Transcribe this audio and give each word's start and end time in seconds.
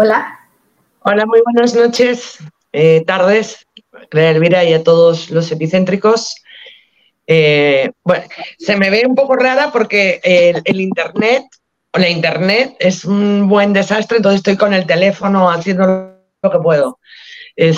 Hola. 0.00 0.38
Hola, 1.00 1.26
muy 1.26 1.40
buenas 1.42 1.74
noches, 1.74 2.38
eh, 2.72 3.02
tardes, 3.04 3.66
Clara 4.10 4.30
Elvira 4.30 4.62
y 4.62 4.72
a 4.72 4.84
todos 4.84 5.28
los 5.30 5.50
epicéntricos. 5.50 6.36
Eh, 7.26 7.90
bueno, 8.04 8.24
se 8.58 8.76
me 8.76 8.90
ve 8.90 9.02
un 9.06 9.16
poco 9.16 9.34
rara 9.34 9.72
porque 9.72 10.20
el, 10.22 10.80
internet, 10.80 11.44
o 11.92 11.98
la 11.98 12.08
internet 12.08 12.76
es 12.78 13.04
un 13.04 13.48
buen 13.48 13.72
desastre, 13.72 14.18
entonces 14.18 14.38
estoy 14.38 14.56
con 14.56 14.72
el 14.72 14.86
teléfono 14.86 15.50
haciendo 15.50 16.14
lo 16.42 16.50
que 16.50 16.58
puedo. 16.58 17.00
Eh, 17.56 17.74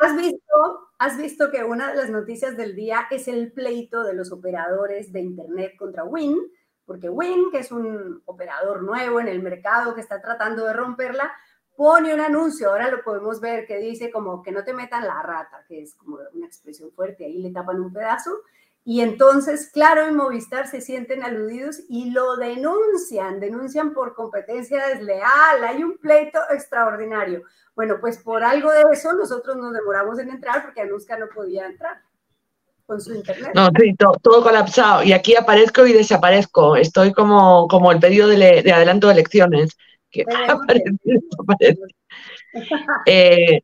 ¿Has, 0.00 0.16
visto, 0.16 0.79
¿Has 1.00 1.16
visto 1.16 1.50
que 1.50 1.64
una 1.64 1.88
de 1.88 1.96
las 1.96 2.10
noticias 2.10 2.58
del 2.58 2.76
día 2.76 3.06
es 3.10 3.26
el 3.26 3.52
pleito 3.52 4.04
de 4.04 4.12
los 4.12 4.32
operadores 4.32 5.10
de 5.14 5.20
internet 5.20 5.72
contra 5.78 6.04
Win? 6.04 6.36
Porque 6.84 7.08
Win, 7.08 7.50
que 7.50 7.60
es 7.60 7.72
un 7.72 8.20
operador 8.26 8.82
nuevo 8.82 9.18
en 9.18 9.26
el 9.26 9.40
mercado 9.40 9.94
que 9.94 10.02
está 10.02 10.20
tratando 10.20 10.66
de 10.66 10.74
romperla, 10.74 11.32
pone 11.74 12.12
un 12.12 12.20
anuncio, 12.20 12.68
ahora 12.68 12.90
lo 12.90 13.02
podemos 13.02 13.40
ver, 13.40 13.66
que 13.66 13.78
dice 13.78 14.10
como 14.10 14.42
que 14.42 14.52
no 14.52 14.62
te 14.62 14.74
metan 14.74 15.06
la 15.06 15.22
rata, 15.22 15.64
que 15.66 15.80
es 15.80 15.94
como 15.94 16.18
una 16.34 16.44
expresión 16.44 16.92
fuerte, 16.92 17.24
ahí 17.24 17.38
le 17.38 17.50
tapan 17.50 17.80
un 17.80 17.94
pedazo, 17.94 18.42
y 18.84 19.02
entonces, 19.02 19.70
claro, 19.72 20.06
en 20.06 20.16
Movistar 20.16 20.66
se 20.66 20.80
sienten 20.80 21.22
aludidos 21.22 21.80
y 21.88 22.10
lo 22.10 22.36
denuncian, 22.36 23.38
denuncian 23.38 23.92
por 23.92 24.14
competencia 24.14 24.86
desleal, 24.88 25.64
hay 25.66 25.82
un 25.82 25.98
pleito 25.98 26.38
extraordinario. 26.50 27.42
Bueno, 27.76 27.98
pues 28.00 28.18
por 28.18 28.42
algo 28.42 28.70
de 28.70 28.82
eso 28.92 29.12
nosotros 29.12 29.56
nos 29.56 29.72
demoramos 29.72 30.18
en 30.18 30.30
entrar 30.30 30.62
porque 30.64 30.80
Anuska 30.80 31.18
no 31.18 31.28
podía 31.28 31.66
entrar 31.66 32.00
con 32.86 33.00
su 33.00 33.14
internet. 33.14 33.52
No, 33.54 33.68
sí, 33.78 33.94
todo, 33.96 34.42
colapsado. 34.42 35.02
Y 35.02 35.12
aquí 35.12 35.36
aparezco 35.36 35.86
y 35.86 35.92
desaparezco. 35.92 36.76
Estoy 36.76 37.12
como, 37.12 37.68
como 37.68 37.92
el 37.92 38.00
pedido 38.00 38.28
de, 38.28 38.62
de 38.62 38.72
adelanto 38.72 39.06
de 39.06 39.12
elecciones 39.14 39.76
Eh, 43.06 43.62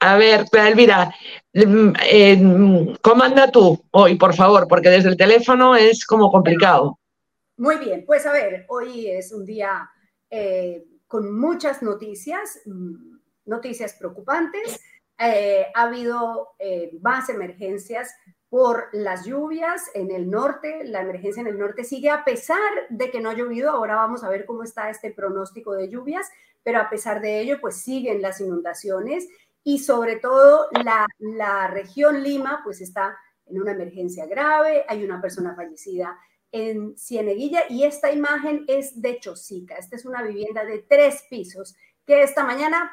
a 0.00 0.16
ver, 0.16 0.46
Elvira, 0.52 1.14
mm, 1.52 1.92
eh, 2.10 2.96
¿cómo 3.02 3.22
anda 3.22 3.50
tú 3.50 3.84
hoy, 3.90 4.16
por 4.16 4.34
favor? 4.34 4.66
Porque 4.66 4.88
desde 4.88 5.10
el 5.10 5.16
teléfono 5.16 5.76
es 5.76 6.06
como 6.06 6.30
complicado. 6.30 6.98
Muy 7.58 7.76
bien, 7.76 8.04
pues 8.06 8.24
a 8.26 8.32
ver, 8.32 8.64
hoy 8.68 9.08
es 9.08 9.32
un 9.32 9.44
día 9.44 9.90
eh, 10.30 10.84
con 11.06 11.38
muchas 11.38 11.82
noticias, 11.82 12.60
mm, 12.64 13.18
noticias 13.46 13.94
preocupantes. 13.94 14.80
ha 15.22 15.82
habido 15.82 16.54
más 17.02 17.28
emergencias 17.28 18.14
por 18.50 18.88
las 18.92 19.24
lluvias 19.24 19.90
en 19.94 20.10
el 20.10 20.28
norte. 20.28 20.82
La 20.84 21.02
emergencia 21.02 21.40
en 21.40 21.46
el 21.46 21.58
norte 21.58 21.84
sigue 21.84 22.10
a 22.10 22.24
pesar 22.24 22.58
de 22.90 23.10
que 23.10 23.20
no 23.20 23.30
ha 23.30 23.34
llovido. 23.34 23.70
Ahora 23.70 23.94
vamos 23.94 24.24
a 24.24 24.28
ver 24.28 24.44
cómo 24.44 24.64
está 24.64 24.90
este 24.90 25.12
pronóstico 25.12 25.72
de 25.72 25.88
lluvias, 25.88 26.28
pero 26.62 26.80
a 26.80 26.90
pesar 26.90 27.20
de 27.20 27.40
ello, 27.40 27.60
pues 27.60 27.76
siguen 27.76 28.20
las 28.20 28.40
inundaciones 28.40 29.28
y 29.64 29.78
sobre 29.78 30.16
todo 30.16 30.68
la, 30.84 31.06
la 31.18 31.68
región 31.68 32.22
Lima, 32.22 32.60
pues 32.64 32.80
está 32.80 33.16
en 33.46 33.60
una 33.60 33.72
emergencia 33.72 34.26
grave. 34.26 34.84
Hay 34.88 35.04
una 35.04 35.20
persona 35.20 35.54
fallecida 35.54 36.18
en 36.52 36.96
Cieneguilla 36.96 37.64
y 37.68 37.84
esta 37.84 38.10
imagen 38.10 38.64
es 38.68 39.00
de 39.00 39.20
Chosica. 39.20 39.76
Esta 39.76 39.96
es 39.96 40.04
una 40.04 40.22
vivienda 40.22 40.64
de 40.64 40.78
tres 40.80 41.24
pisos 41.28 41.74
que 42.06 42.22
esta 42.22 42.44
mañana 42.44 42.90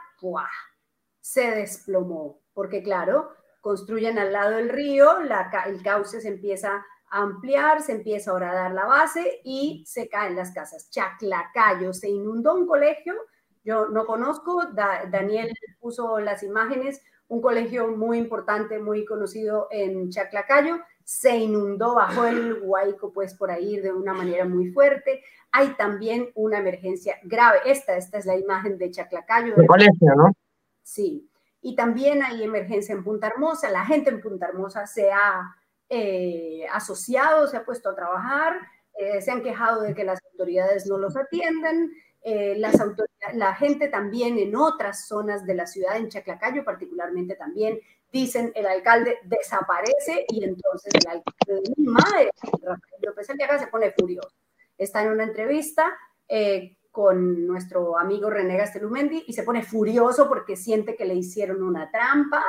se 1.19 1.51
desplomó, 1.51 2.41
porque 2.53 2.81
claro, 2.83 3.31
construyen 3.61 4.17
al 4.19 4.33
lado 4.33 4.57
del 4.57 4.69
río, 4.69 5.19
el 5.19 5.83
cauce 5.83 6.21
se 6.21 6.27
empieza 6.27 6.85
a 7.09 7.21
ampliar, 7.21 7.81
se 7.81 7.93
empieza 7.93 8.31
a 8.31 8.39
dar 8.39 8.73
la 8.73 8.85
base 8.85 9.41
y 9.43 9.83
se 9.85 10.09
caen 10.09 10.35
las 10.35 10.51
casas. 10.51 10.89
Chaclacayo, 10.89 11.93
se 11.93 12.09
inundó 12.09 12.55
un 12.55 12.67
colegio, 12.67 13.13
yo 13.67 13.89
no 13.89 14.05
conozco, 14.05 14.63
Daniel 14.73 15.53
puso 15.79 16.19
las 16.19 16.41
imágenes, 16.41 17.03
un 17.27 17.41
colegio 17.41 17.89
muy 17.89 18.17
importante, 18.17 18.79
muy 18.79 19.05
conocido 19.05 19.67
en 19.69 20.09
Chaclacayo, 20.09 20.79
se 21.03 21.35
inundó 21.35 21.93
bajo 21.93 22.25
el 22.25 22.61
Huayco, 22.63 23.11
pues 23.13 23.33
por 23.33 23.51
ahí 23.51 23.77
de 23.77 23.93
una 23.93 24.13
manera 24.13 24.45
muy 24.45 24.71
fuerte. 24.71 25.21
Hay 25.51 25.69
también 25.75 26.29
una 26.35 26.59
emergencia 26.59 27.17
grave. 27.23 27.59
Esta, 27.65 27.95
esta 27.95 28.17
es 28.17 28.25
la 28.25 28.37
imagen 28.37 28.77
de 28.77 28.91
Chaclacayo. 28.91 29.55
El 29.55 29.67
colegio, 29.67 30.15
¿no? 30.15 30.33
Sí 30.83 31.29
y 31.67 31.75
también 31.75 32.23
hay 32.23 32.43
emergencia 32.43 32.93
en 32.93 33.03
Punta 33.03 33.27
Hermosa. 33.27 33.69
La 33.69 33.85
gente 33.85 34.09
en 34.09 34.21
Punta 34.21 34.47
Hermosa 34.47 34.87
se 34.87 35.11
ha 35.11 35.53
eh, 35.89 36.65
asociado, 36.71 37.45
se 37.47 37.57
ha 37.57 37.65
puesto 37.65 37.89
a 37.89 37.95
trabajar, 37.95 38.55
eh, 38.97 39.21
se 39.21 39.31
han 39.31 39.43
quejado 39.43 39.81
de 39.81 39.93
que 39.93 40.05
las 40.05 40.23
autoridades 40.31 40.87
no 40.87 40.97
los 40.97 41.17
atienden. 41.17 41.91
Eh, 42.29 42.55
las 42.57 42.75
la 43.35 43.55
gente 43.55 43.87
también 43.87 44.37
en 44.37 44.53
otras 44.53 45.07
zonas 45.07 45.45
de 45.45 45.55
la 45.55 45.65
ciudad, 45.65 45.95
en 45.95 46.09
Chaclacayo 46.09 46.65
particularmente 46.65 47.35
también, 47.35 47.79
dicen 48.11 48.51
el 48.53 48.65
alcalde 48.65 49.19
desaparece 49.23 50.25
y 50.27 50.43
entonces 50.43 50.93
el 50.93 51.07
alcalde 51.07 51.61
de 51.61 51.73
Lima, 51.77 52.03
Rafael 52.61 53.01
López 53.01 53.29
Aliaga, 53.29 53.59
se 53.59 53.67
pone 53.67 53.91
furioso. 53.91 54.35
Está 54.77 55.03
en 55.03 55.11
una 55.11 55.23
entrevista 55.23 55.97
con 56.91 57.47
nuestro 57.47 57.97
amigo 57.97 58.29
René 58.29 58.57
Gastelumendi 58.57 59.23
y 59.27 59.33
se 59.33 59.43
pone 59.43 59.63
furioso 59.63 60.27
porque 60.27 60.57
siente 60.57 60.95
que 60.95 61.05
le 61.05 61.13
hicieron 61.13 61.63
una 61.63 61.89
trampa 61.91 62.43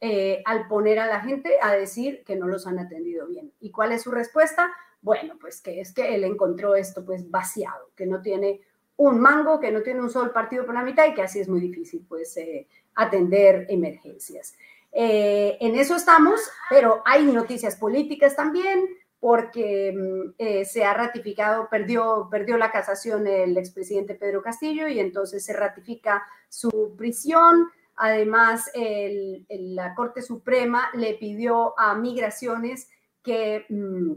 eh, 0.00 0.42
al 0.46 0.68
poner 0.68 1.00
a 1.00 1.06
la 1.06 1.20
gente 1.20 1.58
a 1.60 1.72
decir 1.72 2.22
que 2.24 2.36
no 2.36 2.46
los 2.46 2.66
han 2.66 2.78
atendido 2.78 3.26
bien. 3.26 3.52
¿Y 3.60 3.70
cuál 3.72 3.92
es 3.92 4.02
su 4.02 4.10
respuesta? 4.10 4.72
Bueno, 5.00 5.34
pues 5.40 5.60
que 5.60 5.80
es 5.80 5.92
que 5.92 6.14
él 6.14 6.24
encontró 6.24 6.76
esto 6.76 7.04
pues 7.04 7.30
vaciado, 7.30 7.90
que 7.94 8.06
no 8.06 8.22
tiene 8.22 8.60
un 9.02 9.18
mango, 9.20 9.58
que 9.58 9.72
no 9.72 9.82
tiene 9.82 10.00
un 10.00 10.10
solo 10.10 10.32
partido 10.32 10.64
por 10.64 10.74
la 10.74 10.82
mitad 10.82 11.06
y 11.06 11.14
que 11.14 11.22
así 11.22 11.40
es 11.40 11.48
muy 11.48 11.60
difícil 11.60 12.04
pues 12.08 12.36
eh, 12.36 12.68
atender 12.94 13.66
emergencias. 13.68 14.54
Eh, 14.92 15.56
en 15.60 15.74
eso 15.74 15.96
estamos, 15.96 16.40
pero 16.70 17.02
hay 17.04 17.24
noticias 17.24 17.76
políticas 17.76 18.36
también 18.36 18.86
porque 19.18 19.92
mm, 19.92 20.34
eh, 20.38 20.64
se 20.64 20.84
ha 20.84 20.94
ratificado, 20.94 21.68
perdió, 21.68 22.28
perdió 22.30 22.56
la 22.58 22.70
casación 22.70 23.26
el 23.26 23.56
expresidente 23.56 24.14
Pedro 24.14 24.40
Castillo 24.40 24.86
y 24.86 25.00
entonces 25.00 25.44
se 25.44 25.52
ratifica 25.52 26.24
su 26.48 26.94
prisión. 26.96 27.70
Además, 27.96 28.70
la 28.74 29.94
Corte 29.94 30.22
Suprema 30.22 30.90
le 30.94 31.14
pidió 31.14 31.78
a 31.78 31.94
migraciones 31.94 32.88
que 33.22 33.66
mm, 33.68 34.12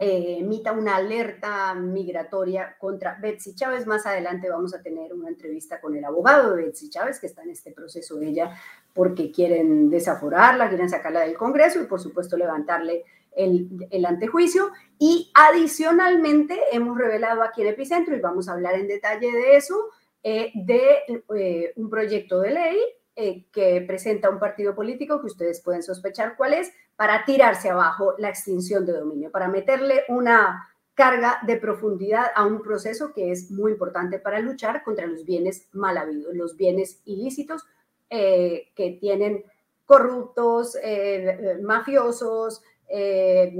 eh, 0.00 0.36
emita 0.38 0.72
una 0.72 0.96
alerta 0.96 1.74
migratoria 1.74 2.76
contra 2.78 3.18
Betsy 3.20 3.54
Chávez. 3.54 3.86
Más 3.86 4.06
adelante 4.06 4.48
vamos 4.48 4.74
a 4.74 4.80
tener 4.80 5.12
una 5.12 5.28
entrevista 5.28 5.80
con 5.80 5.96
el 5.96 6.04
abogado 6.04 6.54
de 6.54 6.64
Betsy 6.64 6.88
Chávez, 6.88 7.18
que 7.18 7.26
está 7.26 7.42
en 7.42 7.50
este 7.50 7.72
proceso 7.72 8.16
de 8.16 8.28
ella, 8.28 8.56
porque 8.94 9.32
quieren 9.32 9.90
desaforarla, 9.90 10.68
quieren 10.68 10.88
sacarla 10.88 11.20
del 11.20 11.36
Congreso 11.36 11.82
y 11.82 11.86
por 11.86 12.00
supuesto 12.00 12.36
levantarle 12.36 13.04
el, 13.34 14.04
antejuicio. 14.06 14.70
Y 14.98 15.30
adicionalmente 15.34 16.56
hemos 16.72 16.96
revelado 16.96 17.42
aquí 17.42 17.62
en 17.62 17.68
Epicentro, 17.68 18.16
y 18.16 18.20
vamos 18.20 18.48
a 18.48 18.52
hablar 18.52 18.74
en 18.74 18.88
detalle 18.88 19.30
de 19.32 19.56
eso, 19.56 19.90
eh, 20.22 20.52
de 20.54 20.80
eh, 21.36 21.72
un 21.76 21.88
proyecto 21.88 22.40
de 22.40 22.50
ley 22.50 22.78
eh, 23.20 23.46
que 23.52 23.80
presenta 23.80 24.30
un 24.30 24.38
partido 24.38 24.76
político 24.76 25.20
que 25.20 25.26
ustedes 25.26 25.60
pueden 25.60 25.82
sospechar 25.82 26.36
cuál 26.36 26.54
es, 26.54 26.72
para 26.98 27.24
tirarse 27.24 27.70
abajo 27.70 28.16
la 28.18 28.28
extinción 28.28 28.84
de 28.84 28.94
dominio, 28.94 29.30
para 29.30 29.46
meterle 29.46 30.02
una 30.08 30.68
carga 30.94 31.38
de 31.46 31.56
profundidad 31.56 32.26
a 32.34 32.44
un 32.44 32.60
proceso 32.60 33.12
que 33.12 33.30
es 33.30 33.52
muy 33.52 33.70
importante 33.70 34.18
para 34.18 34.40
luchar 34.40 34.82
contra 34.82 35.06
los 35.06 35.24
bienes 35.24 35.68
mal 35.72 35.96
habidos, 35.96 36.34
los 36.34 36.56
bienes 36.56 37.00
ilícitos 37.04 37.64
que 38.10 38.98
tienen 39.00 39.44
corruptos, 39.86 40.76
mafiosos, 41.62 42.62
eh, 42.90 43.54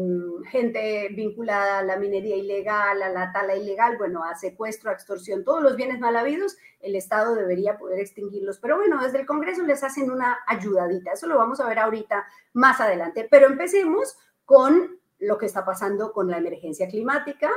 gente 0.50 1.08
vinculada 1.10 1.80
a 1.80 1.82
la 1.82 1.96
minería 1.96 2.36
ilegal, 2.36 3.02
a 3.02 3.10
la 3.10 3.30
tala 3.30 3.56
ilegal, 3.56 3.98
bueno, 3.98 4.25
a 4.25 4.34
secuestro, 4.34 4.90
a 4.90 4.94
extorsión, 4.94 5.44
todos 5.44 5.62
los 5.62 5.76
bienes 5.76 6.00
mal 6.00 6.16
habidos, 6.16 6.56
el 6.80 6.96
Estado 6.96 7.34
debería 7.34 7.76
poder 7.76 8.00
extinguirlos. 8.00 8.58
Pero 8.58 8.76
bueno, 8.76 9.02
desde 9.02 9.20
el 9.20 9.26
Congreso 9.26 9.62
les 9.64 9.84
hacen 9.84 10.10
una 10.10 10.38
ayudadita, 10.46 11.12
eso 11.12 11.26
lo 11.26 11.36
vamos 11.36 11.60
a 11.60 11.69
ver 11.69 11.78
ahorita 11.78 12.26
más 12.54 12.80
adelante. 12.80 13.28
Pero 13.30 13.46
empecemos 13.46 14.16
con 14.46 14.98
lo 15.19 15.36
que 15.36 15.46
está 15.46 15.64
pasando 15.64 16.12
con 16.12 16.30
la 16.30 16.38
emergencia 16.38 16.88
climática. 16.88 17.50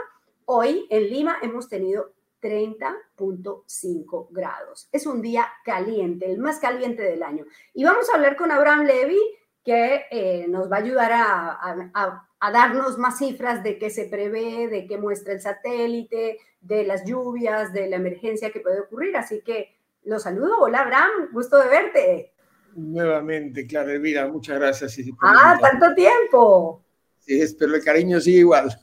Hoy 0.45 0.87
en 0.89 1.09
Lima 1.09 1.37
hemos 1.41 1.69
tenido 1.69 2.13
30.5 2.41 4.27
grados. 4.31 4.89
Es 4.91 5.05
un 5.05 5.21
día 5.21 5.47
caliente, 5.63 6.29
el 6.29 6.39
más 6.39 6.59
caliente 6.59 7.03
del 7.03 7.23
año. 7.23 7.45
Y 7.73 7.83
vamos 7.83 8.09
a 8.09 8.15
hablar 8.15 8.35
con 8.35 8.51
Abraham 8.51 8.85
Levy, 8.85 9.19
que 9.63 10.05
eh, 10.09 10.45
nos 10.47 10.71
va 10.71 10.77
a 10.77 10.79
ayudar 10.79 11.11
a, 11.13 12.27
darnos 12.51 12.97
más 12.97 13.19
cifras 13.19 13.63
de 13.63 13.77
qué 13.77 13.89
se 13.89 14.05
prevé, 14.05 14.67
de 14.67 14.87
qué 14.87 14.97
muestra 14.97 15.33
el 15.33 15.41
satélite, 15.41 16.39
de 16.59 16.83
las 16.83 17.05
lluvias, 17.05 17.71
de 17.71 17.87
la 17.87 17.97
emergencia 17.97 18.51
que 18.51 18.59
puede 18.59 18.81
ocurrir. 18.81 19.15
Así 19.15 19.41
que 19.41 19.75
los 20.03 20.23
saludo. 20.23 20.59
Hola, 20.59 20.79
Abraham, 20.79 21.29
gusto 21.31 21.57
de 21.57 21.69
verte. 21.69 22.33
Nuevamente, 22.75 23.67
Clara 23.67 23.91
Elvira, 23.91 24.27
muchas 24.27 24.59
gracias. 24.59 24.97
ah, 25.21 25.57
tanto 25.61 25.93
tiempo. 25.93 26.83
Sí, 27.19 27.39
pero 27.59 27.75
el 27.75 27.83
cariño 27.83 28.19
sigue 28.19 28.39
igual. 28.39 28.75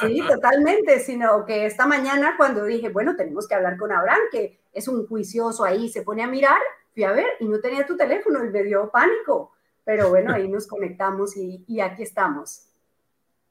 Sí, 0.00 0.20
totalmente, 0.28 1.00
sino 1.00 1.44
que 1.44 1.66
esta 1.66 1.86
mañana 1.86 2.34
cuando 2.36 2.64
dije, 2.64 2.88
bueno, 2.88 3.16
tenemos 3.16 3.46
que 3.46 3.54
hablar 3.54 3.76
con 3.76 3.92
Abraham, 3.92 4.22
que 4.30 4.60
es 4.72 4.88
un 4.88 5.06
juicioso 5.06 5.64
ahí, 5.64 5.88
se 5.88 6.02
pone 6.02 6.22
a 6.22 6.28
mirar, 6.28 6.58
fui 6.92 7.04
a 7.04 7.12
ver 7.12 7.26
y 7.40 7.46
no 7.46 7.60
tenía 7.60 7.86
tu 7.86 7.96
teléfono 7.96 8.44
y 8.44 8.50
me 8.50 8.62
dio 8.62 8.90
pánico, 8.90 9.52
pero 9.84 10.08
bueno, 10.08 10.32
ahí 10.32 10.48
nos 10.48 10.66
conectamos 10.66 11.36
y, 11.36 11.64
y 11.66 11.80
aquí 11.80 12.02
estamos. 12.02 12.68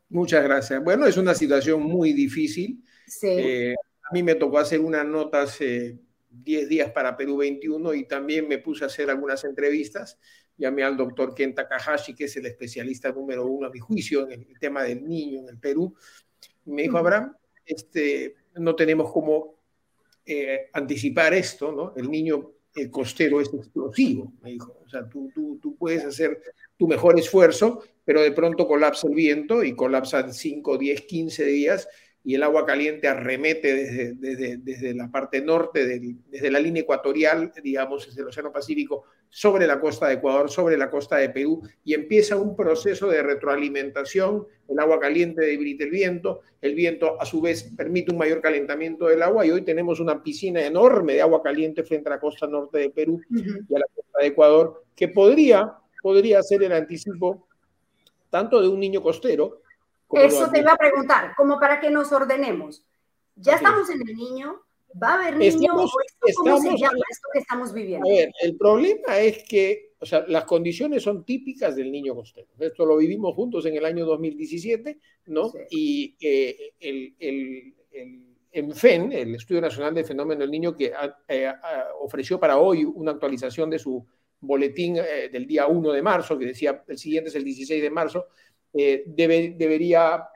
Muchas 0.10 0.44
gracias. 0.44 0.84
Bueno, 0.84 1.06
es 1.06 1.18
una 1.18 1.34
situación 1.34 1.82
muy 1.82 2.14
difícil. 2.14 2.84
Sí. 3.08 3.28
Eh, 3.30 3.74
a 3.74 4.14
mí 4.14 4.22
me 4.22 4.36
tocó 4.36 4.60
hacer 4.60 4.80
unas 4.80 5.06
notas 5.06 5.60
eh, 5.62 5.98
10 6.30 6.70
días 6.70 6.92
para 6.92 7.16
Perú 7.16 7.38
21 7.38 7.94
y 7.94 8.08
también 8.08 8.48
me 8.48 8.58
puse 8.60 8.84
a 8.84 8.88
hacer 8.88 9.10
algunas 9.10 9.44
entrevistas. 9.44 10.20
Llamé 10.58 10.84
al 10.84 10.98
doctor 10.98 11.34
Ken 11.34 11.56
Takahashi, 11.56 12.14
que 12.14 12.26
es 12.26 12.36
el 12.38 12.46
especialista 12.46 13.12
número 13.12 13.46
uno 13.46 13.68
a 13.68 13.72
mi 13.72 13.80
juicio 13.80 14.30
en 14.30 14.44
el 14.44 14.60
tema 14.60 14.84
del 14.84 15.04
niño 15.04 15.40
en 15.40 15.50
el 15.50 15.58
Perú. 15.58 15.96
me 16.66 16.84
dijo, 16.84 16.98
Abraham, 16.98 17.36
este, 17.66 18.36
no 18.56 18.76
tenemos 18.76 19.12
cómo 19.12 19.56
eh, 20.26 20.70
anticipar 20.74 21.34
esto, 21.34 21.72
¿no? 21.72 21.94
El 21.96 22.10
niño 22.10 22.52
el 22.76 22.90
costero 22.90 23.40
es 23.40 23.54
explosivo, 23.54 24.34
me 24.42 24.52
dijo. 24.52 24.78
O 24.84 24.90
sea, 24.90 25.08
tú, 25.08 25.32
tú, 25.34 25.60
tú 25.62 25.76
puedes 25.76 26.04
hacer 26.04 26.42
tu 26.78 26.88
mejor 26.88 27.20
esfuerzo, 27.20 27.84
pero 28.04 28.22
de 28.22 28.32
pronto 28.32 28.68
colapsa 28.68 29.08
el 29.08 29.16
viento 29.16 29.64
y 29.64 29.76
colapsan 29.76 30.34
5, 30.34 30.78
10, 30.78 31.02
15 31.02 31.46
días 31.46 31.88
y 32.26 32.36
el 32.36 32.44
agua 32.44 32.66
caliente 32.66 33.08
arremete 33.08 33.76
desde, 33.76 34.14
desde, 34.14 34.58
desde 34.58 34.94
la 34.94 35.12
parte 35.12 35.42
norte, 35.42 36.00
desde 36.30 36.52
la 36.52 36.60
línea 36.60 36.84
ecuatorial, 36.84 37.52
digamos, 37.62 38.08
desde 38.08 38.22
el 38.22 38.28
Océano 38.28 38.52
Pacífico, 38.52 39.04
sobre 39.30 39.68
la 39.68 39.80
costa 39.80 40.08
de 40.08 40.14
Ecuador, 40.14 40.50
sobre 40.50 40.78
la 40.78 40.90
costa 40.90 41.18
de 41.18 41.30
Perú, 41.30 41.62
y 41.84 41.94
empieza 41.96 42.38
un 42.38 42.56
proceso 42.56 43.10
de 43.10 43.24
retroalimentación. 43.24 44.48
El 44.70 44.80
agua 44.80 45.00
caliente 45.00 45.44
debilita 45.44 45.84
el 45.84 45.90
viento, 45.90 46.42
el 46.62 46.76
viento 46.76 47.20
a 47.20 47.26
su 47.26 47.42
vez 47.42 47.64
permite 47.76 48.12
un 48.12 48.20
mayor 48.20 48.42
calentamiento 48.42 49.08
del 49.08 49.22
agua, 49.22 49.46
y 49.46 49.52
hoy 49.52 49.64
tenemos 49.64 50.00
una 50.00 50.24
piscina 50.24 50.66
enorme 50.66 51.14
de 51.14 51.22
agua 51.24 51.42
caliente 51.42 51.84
frente 51.84 52.08
a 52.08 52.12
la 52.12 52.20
costa 52.20 52.48
norte 52.48 52.78
de 52.78 52.90
Perú 52.92 53.20
y 53.32 53.76
a 53.76 53.80
la 53.80 53.86
costa 53.94 54.20
de 54.22 54.28
Ecuador, 54.28 54.84
que 54.96 55.10
podría, 55.10 55.74
podría 56.02 56.42
ser 56.42 56.64
el 56.64 56.72
anticipo 56.72 57.48
tanto 58.30 58.62
de 58.62 58.68
un 58.68 58.80
niño 58.80 59.02
costero, 59.02 59.63
eso 60.16 60.50
te 60.50 60.60
iba 60.60 60.74
a 60.74 60.78
preguntar, 60.78 61.34
como 61.36 61.60
para 61.60 61.80
que 61.80 61.90
nos 61.90 62.12
ordenemos. 62.12 62.86
Ya 63.36 63.56
estamos 63.56 63.90
en 63.90 64.08
el 64.08 64.16
niño, 64.16 64.62
va 65.02 65.14
a 65.14 65.14
haber 65.16 65.38
niño, 65.38 65.74
¿cómo 65.74 66.58
se 66.60 66.78
llama 66.78 67.00
esto 67.10 67.28
que 67.32 67.40
estamos 67.40 67.74
viviendo? 67.74 68.08
A 68.08 68.12
ver, 68.12 68.32
el 68.42 68.58
problema 68.58 69.18
es 69.20 69.44
que, 69.44 69.94
o 70.00 70.06
sea, 70.06 70.24
las 70.28 70.46
condiciones 70.46 71.04
son 71.04 71.24
típicas 71.26 71.76
del 71.76 71.92
niño 71.92 72.14
costero. 72.16 72.48
Esto 72.60 72.86
lo 72.86 72.98
vivimos 72.98 73.34
juntos 73.36 73.66
en 73.66 73.76
el 73.76 73.86
año 73.86 74.06
2017, 74.06 75.00
¿no? 75.28 75.52
Y 75.70 76.16
eh, 76.20 76.74
el, 76.80 77.16
el, 77.20 77.76
el 77.92 78.34
ENFEN, 78.52 79.12
el 79.12 79.36
Estudio 79.36 79.62
Nacional 79.62 79.96
del 79.96 80.06
Fenómeno 80.06 80.42
del 80.42 80.52
Niño, 80.52 80.76
que 80.76 80.94
eh, 81.28 81.52
ofreció 82.00 82.40
para 82.40 82.58
hoy 82.58 82.84
una 82.84 83.12
actualización 83.12 83.70
de 83.70 83.80
su 83.80 84.06
boletín 84.40 84.98
eh, 84.98 85.30
del 85.32 85.48
día 85.48 85.68
1 85.68 85.92
de 85.92 86.02
marzo, 86.02 86.38
que 86.38 86.46
decía 86.46 86.84
el 86.88 86.98
siguiente 86.98 87.30
es 87.30 87.36
el 87.36 87.44
16 87.44 87.82
de 87.82 87.90
marzo, 87.90 88.28
eh, 88.74 89.04
debe, 89.06 89.56
debería 89.58 90.30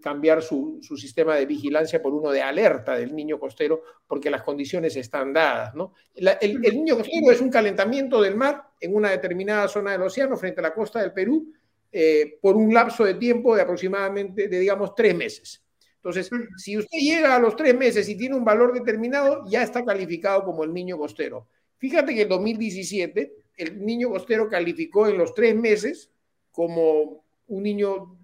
cambiar 0.00 0.42
su, 0.42 0.80
sistema 0.96 1.36
de 1.36 1.46
vigilancia 1.46 2.02
por 2.02 2.12
uno 2.12 2.32
de 2.32 2.42
alerta 2.42 2.96
del 2.96 3.14
niño 3.14 3.38
costero 3.38 3.82
porque 4.06 4.28
las 4.28 4.42
condiciones 4.42 4.96
están 4.96 5.32
dadas. 5.32 5.74
¿no? 5.74 5.94
el, 6.14 6.60
niño 6.60 6.96
costero 6.96 7.30
es 7.30 7.40
un 7.40 7.50
calentamiento 7.50 8.20
del 8.20 8.34
mar 8.34 8.70
en 8.80 8.94
una 8.94 9.10
determinada 9.10 9.68
zona 9.68 9.92
del 9.92 10.02
océano 10.02 10.36
frente 10.36 10.60
a 10.60 10.64
la 10.64 10.74
costa 10.74 11.00
del 11.00 11.12
Perú 11.12 11.52
eh, 11.92 12.38
por 12.40 12.56
un 12.56 12.74
lapso 12.74 13.04
de 13.04 13.14
tiempo 13.14 13.54
de 13.54 13.62
aproximadamente, 13.62 14.48
de 14.48 14.58
digamos, 14.58 14.94
tres 14.94 15.14
meses. 15.14 15.62
Entonces, 15.96 16.28
si 16.56 16.76
usted 16.76 16.98
llega 16.98 17.36
a 17.36 17.38
los 17.38 17.54
tres 17.54 17.76
meses 17.76 18.08
y 18.08 18.16
tiene 18.16 18.34
un 18.34 18.44
valor 18.44 18.72
determinado, 18.72 19.44
ya 19.46 19.62
está 19.62 19.84
calificado 19.84 20.42
como 20.44 20.64
el 20.64 20.74
niño 20.74 20.98
costero. 20.98 21.46
Fíjate 21.78 22.14
que 22.14 22.22
en 22.22 22.28
2017 22.28 23.32
el 23.56 23.84
niño 23.84 24.08
costero 24.08 24.48
calificó 24.48 25.06
en 25.06 25.18
los 25.18 25.32
tres 25.34 25.54
meses 25.54 26.10
como 26.50 27.21
un 27.52 27.62
niño 27.62 28.18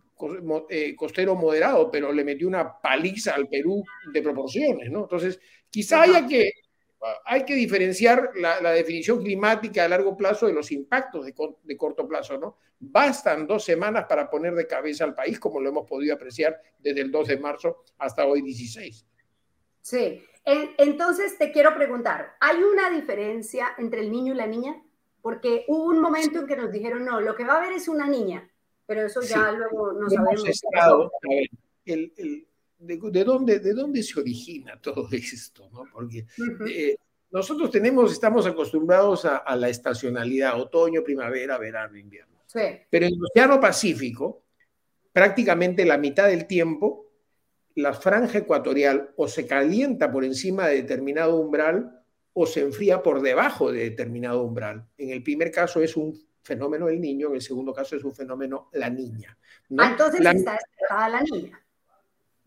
eh, 0.69 0.97
costero 0.97 1.37
moderado, 1.37 1.91
pero 1.91 2.13
le 2.13 2.25
metió 2.25 2.49
una 2.49 2.81
paliza 2.81 3.35
al 3.35 3.47
Perú 3.47 3.85
de 4.13 4.23
proporciones, 4.23 4.91
¿no? 4.91 5.03
Entonces, 5.03 5.39
quizá 5.71 6.03
haya 6.03 6.27
que, 6.27 6.51
hay 7.25 7.45
que 7.45 7.55
diferenciar 7.55 8.33
la, 8.35 8.73
definición 8.73 9.23
climática 9.23 9.85
a 9.85 9.89
largo 9.89 10.17
plazo 10.17 10.47
de 10.47 10.55
los 10.55 10.73
impactos 10.73 11.25
de, 11.27 11.77
corto 11.77 12.09
plazo, 12.09 12.39
¿no? 12.39 12.57
Bastan 12.81 13.47
dos 13.47 13.65
semanas 13.65 14.07
para 14.09 14.29
poner 14.29 14.55
de 14.55 14.67
cabeza 14.67 15.05
al 15.05 15.15
país, 15.15 15.39
como 15.39 15.61
lo 15.61 15.69
hemos 15.69 15.87
podido 15.87 16.15
apreciar 16.15 16.61
desde 16.79 17.03
el 17.03 17.11
2 17.11 17.29
de 17.29 17.37
marzo 17.37 17.85
hasta 17.99 18.27
hoy 18.27 18.43
16. 18.43 19.07
Sí, 19.81 20.23
entonces 20.45 21.39
te 21.39 21.53
quiero 21.53 21.75
preguntar, 21.75 22.35
¿hay 22.41 22.57
una 22.63 22.91
diferencia 22.91 23.69
entre 23.79 24.01
el 24.01 24.11
niño 24.11 24.33
y 24.33 24.37
la 24.37 24.47
niña? 24.47 24.83
Porque 25.21 25.65
hubo 25.69 25.85
un 25.85 26.01
momento 26.01 26.41
en 26.41 26.47
que 26.47 26.57
nos 26.57 26.73
dijeron, 26.73 27.05
no, 27.05 27.21
lo 27.21 27.37
que 27.37 27.45
va 27.45 27.55
a 27.55 27.59
haber 27.59 27.73
es 27.73 27.89
una 27.89 28.09
niña 28.09 28.49
pero 28.88 29.05
eso 29.05 29.20
ya 29.20 29.52
luego 29.52 29.93
no 29.93 30.08
sabemos. 30.08 30.43
de, 32.79 33.25
dónde, 33.25 33.58
¿De 33.58 33.75
dónde 33.75 34.02
se 34.02 34.19
origina 34.19 34.81
todo 34.81 35.06
esto? 35.12 35.69
¿no? 35.70 35.85
Porque 35.93 36.25
eh, 36.70 36.96
nosotros 37.31 37.70
tenemos, 37.70 38.11
estamos 38.11 38.46
acostumbrados 38.46 39.26
a, 39.26 39.55
la 39.56 39.69
estacionalidad, 39.69 40.58
otoño, 40.58 41.05
primavera, 41.05 41.58
verano, 41.58 41.99
invierno. 41.99 42.43
Sí. 42.46 42.61
Pero 42.88 43.05
en 43.05 43.12
el 43.12 43.20
Océano 43.23 43.61
Pacífico, 43.61 44.44
prácticamente 45.12 45.84
la 45.84 45.99
mitad 45.99 46.29
del 46.29 46.46
tiempo, 46.46 47.11
la 47.75 47.93
franja 47.93 48.38
ecuatorial 48.38 49.11
o 49.17 49.29
se 49.29 49.46
calienta 49.46 50.11
por 50.11 50.25
encima 50.25 50.67
de 50.67 50.76
determinado 50.76 51.37
umbral 51.37 52.02
o 52.32 52.46
se 52.46 52.62
enfría 52.62 53.02
por 53.02 53.20
debajo 53.20 53.70
de 53.70 53.81
determinado 53.81 54.43
umbral. 54.44 54.88
En 54.96 55.11
el 55.11 55.23
primer 55.23 55.50
caso 55.50 55.82
es 55.82 55.94
un 55.94 56.28
fenómeno 56.49 56.87
del 56.87 57.00
niño, 57.00 57.29
en 57.29 57.35
el 57.35 57.43
segundo 57.43 57.73
caso 57.73 57.95
es 57.95 58.03
un 58.03 58.15
fenómeno 58.15 58.71
la 58.73 58.89
niña. 58.89 59.37
Ah, 59.77 59.91
entonces 59.91 60.21
la, 60.21 60.33
está 60.33 61.09
la 61.09 61.21
niña. 61.21 61.62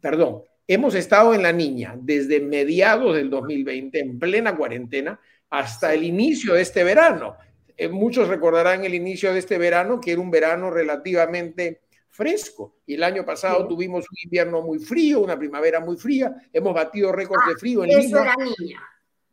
Perdón, 0.02 0.42
hemos 0.68 0.96
estado 0.96 1.36
en 1.36 1.44
la 1.44 1.54
niña 1.54 1.96
desde 2.02 2.40
mediados 2.40 3.16
del 3.16 3.30
2020, 3.30 4.00
en 4.00 4.20
plena 4.20 4.58
cuarentena, 4.58 5.20
hasta 5.52 5.94
el 5.94 6.04
inicio 6.04 6.56
de 6.56 6.62
este 6.62 6.84
verano. 6.84 7.38
Eh, 7.78 7.88
muchos 7.88 8.28
recordarán 8.28 8.84
el 8.84 8.96
inicio 8.96 9.32
de 9.32 9.40
este 9.40 9.58
verano, 9.58 10.02
que 10.02 10.14
era 10.14 10.22
un 10.22 10.32
verano 10.32 10.72
relativamente 10.72 11.82
fresco. 12.10 12.78
Y 12.88 12.96
el 12.96 13.04
año 13.04 13.24
pasado 13.24 13.68
tuvimos 13.68 14.06
un 14.10 14.18
invierno 14.24 14.62
muy 14.62 14.80
frío, 14.80 15.22
una 15.22 15.38
primavera 15.38 15.80
muy 15.80 15.98
fría, 15.98 16.36
hemos 16.52 16.74
batido 16.74 17.12
récords 17.12 17.46
de 17.48 17.54
ah, 17.54 17.60
frío 17.60 17.84
en 17.84 17.92
Eso 17.92 18.20
era 18.20 18.36
niña. 18.36 18.82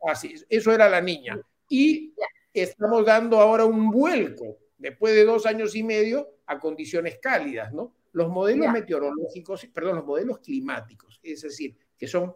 Así 0.07 0.35
eso 0.49 0.73
era 0.73 0.89
la 0.89 1.01
niña. 1.01 1.41
Y 1.69 2.15
estamos 2.53 3.05
dando 3.05 3.41
ahora 3.41 3.65
un 3.65 3.91
vuelco, 3.91 4.59
después 4.79 5.15
de 5.15 5.25
dos 5.25 5.45
años 5.47 5.75
y 5.75 5.83
medio, 5.83 6.29
a 6.47 6.59
condiciones 6.59 7.19
cálidas, 7.21 7.73
¿no? 7.73 7.93
Los 8.13 8.29
modelos 8.31 8.73
meteorológicos, 8.73 9.67
perdón, 9.67 9.97
los 9.97 10.07
modelos 10.07 10.39
climáticos, 10.39 11.21
es 11.23 11.43
decir, 11.43 11.77
que 11.97 12.07
son... 12.07 12.35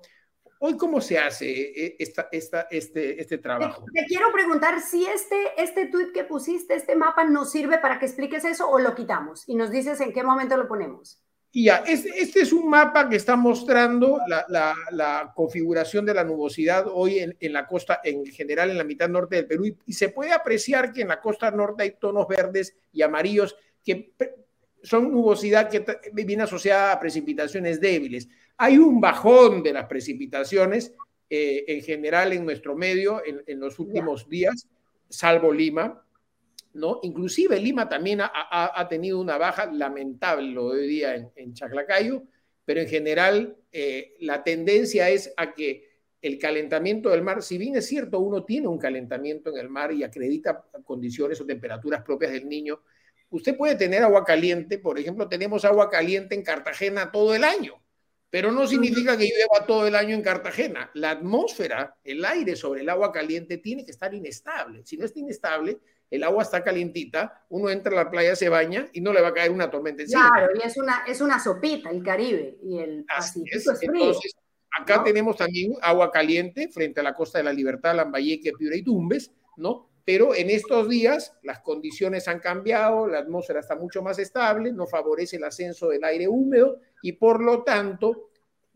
Hoy, 0.64 0.76
¿cómo 0.76 1.00
se 1.00 1.18
hace 1.18 1.50
eh, 1.50 1.96
esta, 1.98 2.28
esta, 2.30 2.68
este, 2.70 3.20
este 3.20 3.38
trabajo? 3.38 3.84
Te, 3.92 4.04
quiero 4.06 4.30
preguntar 4.32 4.80
si 4.80 5.04
este, 5.06 5.36
este 5.56 5.86
tweet 5.86 6.12
que 6.12 6.22
pusiste, 6.22 6.74
este 6.74 6.94
mapa, 6.94 7.24
nos 7.24 7.50
sirve 7.50 7.78
para 7.78 7.98
que 7.98 8.06
expliques 8.06 8.44
eso 8.44 8.70
o 8.70 8.78
lo 8.78 8.94
quitamos 8.94 9.42
y 9.48 9.56
nos 9.56 9.72
dices 9.72 10.00
en 10.00 10.12
qué 10.12 10.22
momento 10.22 10.56
lo 10.56 10.68
ponemos. 10.68 11.21
Y 11.54 11.68
este, 11.68 12.08
este, 12.18 12.40
es 12.40 12.52
un 12.52 12.70
mapa 12.70 13.10
que 13.10 13.16
está 13.16 13.36
mostrando 13.36 14.18
la, 14.48 15.32
configuración 15.36 16.06
de 16.06 16.14
la 16.14 16.24
nubosidad 16.24 16.86
hoy 16.90 17.18
en, 17.18 17.52
la 17.52 17.66
costa, 17.66 18.00
en 18.02 18.24
general 18.24 18.70
en 18.70 18.78
la 18.78 18.84
mitad 18.84 19.08
norte 19.08 19.36
del 19.36 19.46
Perú, 19.46 19.66
y, 19.86 19.92
se 19.92 20.08
puede 20.08 20.32
apreciar 20.32 20.92
que 20.94 21.02
en 21.02 21.08
la 21.08 21.20
costa 21.20 21.50
norte 21.50 21.82
hay 21.82 21.90
tonos 22.00 22.26
verdes 22.26 22.74
y 22.90 23.02
amarillos 23.02 23.54
que 23.84 24.14
son 24.82 25.12
nubosidad 25.12 25.68
que 25.68 25.84
viene 26.14 26.44
asociada 26.44 26.92
a 26.92 27.00
precipitaciones 27.00 27.80
débiles. 27.80 28.28
Hay 28.56 28.78
un 28.78 28.98
bajón 28.98 29.62
de 29.62 29.74
las 29.74 29.84
precipitaciones 29.84 30.94
eh, 31.28 31.64
en 31.68 31.82
general 31.82 32.32
en 32.32 32.46
nuestro 32.46 32.74
medio 32.74 33.22
en 33.24 33.60
los 33.60 33.78
últimos 33.78 34.26
días, 34.26 34.66
salvo 35.10 35.52
Lima, 35.52 36.02
¿no? 36.74 37.00
Inclusive 37.02 37.58
Lima 37.58 37.88
también 37.88 38.20
ha, 38.22 38.86
tenido 38.88 39.20
una 39.20 39.38
baja 39.38 39.66
lamentable 39.66 40.58
hoy 40.58 40.86
día 40.86 41.14
en, 41.34 41.54
Chaclacayo, 41.54 42.22
pero 42.64 42.80
en 42.80 42.88
general 42.88 43.56
eh, 43.70 44.14
la 44.20 44.42
tendencia 44.42 45.10
es 45.10 45.32
a 45.36 45.54
que 45.54 45.92
el 46.20 46.38
calentamiento 46.38 47.10
del 47.10 47.22
mar, 47.22 47.42
si 47.42 47.58
bien 47.58 47.76
es 47.76 47.86
cierto, 47.86 48.20
uno 48.20 48.44
tiene 48.44 48.68
un 48.68 48.78
calentamiento 48.78 49.50
en 49.50 49.58
el 49.58 49.68
mar 49.68 49.92
y 49.92 50.04
acredita 50.04 50.64
condiciones 50.84 51.40
o 51.40 51.46
temperaturas 51.46 52.02
propias 52.02 52.32
del 52.32 52.48
niño, 52.48 52.80
usted 53.30 53.56
puede 53.56 53.74
tener 53.74 54.02
agua 54.04 54.24
caliente, 54.24 54.78
por 54.78 54.98
ejemplo, 54.98 55.28
tenemos 55.28 55.64
agua 55.64 55.90
caliente 55.90 56.34
en 56.34 56.42
Cartagena 56.42 57.10
todo 57.10 57.34
el 57.34 57.42
año, 57.42 57.82
pero 58.30 58.52
no 58.52 58.66
significa 58.66 59.16
que 59.16 59.24
llueva 59.24 59.66
todo 59.66 59.86
el 59.86 59.96
año 59.96 60.14
en 60.14 60.22
Cartagena. 60.22 60.90
La 60.94 61.10
atmósfera, 61.10 61.98
el 62.04 62.24
aire 62.24 62.56
sobre 62.56 62.80
el 62.80 62.88
agua 62.88 63.12
caliente 63.12 63.58
tiene 63.58 63.84
que 63.84 63.90
estar 63.90 64.14
inestable. 64.14 64.82
Si 64.86 64.96
no 64.96 65.04
está 65.04 65.18
inestable, 65.18 65.80
el 66.12 66.24
agua 66.24 66.42
está 66.42 66.62
calientita, 66.62 67.42
uno 67.48 67.70
entra 67.70 67.90
a 67.92 68.04
la 68.04 68.10
playa, 68.10 68.36
se 68.36 68.50
baña 68.50 68.86
y 68.92 69.00
no 69.00 69.14
le 69.14 69.22
va 69.22 69.28
a 69.28 69.32
caer 69.32 69.50
una 69.50 69.70
tormenta 69.70 70.02
encima. 70.02 70.30
Claro, 70.30 70.52
y 70.54 70.66
es 70.66 70.76
una, 70.76 71.04
es 71.08 71.22
una 71.22 71.42
sopita 71.42 71.88
el 71.88 72.02
Caribe 72.02 72.58
y 72.62 72.78
el 72.78 73.06
Pacífico 73.06 73.72
es, 73.72 73.78
frío. 73.78 73.92
Entonces, 73.94 74.36
acá 74.78 75.02
tenemos 75.02 75.38
también 75.38 75.72
agua 75.80 76.10
caliente 76.10 76.68
frente 76.68 77.00
a 77.00 77.02
la 77.02 77.14
costa 77.14 77.38
de 77.38 77.44
la 77.44 77.52
Libertad, 77.54 77.96
Lambayeque, 77.96 78.52
Piura 78.52 78.76
y 78.76 78.82
Tumbes, 78.82 79.32
¿no? 79.56 79.88
Pero 80.04 80.34
en 80.34 80.50
estos 80.50 80.86
días 80.86 81.34
las 81.42 81.60
condiciones 81.60 82.28
han 82.28 82.40
cambiado, 82.40 83.06
la 83.06 83.20
atmósfera 83.20 83.60
está 83.60 83.74
mucho 83.74 84.02
más 84.02 84.18
estable, 84.18 84.70
no 84.70 84.86
favorece 84.86 85.36
el 85.36 85.44
ascenso 85.44 85.88
del 85.88 86.04
aire 86.04 86.28
húmedo 86.28 86.78
y 87.00 87.12
por 87.12 87.42
lo 87.42 87.62
tanto 87.62 88.28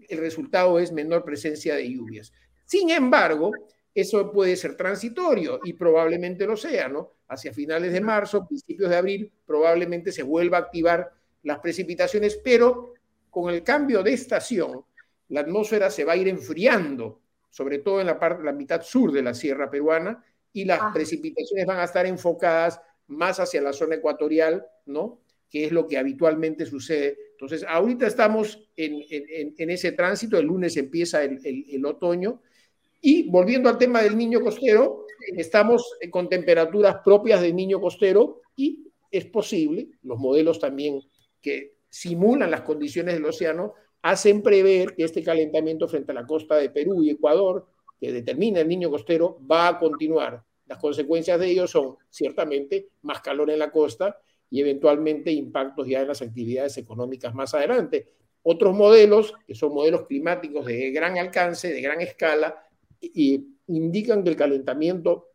el 0.09 0.19
resultado 0.19 0.79
es 0.79 0.91
menor 0.91 1.23
presencia 1.23 1.75
de 1.75 1.93
lluvias. 1.93 2.33
Sin 2.65 2.89
embargo, 2.89 3.51
eso 3.97 4.31
puede 4.31 4.57
ser 4.57 4.77
transitorio 4.77 5.59
y 5.65 5.73
probablemente 5.73 6.47
lo 6.47 6.57
sea, 6.57 6.87
¿no? 6.87 7.15
Hacia 7.29 7.53
finales 7.53 7.93
de 7.93 8.03
marzo, 8.03 8.47
principios 8.47 8.91
de 8.91 8.97
abril, 8.97 9.33
probablemente 9.47 10.13
se 10.13 10.23
vuelva 10.23 10.59
a 10.59 10.61
activar 10.61 11.11
las 11.43 11.61
precipitaciones, 11.61 12.39
pero 12.45 12.93
con 13.31 13.53
el 13.53 13.63
cambio 13.63 14.03
de 14.03 14.13
estación, 14.13 14.85
la 15.29 15.41
atmósfera 15.41 15.91
se 15.91 16.05
va 16.05 16.13
a 16.13 16.17
ir 16.17 16.29
enfriando, 16.29 17.21
sobre 17.49 17.79
todo 17.79 18.01
en 18.03 18.07
la, 18.07 18.19
parte, 18.19 18.45
la 18.45 18.53
mitad 18.53 18.83
sur 18.83 19.13
de 19.13 19.23
la 19.23 19.33
sierra 19.33 19.71
peruana, 19.71 20.23
y 20.53 20.67
las 20.67 20.81
ah. 20.83 20.91
precipitaciones 20.93 21.65
van 21.65 21.79
a 21.79 21.85
estar 21.85 22.05
enfocadas 22.05 22.81
más 23.07 23.41
hacia 23.41 23.63
la 23.63 23.73
zona 23.73 23.95
ecuatorial, 23.95 24.67
¿no? 24.85 25.21
Que 25.49 25.65
es 25.65 25.73
lo 25.73 25.87
que 25.87 25.97
habitualmente 25.97 26.67
sucede. 26.67 27.17
Entonces, 27.33 27.65
ahorita 27.67 28.07
estamos 28.07 28.69
en, 28.77 29.05
ese 29.57 29.93
tránsito, 29.93 30.39
el 30.39 30.47
lunes 30.47 30.77
empieza 30.77 31.25
el, 31.25 31.87
otoño, 31.87 32.43
y 33.01 33.29
volviendo 33.31 33.69
al 33.69 33.79
tema 33.79 34.03
del 34.03 34.17
niño 34.17 34.41
costero, 34.41 35.07
estamos 35.37 35.97
con 36.11 36.29
temperaturas 36.29 36.97
propias 37.05 37.41
del 37.41 37.55
niño 37.55 37.81
costero 37.81 38.43
y 38.57 38.87
es 39.11 39.27
posible, 39.27 39.89
los 40.03 40.19
modelos 40.19 40.59
también 40.59 41.01
que 41.41 41.77
simulan 41.89 42.51
las 42.51 42.63
condiciones 42.63 43.15
del 43.15 43.25
océano, 43.25 43.75
hacen 44.03 44.43
prever 44.43 44.95
que 44.95 45.05
este 45.05 45.23
calentamiento 45.23 45.89
frente 45.89 46.13
a 46.13 46.15
la 46.15 46.27
costa 46.27 46.57
de 46.57 46.71
Perú 46.71 47.03
y 47.03 47.11
Ecuador, 47.11 47.67
que 47.99 48.13
determina 48.13 48.61
el 48.61 48.69
niño 48.69 48.91
costero, 48.91 49.41
va 49.51 49.69
a 49.69 49.79
continuar. 49.79 50.43
Las 50.67 50.79
consecuencias 50.79 51.39
de 51.39 51.51
ello 51.51 51.67
son 51.67 51.97
ciertamente 52.11 52.89
más 53.03 53.21
calor 53.21 53.51
en 53.51 53.59
la 53.59 53.71
costa 53.71 54.19
y 54.51 54.61
eventualmente 54.61 55.31
impactos 55.31 55.89
ya 55.89 56.03
en 56.03 56.09
las 56.09 56.23
actividades 56.23 56.77
económicas 56.79 57.35
más 57.35 57.55
adelante. 57.55 58.09
Otros 58.43 58.75
modelos, 58.77 59.35
que 59.47 59.55
son 59.55 59.73
modelos 59.75 60.07
climáticos 60.07 60.67
de 60.67 60.91
gran 60.91 61.19
alcance, 61.19 61.73
de 61.73 61.81
gran 61.81 62.01
escala, 62.01 62.66
y 63.01 63.47
indican 63.69 64.23
que 64.23 64.31
el 64.31 64.37
calentamiento 64.37 65.29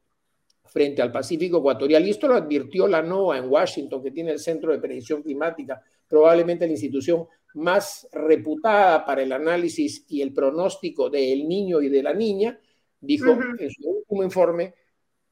frente 0.66 1.02
al 1.02 1.12
Pacífico 1.12 1.58
Ecuatorial, 1.58 2.06
y 2.06 2.12
esto 2.12 2.28
lo 2.28 2.36
advirtió 2.36 2.88
la 2.88 3.02
NOAA 3.02 3.40
en 3.40 3.50
Washington, 3.50 4.02
que 4.02 4.12
tiene 4.12 4.32
el 4.32 4.40
Centro 4.40 4.72
de 4.72 4.80
Predicción 4.80 5.22
Climática, 5.22 5.82
probablemente 6.08 6.66
la 6.66 6.72
institución 6.72 7.28
más 7.56 8.08
reputada 8.14 9.06
para 9.06 9.22
el 9.22 9.32
análisis 9.34 10.06
y 10.08 10.22
el 10.22 10.34
pronóstico 10.34 11.10
del 11.10 11.48
niño 11.48 11.82
y 11.82 11.90
de 11.90 12.04
la 12.04 12.14
niña, 12.14 12.58
dijo 13.02 13.38
en 13.58 13.70
su 13.70 13.90
último 13.90 14.24
informe 14.24 14.74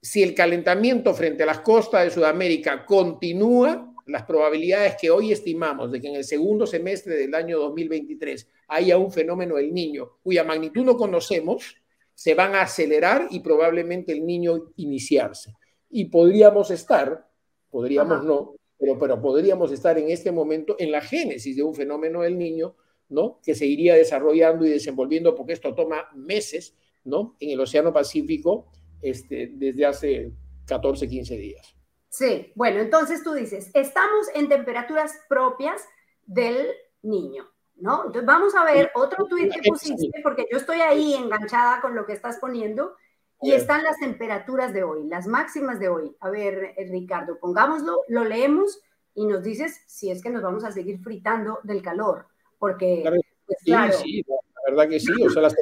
si 0.02 0.24
el 0.24 0.34
calentamiento 0.34 1.14
frente 1.14 1.44
a 1.44 1.46
las 1.46 1.60
costas 1.60 2.04
de 2.04 2.12
Sudamérica 2.12 2.86
continúa, 2.86 3.94
las 4.08 4.24
probabilidades 4.24 4.96
que 5.00 5.12
hoy 5.12 5.32
estimamos 5.32 5.92
de 5.92 6.02
que 6.02 6.08
en 6.08 6.16
el 6.16 6.24
segundo 6.24 6.66
semestre 6.66 7.16
del 7.16 7.36
año 7.36 7.60
2023 7.60 8.48
haya 8.70 8.98
un 8.98 9.12
fenómeno 9.12 9.56
del 9.56 9.74
niño 9.74 10.18
cuya 10.24 10.44
magnitud 10.44 10.84
no 10.84 10.98
conocemos, 10.98 11.76
se 12.20 12.34
van 12.34 12.54
a 12.54 12.64
acelerar 12.64 13.30
y 13.32 13.40
probablemente 13.40 14.12
el 14.12 14.26
niño 14.26 14.74
iniciarse. 14.76 15.54
Y 15.90 16.10
podríamos 16.10 16.70
estar, 16.70 17.26
podríamos 17.72 18.26
no, 18.26 18.56
pero, 18.78 19.00
pero 19.00 19.22
podríamos 19.22 19.72
estar 19.72 19.98
en 19.98 20.10
este 20.10 20.30
momento 20.30 20.76
en 20.80 20.92
la 20.92 21.00
génesis 21.00 21.56
de 21.56 21.64
un 21.64 21.74
fenómeno 21.74 22.24
del 22.24 22.38
niño, 22.38 22.76
¿no? 23.08 23.40
Que 23.42 23.56
se 23.56 23.66
iría 23.66 23.96
desarrollando 23.96 24.66
y 24.66 24.70
desenvolviendo 24.70 25.34
porque 25.34 25.54
esto 25.54 25.74
toma 25.74 26.10
meses, 26.14 26.76
¿no? 27.06 27.38
En 27.40 27.52
el 27.52 27.60
Océano 27.62 27.94
Pacífico 27.94 28.70
este, 29.02 29.52
desde 29.54 29.86
hace 29.86 30.34
14, 30.66 31.08
15 31.08 31.38
días. 31.38 31.74
Sí, 32.10 32.52
bueno, 32.54 32.82
entonces 32.82 33.24
tú 33.24 33.32
dices, 33.32 33.72
estamos 33.74 34.28
en 34.36 34.50
temperaturas 34.50 35.14
propias 35.30 35.82
del 36.26 36.68
niño, 37.02 37.50
¿no? 37.80 38.06
Entonces 38.06 38.26
vamos 38.26 38.56
a 38.56 38.64
ver 38.64 38.92
otro 38.96 39.26
tuit 39.26 39.52
que 39.54 39.62
pusiste, 39.68 40.20
porque 40.22 40.48
yo 40.52 40.58
estoy 40.58 40.82
ahí 40.82 41.14
enganchada 41.14 41.82
con 41.82 41.96
lo 41.96 42.06
que 42.06 42.14
estás 42.14 42.38
poniendo, 42.38 42.96
y 43.42 43.54
están 43.54 43.84
las 43.84 43.98
temperaturas 43.98 44.74
de 44.74 44.84
hoy, 44.84 45.08
las 45.08 45.26
máximas 45.26 45.80
de 45.80 45.88
hoy. 45.88 46.16
A 46.20 46.30
ver, 46.30 46.74
eh, 46.76 46.88
Ricardo, 46.90 47.40
pongámoslo, 47.40 48.02
lo 48.10 48.26
leemos 48.26 48.82
y 49.14 49.26
nos 49.26 49.44
dices 49.44 49.82
si 49.88 50.12
es 50.12 50.22
que 50.22 50.30
nos 50.30 50.44
vamos 50.44 50.64
a 50.66 50.72
seguir 50.72 51.00
fritando 51.00 51.60
del 51.64 51.82
calor, 51.82 52.28
porque, 52.58 53.02
pues, 53.46 53.60
claro, 53.64 53.94
sí, 53.94 54.24
la 54.28 54.72
verdad 54.72 54.90
que 54.90 55.00
sí, 55.00 55.12
o 55.26 55.30
sea, 55.30 55.44
las 55.44 55.56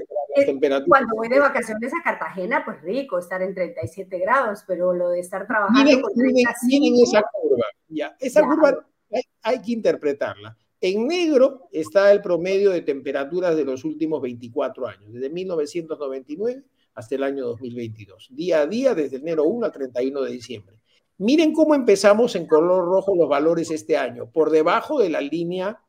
cuando 0.87 1.15
voy 1.15 1.29
de 1.29 1.39
vacaciones 1.39 1.91
a 1.93 2.03
Cartagena, 2.03 2.63
pues 2.63 2.81
rico 2.81 3.17
estar 3.17 3.41
en 3.41 3.55
37 3.55 4.19
grados, 4.19 4.63
pero 4.67 4.93
lo 4.93 5.09
de 5.09 5.19
estar 5.19 5.47
trabajando 5.47 5.83
miren, 5.83 6.01
con 6.01 6.11
esa 6.13 7.23
curva, 7.31 7.65
ya, 7.87 8.15
esa 8.19 8.41
curva 8.43 8.85
hay, 9.41 9.61
que 9.61 9.71
interpretarla. 9.71 10.57
En 10.79 11.07
negro 11.07 11.69
está 11.71 12.11
el 12.11 12.21
promedio 12.21 12.69
de 12.69 12.81
temperaturas 12.81 13.55
de 13.55 13.65
los 13.65 13.83
últimos 13.83 14.21
24 14.21 14.87
años, 14.87 15.11
desde 15.11 15.29
1999 15.29 16.63
hasta 16.93 17.15
el 17.15 17.23
año 17.23 17.45
2022, 17.45 18.29
día 18.31 18.61
a 18.61 18.67
día 18.67 18.95
desde 18.95 19.17
enero 19.17 19.43
1 19.45 19.65
al 19.65 19.71
31 19.71 20.21
de 20.21 20.31
diciembre. 20.31 20.77
Miren 21.19 21.51
cómo 21.51 21.73
empezamos 21.73 22.35
en 22.35 22.45
color 22.45 22.85
rojo 22.85 23.15
los 23.15 23.27
valores 23.27 23.71
este 23.71 23.97
año, 23.97 24.29
por 24.29 24.51
debajo 24.51 24.99
de 24.99 25.09
la 25.09 25.21
línea 25.21 25.79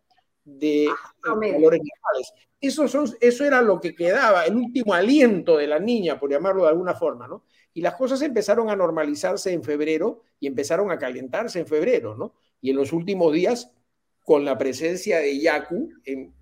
de 0.45 0.87
ah, 0.89 1.13
valores 1.23 1.81
normales. 1.81 2.33
Eso, 2.61 2.89
son, 2.89 3.15
eso 3.21 3.45
era 3.45 3.61
lo 3.61 3.79
que 3.81 3.95
quedaba, 3.95 4.45
el 4.45 4.57
último 4.57 4.95
aliento 4.95 5.59
de 5.59 5.67
la 5.67 5.79
niña, 5.79 6.19
por 6.19 6.31
llamarlo 6.31 6.63
de 6.63 6.71
alguna 6.71 6.95
forma, 6.95 7.29
¿no? 7.29 7.45
Y 7.75 7.83
las 7.83 7.95
cosas 7.95 8.23
empezaron 8.23 8.71
a 8.71 8.77
normalizarse 8.77 9.53
en 9.53 9.63
febrero 9.63 10.23
y 10.41 10.47
empezaron 10.47 10.91
a 10.91 10.99
calentarse 10.99 11.61
en 11.61 11.67
febrero, 11.67 12.17
¿no? 12.17 12.35
Y 12.61 12.71
en 12.71 12.77
los 12.77 12.93
últimos 12.93 13.33
días 13.33 13.71
con 14.29 14.45
la 14.45 14.59
presencia 14.59 15.21
de 15.21 15.41
Yaku. 15.41 15.91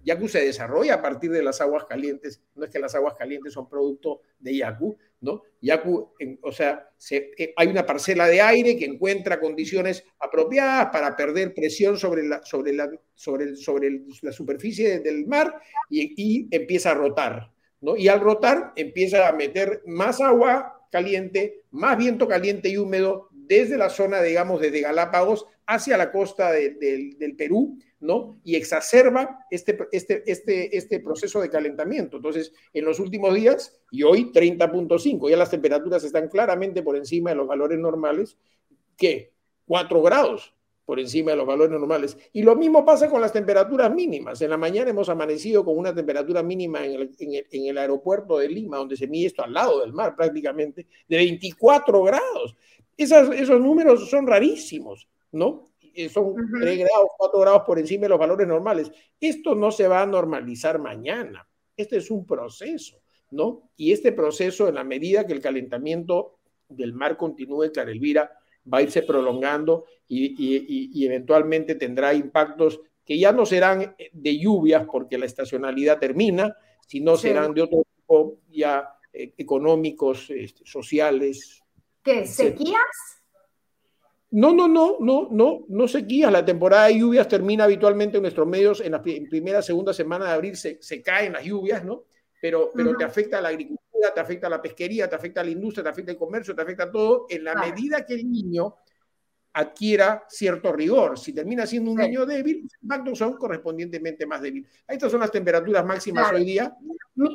Yaku 0.03 0.27
se 0.27 0.45
desarrolla 0.45 0.95
a 0.95 1.03
partir 1.03 1.31
de 1.31 1.41
las 1.41 1.61
aguas 1.61 1.85
calientes, 1.85 2.43
no 2.57 2.65
es 2.65 2.71
que 2.73 2.81
las 2.81 2.97
aguas 2.97 3.15
calientes 3.17 3.53
son 3.53 3.69
producto 3.69 4.23
de 4.41 4.57
Yaku, 4.57 4.99
¿no? 5.21 5.43
Yaku, 5.63 6.11
o 6.43 6.51
sea, 6.51 6.91
eh, 7.13 7.55
hay 7.57 7.69
una 7.69 7.87
parcela 7.87 8.27
de 8.27 8.41
aire 8.41 8.77
que 8.77 8.87
encuentra 8.87 9.39
condiciones 9.39 10.03
apropiadas 10.19 10.87
para 10.87 11.15
perder 11.15 11.55
presión 11.55 11.97
sobre 11.97 12.25
la, 12.25 12.43
sobre 12.43 12.73
la, 12.73 12.91
sobre, 13.15 13.55
sobre 13.55 14.01
la 14.21 14.33
superficie 14.33 14.99
del 14.99 15.25
mar 15.25 15.55
y, 15.89 16.13
y 16.17 16.49
empieza 16.51 16.91
a 16.91 16.95
rotar, 16.95 17.53
¿no? 17.83 17.97
Y 17.97 18.09
al 18.09 18.19
rotar 18.19 18.73
empieza 18.75 19.29
a 19.29 19.33
meter 19.33 19.83
más 19.87 20.21
agua 20.21 20.89
caliente, 20.91 21.63
más 21.71 21.97
viento 21.97 22.27
caliente 22.27 22.69
y 22.69 22.79
húmedo 22.79 23.29
desde 23.31 23.79
la 23.79 23.91
zona, 23.91 24.23
digamos, 24.23 24.61
desde 24.61 24.81
Galápagos 24.81 25.47
hacia 25.67 25.97
la 25.97 26.13
costa 26.13 26.53
del 26.53 27.35
Perú, 27.37 27.79
¿no? 28.01 28.41
Y 28.45 28.55
exacerba 28.55 29.47
este, 29.51 29.79
este, 29.91 30.23
este, 30.31 30.77
este 30.77 31.01
proceso 31.01 31.41
de 31.41 31.51
calentamiento. 31.51 32.17
Entonces, 32.17 32.53
en 32.73 32.85
los 32.85 33.01
últimos 33.01 33.35
días, 33.35 33.81
y 33.91 34.03
hoy 34.03 34.31
30.5, 34.33 35.29
ya 35.29 35.37
las 35.37 35.51
temperaturas 35.51 36.05
están 36.05 36.29
claramente 36.29 36.83
por 36.83 36.97
encima 36.97 37.31
de 37.31 37.37
los 37.37 37.49
valores 37.49 37.79
normales, 37.79 38.39
que 38.97 39.33
4 39.67 40.03
grados 40.03 40.55
por 40.85 41.01
encima 41.01 41.33
de 41.33 41.37
los 41.37 41.47
valores 41.47 41.73
normales. 41.73 42.17
Y 42.33 42.43
lo 42.43 42.55
mismo 42.55 42.85
pasa 42.85 43.11
con 43.11 43.21
las 43.21 43.33
temperaturas 43.33 43.93
mínimas. 43.93 44.41
En 44.41 44.51
la 44.51 44.57
mañana 44.57 44.91
hemos 44.91 45.09
amanecido 45.09 45.65
con 45.65 45.77
una 45.77 45.93
temperatura 45.93 46.45
mínima 46.45 46.87
en 46.87 46.93
el, 46.93 47.47
en 47.51 47.67
el 47.67 47.77
aeropuerto 47.77 48.39
de 48.39 48.49
Lima, 48.49 48.77
donde 48.77 48.97
se 48.97 49.09
mide 49.09 49.27
esto 49.27 49.43
al 49.43 49.53
lado 49.53 49.81
del 49.81 49.93
mar 49.93 50.15
prácticamente, 50.15 50.87
de 51.09 51.17
24 51.17 52.03
grados 52.05 52.57
esos 52.97 53.61
números 53.61 54.09
son 54.09 54.27
rarísimos, 54.27 55.09
¿no? 55.33 55.65
Son 56.13 56.35
3 56.61 56.79
grados, 56.79 57.09
4 57.17 57.41
grados 57.41 57.63
por 57.67 57.79
encima 57.79 58.03
de 58.03 58.11
los 58.11 58.19
valores 58.19 58.47
normales. 58.47 58.91
Esto 59.19 59.55
no 59.55 59.71
se 59.71 59.89
va 59.89 60.03
a 60.03 60.07
normalizar 60.07 60.79
mañana. 60.79 61.49
Este 61.77 61.99
es 61.99 62.11
un 62.11 62.27
proceso, 62.27 62.99
¿no? 63.31 63.71
Y 63.77 63.93
este 63.93 64.13
proceso, 64.13 64.69
en 64.69 64.75
la 64.75 64.85
medida 64.85 65.27
que 65.27 65.33
el 65.33 65.41
calentamiento 65.41 66.39
del 66.69 66.93
mar 66.93 67.17
continúe, 67.17 67.71
Clara 67.73 67.91
Elvira, 67.91 68.31
va 68.73 68.79
a 68.79 68.83
irse 68.83 69.03
prolongando 69.03 69.85
y, 70.09 71.05
eventualmente 71.05 71.77
tendrá 71.77 72.13
impactos 72.15 72.81
que 73.05 73.19
ya 73.19 73.33
no 73.33 73.47
serán 73.47 73.95
de 74.13 74.39
lluvias 74.39 74.87
porque 74.91 75.17
la 75.17 75.27
estacionalidad 75.27 75.99
termina, 75.99 76.57
sino 76.87 77.17
serán 77.17 77.55
de 77.55 77.63
otro 77.63 77.85
tipo 77.97 78.39
ya 78.51 78.89
eh, 79.13 79.33
económicos, 79.39 80.29
este, 80.31 80.67
sociales, 80.67 81.63
¿Qué? 82.07 82.25
¿Sequías? 82.25 83.16
No, 84.37 84.53
no, 84.53 84.69
no, 84.69 84.97
no, 85.01 85.29
no, 85.31 85.65
no 85.69 85.89
sequías. 85.89 86.31
La 86.31 86.45
temporada 86.45 86.89
de 86.89 86.99
lluvias 86.99 87.27
termina 87.27 87.65
habitualmente 87.65 88.19
en 88.19 88.23
nuestros 88.23 88.47
medios 88.47 88.81
en 88.81 88.93
la 88.93 89.03
primera, 89.03 89.63
segunda 89.63 89.95
semana 89.95 90.27
de 90.27 90.33
abril 90.33 90.57
se, 90.57 90.79
se 90.83 91.01
caen 91.03 91.33
las 91.33 91.45
lluvias, 91.45 91.85
¿no? 91.85 92.05
Pero, 92.41 92.71
pero 92.75 92.95
te 92.97 93.05
afecta 93.05 93.39
a 93.39 93.41
la 93.41 93.49
agricultura 93.49 93.81
te 94.15 94.21
afecta 94.21 94.49
la 94.49 94.61
pesquería, 94.61 95.09
te 95.09 95.17
afecta 95.17 95.43
la 95.43 95.51
industria, 95.51 95.85
te 95.85 95.91
afecta 95.91 96.13
el 96.13 96.19
comercio, 96.19 96.55
te 96.55 96.63
afecta 96.63 96.91
todo, 96.91 97.27
en 97.29 97.45
la 97.45 97.55
medida 97.55 98.05
que 98.05 98.15
el 98.15 98.31
niño 98.31 98.77
adquiera 99.55 100.25
cierto 100.29 100.73
rigor. 100.73 101.19
Si 101.19 101.33
termina 101.33 101.67
siendo 101.67 101.91
un 101.91 101.97
niño 101.97 102.27
débil, 102.27 102.63
los 102.65 102.73
impactos 102.83 103.19
son 103.19 103.37
correspondientemente 103.37 104.27
más 104.27 104.43
débiles. 104.43 104.71
Estas 104.87 105.11
son 105.11 105.21
las 105.21 105.31
temperaturas 105.31 105.85
máximas 105.85 106.31
hoy 106.33 106.45
día. 106.45 106.77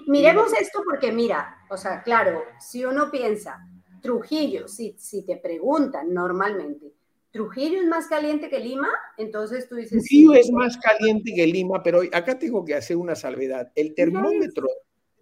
miremos 0.08 0.54
esto 0.54 0.84
porque 0.88 1.12
mira, 1.12 1.66
o 1.70 1.78
sea, 1.78 2.04
claro, 2.04 2.44
si 2.60 2.86
uno 2.86 3.10
piensa, 3.10 3.60
Trujillo, 4.02 4.68
si, 4.68 4.96
si 4.98 5.24
te 5.26 5.38
preguntan 5.38 6.14
normalmente, 6.14 6.94
¿Trujillo 7.32 7.80
es 7.80 7.88
más 7.88 8.08
caliente 8.08 8.50
que 8.50 8.60
Lima? 8.60 8.90
Entonces 9.18 9.70
tú 9.70 9.76
dices... 9.76 9.92
Trujillo 9.92 10.34
es 10.34 10.52
más 10.52 10.78
caliente 10.78 11.34
que 11.34 11.48
Lima, 11.48 11.82
pero 11.82 12.02
acá 12.12 12.38
tengo 12.38 12.66
que 12.66 12.76
hacer 12.76 12.98
una 12.98 13.16
salvedad. 13.16 13.72
El 13.74 13.96
termómetro 13.96 14.68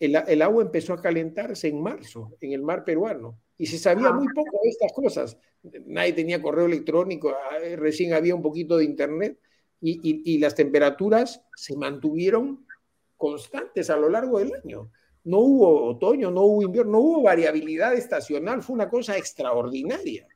El, 0.01 0.17
el, 0.29 0.43
agua 0.43 0.63
empezó 0.63 0.93
a 0.93 1.03
calentarse 1.03 1.67
en 1.69 1.83
marzo 1.83 2.37
en 2.41 2.53
el 2.53 2.63
mar 2.63 2.85
peruano 2.85 3.37
y 3.59 3.67
se 3.67 3.79
sabía 3.79 4.13
muy 4.13 4.29
poco 4.33 4.61
de 4.63 4.71
estas 4.71 4.93
cosas. 4.93 5.37
Nadie 5.87 6.13
tenía 6.13 6.41
correo 6.41 6.67
electrónico, 6.67 7.31
ah, 7.31 7.59
recién 7.77 8.13
había 8.13 8.35
un 8.35 8.43
poquito 8.43 8.77
de 8.77 8.85
internet 8.85 9.39
y, 9.81 9.99
y, 10.09 10.35
y 10.35 10.39
las 10.39 10.55
temperaturas 10.55 11.43
se 11.57 11.77
mantuvieron 11.77 12.65
constantes 13.17 13.91
a 13.91 13.97
lo 13.97 14.09
largo 14.09 14.39
del 14.39 14.53
año. 14.55 14.93
No 15.25 15.41
hubo 15.41 15.91
otoño, 15.91 16.31
no 16.31 16.43
hubo 16.43 16.63
invierno, 16.63 16.93
no 16.93 17.01
hubo 17.01 17.23
variabilidad 17.23 17.95
estacional, 17.95 18.63
fue 18.63 18.75
una 18.75 18.89
cosa 18.89 19.19
extraordinaria. 19.19 20.29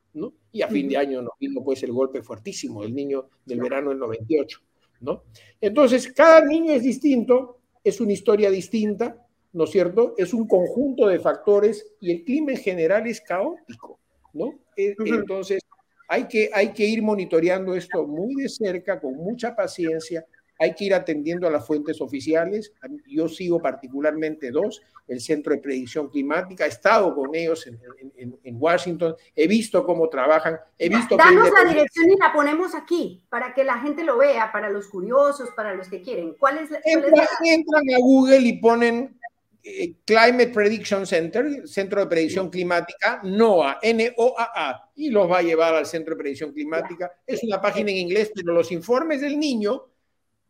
Y 0.53 0.63
a 0.63 0.69
fin 0.69 0.89
de 0.89 0.97
año 0.97 1.23
nos 1.23 1.33
vino 1.39 1.63
pues 1.63 1.83
el 1.83 1.93
golpe 1.93 2.23
fuertísimo 2.23 2.83
del 2.83 2.95
niño 2.95 3.29
del 3.45 3.61
verano 3.61 3.91
del 3.91 3.99
98, 3.99 4.61
¿no? 5.01 5.25
Entonces, 5.61 6.13
cada 6.13 6.45
niño 6.45 6.73
es 6.73 6.83
distinto, 6.83 7.59
es 7.83 8.01
una 8.01 8.13
historia 8.13 8.51
distinta, 8.51 9.17
¿no 9.53 9.65
es 9.65 9.71
cierto? 9.71 10.15
Es 10.17 10.35
un 10.35 10.47
conjunto 10.47 11.07
de 11.07 11.19
factores 11.19 11.95
y 12.01 12.11
el 12.11 12.25
clima 12.25 12.53
en 12.53 12.59
general 12.59 13.07
es 13.07 13.21
caótico, 13.21 13.99
¿no? 14.35 14.61
E, 14.77 14.95
entonces, 14.99 15.63
hay 16.09 16.29
que, 16.29 16.51
hay 16.53 16.73
que 16.73 16.85
ir 16.85 17.03
monitoreando 17.03 17.75
esto 17.75 18.07
muy 18.07 18.35
de 18.35 18.49
cerca, 18.49 19.01
con 19.01 19.17
mucha 19.17 19.57
paciencia, 19.57 20.27
hay 20.59 20.75
que 20.75 20.85
ir 20.85 20.95
atendiendo 20.95 21.47
a 21.47 21.51
las 21.51 21.67
fuentes 21.67 22.01
oficiales. 22.01 22.73
Yo 23.07 23.29
sigo 23.29 23.61
particularmente 23.61 24.51
dos, 24.51 24.81
el 25.09 25.21
Centro 25.21 25.55
de 25.55 25.61
Predicción 25.61 26.09
Climática, 26.09 26.65
he 26.65 26.69
estado 26.69 27.15
con 27.15 27.35
ellos 27.35 27.67
en, 27.67 28.57
Washington, 28.59 29.17
he 29.35 29.49
visto 29.49 29.85
cómo 29.85 30.09
trabajan, 30.09 30.57
he 30.79 30.89
visto... 30.89 31.17
Danos 31.17 31.51
la 31.51 31.69
dirección 31.69 32.11
y 32.11 32.17
la 32.17 32.33
ponemos 32.33 32.75
aquí, 32.75 33.25
para 33.29 33.55
que 33.55 33.65
la 33.65 33.79
gente 33.81 34.05
lo 34.05 34.19
vea, 34.19 34.53
para 34.53 34.71
los 34.71 34.87
curiosos, 34.87 35.51
para 35.57 35.75
los 35.75 35.89
que 35.89 36.01
quieren. 36.01 36.35
¿Cuál 36.39 36.59
es 36.59 36.71
la...? 36.71 36.79
Entran 36.85 37.83
a 37.95 37.99
Google 37.99 38.39
y 38.39 38.59
ponen 38.61 39.19
eh, 39.65 39.95
Climate 40.05 40.49
Prediction 40.49 41.07
Center, 41.07 41.69
Centro 41.69 42.01
de 42.01 42.07
Predicción 42.07 42.51
Climática, 42.51 43.21
NOAA, 43.23 43.79
N-O-A-A, 43.83 44.91
y 44.97 45.11
los 45.11 45.31
va 45.31 45.39
a 45.39 45.43
llevar 45.43 45.75
al 45.75 45.87
Centro 45.87 46.15
de 46.15 46.21
Predicción 46.21 46.53
Climática. 46.53 47.13
Es 47.27 47.43
una 47.45 47.61
página 47.61 47.91
en 47.91 47.99
inglés, 47.99 48.33
pero 48.35 48.53
los 48.53 48.73
informes 48.73 49.21
del 49.21 49.39
niño 49.39 49.92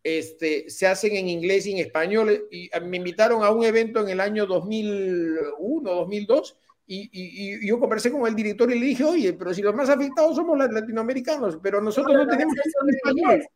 este, 0.03 0.69
se 0.69 0.87
hacen 0.87 1.17
en 1.17 1.29
inglés 1.29 1.67
y 1.67 1.73
en 1.73 1.79
español. 1.79 2.49
Y 2.51 2.71
me 2.85 2.97
invitaron 2.97 3.45
a 3.45 3.51
un 3.51 3.65
evento 3.65 4.01
en 4.01 4.09
el 4.09 4.21
año 4.21 4.47
2001, 4.47 5.91
2002, 5.91 6.57
y, 6.87 7.09
y, 7.12 7.67
yo 7.67 7.79
conversé 7.79 8.11
con 8.11 8.27
el 8.27 8.35
director 8.35 8.71
y 8.71 8.79
le 8.79 8.87
dije, 8.87 9.05
oye, 9.05 9.33
pero 9.33 9.55
si 9.55 9.62
los 9.62 9.75
más 9.75 9.88
afectados 9.88 10.37
somos 10.37 10.59
los 10.59 10.71
latinoamericanos, 10.71 11.59
pero 11.62 11.81
nosotros 11.81 12.15
no, 12.15 12.27
tenemos 12.27 12.55
español. 12.57 13.47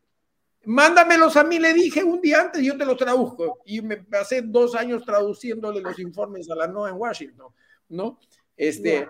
Mándamelos 0.65 1.37
a 1.37 1.43
mí, 1.43 1.59
le 1.59 1.73
dije 1.73 2.03
un 2.03 2.19
día 2.19 2.41
antes, 2.41 2.63
yo 2.63 2.77
te 2.77 2.85
los 2.85 2.97
traduzco. 2.97 3.59
Y 3.65 3.81
me 3.81 3.97
pasé 3.97 4.41
dos 4.41 4.75
años 4.75 5.03
traduciéndole 5.05 5.81
los 5.81 5.99
informes 5.99 6.49
a 6.49 6.55
la 6.55 6.67
NOAA 6.67 6.89
en 6.89 6.95
Washington, 6.95 7.53
¿no? 7.89 8.19
Este, 8.55 9.07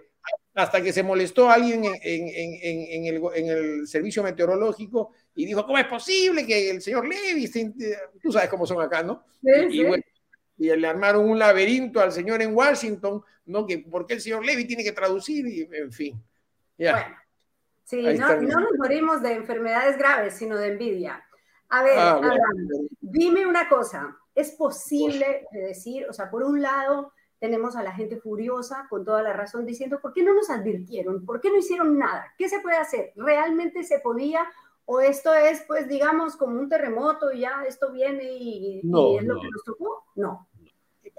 hasta 0.58 0.82
que 0.82 0.92
se 0.92 1.04
molestó 1.04 1.50
alguien 1.50 1.86
en, 1.86 1.94
en, 2.02 3.06
el, 3.06 3.22
en, 3.36 3.48
el, 3.48 3.88
servicio 3.88 4.24
meteorológico 4.24 5.12
y 5.36 5.46
dijo, 5.46 5.64
¿cómo 5.66 5.78
es 5.78 5.86
posible 5.86 6.48
que 6.48 6.72
el 6.72 6.82
señor 6.82 7.08
Levy, 7.08 7.48
tú 8.22 8.32
sabes 8.32 8.50
cómo 8.50 8.66
son 8.66 8.82
acá, 8.82 9.04
¿no? 9.04 9.24
y, 9.42 9.84
y, 10.58 10.76
le 10.76 10.88
armaron 10.88 11.30
un 11.30 11.38
laberinto 11.38 12.00
al 12.00 12.12
señor 12.12 12.42
en 12.42 12.56
Washington, 12.56 13.24
¿no? 13.46 13.68
Que 13.68 13.78
por 13.80 14.08
qué 14.08 14.16
el 14.16 14.22
señor 14.22 14.44
Levy 14.44 14.66
tiene 14.66 14.84
que 14.84 14.94
traducir, 14.94 15.46
y, 15.48 15.70
en 15.72 15.92
fin. 15.92 16.20
Ya. 16.76 17.24
sí, 17.84 18.02
no, 18.18 18.42
no, 18.42 18.60
nos 18.60 18.78
morimos 18.80 19.22
de 19.22 19.34
enfermedades 19.34 19.98
graves, 19.98 20.34
sino 20.34 20.58
de 20.58 20.70
envidia. 20.70 21.24
A 21.70 21.84
ver, 21.84 22.00
ah, 22.00 22.22
dime 23.00 23.46
una 23.46 23.70
cosa, 23.70 24.18
¿es 24.34 24.52
posible 24.52 25.46
decir, 25.52 26.08
o 26.10 26.14
sea, 26.14 26.32
por 26.32 26.44
un 26.44 26.62
lado, 26.62 27.14
tenemos 27.40 27.76
a 27.76 27.84
la 27.84 27.94
gente 27.94 28.18
furiosa, 28.18 28.88
con 28.90 29.06
toda 29.06 29.22
la 29.22 29.34
razón, 29.34 29.66
diciendo, 29.66 30.00
¿por 30.02 30.14
qué 30.14 30.24
no 30.24 30.34
nos 30.34 30.50
advirtieron? 30.50 31.26
¿Por 31.26 31.40
qué 31.40 31.50
no 31.50 31.58
hicieron 31.58 31.98
nada? 31.98 32.34
¿Qué 32.38 32.50
se 32.50 32.60
puede 32.60 32.78
hacer? 32.78 33.14
¿Realmente 33.16 33.84
se 33.84 34.00
podía? 34.00 34.48
¿O 34.86 35.02
esto 35.02 35.34
es, 35.34 35.64
pues, 35.68 35.88
digamos, 35.88 36.36
como 36.36 36.60
un 36.60 36.70
terremoto 36.70 37.32
y 37.32 37.42
ya 37.42 37.64
esto 37.68 37.92
viene 37.92 38.24
y, 38.24 38.80
es 38.80 38.84
lo 38.86 39.18
que 39.18 39.26
nos 39.26 39.64
tocó? 39.66 40.06
No. 40.16 40.48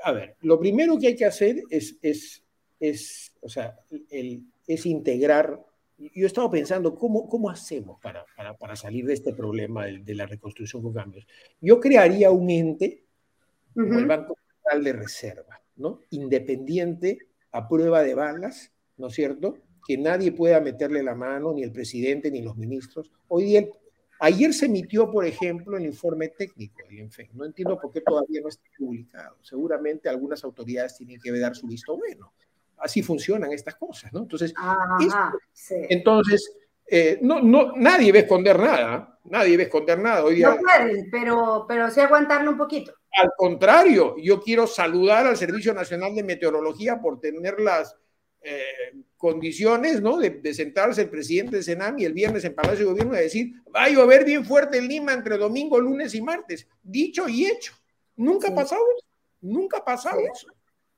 A 0.04 0.12
ver, 0.12 0.36
lo 0.40 0.58
primero 0.58 0.98
que 0.98 1.08
hay 1.08 1.16
que 1.16 1.26
hacer 1.26 1.62
es, 1.70 1.98
es, 2.02 2.42
es 2.80 3.32
o 3.40 3.48
sea, 3.48 3.78
el, 4.10 4.42
es 4.66 4.86
integrar. 4.86 5.64
Yo 5.98 6.24
he 6.24 6.26
estado 6.26 6.50
pensando, 6.50 6.94
¿cómo, 6.94 7.28
cómo 7.28 7.50
hacemos 7.50 8.00
para, 8.00 8.24
para, 8.36 8.56
para 8.56 8.76
salir 8.76 9.04
de 9.04 9.14
este 9.14 9.34
problema 9.34 9.86
de, 9.86 9.98
de, 9.98 10.14
la 10.14 10.26
reconstrucción 10.26 10.82
con 10.82 10.92
cambios? 10.92 11.26
Yo 11.60 11.80
crearía 11.80 12.30
un 12.30 12.48
ente, 12.50 13.04
como 13.74 13.98
el 13.98 14.06
Banco 14.06 14.36
Central 14.46 14.84
de 14.84 14.92
Reserva, 14.92 15.60
¿no? 15.78 16.00
Independiente, 16.10 17.18
a 17.52 17.66
prueba 17.66 18.02
de 18.02 18.14
balas, 18.14 18.70
¿no 18.96 19.06
es 19.06 19.14
cierto? 19.14 19.56
Que 19.86 19.96
nadie 19.96 20.32
pueda 20.32 20.60
meterle 20.60 21.02
la 21.02 21.14
mano, 21.14 21.52
ni 21.52 21.62
el 21.62 21.72
presidente, 21.72 22.30
ni 22.30 22.42
los 22.42 22.56
ministros. 22.56 23.10
Hoy 23.28 23.44
día, 23.44 23.66
ayer 24.20 24.52
se 24.52 24.66
emitió, 24.66 25.10
por 25.10 25.24
ejemplo, 25.24 25.76
el 25.76 25.86
informe 25.86 26.28
técnico 26.28 26.82
del. 26.88 27.08
No 27.32 27.46
entiendo 27.46 27.78
por 27.80 27.92
qué 27.92 28.00
todavía 28.02 28.40
no 28.42 28.48
está 28.48 28.64
publicado. 28.76 29.36
Seguramente 29.40 30.08
algunas 30.08 30.44
autoridades 30.44 30.96
tienen 30.96 31.20
que 31.20 31.32
dar 31.38 31.56
su 31.56 31.66
visto 31.66 31.96
bueno. 31.96 32.32
Así 32.76 33.02
funcionan 33.02 33.52
estas 33.52 33.74
cosas, 33.76 34.12
¿no? 34.12 34.20
Entonces, 34.20 34.52
entonces 35.88 36.52
eh, 36.86 37.18
no, 37.20 37.40
no, 37.42 37.72
nadie 37.76 38.12
va 38.12 38.18
a 38.18 38.22
esconder 38.22 38.58
nada. 38.58 39.18
Nadie 39.24 39.56
va 39.56 39.62
a 39.62 39.66
esconder 39.66 39.98
nada. 39.98 40.24
Hoy 40.24 40.36
día, 40.36 40.50
no 40.50 40.56
pueden, 40.58 41.10
pero, 41.10 41.66
pero 41.68 41.90
sí 41.90 42.00
aguantarlo 42.00 42.50
un 42.50 42.56
poquito. 42.56 42.92
Al 43.12 43.30
contrario, 43.36 44.16
yo 44.18 44.40
quiero 44.40 44.66
saludar 44.66 45.26
al 45.26 45.36
Servicio 45.36 45.74
Nacional 45.74 46.14
de 46.14 46.22
Meteorología 46.22 47.00
por 47.00 47.20
tener 47.20 47.58
las 47.60 47.96
eh, 48.40 48.94
condiciones 49.16 50.00
¿no? 50.00 50.16
De, 50.16 50.54
sentarse 50.54 51.02
el 51.02 51.10
presidente 51.10 51.56
de 51.56 51.62
Senam 51.62 51.98
y 51.98 52.04
el 52.04 52.12
viernes 52.12 52.44
en 52.44 52.54
Palacio 52.54 52.84
de 52.84 52.92
Gobierno 52.92 53.14
y 53.14 53.22
decir, 53.22 53.52
va 53.74 53.84
a 53.84 53.88
llover 53.88 54.24
bien 54.24 54.44
fuerte 54.44 54.78
en 54.78 54.86
Lima 54.86 55.12
entre 55.12 55.36
domingo, 55.36 55.80
lunes 55.80 56.14
y 56.14 56.22
martes. 56.22 56.68
Dicho 56.82 57.28
y 57.28 57.46
hecho. 57.46 57.74
Nunca 58.16 58.48
ha 58.48 58.54
pasado 58.54 58.82
eso. 58.96 59.06
Nunca 59.40 59.78
ha 59.78 59.84
pasado 59.84 60.20
eso. 60.32 60.48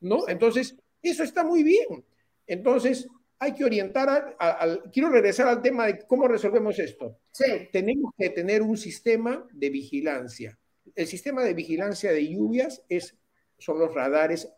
¿no? 0.00 0.28
Entonces, 0.28 0.76
eso 1.02 1.22
está 1.22 1.44
muy 1.44 1.62
bien. 1.62 2.04
Entonces, 2.46 3.08
hay 3.38 3.54
que 3.54 3.64
orientar 3.64 4.36
al... 4.38 4.82
Quiero 4.92 5.08
regresar 5.08 5.48
al 5.48 5.62
tema 5.62 5.86
de 5.86 6.06
cómo 6.06 6.28
resolvemos 6.28 6.78
esto. 6.78 7.18
Sí. 7.32 7.68
Tenemos 7.72 8.12
que 8.18 8.28
tener 8.30 8.60
un 8.60 8.76
sistema 8.76 9.46
de 9.52 9.70
vigilancia 9.70 10.59
el 10.94 11.06
sistema 11.06 11.42
de 11.42 11.54
vigilancia 11.54 12.12
de 12.12 12.28
lluvias 12.28 12.84
es, 12.88 13.18
son 13.58 13.78
los 13.78 13.94
radares 13.94 14.52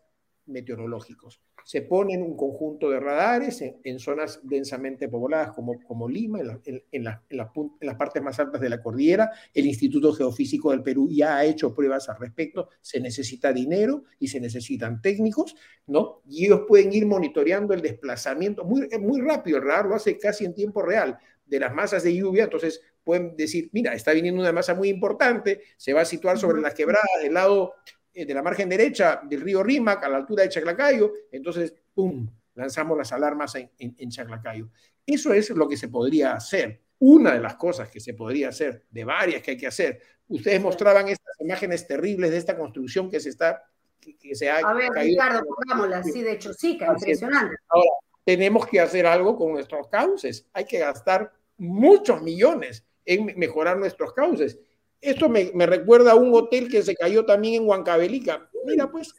meteorológicos. 0.45 1.41
Se 1.65 1.81
ponen 1.81 2.21
un 2.21 2.35
conjunto 2.35 2.89
de 2.89 2.99
radares 2.99 3.61
en, 3.61 3.99
zonas 3.99 4.41
densamente 4.43 5.07
pobladas 5.07 5.53
como, 5.53 5.81
como 5.83 6.09
Lima, 6.09 6.41
en, 6.41 6.83
en, 6.91 7.03
las 7.03 7.95
partes 7.95 8.21
más 8.21 8.37
altas 8.37 8.59
de 8.59 8.69
la 8.69 8.81
cordillera. 8.81 9.31
El 9.53 9.67
Instituto 9.67 10.11
Geofísico 10.11 10.71
del 10.71 10.83
Perú 10.83 11.07
ya 11.09 11.37
ha 11.37 11.45
hecho 11.45 11.73
pruebas 11.73 12.09
al 12.09 12.19
respecto. 12.19 12.67
Se 12.81 12.99
necesita 12.99 13.53
dinero 13.53 14.03
y 14.19 14.27
se 14.27 14.41
necesitan 14.41 15.01
técnicos, 15.01 15.55
¿no? 15.87 16.21
Y 16.27 16.45
ellos 16.45 16.63
pueden 16.67 16.91
ir 16.91 17.05
monitoreando 17.05 17.73
el 17.73 17.81
desplazamiento 17.81 18.65
muy, 18.65 18.89
muy 18.99 19.21
rápido. 19.21 19.57
El 19.57 19.63
radar 19.63 19.85
lo 19.85 19.95
hace 19.95 20.17
casi 20.17 20.43
en 20.43 20.53
tiempo 20.53 20.81
real 20.81 21.17
de 21.45 21.59
las 21.59 21.73
masas 21.73 22.03
de 22.03 22.13
lluvia. 22.13 22.43
Entonces 22.43 22.81
pueden 23.03 23.35
decir, 23.35 23.69
mira, 23.73 23.93
está 23.93 24.13
viniendo 24.13 24.41
una 24.41 24.51
masa 24.51 24.73
muy 24.73 24.89
importante, 24.89 25.61
se 25.77 25.93
va 25.93 26.01
a 26.01 26.05
situar 26.05 26.37
sobre 26.37 26.61
las 26.61 26.73
quebradas 26.73 27.21
del 27.21 27.33
lado 27.33 27.75
eh, 28.13 28.25
de 28.25 28.33
la 28.33 28.41
margen 28.41 28.69
derecha 28.69 29.21
del 29.23 29.41
río 29.41 29.63
Rímac, 29.63 30.03
a 30.03 30.09
la 30.09 30.17
altura 30.17 30.43
de 30.43 30.49
Chaclacayo, 30.49 31.11
entonces, 31.31 31.73
¡pum!, 31.93 32.29
lanzamos 32.55 32.97
las 32.97 33.11
alarmas 33.11 33.55
en, 33.55 33.69
en, 33.79 34.09
Chaclacayo. 34.09 34.69
Eso 35.05 35.33
es 35.33 35.49
lo 35.49 35.67
que 35.67 35.77
se 35.77 35.87
podría 35.87 36.33
hacer. 36.33 36.81
Una 36.99 37.33
de 37.33 37.39
las 37.39 37.55
cosas 37.55 37.89
que 37.89 37.99
se 37.99 38.13
podría 38.13 38.49
hacer, 38.49 38.85
de 38.89 39.03
varias 39.03 39.41
que 39.41 39.51
hay 39.51 39.57
que 39.57 39.67
hacer. 39.67 39.99
Ustedes 40.27 40.61
mostraban 40.61 41.09
estas 41.09 41.35
imágenes 41.39 41.85
terribles 41.85 42.31
de 42.31 42.37
esta 42.37 42.55
construcción 42.55 43.09
que 43.09 43.19
se 43.19 43.29
está 43.29 43.63
que, 43.99 44.35
se 44.35 44.49
ha 44.49 44.57
A 44.57 44.73
ver, 44.73 44.89
Ricardo, 44.91 45.41
pongámosla 45.45 46.03
sí, 46.03 46.21
de 46.21 46.33
hecho, 46.33 46.53
sí, 46.53 46.77
que 46.77 46.85
impresionante. 46.85 47.55
Ahora, 47.69 47.89
tenemos 48.23 48.67
que 48.67 48.79
hacer 48.79 49.05
algo 49.05 49.35
con 49.35 49.51
nuestros 49.53 49.87
cauces. 49.87 50.47
Hay 50.53 50.65
que 50.65 50.79
gastar 50.79 51.31
muchos 51.57 52.21
millones 52.21 52.85
en 53.05 53.37
mejorar 53.37 53.77
nuestros 53.77 54.13
cauces. 54.13 54.59
Esto 55.01 55.27
me, 55.27 55.51
recuerda 55.65 56.13
a 56.13 56.15
un 56.15 56.33
hotel 56.33 56.69
que 56.69 56.81
se 56.81 56.95
cayó 56.95 57.25
también 57.25 57.55
en 57.55 57.67
Huancavelica. 57.67 58.49
Mira, 58.65 58.89
pues. 58.89 59.13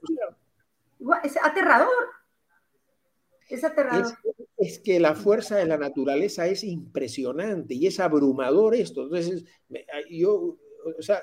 Es 1.22 1.36
aterrador. 1.42 1.90
Es 3.50 3.62
aterrador. 3.64 4.06
Es, 4.56 4.78
que 4.78 4.98
la 4.98 5.14
fuerza 5.14 5.56
de 5.56 5.66
la 5.66 5.76
naturaleza 5.76 6.46
es 6.46 6.64
impresionante 6.64 7.74
y 7.74 7.86
es 7.86 8.00
abrumador 8.00 8.74
esto. 8.74 9.02
Entonces, 9.02 9.44
yo, 10.08 10.56
o 10.98 11.02
sea, 11.02 11.22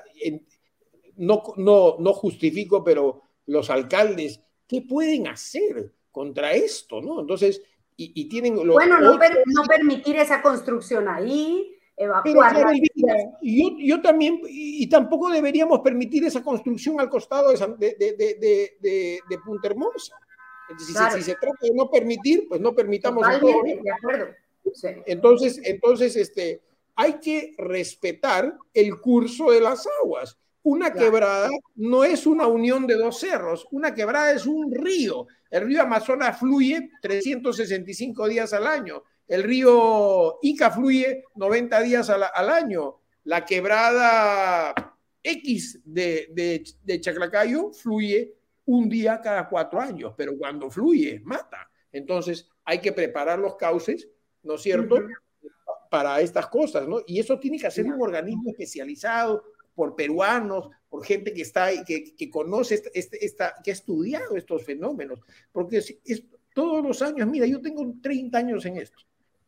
no, 1.16 1.42
no, 1.56 1.96
no 1.98 2.12
justifico, 2.12 2.84
pero 2.84 3.22
los 3.46 3.68
alcaldes, 3.68 4.40
¿qué 4.68 4.82
pueden 4.82 5.26
hacer 5.26 5.92
contra 6.12 6.52
esto? 6.52 7.00
¿no? 7.00 7.20
Entonces, 7.20 7.62
y, 7.96 8.28
tienen... 8.28 8.54
bueno, 8.56 9.00
no, 9.00 9.14
no 9.14 9.64
permitir 9.68 10.16
esa 10.16 10.40
construcción 10.40 11.08
ahí, 11.08 11.76
evacuar. 12.02 12.74
yo, 13.40 13.76
yo, 13.78 14.00
también, 14.00 14.40
y, 14.48 14.86
tampoco 14.88 15.30
deberíamos 15.30 15.80
permitir 15.80 16.24
esa 16.24 16.42
construcción 16.42 17.00
al 17.00 17.08
costado 17.08 17.50
de, 17.50 17.96
de, 17.98 18.76
de, 18.80 19.20
de, 19.28 19.38
Punta 19.44 19.68
Hermosa. 19.68 20.16
si, 20.78 21.22
se 21.22 21.34
trata 21.34 21.58
de 21.62 21.74
no 21.74 21.90
permitir, 21.90 22.46
pues 22.48 22.60
no 22.60 22.74
permitamos. 22.74 23.26
de 23.26 23.90
acuerdo. 23.90 24.26
Entonces, 25.06 25.60
entonces 25.64 26.16
este, 26.16 26.62
hay 26.94 27.14
que 27.14 27.54
respetar 27.58 28.56
el 28.74 29.00
curso 29.00 29.50
de 29.50 29.60
las 29.60 29.86
aguas. 30.02 30.38
Una 30.64 30.92
quebrada 30.92 31.50
no 31.74 32.04
es 32.04 32.26
una 32.26 32.46
unión 32.46 32.86
de 32.86 32.94
dos 32.94 33.18
cerros, 33.18 33.66
una 33.72 33.94
quebrada 33.94 34.32
es 34.32 34.46
un 34.46 34.72
río. 34.72 35.26
El 35.50 35.66
río 35.66 35.82
Amazonas 35.82 36.38
fluye 36.38 36.90
365 37.00 38.28
días 38.28 38.52
al 38.52 38.66
año. 38.66 39.02
El 39.32 39.44
río 39.44 40.40
Ica 40.42 40.70
fluye 40.70 41.24
90 41.36 41.80
días 41.80 42.10
al, 42.10 42.50
año. 42.50 43.00
La 43.24 43.46
quebrada 43.46 44.74
X 45.22 45.80
de, 45.86 46.28
de, 46.84 47.00
Chaclacayo 47.00 47.72
fluye 47.72 48.34
un 48.66 48.90
día 48.90 49.22
cada 49.22 49.48
cuatro 49.48 49.80
años, 49.80 50.12
pero 50.18 50.36
cuando 50.36 50.70
fluye, 50.70 51.18
mata. 51.24 51.66
Entonces 51.90 52.46
hay 52.62 52.80
que 52.80 52.92
preparar 52.92 53.38
los 53.38 53.56
cauces, 53.56 54.06
¿no 54.42 54.56
es 54.56 54.60
cierto?, 54.60 55.00
para 55.90 56.20
estas 56.20 56.48
cosas, 56.48 56.86
¿no? 56.86 57.00
Y 57.06 57.18
eso 57.18 57.40
tiene 57.40 57.58
que 57.58 57.68
hacer 57.68 57.86
un 57.86 58.02
organismo 58.02 58.50
especializado 58.50 59.44
por 59.74 59.96
peruanos, 59.96 60.68
por 60.90 61.06
gente 61.06 61.32
que 61.32 61.40
está 61.40 61.70
que, 61.86 62.14
que 62.14 62.28
conoce, 62.28 62.74
esta, 62.74 62.90
este, 62.92 63.24
esta, 63.24 63.54
que 63.64 63.70
ha 63.70 63.72
estudiado 63.72 64.36
estos 64.36 64.62
fenómenos, 64.62 65.20
porque 65.52 65.78
es, 65.78 66.24
todos 66.52 66.84
los 66.84 67.00
años, 67.00 67.26
mira, 67.26 67.46
yo 67.46 67.62
tengo 67.62 67.94
30 68.02 68.36
años 68.36 68.66
en 68.66 68.76
esto. 68.76 68.98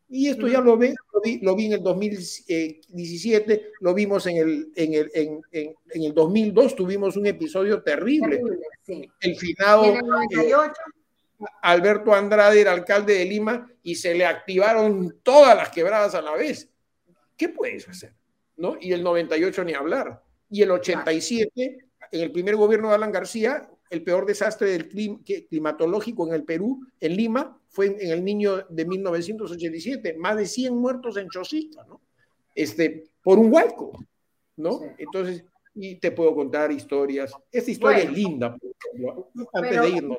Y 0.07 0.27
esto 0.29 0.47
ya 0.47 0.61
lo, 0.61 0.77
ve, 0.77 0.93
lo, 1.41 1.55
vi, 1.55 1.65
en 1.65 1.73
el 1.73 1.83
2017, 1.83 3.71
lo 3.81 3.93
vimos 3.93 4.27
en 4.27 4.37
el, 4.37 4.71
en 4.75 4.93
el, 4.93 5.11
en, 5.13 5.41
en, 5.51 6.03
el 6.03 6.13
2002, 6.13 6.75
tuvimos 6.75 7.17
un 7.17 7.25
episodio 7.25 7.81
terrible. 7.81 8.39
El 9.19 9.35
finado 9.35 9.85
eh, 9.85 9.99
Alberto 11.61 12.13
Andrade 12.13 12.61
era 12.61 12.71
alcalde 12.71 13.15
de 13.15 13.25
Lima 13.25 13.67
y 13.81 13.95
se 13.95 14.13
le 14.13 14.25
activaron 14.25 15.19
todas 15.23 15.55
las 15.55 15.69
quebradas 15.69 16.13
a 16.13 16.21
la 16.21 16.35
vez. 16.35 16.69
¿Qué 17.35 17.49
puedes 17.49 17.89
hacer? 17.89 18.13
¿No? 18.57 18.77
Y 18.79 18.93
el 18.93 19.03
98 19.03 19.63
ni 19.63 19.73
hablar. 19.73 20.23
Y 20.49 20.61
el 20.61 20.71
87, 20.71 21.77
en 22.11 22.21
el 22.21 22.31
primer 22.31 22.55
gobierno 22.55 22.89
de 22.89 22.95
Alan 22.95 23.11
García, 23.11 23.69
el 23.89 24.03
peor 24.03 24.25
desastre 24.25 24.69
del 24.69 24.89
climatológico 25.49 26.27
en 26.27 26.33
el 26.33 26.43
Perú, 26.43 26.85
en 26.99 27.15
Lima, 27.15 27.59
fue 27.75 27.87
en, 27.87 28.11
el 28.11 28.23
niño 28.23 28.65
de 28.69 28.85
1987, 28.85 30.15
más 30.17 30.37
de 30.37 30.45
100 30.45 30.75
muertos 30.75 31.17
en 31.17 31.29
Chosica, 31.29 31.83
¿no? 31.83 32.01
Este, 32.55 33.09
por 33.21 33.37
un 33.37 33.53
hueco, 33.53 33.91
¿no? 34.55 34.79
Entonces, 34.97 35.43
y 35.73 35.95
te 35.95 36.11
puedo 36.11 36.33
contar 36.33 36.71
historias. 36.71 37.33
Esta 37.51 37.69
historia 37.69 38.03
es 38.03 38.11
linda, 38.11 38.57
antes 39.53 39.81
de 39.81 39.89
irnos. 39.89 40.17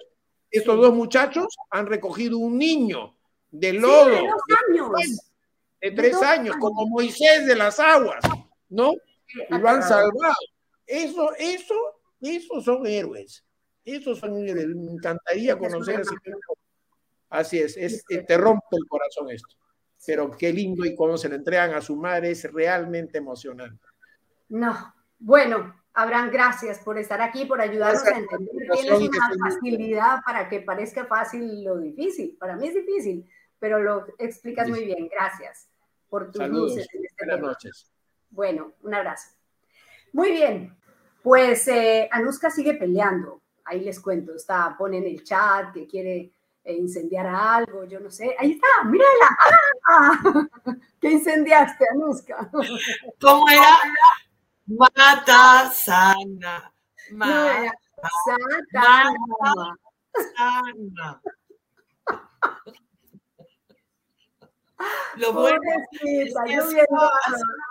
Estos 0.50 0.76
dos 0.76 0.94
muchachos 0.94 1.46
han 1.70 1.86
recogido 1.86 2.36
un 2.36 2.58
niño 2.58 3.16
de 3.50 3.72
lodo. 3.72 4.10
de 4.10 4.20
dos 4.20 4.42
años. 4.68 5.20
De 5.80 5.90
tres 5.92 6.16
años, 6.16 6.56
como 6.60 6.86
Moisés 6.86 7.46
de 7.46 7.56
las 7.56 7.80
aguas, 7.80 8.22
¿no? 8.68 8.92
Y 9.50 9.58
lo 9.58 9.68
han 9.68 9.82
salvado. 9.82 10.34
Eso, 10.86 11.34
eso, 11.38 11.74
esos 12.20 12.64
son 12.64 12.86
héroes. 12.86 13.44
Esos 13.82 14.18
son, 14.18 14.42
me 14.42 14.92
encantaría 14.92 15.58
conocer 15.58 16.00
ese 16.00 16.14
Así 17.28 17.58
es, 17.58 17.76
es 17.76 18.04
te 18.04 18.36
rompe 18.36 18.76
el 18.76 18.86
corazón 18.88 19.30
esto. 19.30 19.56
Pero 20.06 20.30
qué 20.30 20.52
lindo 20.52 20.84
y 20.84 20.94
cuando 20.94 21.18
se 21.18 21.28
le 21.28 21.36
entregan 21.36 21.74
a 21.74 21.80
su 21.80 21.96
madre 21.96 22.30
es 22.30 22.50
realmente 22.52 23.18
emocionante. 23.18 23.84
No, 24.48 24.94
bueno, 25.18 25.74
Abraham, 25.94 26.30
gracias 26.30 26.78
por 26.80 26.98
estar 26.98 27.20
aquí, 27.20 27.46
por 27.46 27.60
ayudarnos 27.60 28.04
a 28.04 28.18
entender. 28.18 28.54
Tienes 28.72 29.00
una 29.00 29.50
facilidad 29.50 30.20
para 30.24 30.48
que 30.48 30.60
parezca 30.60 31.06
fácil 31.06 31.64
lo 31.64 31.78
difícil. 31.78 32.36
Para 32.38 32.54
mí 32.54 32.68
es 32.68 32.74
difícil, 32.74 33.28
pero 33.58 33.80
lo 33.80 34.06
explicas 34.18 34.68
muy 34.68 34.84
bien. 34.84 35.08
Gracias 35.08 35.68
por 36.08 36.30
tus 36.30 36.46
luces 36.48 36.86
en 36.92 37.04
este 37.04 37.24
Buenas 37.24 37.40
noches. 37.40 37.90
Bueno, 38.30 38.74
un 38.82 38.94
abrazo. 38.94 39.30
Muy 40.12 40.30
bien, 40.32 40.76
pues 41.22 41.66
eh, 41.68 42.08
Anuska 42.12 42.50
sigue 42.50 42.74
peleando. 42.74 43.40
Ahí 43.64 43.80
les 43.80 43.98
cuento, 43.98 44.34
está, 44.34 44.76
pone 44.78 44.98
en 44.98 45.06
el 45.06 45.24
chat 45.24 45.72
que 45.72 45.86
quiere 45.86 46.35
e 46.66 46.74
incendiar 46.74 47.26
algo, 47.26 47.84
yo 47.84 48.00
no 48.00 48.10
sé. 48.10 48.34
Ahí 48.38 48.52
está, 48.52 48.66
mírala. 48.84 49.38
¡Ah! 49.88 50.18
¿Qué 51.00 51.12
incendiaste, 51.12 51.86
Anuska? 51.92 52.50
¿Cómo 53.20 53.48
era? 53.48 53.78
Mata 54.66 55.70
sana. 55.70 56.72
Mata, 57.12 57.72
sana. 58.24 59.76
sana. 60.36 61.22
Lo 65.16 65.32
bueno 65.32 65.60
es 66.02 66.34
yo 66.34 66.68
viendo 66.68 67.10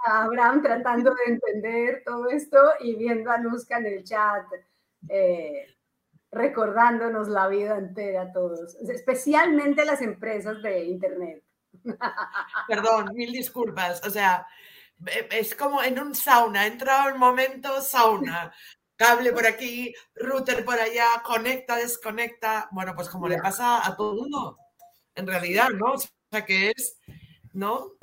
a 0.08 0.24
Abraham 0.24 0.64
tratando 0.64 1.14
de 1.14 1.34
entender 1.34 2.02
todo 2.06 2.30
esto 2.30 2.58
y 2.80 2.96
viendo 2.96 3.30
a 3.30 3.36
Anuska 3.36 3.78
en 3.78 3.86
el 3.88 4.04
chat. 4.04 4.46
Eh, 5.10 5.68
recordándonos 6.36 7.30
la 7.30 7.48
vida 7.48 7.78
entera 7.78 8.24
a 8.24 8.32
todos, 8.34 8.76
especialmente 8.90 9.86
las 9.86 10.02
empresas 10.02 10.62
de 10.62 10.84
Internet. 10.84 11.44
Perdón, 12.68 13.12
mil 13.14 13.32
disculpas. 13.32 14.06
O 14.06 14.10
sea, 14.10 14.46
e, 15.06 15.30
es 15.32 15.56
como 15.56 15.82
en 15.82 15.98
un 15.98 16.14
sauna, 16.14 16.66
he 16.66 16.68
entrado 16.68 17.10
en 17.10 17.18
momento 17.18 17.82
sauna. 17.82 18.54
Cable 18.98 19.32
por 19.32 19.48
aquí, 19.48 19.94
router 20.16 20.66
por 20.66 20.78
allá, 20.78 21.06
conecta, 21.24 21.78
desconecta. 21.78 22.68
Bueno, 22.72 22.94
pues 22.96 23.10
como 23.10 23.30
le 23.30 23.38
pasa 23.38 23.86
a 23.86 23.96
todo 23.96 24.12
el 24.12 24.20
mundo, 24.20 24.58
en 25.16 25.28
realidad, 25.28 25.70
¿no? 25.70 25.94
O 25.94 25.98
sea, 25.98 26.46
que 26.46 26.72
es, 26.72 26.98
¿no? 27.54 27.94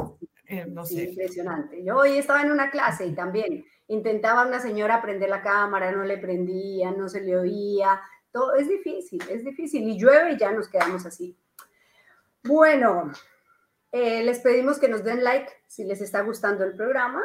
Eh, 0.46 0.66
no 0.66 0.86
sé. 0.86 1.04
Impresionante. 1.04 1.84
Yo 1.84 1.98
hoy 1.98 2.16
estaba 2.16 2.42
en 2.42 2.50
una 2.50 2.70
clase 2.70 3.06
y 3.06 3.14
también 3.14 3.64
intentaba 3.88 4.46
una 4.46 4.60
señora 4.60 5.02
prender 5.02 5.28
la 5.28 5.42
cámara, 5.42 5.92
no 5.92 6.04
le 6.04 6.16
prendía, 6.16 6.90
no 6.92 7.08
se 7.08 7.20
le 7.20 7.36
oía, 7.36 8.00
todo 8.32 8.54
es 8.54 8.68
difícil, 8.68 9.22
es 9.28 9.44
difícil. 9.44 9.88
Y 9.88 9.98
llueve 9.98 10.32
y 10.32 10.38
ya 10.38 10.52
nos 10.52 10.68
quedamos 10.68 11.04
así. 11.06 11.36
Bueno, 12.42 13.12
eh, 13.92 14.24
les 14.24 14.40
pedimos 14.40 14.78
que 14.78 14.88
nos 14.88 15.04
den 15.04 15.22
like 15.22 15.52
si 15.66 15.84
les 15.84 16.00
está 16.00 16.22
gustando 16.22 16.64
el 16.64 16.74
programa 16.74 17.22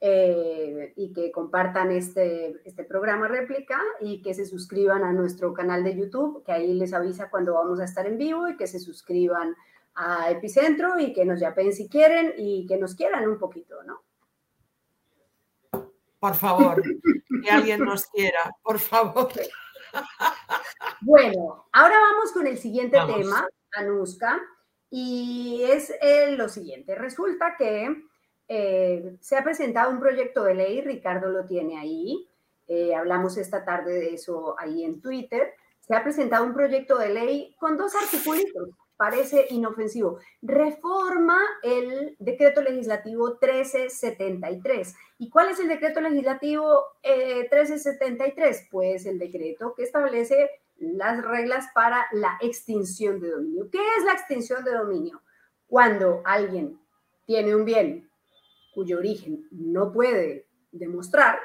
eh, 0.00 0.94
y 0.96 1.12
que 1.12 1.30
compartan 1.30 1.92
este, 1.92 2.60
este 2.64 2.84
programa 2.84 3.28
réplica 3.28 3.78
y 4.00 4.22
que 4.22 4.32
se 4.32 4.46
suscriban 4.46 5.04
a 5.04 5.12
nuestro 5.12 5.52
canal 5.52 5.84
de 5.84 5.96
YouTube, 5.96 6.42
que 6.44 6.52
ahí 6.52 6.72
les 6.74 6.92
avisa 6.92 7.30
cuando 7.30 7.54
vamos 7.54 7.78
a 7.80 7.84
estar 7.84 8.06
en 8.06 8.16
vivo 8.16 8.48
y 8.48 8.56
que 8.56 8.66
se 8.66 8.80
suscriban 8.80 9.54
a 9.96 10.30
Epicentro 10.30 10.98
y 10.98 11.12
que 11.12 11.24
nos 11.24 11.40
llapen 11.40 11.72
si 11.72 11.88
quieren 11.88 12.32
y 12.36 12.66
que 12.66 12.78
nos 12.78 12.94
quieran 12.94 13.28
un 13.28 13.38
poquito, 13.38 13.82
¿no? 13.82 14.02
Por 16.18 16.34
favor, 16.34 16.82
que 17.42 17.50
alguien 17.50 17.80
nos 17.80 18.06
quiera, 18.06 18.52
por 18.62 18.78
favor. 18.78 19.28
Bueno, 21.00 21.68
ahora 21.72 21.96
vamos 21.98 22.32
con 22.32 22.46
el 22.46 22.58
siguiente 22.58 22.98
tema, 23.06 23.46
Anuska, 23.76 24.40
y 24.90 25.62
es 25.64 25.92
eh, 26.00 26.34
lo 26.36 26.48
siguiente. 26.48 26.94
Resulta 26.94 27.56
que 27.56 28.04
eh, 28.48 29.16
se 29.20 29.36
ha 29.36 29.44
presentado 29.44 29.90
un 29.90 30.00
proyecto 30.00 30.44
de 30.44 30.54
ley, 30.54 30.80
Ricardo 30.80 31.28
lo 31.28 31.44
tiene 31.44 31.78
ahí, 31.78 32.28
eh, 32.66 32.94
hablamos 32.94 33.36
esta 33.36 33.64
tarde 33.64 33.92
de 33.94 34.14
eso 34.14 34.56
ahí 34.58 34.84
en 34.84 35.00
Twitter, 35.00 35.54
se 35.80 35.94
ha 35.94 36.02
presentado 36.02 36.44
un 36.44 36.54
proyecto 36.54 36.98
de 36.98 37.10
ley 37.10 37.54
con 37.58 37.76
dos 37.76 37.94
artículos, 37.94 38.44
parece 38.98 39.46
inofensivo. 39.50 40.18
Reforma 40.42 41.38
el 41.62 42.16
decreto 42.18 42.60
legislativo 42.60 43.38
1373. 43.40 44.94
¿Y 45.18 45.30
cuál 45.30 45.48
es 45.48 45.60
el 45.60 45.68
decreto 45.68 46.00
legislativo 46.00 46.84
1373? 47.04 48.60
Eh, 48.60 48.68
pues 48.70 49.06
el 49.06 49.18
decreto 49.18 49.72
que 49.74 49.84
establece 49.84 50.50
las 50.76 51.24
reglas 51.24 51.66
para 51.74 52.06
la 52.12 52.36
extinción 52.40 53.20
de 53.20 53.30
dominio. 53.30 53.70
¿Qué 53.70 53.78
es 53.98 54.04
la 54.04 54.12
extinción 54.12 54.64
de 54.64 54.72
dominio? 54.72 55.22
Cuando 55.68 56.20
alguien 56.24 56.78
tiene 57.24 57.54
un 57.54 57.64
bien 57.64 58.10
cuyo 58.74 58.98
origen 58.98 59.46
no 59.50 59.92
puede 59.92 60.46
demostrar, 60.72 61.38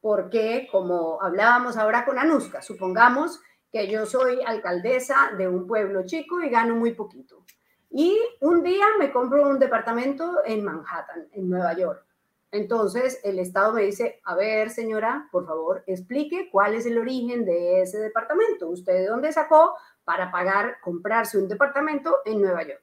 porque 0.00 0.68
como 0.72 1.22
hablábamos 1.22 1.76
ahora 1.76 2.04
con 2.04 2.18
Anuska, 2.18 2.62
supongamos 2.62 3.40
que 3.72 3.88
yo 3.88 4.06
soy 4.06 4.40
alcaldesa 4.44 5.32
de 5.36 5.48
un 5.48 5.66
pueblo 5.66 6.04
chico 6.04 6.40
y 6.40 6.50
gano 6.50 6.74
muy 6.74 6.92
poquito. 6.92 7.44
Y 7.90 8.18
un 8.40 8.62
día 8.62 8.86
me 8.98 9.10
compro 9.12 9.48
un 9.48 9.58
departamento 9.58 10.42
en 10.44 10.64
Manhattan, 10.64 11.28
en 11.32 11.48
Nueva 11.48 11.74
York. 11.74 12.04
Entonces 12.52 13.20
el 13.22 13.38
Estado 13.38 13.72
me 13.72 13.82
dice, 13.82 14.20
a 14.24 14.34
ver 14.34 14.70
señora, 14.70 15.28
por 15.30 15.46
favor, 15.46 15.84
explique 15.86 16.48
cuál 16.50 16.74
es 16.74 16.86
el 16.86 16.98
origen 16.98 17.44
de 17.44 17.82
ese 17.82 17.98
departamento. 17.98 18.68
¿Usted 18.68 18.92
de 18.94 19.06
dónde 19.06 19.32
sacó 19.32 19.74
para 20.04 20.32
pagar, 20.32 20.78
comprarse 20.82 21.38
un 21.38 21.48
departamento 21.48 22.18
en 22.24 22.40
Nueva 22.40 22.64
York? 22.64 22.82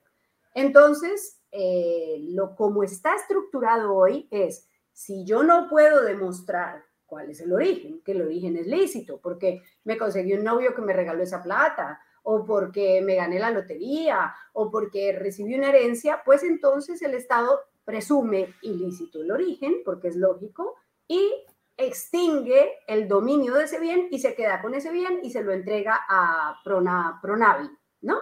Entonces, 0.53 1.39
eh, 1.51 2.17
lo 2.29 2.55
como 2.55 2.83
está 2.83 3.15
estructurado 3.15 3.93
hoy 3.93 4.27
es, 4.31 4.67
si 4.93 5.25
yo 5.25 5.43
no 5.43 5.69
puedo 5.69 6.03
demostrar 6.03 6.86
cuál 7.07 7.31
es 7.31 7.41
el 7.41 7.53
origen, 7.53 8.01
que 8.03 8.11
el 8.11 8.21
origen 8.21 8.57
es 8.57 8.67
lícito, 8.67 9.19
porque 9.19 9.63
me 9.85 9.97
conseguí 9.97 10.33
un 10.33 10.43
novio 10.43 10.75
que 10.75 10.81
me 10.81 10.93
regaló 10.93 11.23
esa 11.23 11.41
plata, 11.41 11.99
o 12.23 12.45
porque 12.45 13.01
me 13.01 13.15
gané 13.15 13.39
la 13.39 13.51
lotería, 13.51 14.35
o 14.53 14.69
porque 14.69 15.13
recibí 15.17 15.55
una 15.55 15.69
herencia, 15.69 16.21
pues 16.25 16.43
entonces 16.43 17.01
el 17.01 17.13
Estado 17.13 17.61
presume 17.85 18.53
ilícito 18.61 19.21
el 19.21 19.31
origen, 19.31 19.77
porque 19.85 20.09
es 20.09 20.17
lógico, 20.17 20.75
y 21.07 21.31
extingue 21.77 22.79
el 22.87 23.07
dominio 23.07 23.53
de 23.53 23.63
ese 23.63 23.79
bien 23.79 24.07
y 24.11 24.19
se 24.19 24.35
queda 24.35 24.61
con 24.61 24.73
ese 24.73 24.91
bien 24.91 25.19
y 25.23 25.31
se 25.31 25.43
lo 25.43 25.53
entrega 25.53 26.05
a 26.09 26.59
Prona, 26.63 27.19
Pronavi, 27.21 27.69
¿no? 28.01 28.17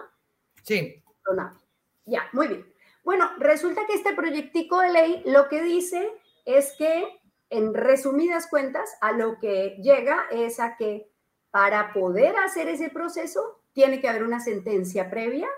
Sí. 0.62 1.02
Pronavi. 1.24 1.56
Ya, 2.04 2.28
muy 2.32 2.48
bien. 2.48 2.72
Bueno, 3.02 3.30
resulta 3.38 3.86
que 3.86 3.94
este 3.94 4.14
proyectico 4.14 4.80
de 4.80 4.92
ley 4.92 5.22
lo 5.26 5.48
que 5.48 5.62
dice 5.62 6.12
es 6.44 6.74
que 6.76 7.20
en 7.50 7.74
resumidas 7.74 8.48
cuentas, 8.48 8.96
a 9.00 9.12
lo 9.12 9.38
que 9.38 9.76
llega 9.82 10.26
es 10.30 10.60
a 10.60 10.76
que 10.76 11.10
para 11.50 11.92
poder 11.92 12.36
hacer 12.36 12.68
ese 12.68 12.90
proceso 12.90 13.60
tiene 13.72 14.00
que 14.00 14.08
haber 14.08 14.24
una 14.24 14.40
sentencia 14.40 15.10
previa 15.10 15.48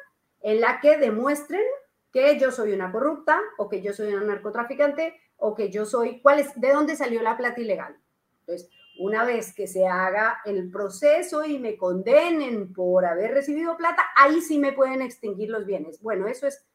en 0.41 0.61
la 0.61 0.81
que 0.81 0.97
demuestren 0.99 1.65
que 2.13 2.39
yo 2.39 2.51
soy 2.51 2.73
una 2.73 2.93
corrupta 2.93 3.41
o 3.59 3.69
que 3.69 3.83
yo 3.83 3.93
soy 3.93 4.13
una 4.13 4.25
narcotraficante 4.25 5.15
o 5.37 5.55
que 5.55 5.71
yo 5.71 5.87
soy, 5.87 6.21
¿cuál 6.21 6.41
es, 6.41 6.59
de 6.61 6.73
dónde 6.73 6.97
salió 6.97 7.23
la 7.23 7.37
plata 7.37 7.61
ilegal? 7.61 7.97
Entonces, 8.41 8.71
una 8.99 9.25
vez 9.25 9.55
que 9.55 9.67
se 9.67 9.87
haga 9.87 10.41
el 10.45 10.71
proceso 10.71 11.45
y 11.45 11.59
me 11.59 11.77
condenen 11.77 12.73
por 12.73 13.05
haber 13.05 13.33
recibido 13.33 13.77
plata, 13.77 14.05
ahí 14.17 14.41
sí 14.41 14.59
me 14.59 14.73
pueden 14.73 15.03
extinguir 15.03 15.51
los 15.51 15.65
bienes. 15.65 16.01
Bueno, 16.03 16.27
eso 16.27 16.47
es 16.47 16.67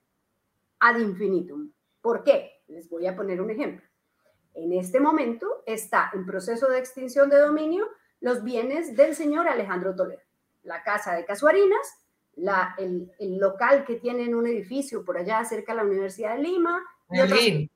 ad 0.79 0.99
infinitum. 0.99 1.71
¿Por 2.01 2.23
qué? 2.23 2.61
Les 2.67 2.89
voy 2.89 3.07
a 3.07 3.15
poner 3.15 3.41
un 3.41 3.49
ejemplo. 3.49 3.85
En 4.55 4.73
este 4.73 4.99
momento 4.99 5.63
está 5.65 6.11
en 6.13 6.25
proceso 6.25 6.67
de 6.67 6.79
extinción 6.79 7.29
de 7.29 7.39
dominio 7.39 7.87
los 8.19 8.43
bienes 8.43 8.95
del 8.95 9.15
señor 9.15 9.47
Alejandro 9.47 9.95
Toledo. 9.95 10.21
La 10.63 10.83
casa 10.83 11.13
de 11.15 11.25
Casuarinas, 11.25 11.99
la, 12.35 12.75
el, 12.77 13.11
local 13.37 13.83
que 13.85 13.95
tiene 13.95 14.23
en 14.23 14.35
un 14.35 14.47
edificio 14.47 15.03
por 15.03 15.17
allá 15.17 15.43
cerca 15.43 15.73
de 15.73 15.77
la 15.77 15.83
Universidad 15.83 16.35
de 16.37 16.43
Lima. 16.43 16.83
El 17.09 17.69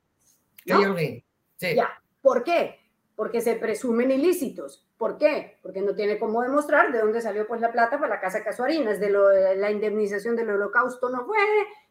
Ya. 1.59 2.01
¿Por 2.21 2.43
qué? 2.43 2.79
Porque 3.15 3.41
se 3.41 3.55
presumen 3.55 4.11
ilícitos. 4.11 4.85
¿Por 4.97 5.17
qué? 5.17 5.57
Porque 5.61 5.81
no 5.81 5.95
tiene 5.95 6.17
cómo 6.17 6.41
demostrar 6.41 6.91
de 6.91 6.99
dónde 6.99 7.21
salió 7.21 7.47
pues 7.47 7.61
la 7.61 7.71
plata 7.71 7.99
para 7.99 8.15
la 8.15 8.21
casa 8.21 8.39
de 8.39 8.43
Casuarinas, 8.45 8.99
de, 8.99 9.09
lo, 9.09 9.27
de 9.27 9.55
la 9.55 9.71
indemnización 9.71 10.35
del 10.35 10.49
holocausto 10.49 11.09
no 11.09 11.25
fue, 11.25 11.37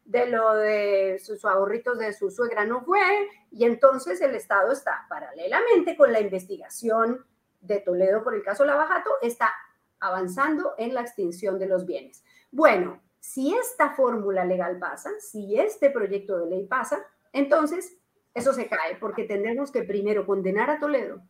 de 0.07 0.27
lo 0.27 0.55
de 0.55 1.21
sus 1.23 1.45
ahorritos 1.45 1.99
de 1.99 2.13
su 2.13 2.31
suegra 2.31 2.65
no 2.65 2.83
fue, 2.83 3.29
y 3.51 3.65
entonces 3.65 4.21
el 4.21 4.35
Estado 4.35 4.73
está 4.73 5.05
paralelamente 5.09 5.97
con 5.97 6.13
la 6.13 6.21
investigación 6.21 7.25
de 7.61 7.81
Toledo 7.81 8.23
por 8.23 8.35
el 8.35 8.43
caso 8.43 8.65
Lavajato, 8.65 9.11
está 9.21 9.53
avanzando 9.99 10.75
en 10.79 10.95
la 10.95 11.01
extinción 11.01 11.59
de 11.59 11.67
los 11.67 11.85
bienes. 11.85 12.25
Bueno, 12.53 13.03
si 13.19 13.55
esta 13.55 13.91
fórmula 13.91 14.45
legal 14.45 14.79
pasa, 14.79 15.11
si 15.19 15.59
este 15.59 15.91
proyecto 15.91 16.39
de 16.39 16.47
ley 16.47 16.67
pasa, 16.67 17.05
entonces 17.33 17.97
eso 18.33 18.53
se 18.53 18.69
cae 18.69 18.97
porque 19.01 19.25
tendremos 19.25 19.73
que 19.73 19.83
primero 19.83 20.25
condenar 20.25 20.71
a 20.71 20.79
Toledo 20.79 21.21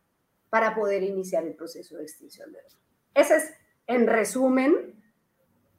para 0.49 0.75
poder 0.75 1.01
iniciar 1.01 1.45
el 1.45 1.55
proceso 1.55 1.97
de 1.97 2.03
extinción 2.03 2.51
de 2.51 2.61
los 2.61 2.77
Ese 3.15 3.37
es, 3.37 3.53
en 3.87 4.05
resumen, 4.05 4.96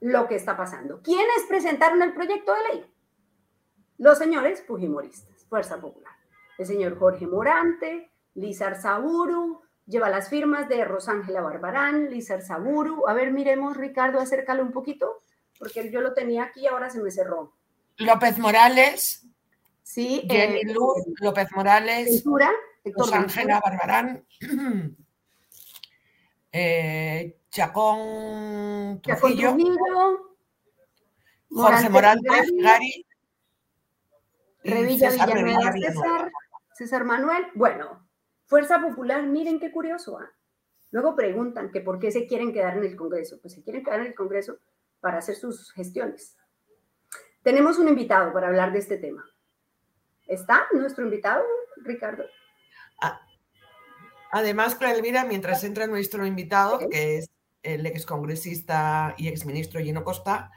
lo 0.00 0.28
que 0.28 0.36
está 0.36 0.56
pasando. 0.56 1.00
¿Quiénes 1.02 1.44
presentaron 1.48 2.02
el 2.02 2.14
proyecto 2.14 2.52
de 2.54 2.74
ley? 2.74 2.94
Los 3.98 4.18
señores 4.18 4.62
Fujimoristas, 4.66 5.44
Fuerza 5.48 5.80
Popular. 5.80 6.12
El 6.56 6.66
señor 6.66 6.98
Jorge 6.98 7.26
Morante, 7.26 8.10
Lizar 8.34 8.80
Saburu, 8.80 9.62
lleva 9.86 10.08
las 10.08 10.28
firmas 10.28 10.68
de 10.68 10.84
Rosángela 10.84 11.40
Barbarán, 11.40 12.10
Lizar 12.10 12.42
Saburu. 12.42 13.08
A 13.08 13.14
ver, 13.14 13.32
miremos, 13.32 13.76
Ricardo, 13.76 14.20
acércalo 14.20 14.62
un 14.62 14.72
poquito, 14.72 15.22
porque 15.58 15.90
yo 15.90 16.00
lo 16.00 16.14
tenía 16.14 16.44
aquí 16.44 16.60
y 16.62 16.66
ahora 16.66 16.90
se 16.90 17.00
me 17.02 17.10
cerró. 17.10 17.54
López 17.96 18.38
Morales. 18.38 19.26
Sí. 19.82 20.22
Jenny 20.28 20.60
eh, 20.60 20.72
Luz, 20.72 21.04
López 21.20 21.48
Morales. 21.54 22.22
Rosángela 22.84 23.60
Barbarán. 23.60 24.24
eh, 26.52 27.37
Chacón 27.58 29.00
Trujillo, 29.02 29.56
Jorge 31.50 31.90
Morales, 31.90 32.52
Gary, 32.56 33.04
Revilla 34.62 35.10
Villanueva, 35.10 35.72
César, 35.72 36.30
César 36.72 37.04
Manuel. 37.04 37.46
Bueno, 37.56 38.08
Fuerza 38.46 38.80
Popular, 38.80 39.24
miren 39.24 39.58
qué 39.58 39.72
curioso. 39.72 40.20
¿ah? 40.20 40.30
Luego 40.92 41.16
preguntan 41.16 41.72
que 41.72 41.80
por 41.80 41.98
qué 41.98 42.12
se 42.12 42.28
quieren 42.28 42.52
quedar 42.52 42.76
en 42.76 42.84
el 42.84 42.94
Congreso. 42.94 43.40
Pues 43.40 43.54
se 43.54 43.64
quieren 43.64 43.82
quedar 43.82 44.02
en 44.02 44.06
el 44.06 44.14
Congreso 44.14 44.60
para 45.00 45.18
hacer 45.18 45.34
sus 45.34 45.72
gestiones. 45.72 46.36
Tenemos 47.42 47.76
un 47.78 47.88
invitado 47.88 48.32
para 48.32 48.46
hablar 48.46 48.72
de 48.72 48.78
este 48.78 48.98
tema. 48.98 49.24
¿Está 50.28 50.68
nuestro 50.70 51.02
invitado, 51.02 51.42
Ricardo? 51.78 52.22
Además, 54.30 54.76
Clara 54.76 54.94
Elvira, 54.94 55.24
mientras 55.24 55.64
entra 55.64 55.88
nuestro 55.88 56.24
invitado, 56.24 56.78
que 56.90 57.16
es 57.16 57.30
el 57.74 57.86
excongresista 57.86 59.14
y 59.18 59.28
exministro 59.28 59.80
Gino 59.80 60.04
Costa, 60.04 60.50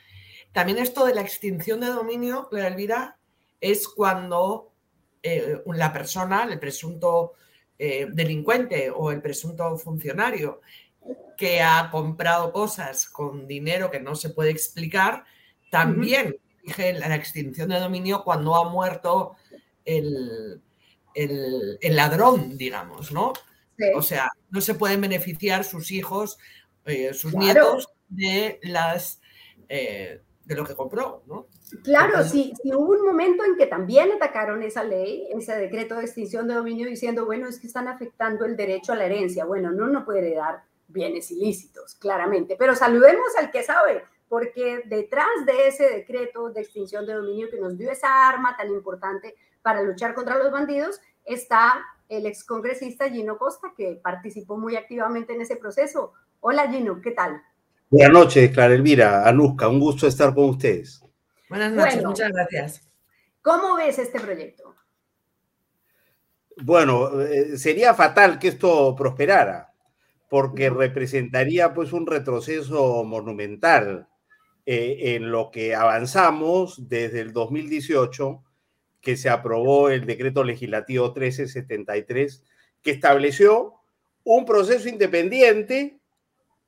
también 0.52 0.78
esto 0.78 1.06
de 1.06 1.16
la 1.16 1.22
extinción 1.22 1.80
de 1.80 1.88
dominio, 1.88 2.48
Clara 2.50 2.68
Elvira, 2.68 3.18
es 3.60 3.88
cuando 3.88 4.74
eh, 5.24 5.62
la 5.66 5.94
persona, 5.94 6.44
el 6.44 6.60
presunto 6.60 7.34
eh, 7.78 8.08
delincuente 8.12 8.90
o 8.90 9.12
el 9.12 9.22
presunto 9.22 9.78
funcionario 9.78 10.62
que 11.38 11.62
ha 11.62 11.90
comprado 11.92 12.52
cosas 12.52 13.08
con 13.08 13.48
dinero 13.48 13.90
que 13.90 14.00
no 14.00 14.16
se 14.16 14.30
puede 14.30 14.52
explicar, 14.52 15.24
también 15.70 16.38
dije 16.64 16.94
la 16.94 17.16
extinción 17.16 17.70
de 17.70 17.80
dominio 17.80 18.24
cuando 18.24 18.56
ha 18.56 18.70
muerto 18.70 19.36
el, 19.86 20.62
el 21.14 21.96
ladrón, 21.96 22.58
digamos, 22.58 23.12
¿no? 23.12 23.34
O 23.96 24.02
sea, 24.02 24.30
no 24.50 24.62
se 24.62 24.76
pueden 24.76 25.02
beneficiar 25.02 25.64
sus 25.64 25.92
hijos, 25.92 26.38
eh, 26.86 27.14
sus 27.14 27.34
nietos 27.34 27.90
de 28.10 28.60
las, 28.64 29.22
eh, 29.70 30.22
de 30.46 30.56
lo 30.56 30.66
que 30.66 30.76
compró, 30.76 31.24
¿no? 31.28 31.48
Claro, 31.84 32.24
sí, 32.24 32.54
sí, 32.62 32.74
hubo 32.74 32.92
un 32.92 33.06
momento 33.06 33.46
en 33.46 33.56
que 33.56 33.66
también 33.66 34.12
atacaron 34.12 34.62
esa 34.62 34.84
ley, 34.84 35.28
ese 35.32 35.56
decreto 35.56 35.96
de 35.96 36.04
extinción 36.04 36.48
de 36.48 36.56
dominio, 36.56 36.88
diciendo, 36.88 37.26
bueno, 37.26 37.48
es 37.48 37.60
que 37.60 37.68
están 37.68 37.88
afectando 37.88 38.46
el 38.46 38.58
derecho 38.58 38.92
a 38.92 38.98
la 38.98 39.06
herencia. 39.06 39.46
Bueno, 39.46 39.72
no, 39.72 39.88
no 39.88 40.04
puede 40.04 40.20
heredar 40.20 40.64
bienes 40.90 41.32
ilícitos, 41.32 41.96
claramente. 41.96 42.58
Pero 42.60 42.76
saludemos 42.76 43.36
al 43.40 43.52
que 43.52 43.64
sabe, 43.64 44.04
porque 44.28 44.84
detrás 44.86 45.28
de 45.46 45.68
ese 45.68 45.90
decreto 45.90 46.50
de 46.50 46.62
extinción 46.62 47.06
de 47.06 47.14
dominio 47.14 47.50
que 47.50 47.60
nos 47.60 47.78
dio 47.78 47.90
esa 47.90 48.28
arma 48.28 48.56
tan 48.58 48.70
importante 48.70 49.36
para 49.62 49.82
luchar 49.82 50.14
contra 50.14 50.38
los 50.38 50.52
bandidos, 50.52 51.00
está 51.24 51.82
el 52.10 52.26
excongresista 52.26 53.10
Gino 53.10 53.38
Costa, 53.38 53.74
que 53.78 54.00
participó 54.04 54.58
muy 54.58 54.76
activamente 54.76 55.34
en 55.34 55.42
ese 55.42 55.56
proceso. 55.56 56.14
Hola 56.44 56.72
Gino, 56.72 57.00
¿qué 57.00 57.12
tal? 57.12 57.40
Buenas 57.92 58.14
noches, 58.14 58.50
Clara 58.50 58.74
Elvira, 58.74 59.28
Anuska, 59.28 59.68
un 59.68 59.80
gusto 59.80 60.08
estar 60.08 60.34
con 60.34 60.46
ustedes. 60.46 61.06
Buenas 61.48 61.72
noches, 61.72 62.04
muchas 62.04 62.32
gracias. 62.32 62.90
¿Cómo 63.44 63.76
ves 63.76 64.00
este 64.00 64.20
proyecto? 64.20 64.74
Bueno, 66.64 67.22
eh, 67.22 67.60
sería 67.60 67.94
fatal 67.94 68.40
que 68.40 68.48
esto 68.48 68.96
prosperara, 68.96 69.72
porque 70.32 70.72
representaría 70.72 71.76
pues 71.76 71.94
un 71.94 72.08
retroceso 72.08 73.04
monumental 73.04 74.08
eh, 74.66 75.16
en 75.16 75.32
lo 75.32 75.52
que 75.52 75.76
avanzamos 75.76 76.90
desde 76.90 77.20
el 77.20 77.34
2018, 77.34 78.44
que 79.00 79.16
se 79.16 79.30
aprobó 79.30 79.90
el 79.90 80.08
decreto 80.08 80.44
legislativo 80.44 81.06
1373, 81.14 82.44
que 82.82 82.90
estableció 82.90 83.76
un 84.24 84.44
proceso 84.46 84.90
independiente 84.90 86.01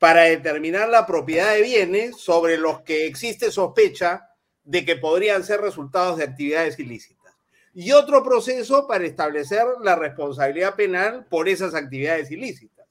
para 0.03 0.23
determinar 0.23 0.89
la 0.89 1.05
propiedad 1.05 1.53
de 1.53 1.61
bienes 1.61 2.17
sobre 2.17 2.57
los 2.57 2.81
que 2.81 3.07
existe 3.07 3.51
sospecha 3.51 4.27
de 4.65 4.83
que 4.83 4.97
podrían 4.97 5.45
ser 5.45 5.61
resultados 5.61 6.17
de 6.17 6.25
actividades 6.25 6.77
ilícitas. 6.77 7.33
Y 7.73 7.93
otro 7.93 8.21
proceso 8.21 8.85
para 8.85 9.05
establecer 9.05 9.63
la 9.81 9.95
responsabilidad 9.95 10.75
penal 10.75 11.25
por 11.29 11.47
esas 11.47 11.73
actividades 11.73 12.29
ilícitas. 12.31 12.85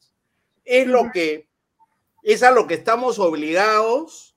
Es 0.64 0.86
lo 0.86 1.10
que 1.12 1.50
es 2.22 2.42
a 2.42 2.50
lo 2.50 2.66
que 2.66 2.72
estamos 2.72 3.18
obligados 3.18 4.34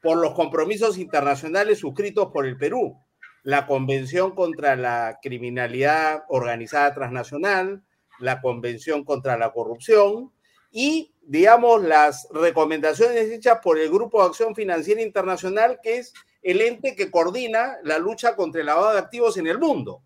por 0.00 0.16
los 0.16 0.34
compromisos 0.34 0.98
internacionales 0.98 1.80
suscritos 1.80 2.28
por 2.32 2.46
el 2.46 2.56
Perú, 2.56 2.96
la 3.42 3.66
Convención 3.66 4.36
contra 4.36 4.76
la 4.76 5.18
Criminalidad 5.20 6.22
Organizada 6.28 6.94
Transnacional, 6.94 7.82
la 8.20 8.40
Convención 8.40 9.02
contra 9.02 9.36
la 9.36 9.50
Corrupción 9.52 10.30
y 10.70 11.13
digamos, 11.26 11.82
las 11.82 12.28
recomendaciones 12.30 13.30
hechas 13.30 13.58
por 13.62 13.78
el 13.78 13.90
Grupo 13.90 14.20
de 14.20 14.28
Acción 14.28 14.54
Financiera 14.54 15.02
Internacional, 15.02 15.80
que 15.82 15.98
es 15.98 16.12
el 16.42 16.60
ente 16.60 16.94
que 16.94 17.10
coordina 17.10 17.78
la 17.82 17.98
lucha 17.98 18.36
contra 18.36 18.60
el 18.60 18.66
lavado 18.66 18.92
de 18.92 18.98
activos 18.98 19.36
en 19.36 19.46
el 19.46 19.58
mundo. 19.58 20.02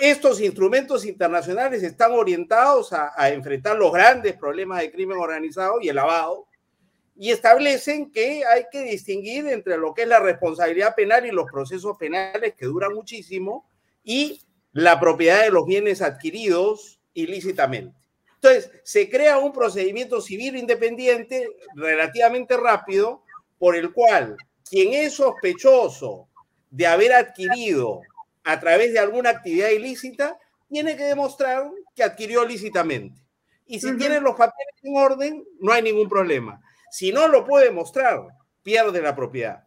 Estos 0.00 0.40
instrumentos 0.42 1.06
internacionales 1.06 1.82
están 1.82 2.12
orientados 2.12 2.92
a, 2.92 3.12
a 3.16 3.30
enfrentar 3.30 3.76
los 3.76 3.90
grandes 3.90 4.36
problemas 4.36 4.80
de 4.80 4.90
crimen 4.90 5.16
organizado 5.16 5.80
y 5.80 5.88
el 5.88 5.96
lavado, 5.96 6.46
y 7.20 7.32
establecen 7.32 8.12
que 8.12 8.44
hay 8.44 8.66
que 8.70 8.82
distinguir 8.82 9.48
entre 9.48 9.76
lo 9.76 9.92
que 9.92 10.02
es 10.02 10.08
la 10.08 10.20
responsabilidad 10.20 10.94
penal 10.94 11.26
y 11.26 11.32
los 11.32 11.50
procesos 11.50 11.96
penales 11.96 12.54
que 12.54 12.66
duran 12.66 12.94
muchísimo 12.94 13.68
y 14.04 14.40
la 14.72 15.00
propiedad 15.00 15.42
de 15.42 15.50
los 15.50 15.66
bienes 15.66 16.00
adquiridos 16.00 17.00
ilícitamente. 17.14 17.97
Entonces, 18.40 18.70
se 18.84 19.10
crea 19.10 19.38
un 19.38 19.52
procedimiento 19.52 20.20
civil 20.20 20.56
independiente 20.56 21.48
relativamente 21.74 22.56
rápido 22.56 23.24
por 23.58 23.74
el 23.74 23.92
cual 23.92 24.36
quien 24.68 24.94
es 24.94 25.14
sospechoso 25.14 26.28
de 26.70 26.86
haber 26.86 27.12
adquirido 27.14 28.00
a 28.44 28.60
través 28.60 28.92
de 28.92 29.00
alguna 29.00 29.30
actividad 29.30 29.70
ilícita, 29.70 30.38
tiene 30.68 30.96
que 30.96 31.04
demostrar 31.04 31.68
que 31.96 32.04
adquirió 32.04 32.44
lícitamente. 32.44 33.20
Y 33.66 33.80
si 33.80 33.96
tiene 33.96 34.20
los 34.20 34.36
papeles 34.36 34.74
en 34.82 34.96
orden, 34.96 35.44
no 35.60 35.72
hay 35.72 35.82
ningún 35.82 36.08
problema. 36.08 36.62
Si 36.90 37.12
no 37.12 37.26
lo 37.26 37.44
puede 37.44 37.70
mostrar, 37.70 38.28
pierde 38.62 39.02
la 39.02 39.16
propiedad. 39.16 39.64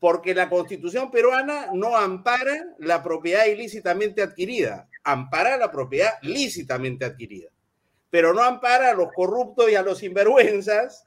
Porque 0.00 0.34
la 0.34 0.48
constitución 0.48 1.10
peruana 1.10 1.68
no 1.74 1.96
ampara 1.96 2.56
la 2.78 3.02
propiedad 3.02 3.46
ilícitamente 3.46 4.22
adquirida, 4.22 4.88
ampara 5.04 5.56
la 5.56 5.70
propiedad 5.70 6.14
lícitamente 6.22 7.04
adquirida 7.04 7.50
pero 8.10 8.32
no 8.32 8.42
ampara 8.42 8.90
a 8.90 8.94
los 8.94 9.12
corruptos 9.12 9.70
y 9.70 9.74
a 9.74 9.82
los 9.82 9.98
sinvergüenzas, 9.98 11.04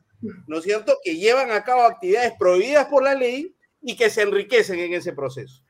¿no 0.48 0.58
es 0.58 0.64
cierto?, 0.64 0.98
que 1.04 1.18
llevan 1.18 1.52
a 1.52 1.64
cabo 1.64 1.82
actividades 1.82 2.34
prohibidas 2.38 2.88
por 2.88 3.04
la 3.04 3.16
ley 3.16 3.56
y 3.82 3.96
que 3.96 4.10
se 4.10 4.22
enriquecen 4.22 4.80
en 4.80 4.94
ese 4.94 5.14
proceso. 5.14 5.64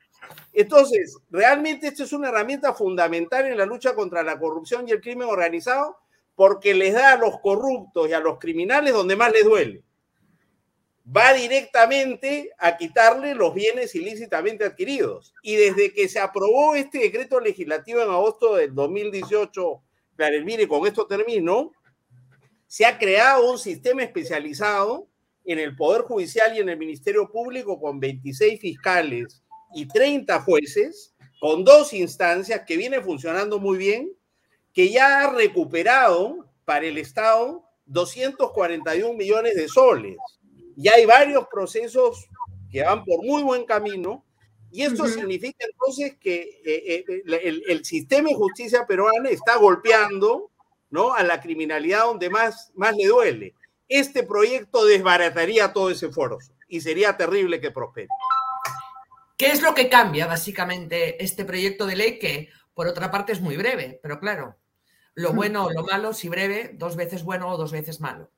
Entonces, 0.52 1.18
realmente 1.30 1.88
esto 1.88 2.04
es 2.04 2.12
una 2.12 2.28
herramienta 2.28 2.74
fundamental 2.74 3.46
en 3.46 3.56
la 3.56 3.66
lucha 3.66 3.94
contra 3.94 4.22
la 4.22 4.38
corrupción 4.38 4.86
y 4.86 4.92
el 4.92 5.00
crimen 5.00 5.28
organizado 5.28 5.98
porque 6.34 6.74
les 6.74 6.94
da 6.94 7.12
a 7.12 7.18
los 7.18 7.40
corruptos 7.40 8.08
y 8.08 8.12
a 8.12 8.20
los 8.20 8.38
criminales 8.38 8.92
donde 8.92 9.16
más 9.16 9.32
les 9.32 9.44
duele. 9.44 9.82
Va 11.04 11.32
directamente 11.32 12.50
a 12.58 12.76
quitarle 12.76 13.34
los 13.34 13.54
bienes 13.54 13.94
ilícitamente 13.94 14.64
adquiridos. 14.64 15.34
Y 15.42 15.56
desde 15.56 15.92
que 15.92 16.08
se 16.08 16.20
aprobó 16.20 16.74
este 16.74 16.98
decreto 16.98 17.40
legislativo 17.40 18.00
en 18.00 18.10
agosto 18.10 18.54
del 18.54 18.74
2018 18.74 19.82
Con 20.68 20.86
esto 20.86 21.06
termino, 21.06 21.72
se 22.66 22.86
ha 22.86 22.96
creado 22.96 23.50
un 23.50 23.58
sistema 23.58 24.02
especializado 24.02 25.08
en 25.44 25.58
el 25.58 25.74
Poder 25.74 26.02
Judicial 26.02 26.56
y 26.56 26.60
en 26.60 26.68
el 26.68 26.78
Ministerio 26.78 27.30
Público 27.30 27.80
con 27.80 27.98
26 27.98 28.60
fiscales 28.60 29.42
y 29.74 29.86
30 29.86 30.40
jueces, 30.42 31.14
con 31.40 31.64
dos 31.64 31.92
instancias 31.92 32.62
que 32.66 32.76
viene 32.76 33.00
funcionando 33.00 33.58
muy 33.58 33.78
bien, 33.78 34.12
que 34.72 34.90
ya 34.90 35.22
ha 35.22 35.32
recuperado 35.32 36.48
para 36.64 36.86
el 36.86 36.98
Estado 36.98 37.64
241 37.86 39.14
millones 39.14 39.56
de 39.56 39.68
soles. 39.68 40.16
Ya 40.76 40.92
hay 40.94 41.04
varios 41.04 41.46
procesos 41.50 42.28
que 42.70 42.82
van 42.82 43.04
por 43.04 43.24
muy 43.24 43.42
buen 43.42 43.64
camino 43.64 44.24
y 44.72 44.82
esto 44.82 45.06
significa 45.06 45.66
entonces 45.70 46.16
que 46.18 46.62
eh, 46.64 47.04
eh, 47.06 47.62
el, 47.68 47.84
sistema 47.84 48.30
de 48.30 48.34
justicia 48.34 48.86
peruana 48.86 49.28
está 49.28 49.56
golpeando 49.56 50.50
¿no? 50.88 51.12
a 51.12 51.22
la 51.22 51.40
criminalidad 51.42 52.04
donde 52.04 52.30
más, 52.30 52.72
más 52.74 52.96
le 52.96 53.06
duele. 53.06 53.54
Este 53.86 54.22
proyecto 54.22 54.86
desbarataría 54.86 55.74
todo 55.74 55.90
ese 55.90 56.06
esfuerzo 56.06 56.54
y 56.68 56.80
sería 56.80 57.18
terrible 57.18 57.60
que 57.60 57.70
prospere. 57.70 58.08
¿Qué 59.36 59.48
es 59.48 59.60
lo 59.60 59.74
que 59.74 59.90
cambia 59.90 60.26
básicamente 60.26 61.22
este 61.22 61.44
proyecto 61.44 61.84
de 61.84 61.96
ley 61.96 62.18
que 62.18 62.48
por 62.72 62.86
otra 62.86 63.10
parte 63.10 63.32
es 63.32 63.42
muy 63.42 63.58
breve? 63.58 64.00
Pero 64.02 64.18
claro, 64.18 64.56
lo 65.14 65.34
bueno 65.34 65.66
o 65.66 65.70
lo 65.70 65.84
malo, 65.84 66.14
si 66.14 66.30
breve, 66.30 66.70
dos 66.72 66.96
veces 66.96 67.24
bueno 67.24 67.50
o 67.50 67.58
dos 67.58 67.72
veces 67.72 68.00
malo. 68.00 68.30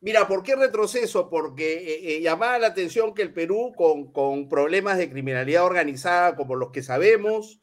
Mira, 0.00 0.28
¿por 0.28 0.44
qué 0.44 0.54
retroceso? 0.54 1.28
Porque 1.28 1.74
eh, 1.74 2.16
eh, 2.16 2.20
llamaba 2.20 2.58
la 2.58 2.68
atención 2.68 3.14
que 3.14 3.22
el 3.22 3.32
Perú, 3.32 3.72
con, 3.74 4.48
problemas 4.48 4.96
de 4.96 5.10
criminalidad 5.10 5.64
organizada 5.64 6.36
como 6.36 6.54
los 6.54 6.70
que 6.70 6.84
sabemos, 6.84 7.60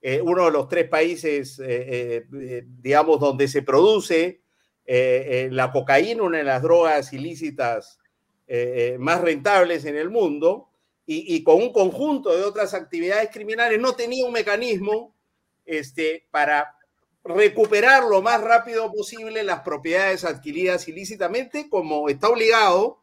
eh, 0.00 0.20
uno 0.22 0.46
de 0.46 0.50
los 0.50 0.68
tres 0.68 0.88
países, 0.88 1.60
digamos, 2.80 3.20
donde 3.20 3.48
se 3.48 3.62
produce 3.62 4.42
la 4.86 5.70
cocaína, 5.72 6.22
una 6.22 6.38
de 6.38 6.44
las 6.44 6.62
drogas 6.62 7.12
ilícitas 7.12 7.98
más 8.98 9.20
rentables 9.22 9.86
en 9.86 9.96
el 9.96 10.10
mundo, 10.10 10.68
y, 11.06 11.34
y, 11.34 11.42
con 11.42 11.56
un 11.56 11.72
conjunto 11.72 12.34
de 12.34 12.44
otras 12.44 12.72
actividades 12.72 13.28
criminales, 13.30 13.78
no 13.78 13.94
tenía 13.94 14.24
un 14.24 14.32
mecanismo 14.32 15.14
este, 15.66 16.26
para 16.30 16.74
recuperar 17.24 18.04
lo 18.04 18.20
más 18.20 18.40
rápido 18.42 18.92
posible 18.92 19.42
las 19.42 19.60
propiedades 19.60 20.24
adquiridas 20.24 20.86
ilícitamente, 20.88 21.68
como 21.70 22.08
está 22.08 22.28
obligado, 22.28 23.00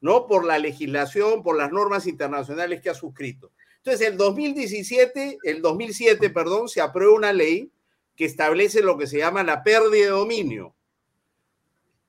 ¿no? 0.00 0.26
Por 0.26 0.44
la 0.44 0.58
legislación, 0.58 1.42
por 1.42 1.56
las 1.56 1.72
normas 1.72 2.06
internacionales 2.06 2.82
que 2.82 2.90
ha 2.90 2.94
suscrito. 2.94 3.50
Entonces, 3.78 4.06
el 4.06 4.16
2017, 4.16 5.38
el 5.42 5.62
2007, 5.62 6.30
perdón, 6.30 6.68
se 6.68 6.80
aprueba 6.80 7.14
una 7.14 7.32
ley 7.32 7.72
que 8.14 8.26
establece 8.26 8.82
lo 8.82 8.98
que 8.98 9.06
se 9.06 9.18
llama 9.18 9.42
la 9.42 9.62
pérdida 9.62 10.04
de 10.04 10.10
dominio. 10.10 10.74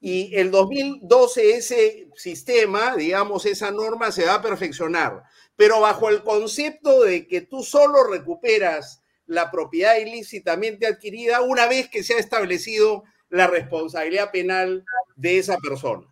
Y 0.02 0.36
el 0.36 0.52
2012 0.52 1.52
ese 1.52 2.10
sistema, 2.16 2.96
digamos, 2.96 3.46
esa 3.46 3.72
norma 3.72 4.12
se 4.12 4.26
va 4.26 4.36
a 4.36 4.42
perfeccionar, 4.42 5.24
pero 5.56 5.80
bajo 5.80 6.10
el 6.10 6.24
concepto 6.24 7.04
de 7.04 7.26
que 7.26 7.40
tú 7.40 7.64
solo 7.64 8.04
recuperas 8.04 9.03
la 9.34 9.52
propiedad 9.52 9.98
ilícitamente 9.98 10.86
adquirida 10.86 11.42
una 11.42 11.68
vez 11.68 11.90
que 11.90 12.04
se 12.04 12.14
ha 12.14 12.20
establecido 12.20 13.04
la 13.30 13.48
responsabilidad 13.48 14.32
penal 14.32 14.86
de 15.16 15.40
esa 15.40 15.58
persona. 15.58 16.08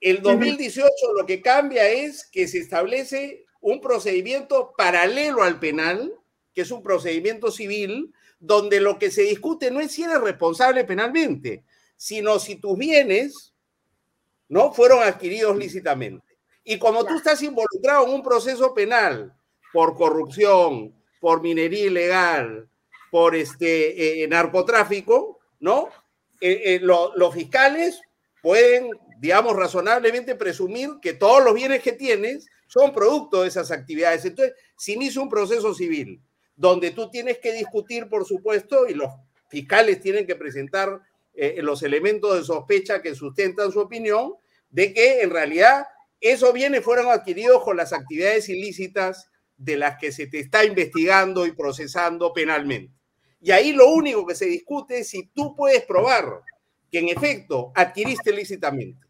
El 0.00 0.20
2018 0.22 0.90
lo 1.16 1.24
que 1.24 1.40
cambia 1.40 1.88
es 1.88 2.26
que 2.26 2.48
se 2.48 2.58
establece 2.58 3.46
un 3.60 3.80
procedimiento 3.80 4.74
paralelo 4.76 5.42
al 5.42 5.58
penal, 5.58 6.12
que 6.54 6.62
es 6.62 6.70
un 6.70 6.82
procedimiento 6.82 7.50
civil, 7.50 8.12
donde 8.38 8.80
lo 8.80 8.98
que 8.98 9.10
se 9.10 9.22
discute 9.22 9.70
no 9.70 9.80
es 9.80 9.92
si 9.92 10.02
eres 10.02 10.20
responsable 10.20 10.84
penalmente, 10.84 11.64
sino 11.96 12.38
si 12.38 12.56
tus 12.56 12.76
bienes 12.76 13.54
no 14.48 14.72
fueron 14.72 15.02
adquiridos 15.02 15.56
lícitamente. 15.56 16.36
Y 16.64 16.78
como 16.78 17.04
tú 17.04 17.16
estás 17.16 17.42
involucrado 17.42 18.06
en 18.06 18.14
un 18.14 18.22
proceso 18.22 18.74
penal 18.74 19.34
por 19.72 19.96
corrupción, 19.96 20.94
por 21.20 21.42
minería 21.42 21.86
ilegal, 21.86 22.68
por 23.10 23.34
este 23.34 24.22
eh, 24.22 24.28
narcotráfico, 24.28 25.38
¿no? 25.60 25.88
Eh, 26.40 26.80
los 26.82 27.34
fiscales 27.34 28.00
pueden, 28.42 28.90
digamos, 29.18 29.56
razonablemente 29.56 30.34
presumir 30.34 30.90
que 31.00 31.14
todos 31.14 31.42
los 31.42 31.54
bienes 31.54 31.82
que 31.82 31.92
tienes 31.92 32.46
son 32.66 32.92
producto 32.92 33.42
de 33.42 33.48
esas 33.48 33.70
actividades. 33.70 34.24
Entonces, 34.24 34.54
se 34.76 34.92
inicia 34.92 35.22
un 35.22 35.28
proceso 35.28 35.74
civil 35.74 36.20
donde 36.56 36.90
tú 36.90 37.10
tienes 37.10 37.38
que 37.38 37.52
discutir, 37.52 38.08
por 38.08 38.24
supuesto, 38.24 38.88
y 38.88 38.94
los 38.94 39.10
fiscales 39.48 40.00
tienen 40.00 40.26
que 40.26 40.36
presentar 40.36 41.00
eh, 41.34 41.60
los 41.62 41.82
elementos 41.82 42.34
de 42.34 42.44
sospecha 42.44 43.02
que 43.02 43.14
sustentan 43.14 43.70
su 43.70 43.80
opinión, 43.80 44.34
de 44.70 44.92
que 44.92 45.20
en 45.20 45.30
realidad 45.30 45.86
esos 46.20 46.52
bienes 46.54 46.82
fueron 46.82 47.08
adquiridos 47.08 47.62
con 47.62 47.76
las 47.76 47.92
actividades 47.92 48.48
ilícitas 48.48 49.28
de 49.56 49.76
las 49.76 49.98
que 49.98 50.12
se 50.12 50.26
te 50.26 50.40
está 50.40 50.64
investigando 50.64 51.46
y 51.46 51.52
procesando 51.52 52.32
penalmente. 52.32 52.92
Y 53.40 53.50
ahí 53.50 53.72
lo 53.72 53.90
único 53.90 54.26
que 54.26 54.34
se 54.34 54.46
discute 54.46 55.00
es 55.00 55.08
si 55.08 55.28
tú 55.28 55.54
puedes 55.54 55.84
probar 55.84 56.42
que 56.90 56.98
en 56.98 57.08
efecto 57.08 57.72
adquiriste 57.74 58.30
ilícitamente. 58.30 59.06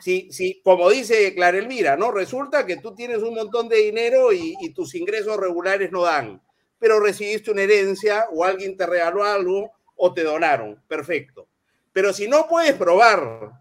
Si, 0.00 0.32
si, 0.32 0.60
como 0.62 0.90
dice 0.90 1.32
Clara 1.34 1.58
Elvira, 1.58 1.96
¿no? 1.96 2.10
Resulta 2.10 2.66
que 2.66 2.78
tú 2.78 2.96
tienes 2.96 3.18
un 3.18 3.34
montón 3.34 3.68
de 3.68 3.76
dinero 3.76 4.32
y, 4.32 4.56
tus 4.74 4.96
ingresos 4.96 5.36
regulares 5.36 5.92
no 5.92 6.02
dan, 6.02 6.42
pero 6.80 6.98
recibiste 6.98 7.52
una 7.52 7.62
herencia 7.62 8.26
o 8.32 8.44
alguien 8.44 8.76
te 8.76 8.86
regaló 8.86 9.22
algo 9.22 9.70
o 9.94 10.12
te 10.12 10.24
donaron. 10.24 10.82
Perfecto. 10.88 11.48
Pero 11.92 12.12
si 12.12 12.26
no 12.26 12.48
puedes 12.48 12.74
probar 12.74 13.52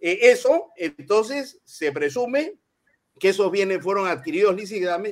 eh, 0.00 0.18
eso, 0.22 0.72
entonces 0.76 1.60
se 1.64 1.92
presume 1.92 2.54
que 3.18 3.30
esos 3.30 3.50
bienes 3.50 3.82
fueron 3.82 4.06
adquiridos 4.08 4.56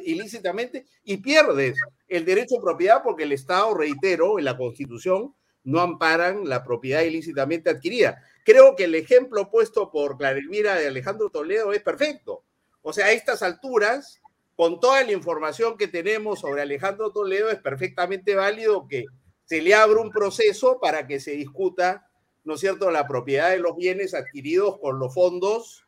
ilícitamente 0.04 0.86
y 1.04 1.16
pierdes 1.18 1.78
el 2.08 2.24
derecho 2.24 2.58
a 2.58 2.62
propiedad 2.62 3.02
porque 3.02 3.22
el 3.22 3.32
Estado, 3.32 3.74
reitero, 3.74 4.38
en 4.38 4.44
la 4.44 4.56
Constitución 4.56 5.34
no 5.64 5.80
amparan 5.80 6.46
la 6.46 6.62
propiedad 6.62 7.02
ilícitamente 7.02 7.70
adquirida. 7.70 8.22
Creo 8.44 8.76
que 8.76 8.84
el 8.84 8.94
ejemplo 8.94 9.50
puesto 9.50 9.90
por 9.90 10.18
Clara 10.18 10.38
Elvira 10.38 10.74
de 10.74 10.88
Alejandro 10.88 11.30
Toledo 11.30 11.72
es 11.72 11.82
perfecto. 11.82 12.44
O 12.82 12.92
sea, 12.92 13.06
a 13.06 13.12
estas 13.12 13.42
alturas, 13.42 14.20
con 14.54 14.78
toda 14.78 15.02
la 15.02 15.12
información 15.12 15.78
que 15.78 15.88
tenemos 15.88 16.40
sobre 16.40 16.60
Alejandro 16.60 17.10
Toledo, 17.10 17.48
es 17.48 17.58
perfectamente 17.58 18.34
válido 18.34 18.86
que 18.86 19.06
se 19.46 19.62
le 19.62 19.74
abra 19.74 20.00
un 20.00 20.10
proceso 20.10 20.78
para 20.80 21.06
que 21.06 21.20
se 21.20 21.30
discuta, 21.32 22.06
¿no 22.44 22.54
es 22.54 22.60
cierto?, 22.60 22.90
la 22.90 23.08
propiedad 23.08 23.50
de 23.50 23.58
los 23.58 23.76
bienes 23.76 24.12
adquiridos 24.12 24.78
con 24.78 24.98
los 24.98 25.14
fondos 25.14 25.83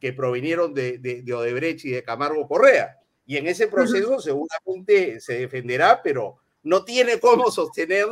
que 0.00 0.12
provinieron 0.12 0.72
de, 0.74 0.98
de, 0.98 1.32
Odebrecht 1.32 1.84
y 1.84 1.90
de 1.90 2.02
Camargo 2.02 2.48
Correa. 2.48 2.98
Y 3.26 3.36
en 3.36 3.46
ese 3.46 3.68
proceso 3.68 4.18
seguramente 4.18 5.20
se 5.20 5.40
defenderá, 5.40 6.02
pero 6.02 6.38
no 6.62 6.84
tiene 6.84 7.20
cómo 7.20 7.50
sostener 7.50 8.08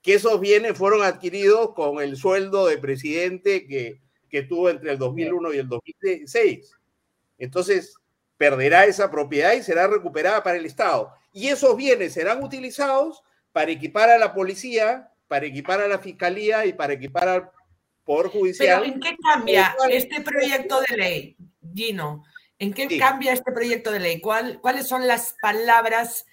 que 0.00 0.14
esos 0.14 0.40
bienes 0.40 0.78
fueron 0.78 1.02
adquiridos 1.02 1.74
con 1.74 2.00
el 2.00 2.16
sueldo 2.16 2.66
de 2.66 2.78
presidente 2.78 3.66
que, 3.66 4.00
que 4.30 4.42
tuvo 4.42 4.70
entre 4.70 4.92
el 4.92 4.98
2001 4.98 5.54
y 5.54 5.58
el 5.58 5.68
2006. 5.68 6.72
Entonces, 7.38 7.96
perderá 8.36 8.84
esa 8.84 9.10
propiedad 9.10 9.54
y 9.54 9.62
será 9.62 9.86
recuperada 9.86 10.42
para 10.42 10.56
el 10.56 10.66
Estado. 10.66 11.12
Y 11.32 11.48
esos 11.48 11.76
bienes 11.76 12.12
serán 12.12 12.42
utilizados 12.42 13.22
para 13.52 13.70
equipar 13.70 14.10
a 14.10 14.18
la 14.18 14.34
policía, 14.34 15.10
para 15.28 15.46
equipar 15.46 15.80
a 15.80 15.88
la 15.88 15.98
fiscalía 15.98 16.66
y 16.66 16.72
para 16.72 16.92
equipar 16.92 17.50
Poder 18.04 18.30
Judicial. 18.30 18.80
¿Pero 18.80 18.94
en 18.94 19.00
qué 19.00 19.16
cambia 19.16 19.76
este 19.90 20.20
proyecto 20.20 20.80
de 20.88 20.96
ley, 20.96 21.36
Gino? 21.74 22.24
¿En 22.58 22.72
qué 22.72 22.98
cambia 22.98 23.32
este 23.32 23.52
proyecto 23.52 23.90
de 23.90 24.00
ley? 24.00 24.20
¿Cuál, 24.20 24.60
¿Cuáles 24.60 24.86
son 24.86 25.06
las 25.06 25.34
palabras 25.40 26.26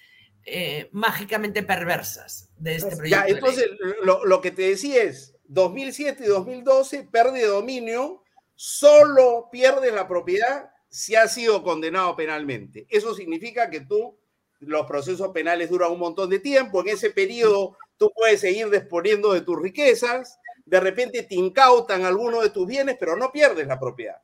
eh, 0.44 0.88
mágicamente 0.90 1.62
perversas 1.62 2.50
de 2.56 2.74
este 2.74 2.88
pues, 2.88 2.98
proyecto. 2.98 3.26
Ya, 3.26 3.32
entonces, 3.32 3.64
Lo, 4.02 4.40
que 4.40 4.50
te 4.50 4.62
decía 4.62 5.04
es, 5.04 5.36
2007 5.44 6.24
y 6.24 6.26
2012, 6.26 7.04
pérdida 7.04 7.44
de 7.44 7.46
dominio, 7.46 8.24
solo 8.56 9.48
pierdes 9.52 9.94
la 9.94 10.08
propiedad 10.08 10.70
si 10.88 11.14
has 11.14 11.34
sido 11.34 11.62
condenado 11.62 12.16
penalmente. 12.16 12.86
Eso 12.90 13.14
significa 13.14 13.70
que 13.70 13.82
tú, 13.82 14.18
los 14.58 14.84
procesos 14.86 15.28
penales 15.28 15.70
duran 15.70 15.92
un 15.92 16.00
montón 16.00 16.28
de 16.28 16.40
tiempo, 16.40 16.80
en 16.80 16.88
ese 16.88 17.10
periodo 17.10 17.76
tú 17.96 18.10
puedes 18.12 18.40
seguir 18.40 18.68
disponiendo 18.68 19.32
de 19.32 19.42
tus 19.42 19.62
riquezas, 19.62 20.40
de 20.72 20.80
repente 20.80 21.24
te 21.24 21.34
incautan 21.34 22.02
algunos 22.06 22.42
de 22.42 22.48
tus 22.48 22.66
bienes, 22.66 22.96
pero 22.98 23.14
no 23.14 23.30
pierdes 23.30 23.66
la 23.66 23.78
propiedad. 23.78 24.16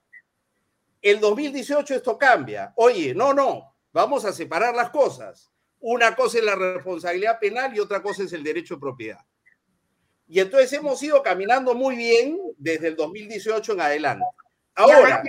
El 1.03 1.20
2018 1.20 1.96
esto 1.96 2.16
cambia. 2.16 2.72
Oye, 2.76 3.14
no, 3.14 3.34
no, 3.34 3.76
vamos 3.92 4.24
a 4.24 4.32
separar 4.32 4.74
las 4.74 4.88
cosas. 4.88 5.53
Una 5.78 6.16
cosa 6.16 6.38
es 6.38 6.44
la 6.44 6.55
responsabilidad 6.55 7.38
penal 7.38 7.76
y 7.76 7.80
otra 7.80 8.03
cosa 8.03 8.22
es 8.22 8.32
el 8.32 8.42
derecho 8.42 8.76
de 8.76 8.80
propiedad. 8.80 9.18
Y 10.26 10.40
entonces 10.40 10.72
hemos 10.72 11.03
ido 11.03 11.22
caminando 11.22 11.74
muy 11.74 11.96
bien 11.96 12.40
desde 12.57 12.88
el 12.88 12.96
2018 12.96 13.74
en 13.74 13.80
adelante. 13.82 14.24
Ahora, 14.74 15.22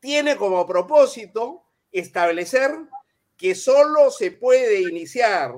tiene 0.00 0.36
como 0.36 0.64
propósito 0.66 1.62
establecer 1.92 2.70
que 3.36 3.54
solo 3.54 4.10
se 4.10 4.30
puede 4.30 4.80
iniciar 4.80 5.52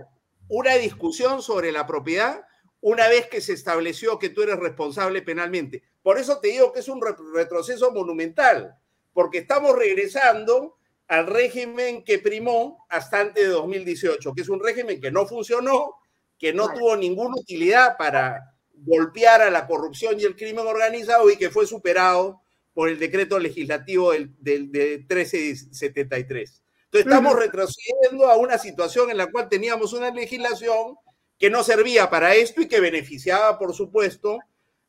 una 0.48 0.74
discusión 0.74 1.42
sobre 1.42 1.70
la 1.70 1.86
propiedad 1.86 2.47
una 2.80 3.08
vez 3.08 3.26
que 3.28 3.40
se 3.40 3.52
estableció 3.52 4.18
que 4.18 4.28
tú 4.30 4.42
eres 4.42 4.58
responsable 4.58 5.22
penalmente. 5.22 5.82
Por 6.02 6.18
eso 6.18 6.38
te 6.38 6.48
digo 6.48 6.72
que 6.72 6.80
es 6.80 6.88
un 6.88 7.00
retroceso 7.34 7.92
monumental, 7.92 8.76
porque 9.12 9.38
estamos 9.38 9.76
regresando 9.76 10.76
al 11.08 11.26
régimen 11.26 12.04
que 12.04 12.18
primó 12.18 12.86
hasta 12.88 13.20
antes 13.20 13.44
de 13.44 13.50
2018, 13.50 14.34
que 14.34 14.42
es 14.42 14.48
un 14.48 14.62
régimen 14.62 15.00
que 15.00 15.10
no 15.10 15.26
funcionó, 15.26 15.94
que 16.38 16.52
no 16.52 16.72
tuvo 16.72 16.96
ninguna 16.96 17.34
utilidad 17.36 17.96
para 17.96 18.54
golpear 18.74 19.42
a 19.42 19.50
la 19.50 19.66
corrupción 19.66 20.20
y 20.20 20.24
el 20.24 20.36
crimen 20.36 20.66
organizado 20.66 21.28
y 21.30 21.36
que 21.36 21.50
fue 21.50 21.66
superado 21.66 22.42
por 22.74 22.88
el 22.88 22.98
decreto 22.98 23.38
legislativo 23.38 24.12
del, 24.12 24.36
del, 24.38 24.68
1373. 24.68 26.62
Entonces 26.84 27.06
estamos 27.06 27.34
retrocediendo 27.34 28.26
a 28.26 28.36
una 28.36 28.56
situación 28.56 29.10
en 29.10 29.16
la 29.16 29.26
cual 29.26 29.48
teníamos 29.48 29.92
una 29.92 30.10
legislación 30.10 30.96
que 31.38 31.50
no 31.50 31.62
servía 31.62 32.10
para 32.10 32.34
esto 32.34 32.60
y 32.60 32.68
que 32.68 32.80
beneficiaba, 32.80 33.58
por 33.58 33.74
supuesto, 33.74 34.38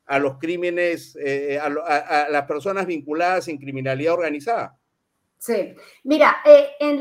a 0.06 0.18
los 0.18 0.38
crímenes, 0.38 1.16
eh, 1.20 1.58
a 1.60 2.28
las 2.28 2.46
personas 2.46 2.86
vinculadas 2.86 3.46
en 3.48 3.58
criminalidad 3.58 4.14
organizada. 4.14 4.80
Sí, 5.40 5.74
mira, 6.04 6.36
eh, 6.44 6.72
en 6.80 7.00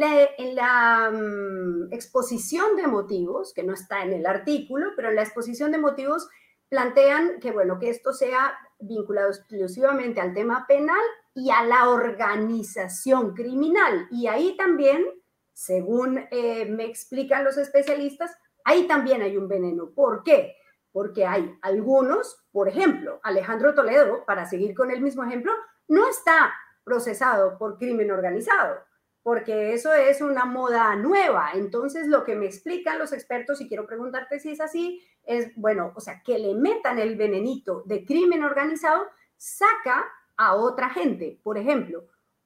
la, 0.56 1.12
mm, 1.12 1.92
exposición 1.92 2.78
de 2.78 2.88
motivos, 2.88 3.54
que 3.54 3.64
no 3.64 3.74
está 3.74 4.02
en 4.04 4.14
el 4.14 4.26
artículo, 4.26 4.92
pero 4.96 5.10
en 5.10 5.16
la 5.16 5.24
exposición 5.24 5.74
de 5.74 5.78
motivos 5.78 6.30
plantean 6.70 7.42
que, 7.42 7.52
bueno, 7.52 7.80
que 7.80 7.90
esto 7.90 8.14
sea 8.14 8.58
vinculado 8.80 9.28
exclusivamente 9.28 10.22
al 10.22 10.34
tema 10.34 10.66
penal 10.70 11.02
y 11.36 11.50
a 11.50 11.64
la 11.66 11.90
organización 11.90 13.34
criminal. 13.34 14.08
Y 14.10 14.28
ahí 14.28 14.56
también, 14.56 15.06
según 15.52 16.26
eh, 16.32 16.66
me 16.66 16.86
explican 16.86 17.44
los 17.44 17.58
especialistas, 17.58 18.32
ahí 18.64 18.88
también 18.88 19.22
hay 19.22 19.38
un 19.38 19.48
veneno. 19.48 19.92
¿Por 19.92 20.24
qué? 20.24 20.56
Porque 20.92 21.26
hay 21.26 21.58
algunos, 21.62 22.46
por 22.52 22.68
ejemplo, 22.68 23.20
Alejandro 23.24 23.74
Toledo, 23.76 24.26
para 24.26 24.46
seguir 24.46 24.74
con 24.74 24.92
el 24.92 25.02
mismo 25.02 25.24
ejemplo, 25.24 25.52
no 25.88 26.08
está 26.08 26.54
procesado 26.84 27.58
por 27.58 27.78
crimen 27.78 28.12
organizado, 28.12 28.80
porque 29.22 29.74
eso 29.74 29.94
es 29.94 30.22
una 30.22 30.46
moda 30.46 30.96
nueva. 30.96 31.52
Entonces, 31.54 32.08
lo 32.08 32.24
que 32.24 32.36
me 32.36 32.48
explican 32.48 32.98
los 32.98 33.14
expertos, 33.14 33.62
y 33.62 33.68
quiero 33.68 33.86
preguntarte 33.86 34.40
si 34.40 34.52
es 34.52 34.62
así, 34.62 35.04
es, 35.24 35.52
bueno, 35.56 35.94
o 35.96 36.00
sea, 36.00 36.24
que 36.24 36.40
le 36.40 36.56
metan 36.56 36.98
el 36.98 37.16
venenito 37.16 37.84
de 37.86 38.04
crimen 38.06 38.44
organizado 38.44 39.06
saca 39.38 40.08
a 40.38 40.56
otra 40.56 40.90
gente. 40.90 41.40
Por 41.44 41.58
ejemplo, 41.58 42.06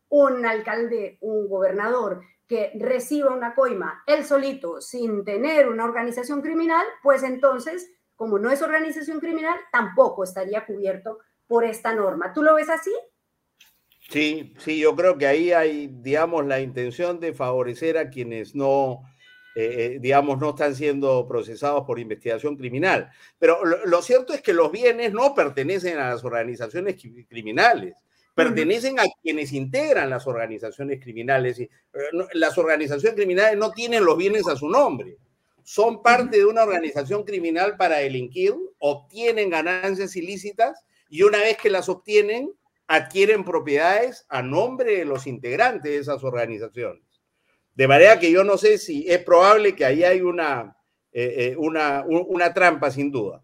un 0.09 0.45
alcalde, 0.45 1.17
un 1.21 1.47
gobernador 1.47 2.21
que 2.47 2.71
reciba 2.75 3.33
una 3.33 3.55
coima 3.55 4.03
él 4.05 4.25
solito 4.25 4.81
sin 4.81 5.23
tener 5.23 5.67
una 5.69 5.85
organización 5.85 6.41
criminal, 6.41 6.85
pues 7.01 7.23
entonces, 7.23 7.91
como 8.15 8.37
no 8.37 8.51
es 8.51 8.61
organización 8.61 9.19
criminal, 9.19 9.57
tampoco 9.71 10.23
estaría 10.23 10.65
cubierto 10.65 11.19
por 11.47 11.63
esta 11.63 11.93
norma. 11.93 12.33
¿Tú 12.33 12.43
lo 12.43 12.55
ves 12.55 12.69
así? 12.69 12.91
Sí, 14.09 14.53
sí, 14.59 14.79
yo 14.79 14.95
creo 14.95 15.17
que 15.17 15.27
ahí 15.27 15.51
hay, 15.51 15.87
digamos, 15.87 16.45
la 16.45 16.59
intención 16.59 17.19
de 17.19 17.33
favorecer 17.33 17.97
a 17.97 18.09
quienes 18.09 18.53
no, 18.53 19.01
eh, 19.55 19.95
eh, 19.95 19.99
digamos, 19.99 20.39
no 20.39 20.49
están 20.49 20.75
siendo 20.75 21.27
procesados 21.27 21.83
por 21.85 21.99
investigación 21.99 22.57
criminal. 22.57 23.09
Pero 23.39 23.59
lo, 23.63 24.01
cierto 24.01 24.33
es 24.33 24.41
que 24.41 24.53
los 24.53 24.71
bienes 24.71 25.13
no 25.13 25.33
pertenecen 25.33 25.97
a 25.97 26.09
las 26.09 26.23
organizaciones 26.23 27.01
criminales, 27.29 27.95
pertenecen 28.33 28.99
a 28.99 29.03
quienes 29.21 29.53
integran 29.53 30.09
las 30.09 30.27
organizaciones 30.27 30.99
criminales. 31.01 31.59
Eh, 31.59 31.69
las 32.33 32.57
organizaciones 32.57 33.15
criminales 33.15 33.57
no 33.57 33.71
tienen 33.71 34.05
los 34.05 34.17
bienes 34.17 34.47
a 34.47 34.55
su 34.55 34.69
nombre. 34.69 35.17
Son 35.63 36.01
parte 36.01 36.37
de 36.37 36.45
una 36.45 36.63
organización 36.63 37.23
criminal 37.23 37.77
para 37.77 37.97
delinquir, 37.97 38.53
obtienen 38.79 39.49
ganancias 39.49 40.15
ilícitas 40.15 40.83
y 41.09 41.23
una 41.23 41.37
vez 41.39 41.57
que 41.57 41.69
las 41.69 41.87
obtienen, 41.89 42.51
adquieren 42.87 43.45
propiedades 43.45 44.25
a 44.27 44.41
nombre 44.41 44.97
de 44.97 45.05
los 45.05 45.25
integrantes 45.25 45.91
de 45.91 45.97
esas 45.99 46.23
organizaciones. 46.23 47.03
De 47.75 47.87
manera 47.87 48.19
que 48.19 48.31
yo 48.31 48.43
no 48.43 48.57
sé 48.57 48.77
si 48.77 49.09
es 49.09 49.23
probable 49.23 49.75
que 49.75 49.85
ahí 49.85 50.03
hay 50.03 50.21
una, 50.21 50.75
eh, 51.11 51.35
eh, 51.37 51.55
una, 51.57 52.03
una, 52.05 52.53
trampa, 52.53 52.91
sin 52.91 53.11
duda. 53.11 53.41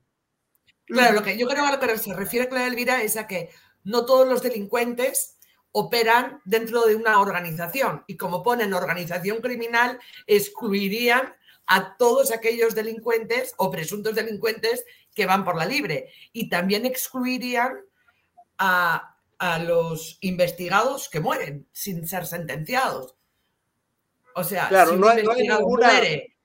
Claro, 0.86 1.16
lo 1.16 1.24
que 1.24 1.38
yo 1.38 1.48
creo 1.48 1.66
a 1.66 1.72
lo 1.72 1.80
que 1.80 1.98
se 1.98 2.14
refiere 2.14 2.50
Clara 2.50 2.68
Elvira 2.68 3.02
es 3.02 3.16
a 3.16 3.28
que 3.28 3.50
no 3.84 4.06
todos 4.06 4.28
los 4.28 4.42
delincuentes 4.42 5.38
operan 5.72 6.42
dentro 6.46 6.86
de 6.86 6.96
una 6.96 7.20
organización 7.20 8.04
y 8.08 8.18
como 8.18 8.44
ponen 8.44 8.74
organización 8.74 9.40
criminal, 9.40 10.00
excluirían 10.28 11.36
a 11.68 11.96
todos 11.98 12.32
aquellos 12.32 12.74
delincuentes 12.74 13.54
o 13.58 13.70
presuntos 13.70 14.16
delincuentes 14.16 14.84
que 15.14 15.28
van 15.28 15.44
por 15.44 15.56
la 15.56 15.66
libre 15.66 16.12
y 16.34 16.50
también 16.50 16.86
excluirían 16.86 17.80
a, 18.58 19.16
los 19.62 20.18
investigados 20.20 21.08
que 21.08 21.22
mueren 21.22 21.66
sin 21.72 22.06
ser 22.06 22.26
sentenciados. 22.26 23.16
O 24.36 24.44
sea, 24.44 24.68
si 24.68 24.96
un 24.96 25.18
investigado 25.18 25.62
muere, 25.66 26.36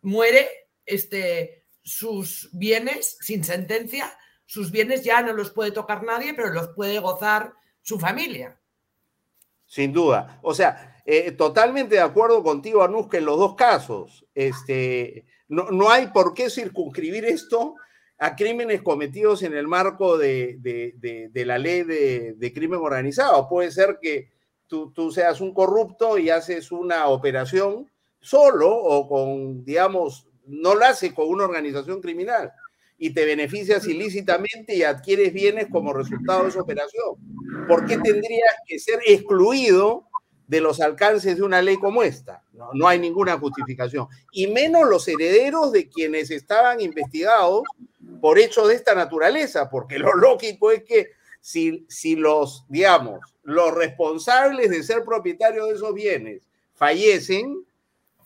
muere 0.00 0.48
este, 0.84 1.66
sus 1.82 2.48
bienes 2.52 3.16
sin 3.20 3.44
sentencia, 3.44 4.12
sus 4.46 4.70
bienes 4.70 5.04
ya 5.04 5.22
no 5.22 5.32
los 5.32 5.50
puede 5.50 5.70
tocar 5.70 6.02
nadie, 6.02 6.34
pero 6.34 6.50
los 6.50 6.68
puede 6.68 6.98
gozar 6.98 7.54
su 7.80 7.98
familia. 7.98 8.58
Sin 9.66 9.92
duda. 9.92 10.38
O 10.42 10.54
sea, 10.54 11.00
eh, 11.06 11.32
totalmente 11.32 11.94
de 11.94 12.00
acuerdo 12.00 12.42
contigo, 12.42 12.82
Anuska, 12.82 13.18
en 13.18 13.24
los 13.24 13.38
dos 13.38 13.54
casos. 13.54 14.26
Este, 14.34 15.24
no, 15.48 15.70
no, 15.70 15.90
hay 15.90 16.08
por 16.08 16.34
qué 16.34 16.50
circunscribir 16.50 17.24
esto 17.24 17.76
a 18.18 18.36
crímenes 18.36 18.82
cometidos 18.82 19.42
en 19.42 19.54
el 19.54 19.66
marco 19.66 20.16
de, 20.16 20.60
la 21.34 21.58
ley 21.58 21.82
de, 21.82 22.52
crimen 22.54 22.80
organizado. 22.80 23.48
Puede 23.48 23.70
ser 23.70 23.98
que 24.00 24.30
tú, 24.66 24.92
tú, 24.92 25.10
seas 25.10 25.40
un 25.40 25.52
corrupto 25.52 26.18
y 26.18 26.30
haces 26.30 26.70
una 26.70 27.06
operación 27.06 27.90
solo 28.20 28.70
o 28.70 29.08
con, 29.08 29.64
digamos, 29.64 30.28
no 30.46 30.74
la 30.74 30.90
haces 30.90 31.12
con 31.12 31.28
una 31.28 31.44
organización 31.44 32.00
criminal 32.00 32.52
y 33.02 33.10
te 33.10 33.24
beneficias 33.24 33.84
ilícitamente 33.88 34.76
y 34.76 34.84
adquieres 34.84 35.32
bienes 35.32 35.66
como 35.72 35.92
resultado 35.92 36.44
de 36.44 36.50
esa 36.50 36.60
operación. 36.60 37.16
¿Por 37.66 37.84
qué 37.84 37.98
tendrías 37.98 38.54
que 38.64 38.78
ser 38.78 39.00
excluido 39.04 40.04
de 40.46 40.60
los 40.60 40.80
alcances 40.80 41.36
de 41.36 41.42
una 41.42 41.60
ley 41.62 41.78
como 41.78 42.04
esta? 42.04 42.44
No, 42.52 42.70
no 42.72 42.86
hay 42.86 43.00
ninguna 43.00 43.36
justificación. 43.40 44.06
Y 44.30 44.46
menos 44.46 44.88
los 44.88 45.08
herederos 45.08 45.72
de 45.72 45.88
quienes 45.88 46.30
estaban 46.30 46.80
investigados 46.80 47.64
por 48.20 48.38
hechos 48.38 48.68
de 48.68 48.76
esta 48.76 48.94
naturaleza, 48.94 49.68
porque 49.68 49.98
lo 49.98 50.14
lógico 50.14 50.70
es 50.70 50.84
que 50.84 51.08
si, 51.40 51.84
si 51.88 52.14
los, 52.14 52.64
digamos, 52.68 53.18
los 53.42 53.74
responsables 53.74 54.70
de 54.70 54.84
ser 54.84 55.02
propietarios 55.02 55.70
de 55.70 55.74
esos 55.74 55.92
bienes 55.92 56.42
fallecen, 56.76 57.66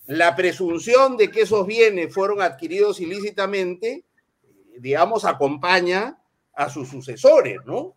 la 0.05 0.37
presunción 0.37 1.17
de 1.17 1.31
que 1.31 1.41
esos 1.41 1.67
bienes 1.67 2.13
fueron 2.13 2.43
adquiridos 2.43 3.01
ilícitamente 3.01 4.05
digamos, 4.79 5.25
acompaña 5.25 6.19
a 6.55 6.69
sus 6.69 6.89
sucesores, 6.89 7.59
¿no? 7.65 7.95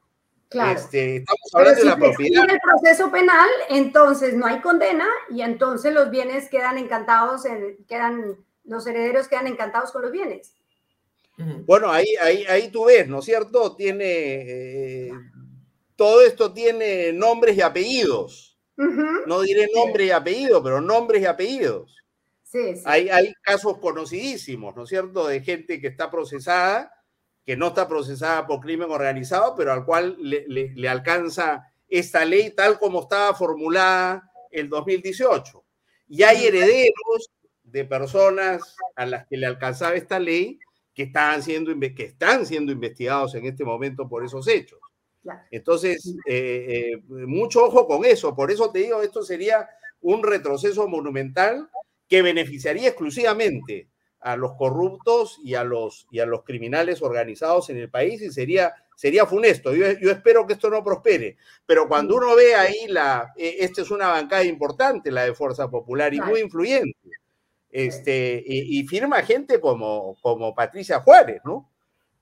Claro. 0.50 0.80
Este, 0.80 1.18
estamos 1.18 1.50
hablando 1.54 1.80
de 1.80 1.86
la 1.86 1.98
propiedad. 1.98 2.44
En 2.44 2.50
el 2.50 2.60
proceso 2.60 3.12
penal, 3.12 3.50
entonces 3.70 4.34
no 4.34 4.48
hay 4.48 4.62
condena 4.62 5.08
y 5.30 5.42
entonces 5.42 5.94
los 5.94 6.10
bienes 6.10 6.50
quedan 6.50 6.78
encantados, 6.78 7.44
quedan, 7.88 8.38
los 8.66 8.88
herederos 8.88 9.28
quedan 9.28 9.48
encantados 9.48 9.92
con 9.92 10.02
los 10.02 10.12
bienes. 10.12 10.54
Bueno, 11.66 11.90
ahí, 11.90 12.08
ahí, 12.22 12.44
ahí 12.50 12.70
tú 12.70 12.86
ves, 12.86 13.08
¿no 13.08 13.20
es 13.20 13.26
cierto? 13.26 13.76
Tiene, 13.76 14.06
eh, 14.06 15.12
todo 15.96 16.22
esto 16.22 16.52
tiene 16.52 17.14
nombres 17.14 17.56
y 17.56 17.62
apellidos. 17.62 18.58
No 18.76 19.42
diré 19.42 19.68
nombre 19.74 20.06
y 20.06 20.12
apellido, 20.12 20.64
pero 20.64 20.80
nombres 20.82 21.22
y 21.22 21.26
apellidos. 21.26 21.99
Hay, 22.86 23.34
casos 23.42 23.78
conocidísimos, 23.78 24.76
¿no 24.76 24.84
es 24.84 24.90
cierto?, 24.90 25.28
de 25.28 25.42
gente 25.42 25.80
que 25.80 25.88
está 25.88 26.10
procesada, 26.10 26.92
que 27.46 27.56
no 27.56 27.68
está 27.68 27.88
procesada 27.88 28.48
por 28.48 28.60
crimen 28.60 28.92
organizado, 28.92 29.56
pero 29.56 29.72
al 29.72 29.86
cual 29.86 30.18
le, 30.20 30.90
alcanza 30.90 31.64
esta 31.88 32.26
ley 32.26 32.52
tal 32.52 32.80
como 32.80 33.02
estaba 33.02 33.34
formulada 33.34 34.32
el 34.52 34.70
2018. 34.70 35.64
Y 36.08 36.24
hay 36.24 36.46
herederos 36.46 37.30
de 37.64 37.86
personas 37.86 38.76
a 38.96 39.06
las 39.06 39.28
que 39.28 39.38
le 39.38 39.46
alcanzaba 39.46 39.96
esta 39.96 40.20
ley 40.20 40.60
que, 40.94 41.04
estaban 41.04 41.44
siendo, 41.44 41.72
que 41.80 42.04
están 42.06 42.46
siendo 42.46 42.72
investigados 42.72 43.36
en 43.36 43.46
este 43.46 43.64
momento 43.64 44.08
por 44.08 44.24
esos 44.24 44.48
hechos. 44.48 44.80
Entonces, 45.52 46.16
eh, 46.26 46.94
eh, 46.94 47.02
mucho 47.08 47.66
ojo 47.66 47.86
con 47.86 48.06
eso. 48.06 48.36
Por 48.36 48.52
eso 48.52 48.72
te 48.72 48.80
digo, 48.80 49.02
esto 49.02 49.22
sería 49.22 49.68
un 50.02 50.24
retroceso 50.24 50.88
monumental 50.88 51.70
que 52.10 52.22
beneficiaría 52.22 52.90
exclusivamente 52.90 53.88
a 54.22 54.36
los 54.36 54.56
corruptos 54.56 55.40
y 55.44 55.56
a 55.56 55.64
los, 55.64 56.08
y 56.12 56.20
a 56.20 56.26
los 56.26 56.44
criminales 56.44 57.02
organizados 57.02 57.70
en 57.70 57.78
el 57.78 57.90
país 57.90 58.22
y 58.22 58.32
sería, 58.32 58.74
sería 58.96 59.26
funesto. 59.26 59.74
Yo, 59.74 59.86
espero 59.86 60.46
que 60.46 60.54
esto 60.54 60.70
no 60.70 60.84
prospere, 60.84 61.38
pero 61.66 61.88
cuando 61.88 62.18
uno 62.18 62.36
ve 62.36 62.56
ahí 62.56 62.88
la, 62.88 63.32
e, 63.38 63.58
esta 63.60 63.82
es 63.82 63.92
una 63.92 64.10
bancada 64.10 64.44
importante, 64.44 65.12
la 65.12 65.24
de 65.24 65.34
Fuerza 65.34 65.70
Popular 65.70 66.14
y 66.14 66.20
muy 66.20 66.42
influyente, 66.42 66.98
este, 67.72 68.44
y, 68.46 68.84
firma 68.88 69.22
gente 69.22 69.60
como, 69.62 70.18
como 70.22 70.56
Patricia 70.56 71.00
Juárez, 71.02 71.42
¿no? 71.46 71.70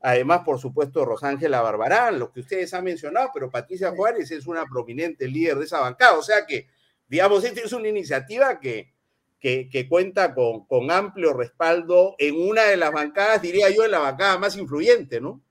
Además, 0.01 0.41
por 0.45 0.59
supuesto, 0.59 1.05
Rosángela 1.05 1.61
Barbarán, 1.61 2.19
lo 2.19 2.31
que 2.31 2.41
ustedes 2.41 2.73
han 2.73 2.83
mencionado, 2.83 3.31
pero 3.33 3.49
Patricia 3.49 3.91
Juárez 3.91 4.29
es 4.29 4.45
una 4.45 4.65
prominente 4.65 5.27
líder 5.27 5.57
de 5.57 5.65
esa 5.65 5.79
bancada. 5.79 6.17
O 6.17 6.21
sea 6.21 6.45
que, 6.45 6.67
digamos, 7.07 7.43
esta 7.43 7.61
es 7.61 7.73
una 7.73 7.87
iniciativa 7.87 8.59
que, 8.59 8.93
que, 9.39 9.87
cuenta 9.89 10.33
con, 10.33 10.65
con, 10.65 10.91
amplio 10.91 11.33
respaldo 11.33 12.15
en 12.17 12.35
una 12.39 12.63
de 12.63 12.77
las 12.77 12.91
bancadas, 12.91 13.41
diría 13.41 13.69
yo, 13.69 13.85
en 13.85 13.91
la 13.91 13.99
bancada 13.99 14.37
más 14.37 14.57
influyente, 14.57 15.21
¿no? 15.21 15.41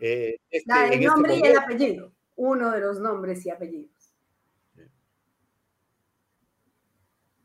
Eh, 0.00 0.36
este, 0.50 0.72
el 0.72 0.92
este 0.92 1.04
nombre 1.04 1.36
y 1.36 1.42
el 1.42 1.58
apellido, 1.58 2.12
uno 2.36 2.70
de 2.70 2.80
los 2.80 3.00
nombres 3.00 3.44
y 3.44 3.50
apellidos. 3.50 3.90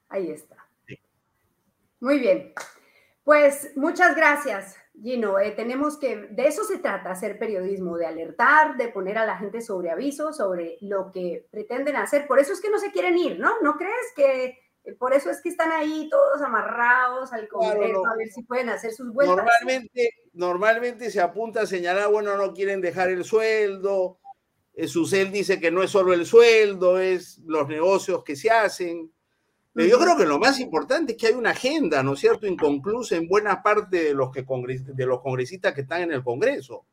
Ahí 0.09 0.29
está. 0.29 0.57
Muy 1.99 2.19
bien. 2.19 2.53
Pues 3.23 3.71
muchas 3.75 4.15
gracias, 4.15 4.75
Gino. 5.01 5.39
Eh, 5.39 5.51
tenemos 5.51 5.97
que, 5.97 6.27
de 6.29 6.47
eso 6.47 6.63
se 6.65 6.77
trata, 6.77 7.11
hacer 7.11 7.39
periodismo, 7.39 7.97
de 7.97 8.05
alertar, 8.05 8.77
de 8.77 8.89
poner 8.89 9.17
a 9.17 9.25
la 9.25 9.38
gente 9.38 9.61
sobre 9.61 9.89
aviso, 9.89 10.34
sobre 10.34 10.77
lo 10.81 11.11
que 11.11 11.47
pretenden 11.49 11.95
hacer. 11.95 12.27
Por 12.27 12.39
eso 12.39 12.53
es 12.53 12.61
que 12.61 12.69
no 12.69 12.77
se 12.77 12.91
quieren 12.91 13.17
ir, 13.17 13.39
¿no? 13.39 13.59
¿No 13.61 13.75
crees 13.77 14.13
que 14.15 14.59
por 14.99 15.13
eso 15.13 15.29
es 15.29 15.41
que 15.41 15.49
están 15.49 15.71
ahí 15.71 16.09
todos 16.09 16.41
amarrados 16.41 17.31
al 17.31 17.47
Congreso 17.47 18.05
a 18.05 18.17
ver 18.17 18.29
si 18.29 18.43
pueden 18.43 18.69
hacer 18.69 18.91
sus 18.91 19.13
vueltas. 19.13 19.38
Normalmente, 19.38 20.09
normalmente 20.34 21.09
se 21.09 21.21
apunta 21.21 21.61
a 21.61 21.65
señalar, 21.65 22.09
bueno, 22.11 22.36
no 22.36 22.53
quieren 22.53 22.81
dejar 22.81 23.09
el 23.09 23.23
sueldo. 23.23 24.19
Eh, 24.73 24.88
Susel 24.88 25.31
dice 25.31 25.59
que 25.59 25.71
no 25.71 25.84
es 25.84 25.91
solo 25.91 26.13
el 26.13 26.25
sueldo, 26.25 26.99
es 26.99 27.39
los 27.45 27.67
negocios 27.67 28.23
que 28.23 28.36
se 28.36 28.51
hacen. 28.51 29.11
Pero 29.71 29.88
yo 29.88 29.99
creo 29.99 30.17
que 30.17 30.25
lo 30.25 30.38
más 30.38 30.59
importante 30.59 31.13
es 31.13 31.17
que 31.17 31.27
hay 31.27 31.34
una 31.34 31.51
agenda, 31.51 32.03
¿no 32.03 32.13
es 32.13 32.19
cierto?, 32.19 32.45
inconclusa 32.45 33.15
en 33.15 33.27
buena 33.27 33.63
parte 33.63 34.03
de 34.03 34.13
los, 34.13 34.31
que 34.31 34.45
de 34.45 35.05
los 35.05 35.21
congresistas 35.21 35.73
que 35.73 35.81
están 35.81 36.01
en 36.01 36.11
el 36.11 36.23
Congreso. 36.23 36.86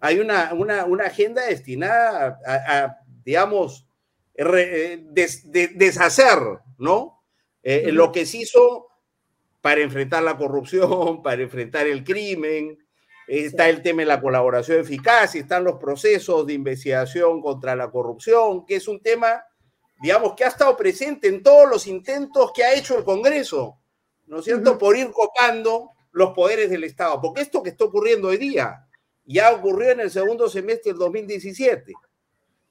Hay 0.00 0.18
una, 0.18 0.52
una, 0.52 0.84
una 0.84 1.04
agenda 1.04 1.46
destinada 1.46 2.38
a, 2.44 2.96
digamos, 3.24 3.88
eh, 4.34 5.02
deshacer, 5.74 6.38
¿no? 6.76 7.15
Eh, 7.68 7.90
lo 7.90 8.12
que 8.12 8.24
se 8.24 8.38
hizo 8.38 8.86
para 9.60 9.80
enfrentar 9.80 10.22
la 10.22 10.36
corrupción, 10.36 11.20
para 11.24 11.42
enfrentar 11.42 11.84
el 11.88 12.04
crimen, 12.04 12.78
está 13.26 13.68
el 13.68 13.82
tema 13.82 14.02
de 14.02 14.06
la 14.06 14.20
colaboración 14.20 14.78
eficaz, 14.78 15.34
están 15.34 15.64
los 15.64 15.76
procesos 15.76 16.46
de 16.46 16.52
investigación 16.52 17.42
contra 17.42 17.74
la 17.74 17.90
corrupción, 17.90 18.64
que 18.64 18.76
es 18.76 18.86
un 18.86 19.00
tema, 19.00 19.42
digamos, 20.00 20.34
que 20.34 20.44
ha 20.44 20.48
estado 20.48 20.76
presente 20.76 21.26
en 21.26 21.42
todos 21.42 21.68
los 21.68 21.88
intentos 21.88 22.52
que 22.52 22.62
ha 22.62 22.72
hecho 22.72 22.96
el 22.96 23.02
Congreso, 23.02 23.80
¿no 24.26 24.38
es 24.38 24.44
cierto?, 24.44 24.78
por 24.78 24.96
ir 24.96 25.10
copando 25.10 25.90
los 26.12 26.34
poderes 26.34 26.70
del 26.70 26.84
Estado, 26.84 27.20
porque 27.20 27.40
esto 27.40 27.64
que 27.64 27.70
está 27.70 27.84
ocurriendo 27.86 28.28
hoy 28.28 28.36
día 28.36 28.86
ya 29.24 29.52
ocurrió 29.52 29.90
en 29.90 29.98
el 29.98 30.12
segundo 30.12 30.48
semestre 30.48 30.92
del 30.92 31.00
2017 31.00 31.92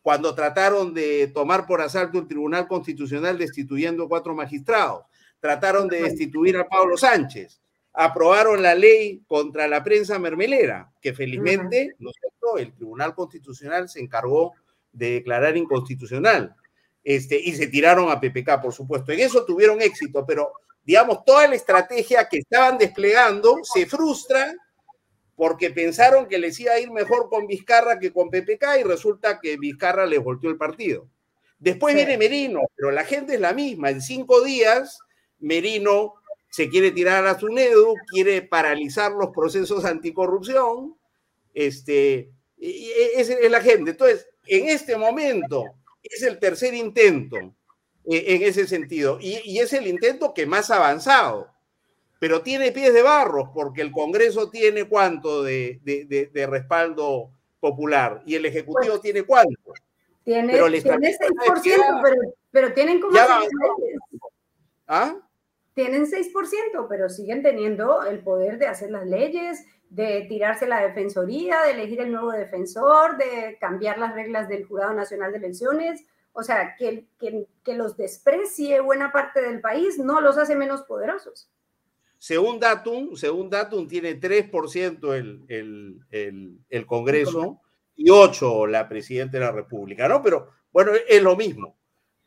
cuando 0.05 0.35
trataron 0.35 0.93
de 0.93 1.31
tomar 1.33 1.65
por 1.65 1.81
asalto 1.81 2.19
el 2.19 2.27
Tribunal 2.27 2.67
Constitucional 2.67 3.39
destituyendo 3.39 4.07
cuatro 4.07 4.35
magistrados, 4.35 5.03
trataron 5.39 5.87
de 5.87 6.03
destituir 6.03 6.57
a 6.57 6.67
Pablo 6.67 6.95
Sánchez, 6.95 7.59
aprobaron 7.91 8.61
la 8.61 8.75
ley 8.75 9.23
contra 9.25 9.67
la 9.67 9.83
prensa 9.83 10.19
mermelera, 10.19 10.91
que 11.01 11.11
felizmente, 11.15 11.95
¿no 11.97 12.11
el 12.59 12.71
Tribunal 12.75 13.15
Constitucional 13.15 13.89
se 13.89 13.99
encargó 13.99 14.53
de 14.91 15.13
declarar 15.13 15.57
inconstitucional. 15.57 16.55
Este, 17.03 17.39
y 17.39 17.55
se 17.55 17.65
tiraron 17.65 18.11
a 18.11 18.19
PPK, 18.19 18.61
por 18.61 18.73
supuesto. 18.73 19.11
En 19.11 19.21
eso 19.21 19.43
tuvieron 19.43 19.81
éxito, 19.81 20.23
pero 20.23 20.51
digamos, 20.83 21.25
toda 21.25 21.47
la 21.47 21.55
estrategia 21.55 22.29
que 22.29 22.37
estaban 22.37 22.77
desplegando 22.77 23.57
se 23.63 23.87
frustra 23.87 24.53
porque 25.35 25.69
pensaron 25.69 26.27
que 26.27 26.37
les 26.37 26.59
iba 26.59 26.73
a 26.73 26.79
ir 26.79 26.91
mejor 26.91 27.29
con 27.29 27.47
Vizcarra 27.47 27.99
que 27.99 28.11
con 28.13 28.29
PPK 28.29 28.79
y 28.79 28.83
resulta 28.83 29.39
que 29.39 29.57
Vizcarra 29.57 30.05
les 30.05 30.23
volteó 30.23 30.49
el 30.49 30.57
partido. 30.57 31.07
Después 31.59 31.95
viene 31.95 32.17
Merino, 32.17 32.61
pero 32.75 32.91
la 32.91 33.05
gente 33.05 33.35
es 33.35 33.39
la 33.39 33.53
misma. 33.53 33.89
En 33.89 34.01
cinco 34.01 34.41
días, 34.41 34.99
Merino 35.39 36.13
se 36.49 36.69
quiere 36.69 36.91
tirar 36.91 37.25
a 37.25 37.39
su 37.39 37.47
Sunedu, 37.47 37.95
quiere 38.07 38.41
paralizar 38.41 39.11
los 39.11 39.31
procesos 39.31 39.83
anticorrupción, 39.83 40.95
este, 41.53 42.31
es, 42.57 43.29
es 43.29 43.51
la 43.51 43.61
gente. 43.61 43.91
Entonces, 43.91 44.27
en 44.47 44.69
este 44.69 44.95
momento, 44.95 45.65
es 46.03 46.21
el 46.23 46.39
tercer 46.39 46.73
intento 46.73 47.37
eh, 48.05 48.23
en 48.27 48.43
ese 48.43 48.67
sentido, 48.67 49.17
y, 49.19 49.59
es 49.59 49.73
el 49.73 49.87
intento 49.87 50.33
que 50.33 50.45
más 50.45 50.69
avanzado, 50.69 51.49
pero 52.25 52.41
tiene 52.41 52.71
pies 52.71 52.91
de 52.91 53.03
barro, 53.03 53.51
porque 53.53 53.83
el 53.83 53.91
Congreso 53.91 54.49
tiene 54.49 54.85
cuánto 54.85 55.43
de, 55.43 55.79
respaldo 56.49 57.29
popular 57.59 58.23
y 58.25 58.33
el 58.33 58.47
Ejecutivo 58.47 58.93
pues, 58.93 59.01
tiene 59.01 59.21
cuánto. 59.21 59.73
Tiene, 60.23 60.53
pero 60.53 60.65
6%, 60.65 62.33
pero, 62.49 62.73
tienen 62.73 62.99
como... 62.99 63.15
¿Ah? 64.87 65.15
Tienen 65.75 66.07
6%, 66.07 66.87
pero 66.89 67.09
siguen 67.09 67.43
teniendo 67.43 68.03
el 68.03 68.17
poder 68.21 68.57
de 68.57 68.65
hacer 68.65 68.89
las 68.89 69.05
leyes, 69.05 69.63
de 69.91 70.25
tirarse 70.27 70.65
la 70.65 70.81
defensoría, 70.81 71.61
de 71.61 71.73
elegir 71.73 72.01
el 72.01 72.11
nuevo 72.11 72.31
defensor, 72.31 73.17
de 73.17 73.55
cambiar 73.61 73.99
las 73.99 74.15
reglas 74.15 74.49
del 74.49 74.65
Jurado 74.65 74.95
Nacional 74.95 75.31
de 75.31 75.37
Elecciones. 75.37 76.03
O 76.33 76.41
sea, 76.41 76.75
que, 76.75 77.05
que, 77.19 77.73
los 77.75 77.95
desprecie 77.97 78.79
buena 78.79 79.11
parte 79.11 79.43
del 79.43 79.61
país 79.61 79.99
no 79.99 80.21
los 80.21 80.39
hace 80.39 80.55
menos 80.55 80.81
poderosos. 80.81 81.51
Según 82.17 82.59
Datum, 82.59 83.15
según 83.15 83.49
Datum 83.49 83.87
tiene 83.87 84.19
3% 84.19 85.13
el, 85.13 85.43
el, 85.47 85.99
el, 86.09 86.59
el 86.69 86.85
Congreso 86.85 87.61
y 87.95 88.09
8% 88.09 88.67
la 88.67 88.87
Presidenta 88.89 89.37
de 89.37 89.45
la 89.45 89.51
República, 89.51 90.07
¿no? 90.07 90.21
Pero 90.21 90.49
bueno, 90.71 90.91
es 91.07 91.21
lo 91.21 91.35
mismo, 91.35 91.77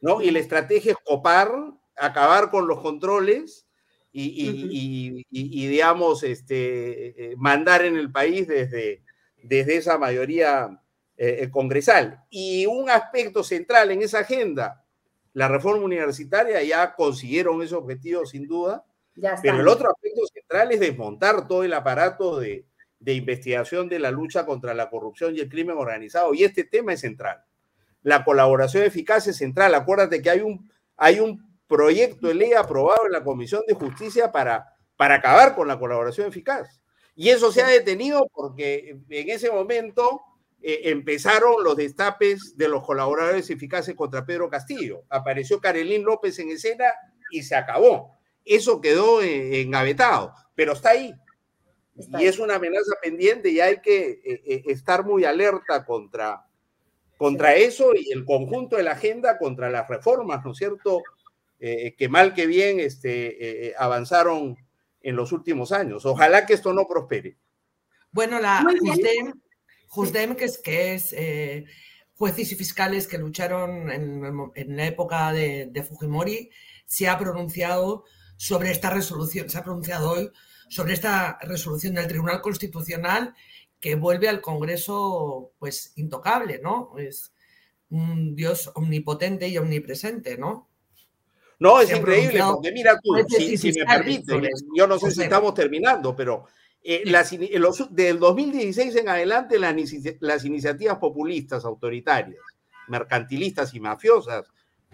¿no? 0.00 0.22
Y 0.22 0.30
la 0.30 0.38
estrategia 0.38 0.92
es 0.92 0.98
copar, 1.04 1.50
acabar 1.96 2.50
con 2.50 2.66
los 2.66 2.80
controles 2.80 3.66
y, 4.12 5.24
digamos, 5.68 6.22
este, 6.22 7.32
eh, 7.32 7.36
mandar 7.36 7.84
en 7.84 7.96
el 7.96 8.10
país 8.10 8.48
desde, 8.48 9.02
desde 9.42 9.76
esa 9.76 9.98
mayoría 9.98 10.80
eh, 11.16 11.38
eh, 11.42 11.50
congresal. 11.50 12.24
Y 12.30 12.66
un 12.66 12.90
aspecto 12.90 13.44
central 13.44 13.90
en 13.90 14.02
esa 14.02 14.20
agenda, 14.20 14.84
la 15.34 15.48
reforma 15.48 15.84
universitaria, 15.84 16.62
ya 16.62 16.94
consiguieron 16.94 17.62
ese 17.62 17.74
objetivo 17.74 18.26
sin 18.26 18.48
duda, 18.48 18.84
pero 19.42 19.60
el 19.60 19.68
otro 19.68 19.90
aspecto 19.90 20.26
central 20.32 20.72
es 20.72 20.80
desmontar 20.80 21.46
todo 21.48 21.64
el 21.64 21.72
aparato 21.72 22.38
de, 22.38 22.66
de 23.00 23.14
investigación 23.14 23.88
de 23.88 23.98
la 23.98 24.10
lucha 24.10 24.44
contra 24.44 24.74
la 24.74 24.90
corrupción 24.90 25.34
y 25.34 25.40
el 25.40 25.48
crimen 25.48 25.76
organizado. 25.76 26.34
Y 26.34 26.44
este 26.44 26.64
tema 26.64 26.92
es 26.92 27.00
central. 27.00 27.44
La 28.02 28.24
colaboración 28.24 28.84
eficaz 28.84 29.26
es 29.26 29.36
central. 29.36 29.74
Acuérdate 29.74 30.22
que 30.22 30.30
hay 30.30 30.40
un, 30.40 30.70
hay 30.96 31.20
un 31.20 31.48
proyecto 31.66 32.28
de 32.28 32.34
ley 32.34 32.52
aprobado 32.52 33.06
en 33.06 33.12
la 33.12 33.22
Comisión 33.22 33.62
de 33.66 33.74
Justicia 33.74 34.32
para, 34.32 34.76
para 34.96 35.16
acabar 35.16 35.54
con 35.54 35.68
la 35.68 35.78
colaboración 35.78 36.28
eficaz. 36.28 36.80
Y 37.14 37.30
eso 37.30 37.52
se 37.52 37.62
ha 37.62 37.68
detenido 37.68 38.28
porque 38.32 38.96
en 39.08 39.30
ese 39.30 39.50
momento 39.50 40.22
eh, 40.62 40.82
empezaron 40.84 41.62
los 41.62 41.76
destapes 41.76 42.56
de 42.56 42.68
los 42.68 42.84
colaboradores 42.84 43.50
eficaces 43.50 43.94
contra 43.94 44.24
Pedro 44.24 44.48
Castillo. 44.48 45.04
Apareció 45.08 45.60
Carolín 45.60 46.04
López 46.04 46.38
en 46.38 46.50
escena 46.50 46.86
y 47.30 47.42
se 47.42 47.56
acabó. 47.56 48.17
Eso 48.48 48.80
quedó 48.80 49.22
eh, 49.22 49.60
engavetado, 49.60 50.32
pero 50.54 50.72
está 50.72 50.90
ahí. 50.90 51.14
y 52.18 52.24
es 52.24 52.38
una 52.38 52.56
amenaza 52.56 52.94
pendiente 53.02 53.50
y 53.50 53.60
hay 53.60 53.80
que 53.80 54.20
eh, 54.24 54.62
estar 54.66 55.04
muy 55.04 55.24
alerta 55.24 55.84
contra, 55.84 56.46
contra 57.16 57.54
eso 57.54 57.92
y 57.94 58.12
el 58.12 58.24
conjunto 58.24 58.76
de 58.76 58.84
la 58.84 58.92
agenda 58.92 59.38
contra 59.38 59.68
las 59.68 59.88
reformas, 59.88 60.44
¿no 60.44 60.52
es 60.52 60.58
cierto? 60.58 61.02
Eh, 61.60 61.96
que 61.98 62.08
mal 62.08 62.34
que 62.34 62.46
bien 62.46 62.78
este, 62.78 63.66
eh, 63.68 63.74
avanzaron 63.76 64.56
en 65.02 65.16
los 65.16 65.32
últimos 65.32 65.72
años. 65.72 66.06
Ojalá 66.06 66.46
que 66.46 66.54
esto 66.54 66.72
no 66.72 66.86
prospere. 66.86 67.36
Bueno, 68.12 68.40
la 68.40 68.64
Jusdem, 69.88 70.36
que 70.36 70.44
es, 70.44 70.58
que 70.58 70.94
es 70.94 71.12
eh, 71.12 71.64
jueces 72.14 72.52
y 72.52 72.54
fiscales 72.54 73.08
que 73.08 73.18
lucharon 73.18 73.90
en, 73.90 74.76
la 74.76 74.86
época 74.86 75.32
de, 75.32 75.84
Fujimori, 75.88 76.50
se 76.86 77.08
ha 77.08 77.18
pronunciado 77.18 78.04
sobre 78.38 78.70
esta 78.70 78.88
resolución, 78.88 79.50
se 79.50 79.58
ha 79.58 79.64
pronunciado 79.64 80.12
hoy 80.12 80.30
sobre 80.70 80.94
esta 80.94 81.38
resolución 81.42 81.94
del 81.94 82.06
Tribunal 82.06 82.40
Constitucional 82.40 83.34
que 83.80 83.96
vuelve 83.96 84.28
al 84.28 84.40
Congreso 84.40 85.52
pues 85.58 85.92
intocable, 85.96 86.60
¿no? 86.62 86.96
Es 86.98 87.32
un 87.90 88.34
Dios 88.34 88.70
omnipotente 88.74 89.48
y 89.48 89.58
omnipresente, 89.58 90.38
¿no? 90.38 90.68
No, 91.58 91.80
es 91.80 91.90
increíble, 91.90 92.40
porque 92.52 92.70
mira 92.70 92.98
tú, 93.02 93.14
si, 93.28 93.72
me 93.72 93.84
permite, 93.84 94.40
yo 94.76 94.86
no 94.86 94.98
sé 94.98 95.10
si 95.10 95.22
estamos 95.22 95.54
terminando, 95.54 96.14
pero 96.14 96.46
eh, 96.82 97.02
las, 97.04 97.34
del 97.90 98.18
2016 98.20 98.94
en 98.94 99.08
adelante 99.08 99.58
las, 99.58 99.74
las 100.20 100.44
iniciativas 100.44 100.98
populistas, 100.98 101.64
autoritarias, 101.64 102.40
mercantilistas 102.86 103.74
y 103.74 103.80
mafiosas 103.80 104.46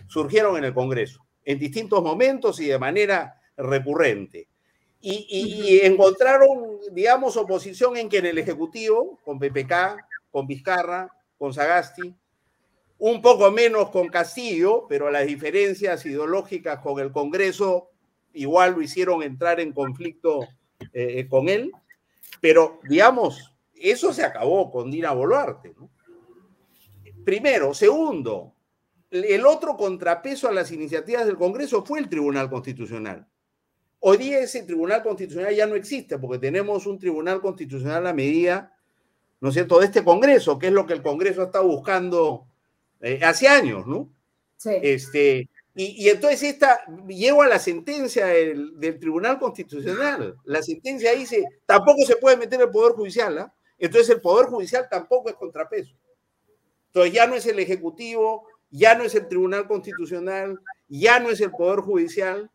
surgieron 0.08 0.56
en 0.56 0.64
el 0.64 0.72
Congreso, 0.72 1.23
en 1.44 1.58
distintos 1.58 2.02
momentos 2.02 2.60
y 2.60 2.66
de 2.66 2.78
manera 2.78 3.40
recurrente. 3.56 4.48
Y, 5.00 5.26
y, 5.28 5.80
encontraron, 5.80 6.78
digamos, 6.92 7.36
oposición 7.36 7.96
en 7.96 8.08
que 8.08 8.18
en 8.18 8.26
el 8.26 8.38
Ejecutivo, 8.38 9.18
con 9.22 9.38
PPK, 9.38 9.98
con 10.30 10.46
Vizcarra, 10.46 11.10
con 11.36 11.52
Sagasti, 11.52 12.14
un 12.98 13.20
poco 13.20 13.50
menos 13.50 13.90
con 13.90 14.08
Castillo, 14.08 14.86
pero 14.88 15.10
las 15.10 15.26
diferencias 15.26 16.06
ideológicas 16.06 16.78
con 16.78 17.00
el 17.00 17.12
Congreso 17.12 17.90
igual 18.32 18.72
lo 18.72 18.82
hicieron 18.82 19.22
entrar 19.22 19.60
en 19.60 19.72
conflicto 19.72 20.40
eh, 20.92 21.26
con 21.28 21.48
él. 21.48 21.70
Pero, 22.40 22.80
digamos, 22.88 23.54
eso 23.74 24.12
se 24.12 24.24
acabó 24.24 24.70
con 24.70 24.90
Dina 24.90 25.12
Boluarte. 25.12 25.74
Primero. 27.24 27.74
Segundo, 27.74 28.53
el 29.22 29.46
otro 29.46 29.76
contrapeso 29.76 30.48
a 30.48 30.52
las 30.52 30.72
iniciativas 30.72 31.26
del 31.26 31.36
Congreso 31.36 31.84
fue 31.84 32.00
el 32.00 32.08
Tribunal 32.08 32.50
Constitucional. 32.50 33.26
Hoy 34.00 34.18
día 34.18 34.40
ese 34.40 34.64
Tribunal 34.64 35.02
Constitucional 35.02 35.54
ya 35.54 35.66
no 35.66 35.76
existe 35.76 36.18
porque 36.18 36.38
tenemos 36.38 36.86
un 36.86 36.98
Tribunal 36.98 37.40
Constitucional 37.40 38.06
a 38.06 38.12
medida, 38.12 38.76
¿no 39.40 39.48
es 39.48 39.54
cierto?, 39.54 39.78
de 39.78 39.86
este 39.86 40.04
Congreso, 40.04 40.58
que 40.58 40.66
es 40.66 40.72
lo 40.72 40.84
que 40.84 40.94
el 40.94 41.02
Congreso 41.02 41.44
está 41.44 41.60
buscando 41.60 42.46
eh, 43.00 43.20
hace 43.22 43.48
años, 43.48 43.86
¿no? 43.86 44.10
Sí. 44.56 44.72
Este, 44.82 45.48
y, 45.76 46.08
entonces 46.08 46.42
esta, 46.42 46.80
llego 47.08 47.42
a 47.42 47.48
la 47.48 47.58
sentencia 47.58 48.26
del, 48.26 48.78
Tribunal 49.00 49.38
Constitucional. 49.38 50.36
La 50.44 50.62
sentencia 50.62 51.12
dice, 51.12 51.44
tampoco 51.66 52.04
se 52.06 52.16
puede 52.16 52.36
meter 52.36 52.60
el 52.60 52.70
Poder 52.70 52.92
Judicial, 52.92 53.38
¿ah? 53.38 53.54
Entonces 53.78 54.10
el 54.10 54.20
Poder 54.20 54.46
Judicial 54.46 54.86
tampoco 54.88 55.30
es 55.30 55.34
contrapeso. 55.34 55.96
Entonces 56.88 57.12
ya 57.12 57.26
no 57.26 57.34
es 57.34 57.44
el 57.46 57.58
Ejecutivo, 57.58 58.46
ya 58.76 58.96
no 58.96 59.04
es 59.04 59.14
el 59.14 59.28
Tribunal 59.28 59.68
Constitucional, 59.68 60.60
ya 60.88 61.20
no 61.20 61.30
es 61.30 61.40
el 61.40 61.52
Poder 61.52 61.78
Judicial, 61.78 62.50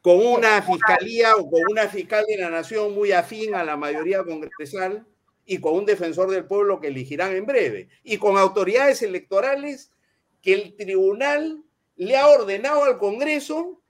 con 0.00 0.26
una 0.26 0.62
fiscalía 0.62 1.34
o 1.36 1.50
con 1.50 1.60
una 1.70 1.86
fiscal 1.86 2.24
de 2.26 2.38
la 2.38 2.48
nación 2.48 2.94
muy 2.94 3.12
afín 3.12 3.54
a 3.54 3.62
la 3.62 3.76
mayoría 3.76 4.24
congresal, 4.24 5.06
y 5.44 5.60
con 5.60 5.74
un 5.74 5.84
defensor 5.84 6.30
del 6.30 6.46
pueblo 6.46 6.80
que 6.80 6.86
elegirán 6.88 7.36
en 7.36 7.44
breve, 7.44 7.90
y 8.04 8.16
con 8.16 8.38
autoridades 8.38 9.02
electorales 9.02 9.92
que 10.40 10.54
el 10.54 10.76
tribunal 10.76 11.62
le 11.96 12.16
ha 12.16 12.28
ordenado 12.28 12.84
al 12.84 12.96
Congreso 12.96 13.82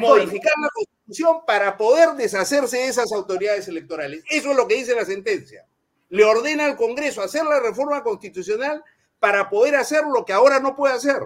modificar 0.00 0.54
la 0.62 0.68
Constitución 0.72 1.44
para 1.46 1.76
poder 1.76 2.10
deshacerse 2.14 2.78
de 2.78 2.88
esas 2.88 3.12
autoridades 3.12 3.68
electorales. 3.68 4.24
Eso 4.30 4.52
es 4.52 4.56
lo 4.56 4.66
que 4.66 4.76
dice 4.76 4.94
la 4.94 5.04
sentencia. 5.04 5.66
Le 6.08 6.24
ordena 6.24 6.64
al 6.64 6.76
Congreso 6.76 7.20
hacer 7.20 7.44
la 7.44 7.60
reforma 7.60 8.02
constitucional 8.02 8.82
para 9.22 9.48
poder 9.48 9.76
hacer 9.76 10.02
lo 10.12 10.24
que 10.24 10.32
ahora 10.32 10.58
no 10.58 10.74
puede 10.74 10.94
hacer, 10.94 11.20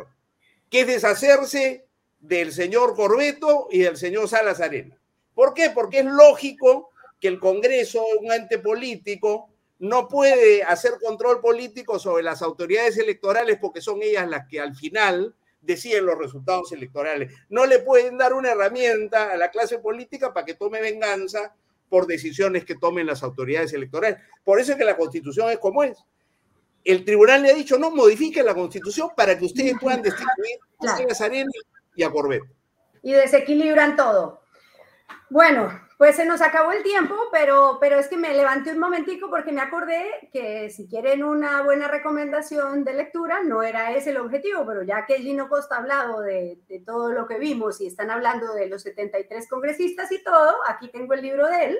que 0.68 0.80
es 0.80 0.86
deshacerse 0.86 1.86
del 2.20 2.52
señor 2.52 2.94
Corbeto 2.94 3.68
y 3.70 3.78
del 3.78 3.96
señor 3.96 4.28
Salas 4.28 4.60
Arena. 4.60 5.00
¿Por 5.34 5.54
qué? 5.54 5.70
Porque 5.70 6.00
es 6.00 6.04
lógico 6.04 6.90
que 7.18 7.28
el 7.28 7.40
Congreso, 7.40 8.04
un 8.20 8.30
ente 8.30 8.58
político, 8.58 9.48
no 9.78 10.08
puede 10.08 10.62
hacer 10.62 10.98
control 11.02 11.40
político 11.40 11.98
sobre 11.98 12.22
las 12.22 12.42
autoridades 12.42 12.98
electorales 12.98 13.56
porque 13.58 13.80
son 13.80 14.02
ellas 14.02 14.28
las 14.28 14.46
que 14.46 14.60
al 14.60 14.76
final 14.76 15.34
deciden 15.62 16.04
los 16.04 16.18
resultados 16.18 16.72
electorales. 16.72 17.32
No 17.48 17.64
le 17.64 17.78
pueden 17.78 18.18
dar 18.18 18.34
una 18.34 18.50
herramienta 18.50 19.32
a 19.32 19.38
la 19.38 19.50
clase 19.50 19.78
política 19.78 20.34
para 20.34 20.44
que 20.44 20.52
tome 20.52 20.82
venganza 20.82 21.54
por 21.88 22.06
decisiones 22.06 22.66
que 22.66 22.74
tomen 22.74 23.06
las 23.06 23.22
autoridades 23.22 23.72
electorales. 23.72 24.18
Por 24.44 24.60
eso 24.60 24.72
es 24.72 24.78
que 24.78 24.84
la 24.84 24.98
constitución 24.98 25.48
es 25.48 25.58
como 25.58 25.82
es. 25.82 25.96
El 26.86 27.04
tribunal 27.04 27.42
le 27.42 27.50
ha 27.50 27.54
dicho, 27.54 27.78
no, 27.78 27.90
modifique 27.90 28.44
la 28.44 28.54
constitución 28.54 29.10
para 29.16 29.36
que 29.36 29.44
ustedes 29.44 29.74
puedan 29.80 30.02
destituir 30.02 30.60
a 30.86 31.24
Arenas 31.24 31.52
y 31.96 32.04
a 32.04 32.10
Corbett. 32.12 32.44
Y 33.02 33.12
desequilibran 33.12 33.96
todo. 33.96 34.42
Bueno, 35.28 35.80
pues 35.98 36.14
se 36.14 36.24
nos 36.24 36.40
acabó 36.40 36.70
el 36.70 36.84
tiempo, 36.84 37.16
pero, 37.32 37.78
pero 37.80 37.98
es 37.98 38.06
que 38.06 38.16
me 38.16 38.32
levanté 38.34 38.70
un 38.70 38.78
momentico 38.78 39.28
porque 39.28 39.50
me 39.50 39.62
acordé 39.62 40.28
que 40.32 40.70
si 40.70 40.86
quieren 40.86 41.24
una 41.24 41.62
buena 41.62 41.88
recomendación 41.88 42.84
de 42.84 42.94
lectura, 42.94 43.42
no 43.42 43.64
era 43.64 43.90
ese 43.90 44.10
el 44.10 44.18
objetivo, 44.18 44.64
pero 44.64 44.84
ya 44.84 45.06
que 45.06 45.18
Gino 45.18 45.48
Costa 45.48 45.74
ha 45.74 45.78
hablado 45.78 46.20
de, 46.20 46.60
de 46.68 46.78
todo 46.78 47.10
lo 47.10 47.26
que 47.26 47.40
vimos 47.40 47.80
y 47.80 47.88
están 47.88 48.12
hablando 48.12 48.54
de 48.54 48.68
los 48.68 48.82
73 48.82 49.48
congresistas 49.48 50.12
y 50.12 50.22
todo, 50.22 50.58
aquí 50.68 50.88
tengo 50.92 51.14
el 51.14 51.22
libro 51.22 51.48
de 51.48 51.64
él. 51.64 51.78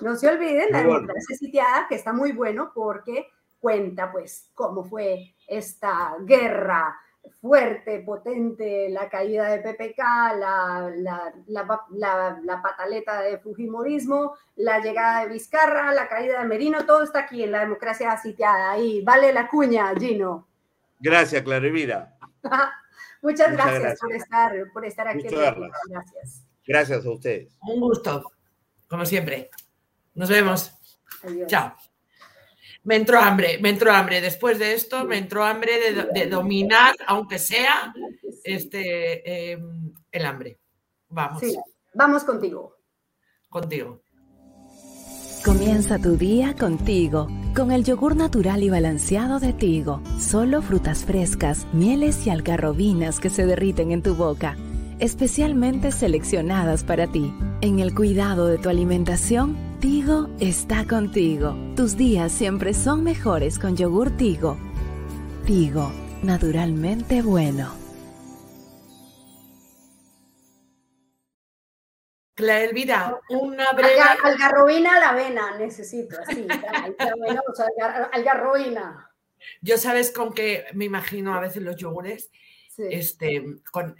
No 0.00 0.16
se 0.16 0.28
olviden, 0.28 0.68
La 0.70 0.78
democracia 0.78 1.36
sitiada, 1.36 1.86
que 1.88 1.94
está 1.94 2.12
muy 2.12 2.32
bueno 2.32 2.70
porque 2.74 3.26
cuenta 3.60 4.10
pues 4.12 4.50
cómo 4.54 4.84
fue 4.84 5.34
esta 5.46 6.16
guerra 6.20 6.96
fuerte, 7.40 8.00
potente, 8.00 8.88
la 8.90 9.08
caída 9.08 9.48
de 9.48 9.58
PPK, 9.58 9.98
la, 10.38 10.92
la, 11.46 12.62
pataleta 12.62 13.20
de 13.22 13.38
Fujimorismo, 13.38 14.36
la 14.56 14.80
llegada 14.80 15.22
de 15.22 15.32
Vizcarra, 15.32 15.92
la 15.92 16.08
caída 16.08 16.40
de 16.40 16.48
Merino, 16.48 16.84
todo 16.86 17.02
está 17.02 17.20
aquí 17.20 17.42
en 17.42 17.52
la 17.52 17.60
democracia 17.60 18.16
sitiada. 18.16 18.72
Ahí, 18.72 19.02
vale 19.02 19.32
la 19.32 19.48
cuña, 19.48 19.92
Gino. 19.98 20.46
Gracias, 21.00 21.42
Clarivida. 21.42 22.16
Muchas, 23.22 23.52
gracias, 23.52 24.00
Por, 24.00 24.12
estar, 24.12 24.72
por 24.72 24.84
estar 24.84 25.08
aquí. 25.08 25.26
Gracias. 25.28 26.44
Gracias 26.66 27.06
a 27.06 27.10
ustedes. 27.10 27.56
Un 27.60 27.80
gusto, 27.80 28.32
como 28.88 29.04
siempre. 29.04 29.50
Nos 30.14 30.28
vemos. 30.28 30.72
Chao 31.46 31.76
me 32.86 32.94
entró 32.94 33.18
hambre, 33.18 33.58
me 33.60 33.70
entró 33.70 33.92
hambre. 33.92 34.20
Después 34.20 34.58
de 34.58 34.72
esto, 34.72 35.04
me 35.04 35.18
entró 35.18 35.44
hambre 35.44 35.72
de, 36.14 36.26
dominar, 36.26 36.94
aunque 37.06 37.38
sea, 37.38 37.92
este, 38.44 39.50
em, 39.52 39.92
el 40.12 40.24
hambre. 40.24 40.60
Vamos. 41.08 41.40
Sí, 41.40 41.56
vamos 41.94 42.22
contigo. 42.22 42.76
Contigo. 43.48 44.02
Comienza 45.44 45.98
tu 45.98 46.16
día 46.16 46.54
contigo, 46.54 47.28
con 47.54 47.70
el 47.72 47.84
yogur 47.84 48.16
natural 48.16 48.62
y 48.62 48.70
balanceado 48.70 49.40
de 49.40 49.52
Tigo. 49.52 50.00
Solo 50.20 50.62
frutas 50.62 51.04
frescas, 51.04 51.66
mieles 51.72 52.26
y 52.26 52.30
algarrobinas 52.30 53.20
que 53.20 53.30
se 53.30 53.46
derriten 53.46 53.90
en 53.92 54.02
tu 54.02 54.14
boca 54.14 54.56
especialmente 54.98 55.92
seleccionadas 55.92 56.84
para 56.84 57.06
ti. 57.06 57.32
En 57.60 57.80
el 57.80 57.94
cuidado 57.94 58.46
de 58.46 58.58
tu 58.58 58.68
alimentación, 58.68 59.56
Tigo 59.80 60.28
está 60.40 60.86
contigo. 60.86 61.56
Tus 61.76 61.96
días 61.96 62.32
siempre 62.32 62.74
son 62.74 63.04
mejores 63.04 63.58
con 63.58 63.76
yogur 63.76 64.16
Tigo. 64.16 64.56
Tigo, 65.46 65.92
naturalmente 66.22 67.22
bueno. 67.22 67.72
Clara 72.34 72.64
Elvira, 72.64 73.18
una 73.30 73.72
breve. 73.72 73.98
algarrobina 74.22 74.96
a 74.96 75.00
la 75.00 75.08
avena, 75.10 75.56
necesito, 75.56 76.16
así. 76.20 76.46
algarrobina. 78.12 79.10
Yo 79.62 79.78
sabes 79.78 80.10
con 80.10 80.34
qué 80.34 80.66
me 80.74 80.84
imagino 80.84 81.34
a 81.34 81.40
veces 81.40 81.62
los 81.62 81.76
yogures 81.76 82.30
este, 82.78 83.44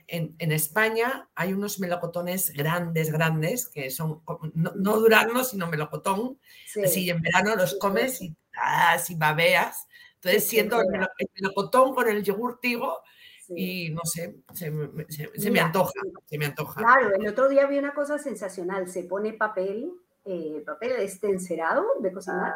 en, 0.09 0.53
España 0.53 1.29
hay 1.35 1.53
unos 1.53 1.81
melocotones 1.81 2.53
grandes, 2.53 3.11
grandes, 3.11 3.67
que 3.67 3.91
son 3.91 4.23
no, 4.55 4.73
no 4.75 4.99
durazno, 4.99 5.45
sino 5.45 5.67
melocotón. 5.67 6.39
Así 6.85 7.09
en 7.09 7.23
verano 7.23 7.57
los 7.57 7.77
comes 7.79 8.21
y, 8.21 8.37
ah, 8.57 8.99
babeas. 9.17 9.87
Entonces 10.17 10.49
siento 10.49 10.81
el, 10.81 10.89
melocotón 11.35 11.95
con 11.95 12.09
el 12.09 12.23
yogur 12.23 12.59
tigo 12.61 13.01
y 13.49 13.91
no 13.91 14.01
sé, 14.05 14.37
se, 14.55 14.71
me 14.71 15.61
antoja, 15.61 15.93
se 16.25 16.39
me 16.39 16.47
antoja. 16.47 16.81
Claro, 16.81 17.15
el 17.15 17.29
otro 17.29 17.49
día 17.49 17.67
vi 17.67 17.79
una 17.79 17.95
cosa 17.95 18.19
sensacional. 18.19 18.89
Se 18.89 19.05
pone 19.05 19.33
papel, 19.33 19.93
eh, 20.25 20.63
papel 20.67 20.93
este 20.99 21.29
encerado 21.29 21.85
de 22.01 22.13
cocinar 22.13 22.55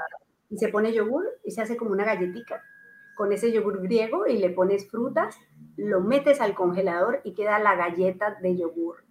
y 0.50 0.58
se 0.58 0.68
pone 0.68 0.92
yogur 0.92 1.24
y 1.44 1.52
se 1.52 1.62
hace 1.62 1.76
como 1.76 1.92
una 1.92 2.04
galletita 2.04 2.62
con 3.20 3.34
ese 3.34 3.52
yogur 3.52 3.82
griego 3.82 4.26
y 4.26 4.38
le 4.38 4.48
pones 4.48 4.88
frutas, 4.88 5.36
lo 5.76 6.00
metes 6.00 6.40
al 6.40 6.54
congelador 6.54 7.20
y 7.22 7.34
queda 7.34 7.58
la 7.58 7.74
galleta 7.74 8.38
de 8.40 8.56
yogur. 8.56 9.04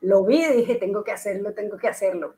Lo 0.00 0.24
vi 0.24 0.42
y 0.42 0.52
dije, 0.54 0.76
tengo 0.76 1.04
que 1.04 1.12
hacerlo, 1.12 1.52
tengo 1.52 1.76
que 1.76 1.86
hacerlo, 1.86 2.36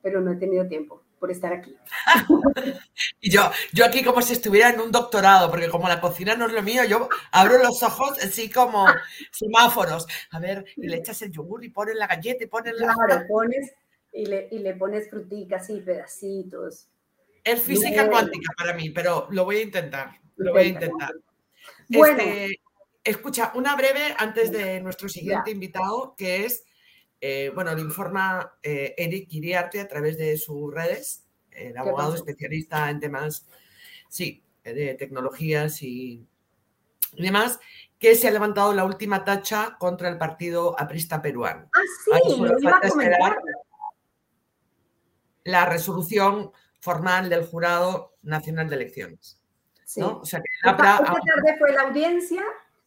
pero 0.00 0.20
no 0.20 0.30
he 0.30 0.36
tenido 0.36 0.68
tiempo 0.68 1.02
por 1.18 1.32
estar 1.32 1.52
aquí. 1.52 1.76
y 3.20 3.32
yo, 3.32 3.50
yo 3.72 3.84
aquí 3.84 4.04
como 4.04 4.22
si 4.22 4.34
estuviera 4.34 4.70
en 4.70 4.78
un 4.78 4.92
doctorado, 4.92 5.50
porque 5.50 5.68
como 5.68 5.88
la 5.88 6.00
cocina 6.00 6.36
no 6.36 6.46
es 6.46 6.52
lo 6.52 6.62
mío, 6.62 6.84
yo 6.84 7.08
abro 7.32 7.58
los 7.58 7.82
ojos 7.82 8.22
así 8.22 8.48
como 8.48 8.86
semáforos. 9.32 10.06
A 10.30 10.38
ver, 10.38 10.64
y 10.76 10.86
le 10.86 10.98
echas 10.98 11.20
el 11.22 11.32
yogur 11.32 11.64
y 11.64 11.70
pones 11.70 11.96
la 11.96 12.06
galleta 12.06 12.44
y 12.44 12.46
pones 12.46 12.74
la... 12.76 12.94
Claro, 12.94 13.24
pones 13.26 13.74
y 14.12 14.26
le, 14.26 14.46
y 14.52 14.60
le 14.60 14.74
pones 14.74 15.10
fruticas 15.10 15.68
y 15.68 15.80
pedacitos. 15.80 16.86
Es 17.42 17.60
física 17.60 18.08
cuántica 18.08 18.52
para 18.56 18.72
mí, 18.72 18.90
pero 18.90 19.26
lo 19.30 19.44
voy 19.44 19.56
a 19.56 19.62
intentar. 19.62 20.20
Lo 20.40 20.52
voy 20.52 20.62
a 20.62 20.66
intentar. 20.66 21.14
Este, 21.88 22.60
escucha, 23.04 23.52
una 23.54 23.76
breve 23.76 24.14
antes 24.18 24.50
de 24.50 24.80
nuestro 24.80 25.08
siguiente 25.08 25.50
invitado, 25.50 26.14
que 26.16 26.44
es, 26.46 26.64
eh, 27.20 27.50
bueno, 27.54 27.74
le 27.74 27.82
informa 27.82 28.54
eh, 28.62 28.94
Eric 28.96 29.32
Iriarte 29.32 29.80
a 29.80 29.88
través 29.88 30.16
de 30.16 30.36
sus 30.36 30.72
redes, 30.72 31.26
el 31.50 31.76
abogado 31.76 32.14
especialista 32.14 32.88
en 32.90 33.00
temas, 33.00 33.46
sí, 34.08 34.42
de 34.64 34.94
tecnologías 34.94 35.82
y, 35.82 36.26
demás, 37.12 37.60
que 37.98 38.14
se 38.14 38.28
ha 38.28 38.30
levantado 38.30 38.72
la 38.72 38.84
última 38.84 39.24
tacha 39.24 39.76
contra 39.78 40.08
el 40.08 40.16
partido 40.16 40.78
aprista 40.78 41.20
peruano. 41.20 41.68
Ah, 41.74 42.18
sí, 42.24 42.40
lo 42.40 42.58
iba 42.58 42.78
a 42.82 42.88
comentar. 42.88 43.36
La 45.44 45.66
resolución 45.66 46.52
formal 46.80 47.28
del 47.28 47.44
Jurado 47.44 48.16
Nacional 48.22 48.68
de 48.68 48.76
Elecciones. 48.76 49.39
Sí. 49.90 50.00
O 50.02 50.24
sea, 50.24 50.40
que 50.40 50.72
tarde 50.72 51.58
fue 51.58 51.72
la 51.72 51.82
audiencia, 51.82 52.42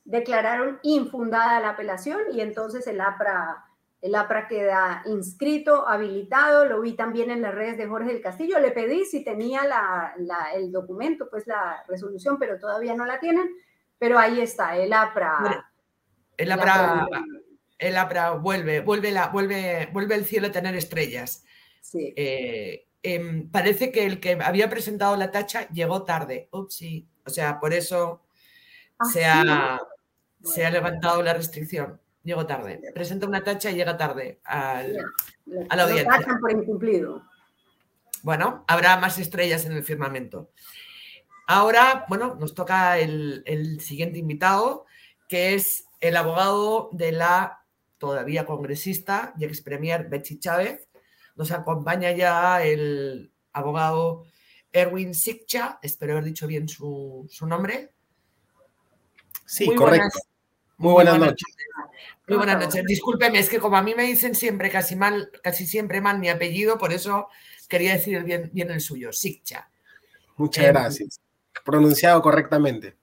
declararon 0.06 0.80
infundada 0.84 1.60
la 1.60 1.72
apelación 1.72 2.22
y 2.32 2.40
entonces 2.40 2.88
el 2.88 3.02
APRA, 3.02 3.66
el 4.00 4.16
APRA 4.16 4.48
queda 4.48 5.04
inscrito, 5.08 5.86
habilitado. 5.86 6.64
Lo 6.64 6.80
vi 6.80 6.94
también 6.94 7.30
en 7.30 7.42
las 7.42 7.54
redes 7.54 7.78
de 7.78 7.88
Jorge 7.88 8.14
del 8.14 8.22
Castillo. 8.22 8.58
Le 8.58 8.72
pedí 8.72 9.04
si 9.04 9.22
tenía 9.22 9.66
la, 9.66 10.14
el 10.56 10.72
documento, 10.72 11.30
pues 11.30 11.46
la 11.46 11.84
resolución, 11.90 12.40
pero 12.40 12.58
todavía 12.58 12.96
no 12.96 13.06
la 13.06 13.20
tienen. 13.20 13.50
Pero 14.00 14.18
ahí 14.18 14.40
está, 14.40 14.78
el 14.78 14.94
APRA. 14.94 15.66
el 16.38 16.52
APRA, 16.54 17.10
el 17.80 17.98
APRA 17.98 18.32
vuelve, 18.32 18.80
vuelve, 18.80 19.12
la, 19.12 19.28
vuelve, 19.28 19.90
vuelve 19.92 20.16
el 20.16 20.24
cielo 20.24 20.48
a 20.48 20.52
tener 20.54 20.74
estrellas. 20.74 21.44
Sí. 21.82 22.14
Eh, 22.16 22.83
Em, 23.04 23.50
parece 23.52 23.92
que 23.92 24.06
el 24.06 24.22
que 24.22 24.40
había 24.42 24.70
presentado 24.70 25.18
la 25.18 25.30
tacha 25.30 25.68
llegó 25.70 26.04
tarde. 26.04 26.50
sí. 26.70 27.06
O 27.26 27.30
sea, 27.30 27.60
por 27.60 27.74
eso 27.74 28.24
¿Ah, 28.98 29.06
se, 29.06 29.26
ha, 29.26 29.80
se 30.42 30.66
ha 30.66 30.70
levantado 30.70 31.22
la 31.22 31.34
restricción. 31.34 32.00
Llegó 32.24 32.46
tarde. 32.46 32.82
Presenta 32.94 33.28
una 33.28 33.44
tacha 33.44 33.70
y 33.72 33.76
llega 33.76 33.98
tarde 33.98 34.40
al, 34.46 34.98
a 35.70 35.76
la 35.76 35.84
audiencia. 35.84 36.38
por 36.40 36.52
incumplido. 36.52 37.24
Bueno, 38.24 38.64
habrá 38.68 38.98
más 38.98 39.20
estrellas 39.20 39.66
en 39.66 39.74
el 39.74 39.84
firmamento. 39.84 40.50
Ahora, 41.46 42.06
bueno, 42.08 42.36
nos 42.36 42.56
toca 42.56 42.98
el, 42.98 43.44
el 43.46 43.82
siguiente 43.82 44.20
invitado, 44.20 44.86
que 45.28 45.56
es 45.56 45.86
el 46.00 46.16
abogado 46.16 46.90
de 46.94 47.12
la 47.12 47.66
todavía 47.98 48.46
congresista 48.46 49.34
y 49.38 49.44
ex 49.44 49.62
premier 49.62 50.08
Betsy 50.08 50.40
Chávez, 50.40 50.88
nos 51.36 51.52
acompaña 51.52 52.12
ya 52.12 52.64
el 52.64 53.32
abogado 53.52 54.26
Erwin 54.72 55.14
Sikcha, 55.14 55.80
espero 55.82 56.14
haber 56.14 56.26
dicho 56.26 56.48
bien 56.48 56.68
su, 56.68 57.28
nombre. 57.42 57.92
Sí, 59.46 59.74
correcto. 59.76 60.20
muy, 60.78 60.94
buenas, 60.94 61.20
noches. 61.20 61.56
Muy 62.28 62.38
buenas 62.38 62.60
noches. 62.60 62.84
Discúlpeme, 62.86 63.40
es 63.40 63.50
que 63.50 63.60
como 63.60 63.78
a 63.78 63.84
mí 63.84 63.94
me 63.96 64.04
dicen 64.04 64.36
siempre 64.36 64.72
casi 64.72 64.96
mal, 64.96 65.30
casi 65.44 65.68
siempre 65.68 66.02
mal 66.02 66.20
mi 66.20 66.30
apellido, 66.30 66.78
por 66.78 66.92
eso 66.92 67.28
quería 67.70 67.94
decir 67.94 68.24
bien, 68.24 68.50
bien 68.54 68.72
el 68.72 68.82
suyo, 68.82 69.14
Sikcha. 69.14 69.70
Muchas 70.38 70.66
em, 70.66 70.74
gracias. 70.74 71.20
Pronunciado 71.64 72.22
correctamente. 72.22 72.98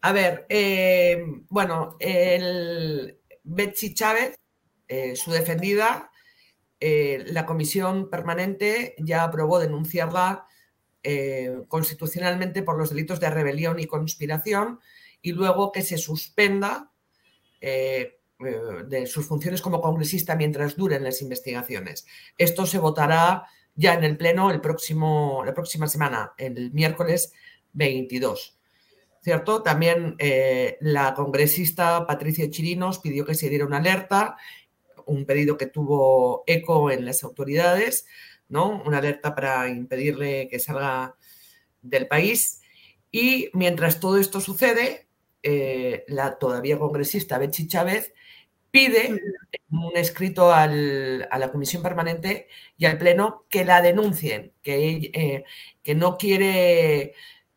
A 0.00 0.12
ver, 0.12 0.46
eh, 0.48 1.24
bueno, 1.48 1.96
el 2.00 3.20
Betsy 3.44 3.94
Chávez, 3.94 4.36
eh, 4.88 5.14
su 5.14 5.30
defendida, 5.30 6.11
eh, 6.84 7.22
la 7.28 7.46
comisión 7.46 8.10
permanente 8.10 8.96
ya 8.98 9.22
aprobó 9.22 9.60
denunciarla 9.60 10.48
eh, 11.04 11.62
constitucionalmente 11.68 12.64
por 12.64 12.76
los 12.76 12.90
delitos 12.90 13.20
de 13.20 13.30
rebelión 13.30 13.78
y 13.78 13.86
conspiración 13.86 14.80
y 15.20 15.30
luego 15.30 15.70
que 15.70 15.82
se 15.82 15.96
suspenda 15.96 16.90
eh, 17.60 18.18
de 18.88 19.06
sus 19.06 19.24
funciones 19.26 19.62
como 19.62 19.80
congresista 19.80 20.34
mientras 20.34 20.74
duren 20.74 21.04
las 21.04 21.22
investigaciones. 21.22 22.04
Esto 22.36 22.66
se 22.66 22.80
votará 22.80 23.44
ya 23.76 23.94
en 23.94 24.02
el 24.02 24.16
Pleno 24.16 24.50
el 24.50 24.60
próximo, 24.60 25.44
la 25.46 25.54
próxima 25.54 25.86
semana, 25.86 26.32
el 26.36 26.72
miércoles 26.72 27.32
22. 27.74 28.58
¿Cierto? 29.22 29.62
También 29.62 30.16
la 30.80 31.14
congresista 31.14 32.04
Patricia 32.08 32.50
Chirinos 32.50 32.98
pidió 32.98 33.24
que 33.24 33.36
se 33.36 33.48
diera 33.48 33.66
una 33.66 33.76
alerta 33.76 34.36
un 35.06 35.26
pedido 35.26 35.56
que 35.56 35.66
tuvo 35.66 36.44
eco 36.46 36.90
en 36.90 37.04
las 37.04 37.24
autoridades, 37.24 38.06
¿no? 38.48 38.82
Una 38.84 38.98
alerta 38.98 39.34
para 39.34 39.68
impedirle 39.68 40.48
que 40.48 40.58
salga 40.58 41.16
del 41.82 42.08
país. 42.08 42.62
Y 43.10 43.50
mientras 43.54 44.00
todo 44.00 44.18
esto 44.18 44.40
sucede, 44.40 45.08
eh, 45.42 46.04
la 46.08 46.38
todavía 46.38 46.78
congresista 46.78 47.38
Betsy 47.38 47.66
Chávez 47.66 48.14
pide 48.70 49.20
un 49.70 49.96
escrito 49.96 50.52
a 50.52 50.66
la 50.66 51.52
Comisión 51.52 51.82
Permanente 51.82 52.48
y 52.78 52.86
al 52.86 52.98
Pleno 52.98 53.44
que 53.50 53.64
la 53.64 53.82
denuncien, 53.82 54.52
que, 54.62 55.10
eh, 55.12 55.44
que 55.82 55.94
no 55.94 56.16
quiere 56.16 57.14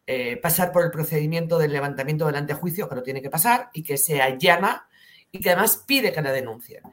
eh, 0.08 0.38
pasar 0.38 0.72
por 0.72 0.84
el 0.84 0.92
procedimiento 0.92 1.58
del 1.58 1.72
levantamiento 1.72 2.26
del 2.26 2.36
antejuicio, 2.36 2.88
que 2.88 2.96
lo 2.96 3.04
tiene 3.04 3.22
que 3.22 3.30
pasar, 3.30 3.70
y 3.74 3.82
que 3.82 3.98
se 3.98 4.22
allana 4.22 4.88
y 5.32 5.40
que 5.40 5.50
además 5.50 5.84
pide 5.88 6.12
que 6.14 6.22
la 6.22 6.32
denuncien. 6.32 6.84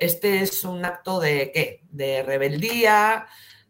Este 0.00 0.40
es 0.40 0.64
un 0.64 0.82
acto 0.84 1.20
de 1.20 1.52
qué? 1.52 1.82
De 1.90 2.22
rebeldía, 2.22 3.26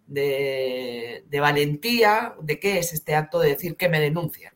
de, 0.06 1.24
valentía. 1.40 2.36
¿De 2.40 2.60
qué 2.60 2.78
es 2.78 2.92
este 2.92 3.16
acto 3.16 3.40
de 3.40 3.50
decir 3.50 3.76
que 3.76 3.88
me 3.88 4.00
denuncian? 4.00 4.54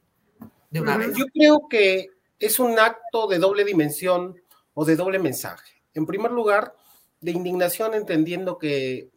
De 0.71 0.81
una 0.81 0.97
vez. 0.97 1.17
Yo 1.17 1.27
creo 1.27 1.67
que 1.69 2.11
es 2.39 2.61
un 2.61 2.79
acto 2.79 3.27
de 3.27 3.39
doble 3.39 3.65
dimensión 3.65 4.41
o 4.73 4.85
de 4.85 4.95
doble 4.95 5.19
mensaje. 5.19 5.83
En 5.95 6.07
primer 6.07 6.31
lugar, 6.31 6.77
de 7.21 7.33
indignación 7.33 7.95
entendiendo 7.95 8.57
que 8.57 9.11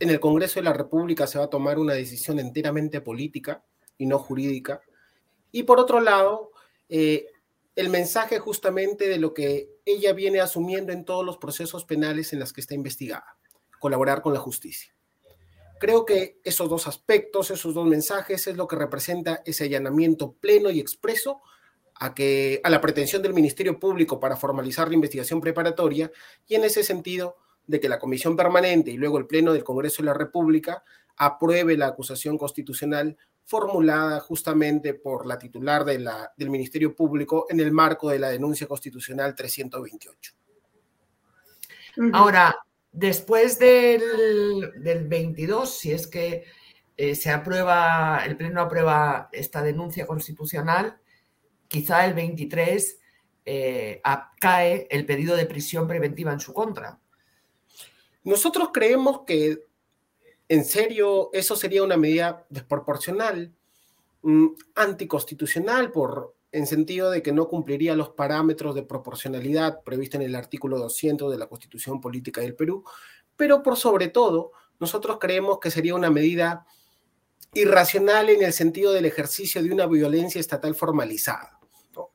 en 0.00 0.10
el 0.10 0.18
Congreso 0.18 0.58
de 0.58 0.64
la 0.64 0.72
República 0.72 1.28
se 1.28 1.38
va 1.38 1.44
a 1.44 1.50
tomar 1.50 1.78
una 1.78 1.94
decisión 1.94 2.40
enteramente 2.40 3.00
política 3.00 3.62
y 3.96 4.06
no 4.06 4.18
jurídica. 4.18 4.82
Y 5.52 5.62
por 5.62 5.78
otro 5.78 6.00
lado, 6.00 6.50
eh, 6.88 7.26
el 7.76 7.90
mensaje 7.90 8.40
justamente 8.40 9.08
de 9.08 9.18
lo 9.18 9.32
que 9.34 9.71
ella 9.84 10.12
viene 10.12 10.40
asumiendo 10.40 10.92
en 10.92 11.04
todos 11.04 11.24
los 11.24 11.38
procesos 11.38 11.84
penales 11.84 12.32
en 12.32 12.40
los 12.40 12.52
que 12.52 12.60
está 12.60 12.74
investigada, 12.74 13.36
colaborar 13.78 14.22
con 14.22 14.32
la 14.32 14.40
justicia. 14.40 14.94
Creo 15.80 16.04
que 16.04 16.38
esos 16.44 16.68
dos 16.68 16.86
aspectos, 16.86 17.50
esos 17.50 17.74
dos 17.74 17.86
mensajes 17.86 18.46
es 18.46 18.56
lo 18.56 18.68
que 18.68 18.76
representa 18.76 19.42
ese 19.44 19.64
allanamiento 19.64 20.32
pleno 20.32 20.70
y 20.70 20.78
expreso 20.78 21.42
a, 21.96 22.14
que, 22.14 22.60
a 22.62 22.70
la 22.70 22.80
pretensión 22.80 23.22
del 23.22 23.34
Ministerio 23.34 23.80
Público 23.80 24.20
para 24.20 24.36
formalizar 24.36 24.88
la 24.88 24.94
investigación 24.94 25.40
preparatoria 25.40 26.12
y 26.46 26.54
en 26.54 26.64
ese 26.64 26.84
sentido 26.84 27.36
de 27.66 27.80
que 27.80 27.88
la 27.88 27.98
Comisión 27.98 28.36
Permanente 28.36 28.92
y 28.92 28.96
luego 28.96 29.18
el 29.18 29.26
Pleno 29.26 29.52
del 29.52 29.64
Congreso 29.64 30.02
de 30.02 30.06
la 30.06 30.14
República 30.14 30.84
apruebe 31.16 31.76
la 31.76 31.88
acusación 31.88 32.38
constitucional 32.38 33.16
formulada 33.52 34.18
justamente 34.20 34.94
por 34.94 35.26
la 35.26 35.38
titular 35.38 35.84
de 35.84 35.98
la, 35.98 36.32
del 36.38 36.48
Ministerio 36.48 36.96
Público 36.96 37.44
en 37.50 37.60
el 37.60 37.70
marco 37.70 38.08
de 38.08 38.18
la 38.18 38.30
denuncia 38.30 38.66
constitucional 38.66 39.34
328. 39.34 40.32
Ahora, 42.14 42.56
después 42.90 43.58
del, 43.58 44.72
del 44.82 45.06
22, 45.06 45.78
si 45.78 45.92
es 45.92 46.06
que 46.06 46.46
eh, 46.96 47.14
se 47.14 47.28
aprueba, 47.28 48.24
el 48.24 48.38
Pleno 48.38 48.62
aprueba 48.62 49.28
esta 49.32 49.62
denuncia 49.62 50.06
constitucional, 50.06 50.98
quizá 51.68 52.06
el 52.06 52.14
23 52.14 53.00
eh, 53.44 54.00
cae 54.40 54.86
el 54.90 55.04
pedido 55.04 55.36
de 55.36 55.44
prisión 55.44 55.86
preventiva 55.86 56.32
en 56.32 56.40
su 56.40 56.54
contra. 56.54 56.98
Nosotros 58.24 58.70
creemos 58.72 59.24
que, 59.26 59.66
en 60.52 60.66
serio, 60.66 61.30
eso 61.32 61.56
sería 61.56 61.82
una 61.82 61.96
medida 61.96 62.44
desproporcional, 62.50 63.54
mm, 64.20 64.48
anticonstitucional, 64.74 65.90
por, 65.90 66.34
en 66.52 66.66
sentido 66.66 67.10
de 67.10 67.22
que 67.22 67.32
no 67.32 67.48
cumpliría 67.48 67.96
los 67.96 68.10
parámetros 68.10 68.74
de 68.74 68.82
proporcionalidad 68.82 69.82
previstos 69.82 70.20
en 70.20 70.26
el 70.26 70.34
artículo 70.34 70.78
200 70.78 71.32
de 71.32 71.38
la 71.38 71.46
Constitución 71.46 72.02
Política 72.02 72.42
del 72.42 72.54
Perú, 72.54 72.84
pero 73.34 73.62
por 73.62 73.78
sobre 73.78 74.08
todo, 74.08 74.52
nosotros 74.78 75.16
creemos 75.18 75.58
que 75.58 75.70
sería 75.70 75.94
una 75.94 76.10
medida 76.10 76.66
irracional 77.54 78.28
en 78.28 78.42
el 78.42 78.52
sentido 78.52 78.92
del 78.92 79.06
ejercicio 79.06 79.62
de 79.62 79.72
una 79.72 79.86
violencia 79.86 80.38
estatal 80.38 80.74
formalizada. 80.74 81.60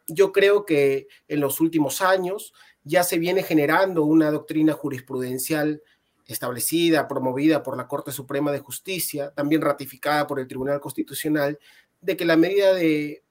Yo 0.07 0.31
creo 0.31 0.63
que 0.63 1.07
en 1.27 1.39
los 1.39 1.59
últimos 1.59 2.03
años 2.03 2.53
ya 2.83 3.03
se 3.03 3.17
viene 3.17 3.41
generando 3.41 4.03
una 4.03 4.29
doctrina 4.29 4.73
jurisprudencial 4.73 5.81
establecida, 6.27 7.07
promovida 7.07 7.63
por 7.63 7.77
la 7.77 7.87
Corte 7.87 8.11
Suprema 8.11 8.51
de 8.51 8.59
Justicia, 8.59 9.31
también 9.31 9.61
ratificada 9.61 10.27
por 10.27 10.39
el 10.39 10.47
Tribunal 10.47 10.81
Constitucional, 10.81 11.57
de 12.01 12.17
que 12.17 12.25
la 12.25 12.35
medida 12.37 12.73
de 12.73 13.23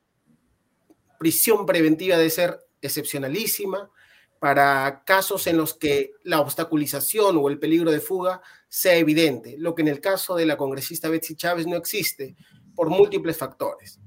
prisión 1.19 1.67
preventiva 1.67 2.17
debe 2.17 2.31
ser 2.31 2.59
excepcionalísima 2.81 3.91
para 4.39 5.03
casos 5.05 5.47
en 5.47 5.57
los 5.57 5.75
que 5.75 6.13
la 6.23 6.41
obstaculización 6.41 7.37
o 7.39 7.49
el 7.49 7.59
peligro 7.59 7.91
de 7.91 8.01
fuga 8.01 8.43
sea 8.69 8.97
evidente, 8.97 9.57
lo 9.59 9.75
que 9.75 9.83
en 9.83 9.89
el 9.89 10.01
caso 10.01 10.37
de 10.37 10.47
la 10.47 10.57
congresista 10.57 11.09
Betsy 11.09 11.37
Chávez 11.37 11.67
no 11.67 11.77
existe 11.77 12.37
por 12.75 12.91
múltiples 12.91 13.37
factores. 13.37 13.99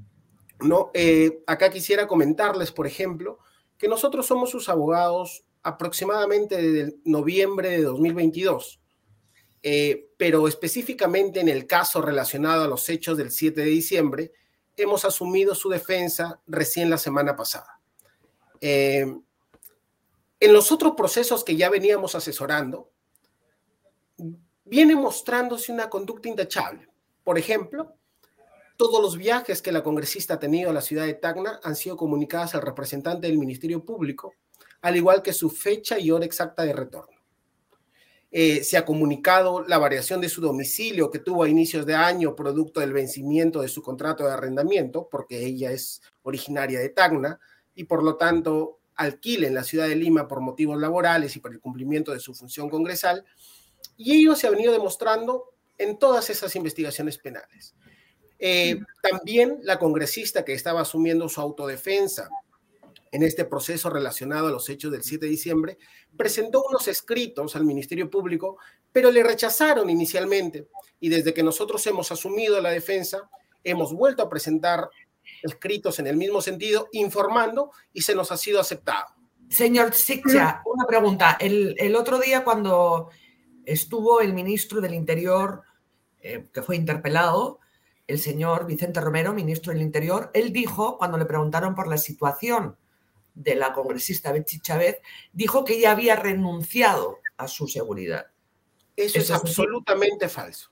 ¿no? 0.62 0.92
Eh, 0.94 1.42
acá 1.48 1.70
quisiera 1.70 2.08
comentarles, 2.08 2.72
por 2.72 2.86
ejemplo, 2.86 3.40
que 3.78 3.88
nosotros 3.88 4.26
somos 4.28 4.50
sus 4.50 4.70
abogados 4.70 5.46
aproximadamente 5.64 6.58
desde 6.58 6.96
noviembre 7.06 7.70
de 7.72 7.84
2022, 7.84 8.80
eh, 9.62 10.10
pero 10.18 10.48
específicamente 10.48 11.40
en 11.40 11.50
el 11.50 11.68
caso 11.68 12.02
relacionado 12.02 12.64
a 12.64 12.68
los 12.68 12.88
hechos 12.90 13.18
del 13.18 13.32
7 13.32 13.62
de 13.62 13.68
diciembre, 13.68 14.32
hemos 14.78 15.04
asumido 15.06 15.56
su 15.56 15.70
defensa 15.70 16.40
recién 16.48 16.90
la 16.90 16.98
semana 16.98 17.36
pasada. 17.36 17.80
Eh, 18.62 19.06
en 20.42 20.54
los 20.54 20.72
otros 20.72 20.94
procesos 20.96 21.44
que 21.44 21.58
ya 21.58 21.70
veníamos 21.70 22.16
asesorando, 22.16 22.92
viene 24.64 24.96
mostrándose 24.96 25.72
una 25.72 25.90
conducta 25.90 26.30
intachable. 26.30 26.88
Por 27.24 27.38
ejemplo, 27.38 27.94
todos 28.78 29.02
los 29.02 29.18
viajes 29.18 29.62
que 29.62 29.74
la 29.74 29.84
congresista 29.84 30.36
ha 30.36 30.40
tenido 30.40 30.70
a 30.70 30.74
la 30.74 30.82
ciudad 30.82 31.06
de 31.06 31.16
Tacna 31.16 31.60
han 31.64 31.76
sido 31.76 31.98
comunicados 31.98 32.56
al 32.56 32.62
representante 32.62 33.28
del 33.28 33.38
Ministerio 33.38 33.84
Público, 33.84 34.34
al 34.82 34.96
igual 34.96 35.22
que 35.22 35.34
su 35.34 35.50
fecha 35.50 36.00
y 36.00 36.12
hora 36.12 36.26
exacta 36.26 36.64
de 36.64 36.74
retorno. 36.74 37.20
Eh, 38.32 38.64
se 38.64 38.78
ha 38.78 38.86
comunicado 38.86 39.64
la 39.64 39.80
variación 39.80 40.22
de 40.22 40.30
su 40.30 40.40
domicilio 40.40 41.10
que 41.10 41.18
tuvo 41.18 41.44
a 41.44 41.50
inicios 41.50 41.86
de 41.86 41.96
año 41.96 42.36
producto 42.36 42.80
del 42.80 42.94
vencimiento 42.94 43.62
de 43.62 43.68
su 43.68 43.82
contrato 43.82 44.26
de 44.26 44.34
arrendamiento, 44.34 45.08
porque 45.10 45.44
ella 45.44 45.72
es 45.72 46.02
originaria 46.22 46.80
de 46.80 46.90
Tacna 46.90 47.40
y 47.74 47.86
por 47.86 48.04
lo 48.04 48.18
tanto 48.18 48.80
alquila 48.96 49.48
en 49.48 49.56
la 49.56 49.64
ciudad 49.64 49.88
de 49.88 49.96
Lima 49.96 50.28
por 50.28 50.42
motivos 50.42 50.80
laborales 50.80 51.36
y 51.36 51.40
por 51.40 51.52
el 51.52 51.60
cumplimiento 51.60 52.12
de 52.12 52.20
su 52.20 52.36
función 52.36 52.70
congresal. 52.70 53.26
Y 53.98 54.22
ello 54.22 54.36
se 54.36 54.46
ha 54.46 54.52
venido 54.52 54.74
demostrando 54.74 55.56
en 55.78 55.98
todas 55.98 56.30
esas 56.30 56.56
investigaciones 56.56 57.18
penales. 57.18 57.74
Eh, 58.38 58.80
también 59.02 59.60
la 59.64 59.80
congresista 59.80 60.46
que 60.46 60.54
estaba 60.54 60.82
asumiendo 60.82 61.28
su 61.28 61.42
autodefensa 61.42 62.30
en 63.12 63.24
este 63.24 63.46
proceso 63.46 63.90
relacionado 63.90 64.48
a 64.48 64.52
los 64.52 64.70
hechos 64.70 64.92
del 64.92 65.04
7 65.04 65.26
de 65.26 65.32
diciembre, 65.32 65.78
presentó 66.16 66.64
unos 66.64 66.88
escritos 66.88 67.56
al 67.56 67.66
Ministerio 67.66 68.10
Público, 68.10 68.58
pero 68.92 69.12
le 69.12 69.24
rechazaron 69.24 69.90
inicialmente. 69.90 70.68
Y 71.00 71.10
desde 71.10 71.34
que 71.34 71.44
nosotros 71.44 71.86
hemos 71.88 72.12
asumido 72.12 72.62
la 72.62 72.72
defensa, 72.72 73.30
hemos 73.64 73.94
vuelto 73.94 74.24
a 74.24 74.30
presentar 74.30 74.90
escritos 75.42 76.00
en 76.00 76.08
el 76.08 76.18
mismo 76.18 76.42
sentido, 76.42 76.88
informando 76.92 77.72
y 77.94 78.02
se 78.02 78.16
nos 78.16 78.32
ha 78.32 78.38
sido 78.38 78.60
aceptado. 78.60 79.08
Señor 79.50 79.94
Sicha, 79.94 80.62
una 80.66 80.86
pregunta. 80.86 81.38
El, 81.40 81.96
otro 81.96 82.20
día 82.20 82.44
cuando 82.44 83.10
estuvo 83.66 84.22
el 84.22 84.34
ministro 84.34 84.82
del 84.82 84.94
Interior, 84.94 85.64
eh, 86.22 86.48
que 86.54 86.62
fue 86.62 86.76
interpelado, 86.76 87.60
el 88.08 88.20
señor 88.20 88.66
Vicente 88.66 89.02
Romero, 89.02 89.34
ministro 89.34 89.72
del 89.72 89.82
Interior, 89.82 90.32
él 90.34 90.52
dijo, 90.52 90.98
cuando 90.98 91.18
le 91.18 91.26
preguntaron 91.26 91.76
por 91.76 91.88
la 91.88 91.98
situación 91.98 92.76
de 93.40 93.56
la 93.56 93.72
congresista 93.72 94.34
Betsy 94.34 94.60
Chávez, 94.60 94.98
dijo 95.32 95.64
que 95.64 95.78
ella 95.78 95.92
había 95.92 96.18
renunciado 96.18 97.20
a 97.38 97.48
su 97.48 97.68
seguridad. 97.68 98.28
Eso, 98.98 99.18
es 99.18 99.32
absolutamente 99.32 100.28
falso. 100.28 100.70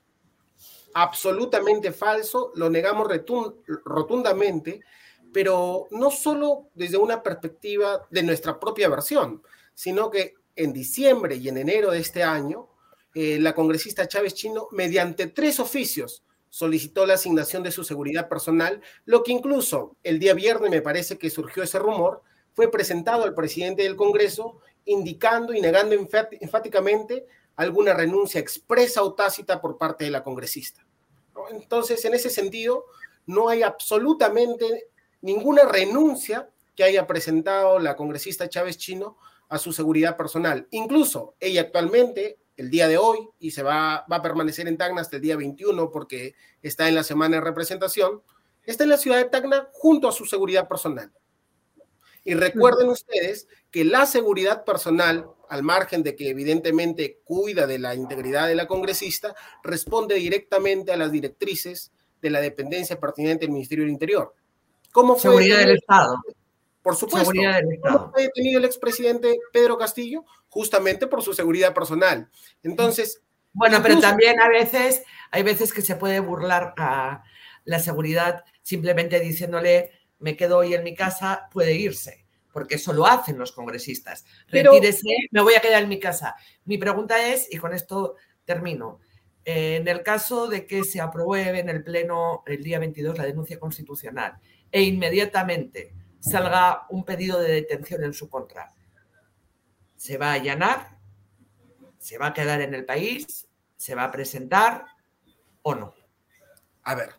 Absolutamente 0.92 1.92
falso, 1.92 2.52
lo 2.56 2.68
negamos 2.68 3.08
rotundamente, 3.84 4.82
pero 5.32 5.86
no 5.92 6.10
solo 6.10 6.68
desde 6.74 6.98
una 6.98 7.22
perspectiva 7.22 8.06
de 8.10 8.22
nuestra 8.22 8.60
propia 8.60 8.90
versión, 8.90 9.42
sino 9.72 10.10
que 10.10 10.34
en 10.54 10.74
diciembre 10.74 11.36
y 11.36 11.48
en 11.48 11.56
enero 11.56 11.90
de 11.90 12.00
este 12.00 12.22
año, 12.22 12.68
eh, 13.14 13.38
la 13.40 13.54
congresista 13.54 14.08
Chávez 14.08 14.34
Chino, 14.34 14.68
mediante 14.72 15.28
tres 15.28 15.58
oficios, 15.58 16.22
solicitó 16.50 17.06
la 17.06 17.14
asignación 17.14 17.62
de 17.62 17.70
su 17.70 17.82
seguridad 17.82 18.28
personal, 18.28 18.82
lo 19.06 19.22
que 19.22 19.32
incluso 19.32 19.96
el 20.02 20.18
día 20.18 20.34
viernes 20.34 20.70
me 20.70 20.82
parece 20.82 21.16
que 21.16 21.30
surgió 21.30 21.62
ese 21.62 21.78
rumor, 21.78 22.22
fue 22.58 22.72
presentado 22.72 23.22
al 23.22 23.34
presidente 23.34 23.84
del 23.84 23.94
Congreso 23.94 24.58
indicando 24.84 25.54
y 25.54 25.60
negando 25.60 25.94
enfáticamente 25.94 27.24
alguna 27.54 27.94
renuncia 27.94 28.40
expresa 28.40 29.04
o 29.04 29.14
tácita 29.14 29.60
por 29.60 29.78
parte 29.78 30.02
de 30.02 30.10
la 30.10 30.24
congresista. 30.24 30.84
Entonces, 31.52 32.04
en 32.04 32.14
ese 32.14 32.30
sentido, 32.30 32.86
no 33.26 33.48
hay 33.48 33.62
absolutamente 33.62 34.88
ninguna 35.20 35.66
renuncia 35.66 36.50
que 36.74 36.82
haya 36.82 37.06
presentado 37.06 37.78
la 37.78 37.94
congresista 37.94 38.48
Chávez 38.48 38.76
Chino 38.76 39.18
a 39.48 39.56
su 39.58 39.72
seguridad 39.72 40.16
personal. 40.16 40.66
Incluso 40.72 41.36
ella 41.38 41.60
actualmente, 41.60 42.40
el 42.56 42.70
día 42.70 42.88
de 42.88 42.98
hoy, 42.98 43.20
y 43.38 43.52
se 43.52 43.62
va, 43.62 44.04
va 44.10 44.16
a 44.16 44.22
permanecer 44.22 44.66
en 44.66 44.76
Tacna 44.76 45.00
hasta 45.00 45.14
el 45.14 45.22
día 45.22 45.36
21 45.36 45.92
porque 45.92 46.34
está 46.60 46.88
en 46.88 46.96
la 46.96 47.04
semana 47.04 47.36
de 47.36 47.42
representación, 47.42 48.20
está 48.64 48.82
en 48.82 48.90
la 48.90 48.98
ciudad 48.98 49.18
de 49.18 49.26
Tacna 49.26 49.68
junto 49.70 50.08
a 50.08 50.12
su 50.12 50.24
seguridad 50.24 50.66
personal. 50.66 51.12
Y 52.24 52.34
recuerden 52.34 52.88
ustedes 52.88 53.48
que 53.70 53.84
la 53.84 54.06
seguridad 54.06 54.64
personal, 54.64 55.26
al 55.48 55.62
margen 55.62 56.02
de 56.02 56.14
que 56.14 56.30
evidentemente 56.30 57.20
cuida 57.24 57.66
de 57.66 57.78
la 57.78 57.94
integridad 57.94 58.48
de 58.48 58.54
la 58.54 58.66
congresista, 58.66 59.34
responde 59.62 60.16
directamente 60.16 60.92
a 60.92 60.96
las 60.96 61.12
directrices 61.12 61.92
de 62.20 62.30
la 62.30 62.40
dependencia 62.40 62.98
pertinente 62.98 63.46
del 63.46 63.52
Ministerio 63.52 63.84
del 63.84 63.92
Interior. 63.92 64.34
¿Cómo 64.92 65.14
fue 65.14 65.30
seguridad 65.30 65.58
del 65.58 65.76
Estado. 65.76 66.16
Por 66.82 66.96
supuesto. 66.96 67.32
¿Cómo 67.82 68.10
fue 68.12 68.22
detenido 68.22 68.58
el 68.58 68.64
expresidente 68.64 69.38
Pedro 69.52 69.76
Castillo? 69.78 70.24
Justamente 70.48 71.06
por 71.06 71.22
su 71.22 71.34
seguridad 71.34 71.74
personal. 71.74 72.30
Entonces. 72.62 73.22
Bueno, 73.52 73.80
pero 73.82 73.98
también 73.98 74.40
a 74.40 74.48
veces, 74.48 75.02
hay 75.30 75.42
veces 75.42 75.72
que 75.72 75.82
se 75.82 75.96
puede 75.96 76.20
burlar 76.20 76.74
a 76.76 77.24
la 77.64 77.78
seguridad 77.78 78.44
simplemente 78.62 79.20
diciéndole 79.20 79.90
me 80.18 80.36
quedo 80.36 80.58
hoy 80.58 80.74
en 80.74 80.84
mi 80.84 80.94
casa, 80.94 81.48
puede 81.52 81.74
irse, 81.74 82.26
porque 82.52 82.76
eso 82.76 82.92
lo 82.92 83.06
hacen 83.06 83.38
los 83.38 83.52
congresistas. 83.52 84.24
Retírese, 84.48 85.08
me 85.30 85.42
voy 85.42 85.54
a 85.54 85.60
quedar 85.60 85.82
en 85.82 85.88
mi 85.88 86.00
casa. 86.00 86.34
Mi 86.64 86.78
pregunta 86.78 87.26
es, 87.28 87.52
y 87.52 87.58
con 87.58 87.72
esto 87.72 88.16
termino, 88.44 89.00
en 89.44 89.88
el 89.88 90.02
caso 90.02 90.46
de 90.46 90.66
que 90.66 90.84
se 90.84 91.00
apruebe 91.00 91.58
en 91.58 91.68
el 91.68 91.82
Pleno 91.82 92.42
el 92.46 92.62
día 92.62 92.78
22 92.78 93.16
la 93.16 93.24
denuncia 93.24 93.58
constitucional 93.58 94.38
e 94.70 94.82
inmediatamente 94.82 95.94
salga 96.20 96.86
un 96.90 97.04
pedido 97.04 97.40
de 97.40 97.52
detención 97.52 98.04
en 98.04 98.12
su 98.12 98.28
contra, 98.28 98.74
¿se 99.96 100.18
va 100.18 100.30
a 100.30 100.34
allanar? 100.34 100.98
¿Se 101.98 102.18
va 102.18 102.28
a 102.28 102.34
quedar 102.34 102.60
en 102.60 102.74
el 102.74 102.84
país? 102.84 103.48
¿Se 103.76 103.94
va 103.94 104.04
a 104.04 104.10
presentar 104.10 104.84
o 105.62 105.74
no? 105.74 105.94
A 106.82 106.94
ver, 106.94 107.10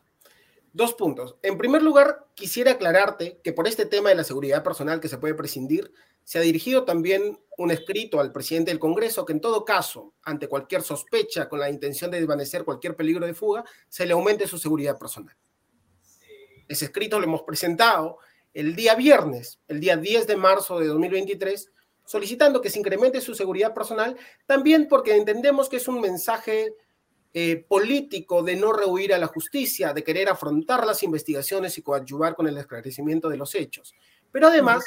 Dos 0.72 0.93
puntos. 0.93 1.36
En 1.41 1.57
primer 1.57 1.82
lugar, 1.82 2.28
quisiera 2.36 2.74
aclararte 2.74 3.39
que 3.43 3.53
por 3.53 3.67
este 3.67 3.86
tema 3.86 4.09
de 4.09 4.15
la 4.15 4.24
seguridad 4.24 4.63
personal 4.63 4.99
que 4.99 5.07
se 5.07 5.17
puede 5.17 5.34
prescindir, 5.34 5.91
se 6.24 6.38
ha 6.38 6.41
dirigido 6.41 6.86
también 6.86 7.39
un 7.57 7.72
escrito 7.72 8.20
al 8.20 8.32
presidente 8.32 8.70
del 8.70 8.80
Congreso 8.80 9.26
que 9.26 9.34
en 9.34 9.41
todo 9.41 9.65
caso, 9.65 10.13
ante 10.22 10.47
cualquier 10.47 10.84
sospecha 10.84 11.49
con 11.49 11.59
la 11.59 11.72
intención 11.72 12.11
de 12.11 12.20
desvanecer 12.20 12.65
cualquier 12.65 12.95
peligro 12.95 13.26
de 13.26 13.34
fuga, 13.34 13.63
se 13.88 14.05
le 14.05 14.13
aumente 14.13 14.47
su 14.47 14.59
seguridad 14.59 14.99
personal. 14.99 15.36
Ese 16.67 16.86
escrito 16.86 17.17
lo 17.20 17.26
hemos 17.26 17.41
presentado 17.41 18.20
el 18.53 18.76
día 18.76 18.93
viernes, 18.93 19.59
el 19.67 19.80
día 19.80 19.97
10 19.97 20.28
de 20.28 20.36
marzo 20.36 20.80
de 20.80 20.86
2023, 20.86 21.72
solicitando 22.05 22.61
que 22.61 22.70
se 22.70 22.80
incremente 22.80 23.22
su 23.22 23.34
seguridad 23.34 23.74
personal, 23.74 24.15
también 24.45 24.88
porque 24.88 25.15
entendemos 25.15 25.67
que 25.67 25.78
es 25.78 25.88
un 25.88 25.99
mensaje 25.99 26.76
eh, 27.34 27.63
político 27.67 28.41
de 28.43 28.55
no 28.55 28.73
rehuir 28.73 29.13
a 29.13 29.17
la 29.17 29.27
justicia, 29.27 29.93
de 29.93 30.03
querer 30.03 30.30
afrontar 30.30 30.86
las 30.86 31.03
investigaciones 31.03 31.77
y 31.77 31.82
coadyuvar 31.82 32.36
con 32.36 32.47
el 32.47 32.57
esclarecimiento 32.57 33.30
de 33.30 33.38
los 33.38 33.53
hechos. 33.55 33.93
Pero 34.32 34.47
además, 34.47 34.84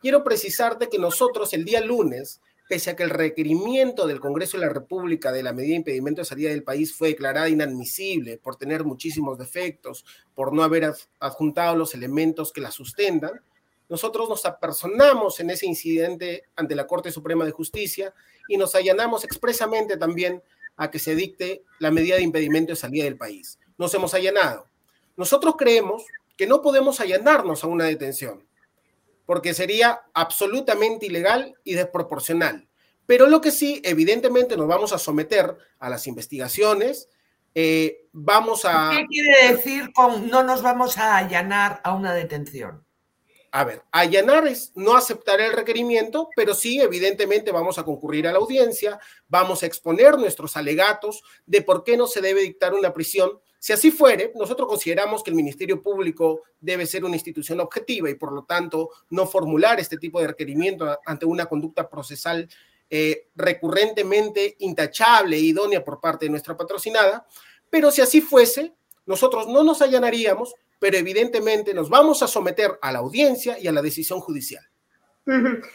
quiero 0.00 0.22
precisarte 0.22 0.88
que 0.88 0.98
nosotros 0.98 1.52
el 1.54 1.64
día 1.64 1.80
lunes, 1.80 2.40
pese 2.68 2.90
a 2.90 2.96
que 2.96 3.02
el 3.02 3.10
requerimiento 3.10 4.06
del 4.06 4.20
Congreso 4.20 4.56
de 4.56 4.66
la 4.66 4.72
República 4.72 5.32
de 5.32 5.42
la 5.42 5.52
medida 5.52 5.72
de 5.72 5.78
impedimento 5.78 6.20
de 6.20 6.26
salida 6.26 6.50
del 6.50 6.62
país 6.62 6.94
fue 6.94 7.08
declarada 7.08 7.48
inadmisible 7.48 8.38
por 8.38 8.56
tener 8.56 8.84
muchísimos 8.84 9.38
defectos, 9.38 10.04
por 10.34 10.52
no 10.52 10.62
haber 10.62 10.92
adjuntado 11.20 11.76
los 11.76 11.94
elementos 11.94 12.52
que 12.52 12.60
la 12.60 12.70
sustentan, 12.70 13.40
nosotros 13.92 14.26
nos 14.26 14.46
apersonamos 14.46 15.38
en 15.40 15.50
ese 15.50 15.66
incidente 15.66 16.44
ante 16.56 16.74
la 16.74 16.86
Corte 16.86 17.12
Suprema 17.12 17.44
de 17.44 17.50
Justicia 17.50 18.14
y 18.48 18.56
nos 18.56 18.74
allanamos 18.74 19.22
expresamente 19.22 19.98
también 19.98 20.42
a 20.76 20.90
que 20.90 20.98
se 20.98 21.14
dicte 21.14 21.62
la 21.78 21.90
medida 21.90 22.16
de 22.16 22.22
impedimento 22.22 22.72
de 22.72 22.76
salida 22.76 23.04
del 23.04 23.16
país. 23.16 23.58
Nos 23.78 23.92
hemos 23.94 24.14
allanado. 24.14 24.66
Nosotros 25.16 25.54
creemos 25.58 26.04
que 26.36 26.46
no 26.46 26.62
podemos 26.62 27.00
allanarnos 27.00 27.62
a 27.62 27.66
una 27.66 27.84
detención, 27.84 28.46
porque 29.26 29.54
sería 29.54 30.02
absolutamente 30.14 31.06
ilegal 31.06 31.54
y 31.64 31.74
desproporcional. 31.74 32.68
Pero 33.06 33.26
lo 33.26 33.40
que 33.40 33.50
sí, 33.50 33.80
evidentemente, 33.84 34.56
nos 34.56 34.68
vamos 34.68 34.92
a 34.92 34.98
someter 34.98 35.56
a 35.78 35.90
las 35.90 36.06
investigaciones. 36.06 37.08
Eh, 37.54 38.06
vamos 38.12 38.64
a. 38.64 38.90
¿Qué 38.96 39.06
quiere 39.06 39.52
decir 39.52 39.92
con 39.92 40.28
no 40.28 40.42
nos 40.42 40.62
vamos 40.62 40.96
a 40.98 41.16
allanar 41.16 41.80
a 41.84 41.94
una 41.94 42.14
detención? 42.14 42.84
A 43.54 43.64
ver, 43.64 43.82
allanar 43.92 44.46
es 44.46 44.72
no 44.74 44.96
aceptar 44.96 45.38
el 45.42 45.52
requerimiento, 45.52 46.30
pero 46.34 46.54
sí, 46.54 46.80
evidentemente, 46.80 47.52
vamos 47.52 47.78
a 47.78 47.84
concurrir 47.84 48.26
a 48.26 48.32
la 48.32 48.38
audiencia, 48.38 48.98
vamos 49.28 49.62
a 49.62 49.66
exponer 49.66 50.16
nuestros 50.16 50.56
alegatos 50.56 51.22
de 51.44 51.60
por 51.60 51.84
qué 51.84 51.98
no 51.98 52.06
se 52.06 52.22
debe 52.22 52.40
dictar 52.40 52.72
una 52.72 52.94
prisión. 52.94 53.38
Si 53.58 53.74
así 53.74 53.90
fuere, 53.90 54.32
nosotros 54.36 54.66
consideramos 54.66 55.22
que 55.22 55.28
el 55.28 55.36
Ministerio 55.36 55.82
Público 55.82 56.40
debe 56.60 56.86
ser 56.86 57.04
una 57.04 57.14
institución 57.14 57.60
objetiva 57.60 58.08
y, 58.08 58.14
por 58.14 58.32
lo 58.32 58.44
tanto, 58.44 58.88
no 59.10 59.26
formular 59.26 59.78
este 59.78 59.98
tipo 59.98 60.18
de 60.18 60.28
requerimiento 60.28 60.98
ante 61.04 61.26
una 61.26 61.44
conducta 61.44 61.90
procesal 61.90 62.48
eh, 62.88 63.28
recurrentemente 63.34 64.56
intachable 64.60 65.36
e 65.36 65.40
idónea 65.40 65.84
por 65.84 66.00
parte 66.00 66.24
de 66.24 66.30
nuestra 66.30 66.56
patrocinada. 66.56 67.26
Pero 67.68 67.90
si 67.90 68.00
así 68.00 68.22
fuese, 68.22 68.72
nosotros 69.04 69.46
no 69.46 69.62
nos 69.62 69.82
allanaríamos, 69.82 70.54
pero 70.82 70.96
evidentemente 70.96 71.72
nos 71.72 71.88
vamos 71.88 72.24
a 72.24 72.26
someter 72.26 72.76
a 72.82 72.90
la 72.90 72.98
audiencia 72.98 73.56
y 73.56 73.68
a 73.68 73.72
la 73.72 73.80
decisión 73.80 74.18
judicial. 74.18 74.64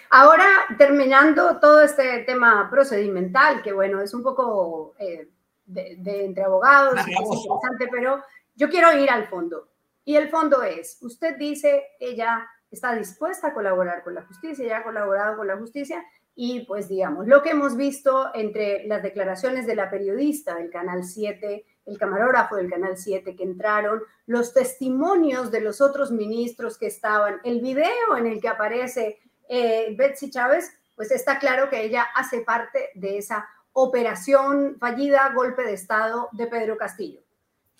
Ahora, 0.10 0.45
terminando 0.78 1.62
todo 1.62 1.82
este 1.82 2.24
tema 2.24 2.70
procedimental, 2.70 3.62
que 3.62 3.72
bueno, 3.72 4.01
es 4.01 4.14
un 4.14 4.22
poco 4.22 4.95
eh, 4.99 5.30
de, 5.66 6.26
entre 6.26 6.43
abogados, 6.43 6.99
es 6.99 7.08
interesante, 7.08 7.88
pero 7.89 8.22
yo 8.55 8.70
quiero 8.70 9.01
ir 9.01 9.10
al 9.10 9.30
fondo. 9.30 9.70
Y 10.03 10.18
el 10.18 10.28
fondo 10.28 10.62
es, 10.62 10.97
usted 10.99 11.38
dice, 11.38 11.86
ella 12.01 12.45
está 12.70 12.93
dispuesta 12.93 13.47
a 13.47 13.53
colaborar 13.53 14.03
con 14.03 14.14
la 14.14 14.24
justicia, 14.24 14.68
ya 14.68 14.80
ha 14.80 14.84
colaborado 14.84 15.38
con 15.38 15.47
la 15.47 15.55
justicia, 15.55 16.03
y 16.36 16.66
pues 16.66 16.89
digamos, 16.89 17.28
lo 17.28 17.41
que 17.41 17.51
hemos 17.51 17.78
visto 17.78 18.30
entre 18.36 18.86
las 18.88 19.01
declaraciones 19.01 19.66
de 19.68 19.76
la 19.76 19.89
periodista 19.89 20.55
del 20.55 20.70
Canal 20.70 21.05
7 21.05 21.64
el 21.88 21.98
camarógrafo 21.98 22.58
del 22.58 22.70
Canal 22.70 22.98
7 22.98 23.36
que 23.36 23.44
entraron, 23.44 24.02
los 24.26 24.54
testimonios 24.54 25.52
de 25.52 25.62
los 25.62 25.82
otros 25.82 26.12
ministros 26.12 26.78
que 26.78 26.88
estaban, 26.88 27.40
el 27.44 27.62
video 27.62 28.18
en 28.18 28.28
el 28.28 28.42
que 28.42 28.50
aparece 28.50 29.20
eh, 29.48 29.96
Betsy 29.98 30.30
Chávez, 30.30 30.72
pues 30.96 31.12
está 31.12 31.40
claro 31.40 31.70
que 31.70 31.82
ella 31.82 32.06
hace 32.14 32.42
parte 32.42 32.90
de 32.94 33.18
esa 33.18 33.48
operación 33.72 34.76
fallida, 34.80 35.32
golpe 35.34 35.64
de 35.64 35.74
Estado 35.74 36.30
de 36.34 36.48
Pedro 36.48 36.78
Castillo. 36.78 37.22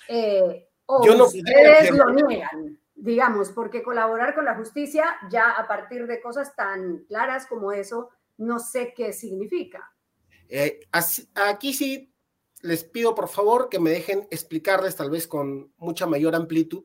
Eh, 0.08 0.70
o 0.86 1.06
Yo 1.06 1.16
no 1.16 1.26
ustedes 1.26 1.92
lo 1.92 2.10
niegan, 2.12 2.80
digamos, 2.96 3.52
porque 3.52 3.84
colaborar 3.84 4.36
con 4.36 4.46
la 4.46 4.56
justicia 4.56 5.18
ya 5.30 5.52
a 5.52 5.68
partir 5.68 6.08
de 6.08 6.22
cosas 6.22 6.56
tan 6.56 7.00
claras 7.10 7.46
como 7.46 7.74
eso, 7.74 8.10
no 8.38 8.60
sé 8.60 8.94
qué 8.96 9.12
significa. 9.12 9.92
Eh, 10.48 10.80
aquí 11.36 11.74
sí 11.74 12.14
les 12.68 12.84
pido 12.84 13.16
por 13.16 13.30
favor 13.30 13.70
que 13.70 13.80
me 13.80 13.92
dejen 13.92 14.28
explicarles 14.30 14.98
tal 14.98 15.10
vez 15.10 15.26
con 15.26 15.72
mucha 15.78 16.06
mayor 16.06 16.36
amplitud. 16.36 16.84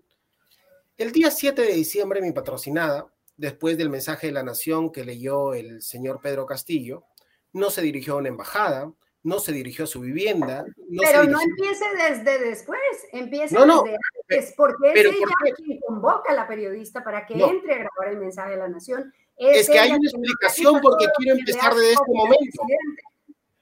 El 0.97 1.11
día 1.11 1.30
7 1.33 1.61
de 1.61 1.72
diciembre, 1.72 2.22
mi 2.22 2.30
patrocinada, 2.30 3.12
después 3.37 3.76
del 3.76 3.91
mensaje 3.91 4.28
de 4.28 4.33
la 4.33 4.45
nación 4.45 4.93
que 4.93 5.05
leyó 5.05 5.55
el 5.55 5.83
señor 5.83 6.20
Pedro 6.22 6.47
Castillo, 6.47 7.05
no 7.53 7.68
se 7.70 7.83
dirigió 7.83 8.14
a 8.14 8.18
una 8.18 8.28
embajada, 8.28 8.93
no 9.24 9.41
se 9.41 9.51
dirigió 9.51 9.85
a 9.85 9.89
su 9.89 10.01
vivienda. 10.01 10.64
pero 11.01 11.24
no 11.24 11.41
empiece 11.41 11.85
desde 11.97 12.39
después, 12.45 12.80
empiece 13.11 13.57
desde 13.57 13.99
antes, 14.30 14.55
porque 14.57 14.93
es 14.93 15.05
ella 15.05 15.55
quien 15.57 15.80
convoca 15.80 16.33
a 16.33 16.37
la 16.37 16.47
periodista 16.47 17.03
para 17.03 17.26
que 17.26 17.35
entre 17.35 17.74
a 17.74 17.78
grabar 17.78 18.09
el 18.09 18.18
mensaje 18.18 18.53
de 18.53 18.57
la 18.57 18.68
nación. 18.68 19.12
Es, 19.37 19.68
que 19.68 19.80
hay 19.80 19.91
una 19.91 20.09
explicación 20.09 20.80
porque 20.80 21.07
quiero 21.18 21.39
empezar 21.39 21.74
desde 21.74 21.95
este 21.95 22.12
momento. 22.12 22.62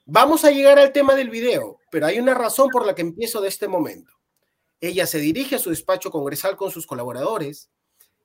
Vamos 0.05 0.45
a 0.45 0.51
llegar 0.51 0.79
al 0.79 0.93
tema 0.93 1.15
del 1.15 1.31
video, 1.31 1.80
pero 1.91 2.07
hay 2.07 2.19
una 2.19 2.35
razón 2.35 2.69
por 2.71 2.87
la 2.87 2.95
que 2.95 3.03
empiezo 3.03 3.41
de 3.41 3.49
este 3.49 3.69
momento. 3.69 4.13
Ella 4.81 5.07
se 5.07 5.19
dirige 5.19 5.57
a 5.57 5.59
su 5.59 5.71
despacho 5.71 6.11
congresal 6.11 6.57
con 6.57 6.71
sus 6.71 6.87
colaboradores 6.87 7.71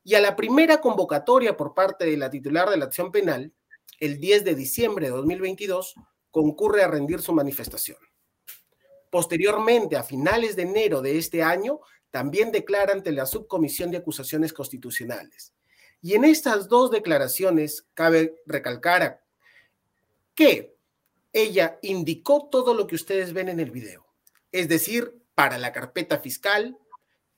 y 0.04 0.16
a 0.16 0.22
la 0.22 0.36
primera 0.36 0.80
convocatoria 0.80 1.58
por 1.58 1.74
parte 1.74 2.06
de 2.06 2.16
la 2.16 2.30
titular 2.30 2.70
de 2.70 2.78
la 2.78 2.86
acción 2.86 3.12
penal, 3.12 3.52
el 4.00 4.20
10 4.20 4.46
de 4.46 4.56
diciembre 4.56 5.08
de 5.08 5.12
2022, 5.12 5.96
concurre 6.32 6.84
a 6.84 6.88
rendir 6.88 7.22
su 7.22 7.34
manifestación. 7.34 7.98
Posteriormente, 9.10 9.96
a 9.96 10.04
finales 10.04 10.56
de 10.56 10.64
enero 10.64 11.02
de 11.02 11.18
este 11.18 11.42
año, 11.42 11.80
también 12.12 12.52
declara 12.52 12.94
ante 12.94 13.12
la 13.12 13.26
Subcomisión 13.26 13.92
de 13.92 13.98
Acusaciones 13.98 14.54
Constitucionales. 14.54 15.54
Y 16.02 16.14
en 16.14 16.24
estas 16.24 16.70
dos 16.70 16.92
declaraciones 16.92 17.88
cabe 17.94 18.36
recalcar 18.46 19.24
que 20.36 20.75
ella 21.36 21.80
indicó 21.82 22.48
todo 22.50 22.74
lo 22.74 22.88
que 22.88 22.96
ustedes 22.96 23.34
ven 23.34 23.50
en 23.50 23.60
el 23.60 23.70
video. 23.70 24.08
Es 24.54 24.70
decir, 24.70 25.22
para 25.36 25.58
la 25.58 25.74
carpeta 25.74 26.20
fiscal, 26.20 26.78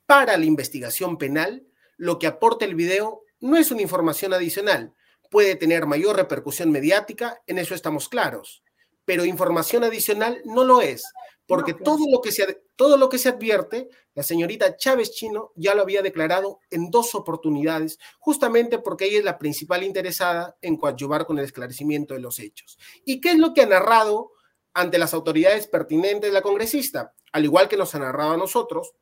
para 0.06 0.36
la 0.36 0.44
investigación 0.44 1.18
penal, 1.18 1.66
lo 1.96 2.20
que 2.20 2.28
aporta 2.28 2.64
el 2.64 2.76
video 2.76 3.24
no 3.40 3.56
es 3.56 3.72
una 3.72 3.82
información 3.82 4.32
adicional, 4.32 4.94
puede 5.32 5.56
tener 5.56 5.86
mayor 5.86 6.14
repercusión 6.14 6.70
mediática, 6.70 7.42
en 7.48 7.58
eso 7.58 7.74
estamos 7.74 8.08
claros, 8.08 8.62
pero 9.08 9.24
información 9.24 9.84
adicional 9.84 10.42
no 10.44 10.64
lo 10.64 10.82
es, 10.82 11.02
porque 11.46 11.72
todo, 11.72 12.04
lo 12.12 12.20
que 12.20 12.30
se, 12.30 12.60
todo 12.76 12.98
lo 12.98 13.08
que 13.08 13.16
se 13.16 13.30
advierte, 13.30 13.88
la 14.14 14.22
señorita 14.22 14.76
Chávez 14.76 15.12
Chino 15.12 15.50
ya 15.56 15.74
lo 15.74 15.80
había 15.80 16.02
declarado 16.02 16.60
en 16.68 16.90
dos 16.90 17.14
oportunidades, 17.14 17.98
justamente 18.18 18.78
porque 18.78 19.06
ella 19.06 19.20
es 19.20 19.24
la 19.24 19.38
principal 19.38 19.82
interesada 19.82 20.58
en 20.60 20.76
coadyuvar 20.76 21.24
con 21.24 21.38
el 21.38 21.46
esclarecimiento 21.46 22.12
de 22.12 22.20
los 22.20 22.38
hechos. 22.38 22.78
¿Y 23.06 23.22
qué 23.22 23.30
es 23.30 23.38
lo 23.38 23.54
que 23.54 23.62
ha 23.62 23.66
narrado 23.66 24.32
ante 24.74 24.98
las 24.98 25.14
autoridades 25.14 25.68
pertinentes 25.68 26.30
la 26.30 26.42
congresista? 26.42 27.14
Al 27.32 27.46
igual 27.46 27.66
que 27.66 27.78
nos 27.78 27.94
ha 27.94 28.00
narrado 28.00 28.32
a 28.32 28.36
nosotros, 28.36 28.92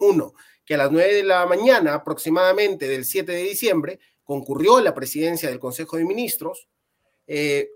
uno, 0.00 0.34
que 0.66 0.74
a 0.74 0.76
las 0.76 0.92
nueve 0.92 1.14
de 1.14 1.24
la 1.24 1.46
mañana 1.46 1.94
aproximadamente 1.94 2.88
del 2.88 3.06
7 3.06 3.32
de 3.32 3.42
diciembre 3.44 4.00
concurrió 4.22 4.76
a 4.76 4.82
la 4.82 4.92
presidencia 4.92 5.48
del 5.48 5.58
Consejo 5.58 5.96
de 5.96 6.04
Ministros. 6.04 6.68
Eh, 7.26 7.70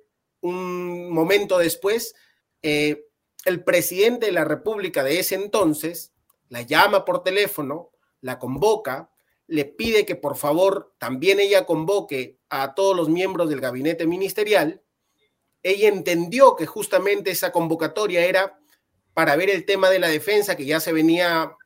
un 0.45 1.11
momento 1.11 1.59
después, 1.59 2.15
eh, 2.63 3.07
el 3.47 3.65
presidente 3.65 4.27
de 4.27 4.33
la 4.33 4.45
República 4.45 5.03
de 5.03 5.19
ese 5.19 5.35
entonces 5.35 6.13
la 6.51 6.63
llama 6.63 7.05
por 7.05 7.23
teléfono, 7.23 7.91
la 8.21 8.39
convoca, 8.39 9.11
le 9.47 9.65
pide 9.65 10.05
que 10.05 10.17
por 10.17 10.37
favor 10.37 10.95
también 10.99 11.41
ella 11.41 11.65
convoque 11.65 12.39
a 12.51 12.75
todos 12.75 12.95
los 12.95 13.09
miembros 13.09 13.49
del 13.49 13.61
gabinete 13.61 14.07
ministerial. 14.07 14.83
Ella 15.63 15.89
entendió 15.89 16.57
que 16.57 16.67
justamente 16.67 17.31
esa 17.31 17.51
convocatoria 17.51 18.25
era 18.25 18.59
para 19.15 19.37
ver 19.37 19.49
el 19.49 19.65
tema 19.65 19.89
de 19.89 19.99
la 19.99 20.09
defensa 20.09 20.57
que 20.57 20.67
ya 20.67 20.79
se 20.79 20.93
venía 20.93 21.57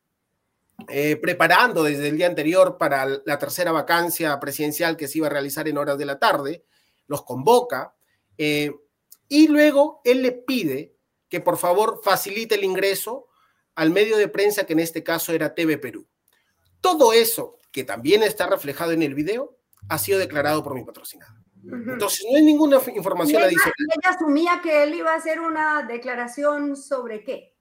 eh, 0.89 1.17
preparando 1.17 1.83
desde 1.83 2.09
el 2.09 2.17
día 2.17 2.29
anterior 2.29 2.79
para 2.79 3.07
la 3.25 3.39
tercera 3.39 3.73
vacancia 3.73 4.39
presidencial 4.39 4.97
que 4.97 5.09
se 5.09 5.19
iba 5.19 5.27
a 5.27 5.31
realizar 5.31 5.67
en 5.67 5.79
horas 5.79 5.99
de 5.99 6.07
la 6.07 6.21
tarde, 6.21 6.65
los 7.09 7.25
convoca 7.25 7.97
eh, 8.39 8.73
y 9.29 9.49
luego 9.49 10.01
él 10.05 10.23
le 10.23 10.33
pide 10.33 10.97
que 11.29 11.41
por 11.41 11.59
favor 11.59 12.01
facilite 12.03 12.55
el 12.55 12.65
ingreso 12.65 13.29
al 13.75 13.91
medio 13.91 14.17
de 14.17 14.29
prensa 14.29 14.65
que 14.65 14.73
en 14.73 14.81
este 14.81 15.03
caso 15.05 15.33
era 15.33 15.55
TV 15.55 15.79
Perú. 15.79 16.07
Todo 16.81 17.13
eso, 17.13 17.59
que 17.71 17.85
también 17.85 18.23
está 18.23 18.47
reflejado 18.47 18.93
en 18.93 19.03
el 19.03 19.15
video, 19.15 19.59
ha 19.89 19.99
sido 19.99 20.19
declarado 20.19 20.63
por 20.63 20.75
mi 20.75 20.85
patrocinador. 20.85 21.37
Entonces, 21.63 22.25
no 22.31 22.39
hay 22.39 22.45
ninguna 22.45 22.81
información 22.95 23.43
adicional. 23.43 23.75
Ella 23.79 24.17
asumía 24.17 24.61
que 24.63 24.83
él 24.85 24.95
iba 24.95 25.13
a 25.13 25.17
hacer 25.17 25.41
una 25.41 25.83
declaración 25.83 26.77
sobre 26.77 27.25
qué. 27.25 27.55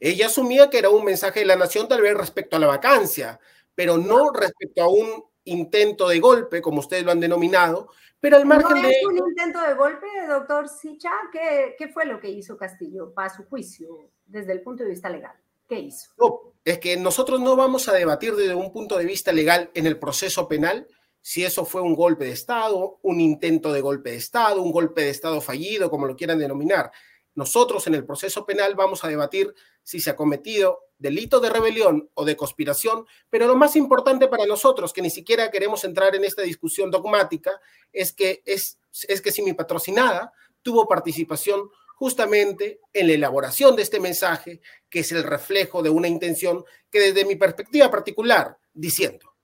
Ella 0.00 0.26
asumía 0.26 0.68
que 0.68 0.78
era 0.78 0.90
un 0.90 1.04
mensaje 1.04 1.40
de 1.40 1.46
la 1.46 1.56
nación 1.56 1.88
tal 1.88 2.02
vez 2.02 2.14
respecto 2.14 2.56
a 2.56 2.58
la 2.58 2.66
vacancia, 2.66 3.38
pero 3.74 3.98
no 3.98 4.30
respecto 4.30 4.82
a 4.82 4.88
un 4.88 5.24
intento 5.46 6.08
de 6.08 6.20
golpe, 6.20 6.60
como 6.60 6.80
ustedes 6.80 7.04
lo 7.04 7.10
han 7.10 7.20
denominado, 7.20 7.88
pero 8.20 8.36
al 8.36 8.46
margen 8.46 8.82
¿No 8.82 8.88
es 8.88 9.04
un 9.04 9.28
intento 9.28 9.60
de 9.60 9.74
golpe, 9.74 10.06
doctor 10.28 10.68
Sicha? 10.68 11.12
¿Qué, 11.32 11.74
¿Qué, 11.78 11.88
fue 11.88 12.06
lo 12.06 12.18
que 12.18 12.30
hizo 12.30 12.56
Castillo 12.56 13.12
para 13.12 13.28
su 13.28 13.44
juicio 13.44 14.10
desde 14.24 14.52
el 14.52 14.62
punto 14.62 14.84
de 14.84 14.90
vista 14.90 15.10
legal? 15.10 15.34
¿Qué 15.68 15.78
hizo? 15.78 16.10
No, 16.18 16.52
es 16.64 16.78
que 16.78 16.96
nosotros 16.96 17.40
no 17.40 17.56
vamos 17.56 17.88
a 17.88 17.92
debatir 17.92 18.34
desde 18.34 18.54
un 18.54 18.72
punto 18.72 18.96
de 18.96 19.04
vista 19.04 19.32
legal 19.32 19.70
en 19.74 19.86
el 19.86 19.98
proceso 19.98 20.48
penal 20.48 20.86
si 21.20 21.44
eso 21.44 21.64
fue 21.64 21.82
un 21.82 21.96
golpe 21.96 22.26
de 22.26 22.30
Estado, 22.30 23.00
un 23.02 23.20
intento 23.20 23.72
de 23.72 23.80
golpe 23.80 24.10
de 24.10 24.16
Estado, 24.16 24.62
un 24.62 24.70
golpe 24.70 25.02
de 25.02 25.10
Estado 25.10 25.40
fallido, 25.40 25.90
como 25.90 26.06
lo 26.06 26.14
quieran 26.14 26.38
denominar. 26.38 26.92
Nosotros 27.36 27.86
en 27.86 27.94
el 27.94 28.06
proceso 28.06 28.46
penal 28.46 28.74
vamos 28.74 29.04
a 29.04 29.08
debatir 29.08 29.54
si 29.82 30.00
se 30.00 30.08
ha 30.08 30.16
cometido 30.16 30.86
delito 30.96 31.38
de 31.38 31.50
rebelión 31.50 32.08
o 32.14 32.24
de 32.24 32.34
conspiración, 32.34 33.06
pero 33.28 33.46
lo 33.46 33.54
más 33.54 33.76
importante 33.76 34.26
para 34.26 34.46
nosotros, 34.46 34.94
que 34.94 35.02
ni 35.02 35.10
siquiera 35.10 35.50
queremos 35.50 35.84
entrar 35.84 36.16
en 36.16 36.24
esta 36.24 36.40
discusión 36.40 36.90
dogmática, 36.90 37.60
es 37.92 38.14
que, 38.14 38.42
es, 38.46 38.78
que 39.20 39.30
si 39.30 39.42
mi 39.42 39.52
patrocinada 39.52 40.32
tuvo 40.62 40.88
participación 40.88 41.68
justamente 41.96 42.80
en 42.94 43.06
la 43.06 43.12
elaboración 43.12 43.76
de 43.76 43.82
este 43.82 44.00
mensaje, 44.00 44.62
que 44.88 45.00
es 45.00 45.12
el 45.12 45.22
reflejo 45.22 45.82
de 45.82 45.90
una 45.90 46.08
intención 46.08 46.64
que 46.90 47.00
desde 47.00 47.26
mi 47.26 47.36
perspectiva 47.36 47.90
particular, 47.90 48.56
diciendo. 48.72 49.34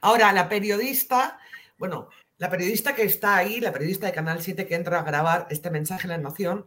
Ahora, 0.00 0.32
la 0.32 0.48
periodista, 0.48 1.40
bueno, 1.78 2.10
la 2.44 2.50
periodista 2.50 2.94
que 2.94 3.04
está 3.04 3.36
ahí, 3.36 3.58
la 3.58 3.72
periodista 3.72 4.04
de 4.04 4.12
Canal 4.12 4.42
7 4.42 4.66
que 4.66 4.74
entra 4.74 5.00
a 5.00 5.02
grabar 5.02 5.46
este 5.48 5.70
mensaje 5.70 6.02
en 6.04 6.10
la 6.10 6.18
Nación, 6.18 6.66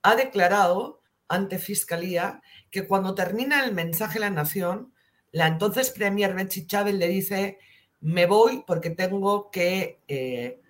ha 0.00 0.16
declarado 0.16 1.02
ante 1.28 1.58
Fiscalía 1.58 2.40
que 2.70 2.86
cuando 2.86 3.14
termina 3.14 3.62
el 3.62 3.74
mensaje 3.74 4.16
en 4.16 4.22
la 4.22 4.30
Nación, 4.30 4.94
la 5.30 5.46
entonces 5.46 5.90
Premier 5.90 6.32
Betsy 6.34 6.66
Chávez 6.66 6.94
le 6.94 7.08
dice, 7.08 7.58
me 8.00 8.24
voy 8.24 8.64
porque 8.66 8.88
tengo 8.88 9.50
que 9.50 10.00
eh, 10.08 10.62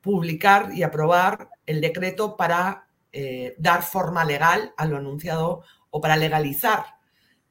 publicar 0.00 0.74
y 0.74 0.82
aprobar 0.82 1.50
el 1.64 1.80
decreto 1.80 2.36
para 2.36 2.88
eh, 3.12 3.54
dar 3.56 3.84
forma 3.84 4.24
legal 4.24 4.74
a 4.78 4.84
lo 4.86 4.96
anunciado 4.96 5.62
o 5.90 6.00
para 6.00 6.16
legalizar 6.16 6.86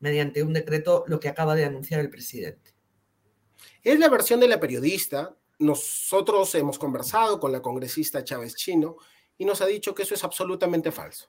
mediante 0.02 0.44
un 0.44 0.52
decreto 0.52 1.06
lo 1.08 1.18
que 1.18 1.30
acaba 1.30 1.56
de 1.56 1.64
anunciar 1.64 2.02
el 2.02 2.10
presidente. 2.10 2.76
Es 3.84 3.98
la 3.98 4.10
versión 4.10 4.42
de 4.42 4.50
la 4.50 4.60
periodista 4.60 5.38
nosotros 5.62 6.54
hemos 6.56 6.80
conversado 6.80 7.40
con 7.40 7.52
la 7.52 7.62
congresista 7.62 8.24
Chávez 8.24 8.56
Chino 8.56 8.98
y 9.38 9.46
nos 9.46 9.62
ha 9.62 9.68
dicho 9.68 9.94
que 9.94 10.04
eso 10.04 10.16
es 10.16 10.24
absolutamente 10.24 10.92
falso. 10.92 11.28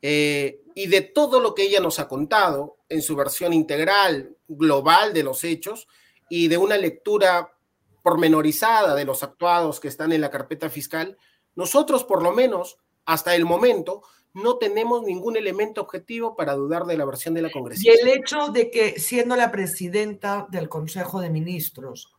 Eh, 0.00 0.62
y 0.74 0.86
de 0.86 1.02
todo 1.02 1.40
lo 1.40 1.54
que 1.54 1.62
ella 1.64 1.80
nos 1.80 1.98
ha 1.98 2.08
contado 2.08 2.78
en 2.88 3.02
su 3.02 3.16
versión 3.16 3.52
integral, 3.52 4.36
global 4.48 5.12
de 5.14 5.22
los 5.22 5.44
hechos 5.44 5.88
y 6.28 6.48
de 6.48 6.58
una 6.58 6.76
lectura 6.76 7.54
pormenorizada 8.02 8.94
de 8.94 9.04
los 9.04 9.22
actuados 9.22 9.78
que 9.78 9.88
están 9.88 10.12
en 10.12 10.20
la 10.20 10.30
carpeta 10.30 10.68
fiscal, 10.68 11.16
nosotros 11.54 12.04
por 12.04 12.22
lo 12.22 12.32
menos 12.32 12.78
hasta 13.04 13.34
el 13.34 13.44
momento 13.44 14.02
no 14.32 14.56
tenemos 14.56 15.02
ningún 15.02 15.36
elemento 15.36 15.80
objetivo 15.80 16.34
para 16.34 16.54
dudar 16.54 16.84
de 16.86 16.96
la 16.96 17.04
versión 17.04 17.34
de 17.34 17.42
la 17.42 17.50
congresista. 17.50 17.92
Y 17.94 18.00
el 18.00 18.08
hecho 18.08 18.48
de 18.48 18.70
que 18.70 18.98
siendo 18.98 19.36
la 19.36 19.50
presidenta 19.52 20.46
del 20.50 20.68
Consejo 20.68 21.20
de 21.20 21.30
Ministros 21.30 22.13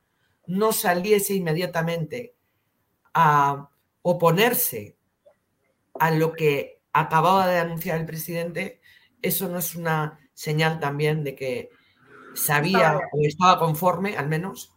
no 0.48 0.72
saliese 0.72 1.34
inmediatamente 1.34 2.36
a 3.14 3.70
oponerse 4.02 4.96
a 6.00 6.12
lo 6.12 6.34
que 6.34 6.82
acababa 6.94 7.48
de 7.48 7.60
anunciar 7.60 8.00
el 8.00 8.06
presidente, 8.06 8.82
eso 9.22 9.50
no 9.50 9.60
es 9.60 9.76
una 9.76 10.20
señal 10.34 10.80
también 10.80 11.24
de 11.24 11.36
que 11.36 11.70
sabía 12.36 13.00
o 13.12 13.26
estaba 13.26 13.58
conforme, 13.58 14.18
al 14.18 14.28
menos. 14.28 14.74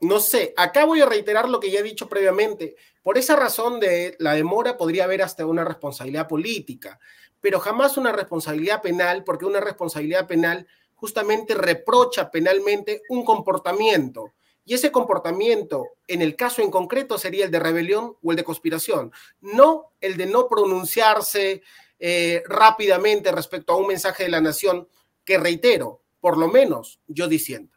No 0.00 0.20
sé, 0.20 0.54
acá 0.56 0.84
voy 0.84 1.00
a 1.02 1.06
reiterar 1.06 1.48
lo 1.48 1.60
que 1.60 1.70
ya 1.70 1.80
he 1.80 1.82
dicho 1.82 2.08
previamente. 2.08 2.76
Por 3.02 3.18
esa 3.18 3.36
razón 3.36 3.80
de 3.80 4.16
la 4.18 4.34
demora 4.34 4.76
podría 4.76 5.04
haber 5.04 5.22
hasta 5.22 5.44
una 5.44 5.64
responsabilidad 5.64 6.26
política, 6.26 6.98
pero 7.40 7.60
jamás 7.60 7.96
una 7.98 8.12
responsabilidad 8.12 8.80
penal, 8.80 9.24
porque 9.24 9.44
una 9.44 9.60
responsabilidad 9.60 10.26
penal 10.26 10.66
justamente 10.94 11.54
reprocha 11.54 12.30
penalmente 12.30 13.02
un 13.08 13.24
comportamiento 13.24 14.32
y 14.70 14.74
ese 14.74 14.92
comportamiento, 14.92 15.88
en 16.06 16.22
el 16.22 16.36
caso 16.36 16.62
en 16.62 16.70
concreto, 16.70 17.18
sería 17.18 17.44
el 17.44 17.50
de 17.50 17.58
rebelión 17.58 18.14
o 18.22 18.30
el 18.30 18.36
de 18.36 18.44
conspiración, 18.44 19.10
no 19.40 19.94
el 20.00 20.16
de 20.16 20.26
no 20.26 20.46
pronunciarse 20.48 21.62
eh, 21.98 22.44
rápidamente 22.46 23.32
respecto 23.32 23.72
a 23.72 23.76
un 23.78 23.88
mensaje 23.88 24.22
de 24.22 24.28
la 24.28 24.40
nación 24.40 24.86
que, 25.24 25.38
reitero, 25.38 26.02
por 26.20 26.38
lo 26.38 26.46
menos 26.46 27.00
yo 27.08 27.26
diciendo. 27.26 27.72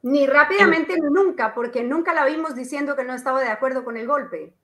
Ni 0.00 0.26
rápidamente 0.26 0.94
ni 0.94 1.10
nunca, 1.12 1.52
porque 1.54 1.82
nunca 1.82 2.14
la 2.14 2.24
vimos 2.24 2.54
diciendo 2.54 2.96
que 2.96 3.04
no 3.04 3.12
estaba 3.12 3.42
de 3.42 3.48
acuerdo 3.48 3.84
con 3.84 3.98
el 3.98 4.06
golpe 4.06 4.54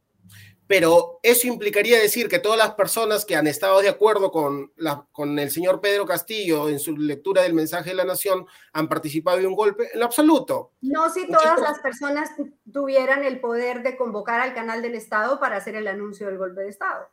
pero 0.66 1.20
eso 1.22 1.46
implicaría 1.46 2.00
decir 2.00 2.28
que 2.28 2.38
todas 2.38 2.58
las 2.58 2.74
personas 2.74 3.24
que 3.24 3.36
han 3.36 3.46
estado 3.46 3.80
de 3.80 3.88
acuerdo 3.88 4.30
con, 4.30 4.72
la, 4.76 5.06
con 5.12 5.38
el 5.38 5.50
señor 5.50 5.80
Pedro 5.80 6.06
Castillo 6.06 6.68
en 6.68 6.78
su 6.78 6.96
lectura 6.96 7.42
del 7.42 7.52
mensaje 7.52 7.90
de 7.90 7.96
la 7.96 8.04
nación 8.04 8.46
han 8.72 8.88
participado 8.88 9.38
de 9.38 9.46
un 9.46 9.54
golpe, 9.54 9.90
en 9.92 10.00
lo 10.00 10.06
absoluto. 10.06 10.72
No 10.80 11.10
si 11.10 11.26
todas 11.26 11.60
las 11.60 11.80
personas 11.80 12.30
tuvieran 12.72 13.24
el 13.24 13.40
poder 13.40 13.82
de 13.82 13.96
convocar 13.96 14.40
al 14.40 14.54
canal 14.54 14.80
del 14.80 14.94
Estado 14.94 15.38
para 15.38 15.56
hacer 15.56 15.76
el 15.76 15.86
anuncio 15.86 16.26
del 16.26 16.38
golpe 16.38 16.62
de 16.62 16.70
Estado. 16.70 17.08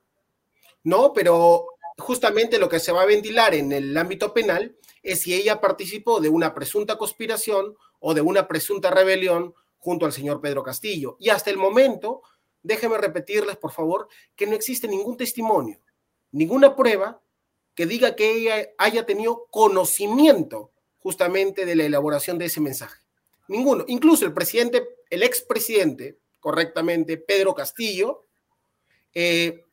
No, 0.84 1.12
pero 1.14 1.68
justamente 1.98 2.58
lo 2.58 2.70
que 2.70 2.80
se 2.80 2.92
va 2.92 3.02
a 3.02 3.06
ventilar 3.06 3.54
en 3.54 3.72
el 3.72 3.96
ámbito 3.98 4.34
penal 4.34 4.76
es 5.04 5.22
si 5.22 5.34
ella 5.34 5.60
participó 5.60 6.22
de 6.22 6.30
una 6.30 6.54
presunta 6.54 6.98
conspiración 6.98 7.76
o 8.00 8.14
de 8.14 8.22
una 8.22 8.48
presunta 8.48 8.92
rebelión 8.92 9.54
junto 9.78 10.06
al 10.06 10.14
señor 10.14 10.42
Pedro 10.42 10.64
Castillo. 10.64 11.18
Y 11.20 11.30
hasta 11.30 11.50
el 11.50 11.58
momento 11.58 12.22
déjenme 12.64 12.98
repetirles, 12.98 13.58
por 13.58 13.72
favor, 13.72 14.08
que 14.36 14.48
no 14.48 14.56
existe 14.56 14.88
ningún 14.88 15.18
testimonio, 15.18 15.80
ninguna 16.32 16.76
prueba 16.76 17.22
que 17.76 17.86
diga 17.86 18.16
que 18.16 18.32
ella 18.32 18.70
haya 18.78 19.06
tenido 19.06 19.48
conocimiento 19.50 20.72
justamente 21.00 21.66
de 21.66 21.76
la 21.76 21.86
elaboración 21.86 22.38
de 22.38 22.46
ese 22.46 22.62
mensaje. 22.62 23.00
Ninguno. 23.48 23.86
Incluso 23.88 24.26
el 24.26 24.34
presidente, 24.34 24.88
el 25.10 25.24
expresidente, 25.24 26.20
correctamente, 26.40 27.18
Pedro 27.18 27.54
Castillo, 27.54 28.26
eh, 29.14 29.66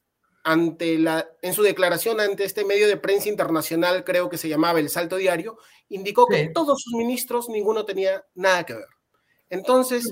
ante 0.45 0.99
la, 0.99 1.29
en 1.43 1.53
su 1.53 1.63
declaración 1.63 2.21
ante 2.21 2.45
este 2.45 2.65
medio 2.65 2.89
de 2.89 2.97
prensa 2.97 3.29
internacional, 3.29 4.05
creo 4.05 4.31
que 4.31 4.39
se 4.39 4.49
llamaba 4.49 4.81
El 4.81 4.89
Salto 4.89 5.17
Diario, 5.17 5.59
indicó 5.91 6.27
que 6.27 6.49
todos 6.49 6.81
sus 6.83 6.95
ministros, 6.95 7.49
ninguno 7.49 7.85
tenía 7.85 8.25
nada 8.35 8.65
que 8.65 8.75
ver. 8.75 8.89
Entonces, 9.51 10.09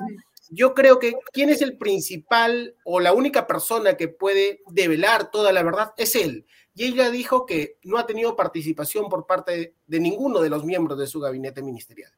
yo 0.50 0.74
creo 0.74 0.98
que 0.98 1.14
quién 1.32 1.50
es 1.50 1.62
el 1.62 1.76
principal 1.76 2.76
o 2.84 3.00
la 3.00 3.12
única 3.12 3.46
persona 3.46 3.96
que 3.96 4.08
puede 4.08 4.62
develar 4.68 5.30
toda 5.30 5.52
la 5.52 5.62
verdad 5.62 5.92
es 5.96 6.14
él. 6.14 6.46
Y 6.74 6.84
ella 6.84 7.10
dijo 7.10 7.46
que 7.46 7.78
no 7.82 7.98
ha 7.98 8.06
tenido 8.06 8.36
participación 8.36 9.08
por 9.08 9.26
parte 9.26 9.74
de, 9.86 10.00
ninguno 10.00 10.40
de 10.40 10.50
los 10.50 10.64
miembros 10.64 10.98
de 10.98 11.06
su 11.06 11.20
gabinete 11.20 11.62
ministerial. 11.62 12.12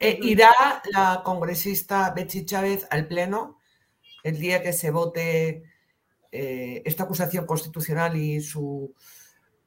Eh, 0.00 0.18
¿Irá 0.22 0.82
la 0.92 1.22
congresista 1.24 2.12
Betsy 2.14 2.46
Chávez 2.46 2.86
al 2.90 3.08
Pleno 3.08 3.58
el 4.22 4.38
día 4.38 4.62
que 4.62 4.72
se 4.72 4.90
vote 4.90 5.64
eh, 6.32 6.82
esta 6.84 7.04
acusación 7.04 7.46
constitucional 7.46 8.16
y 8.16 8.40
su 8.40 8.94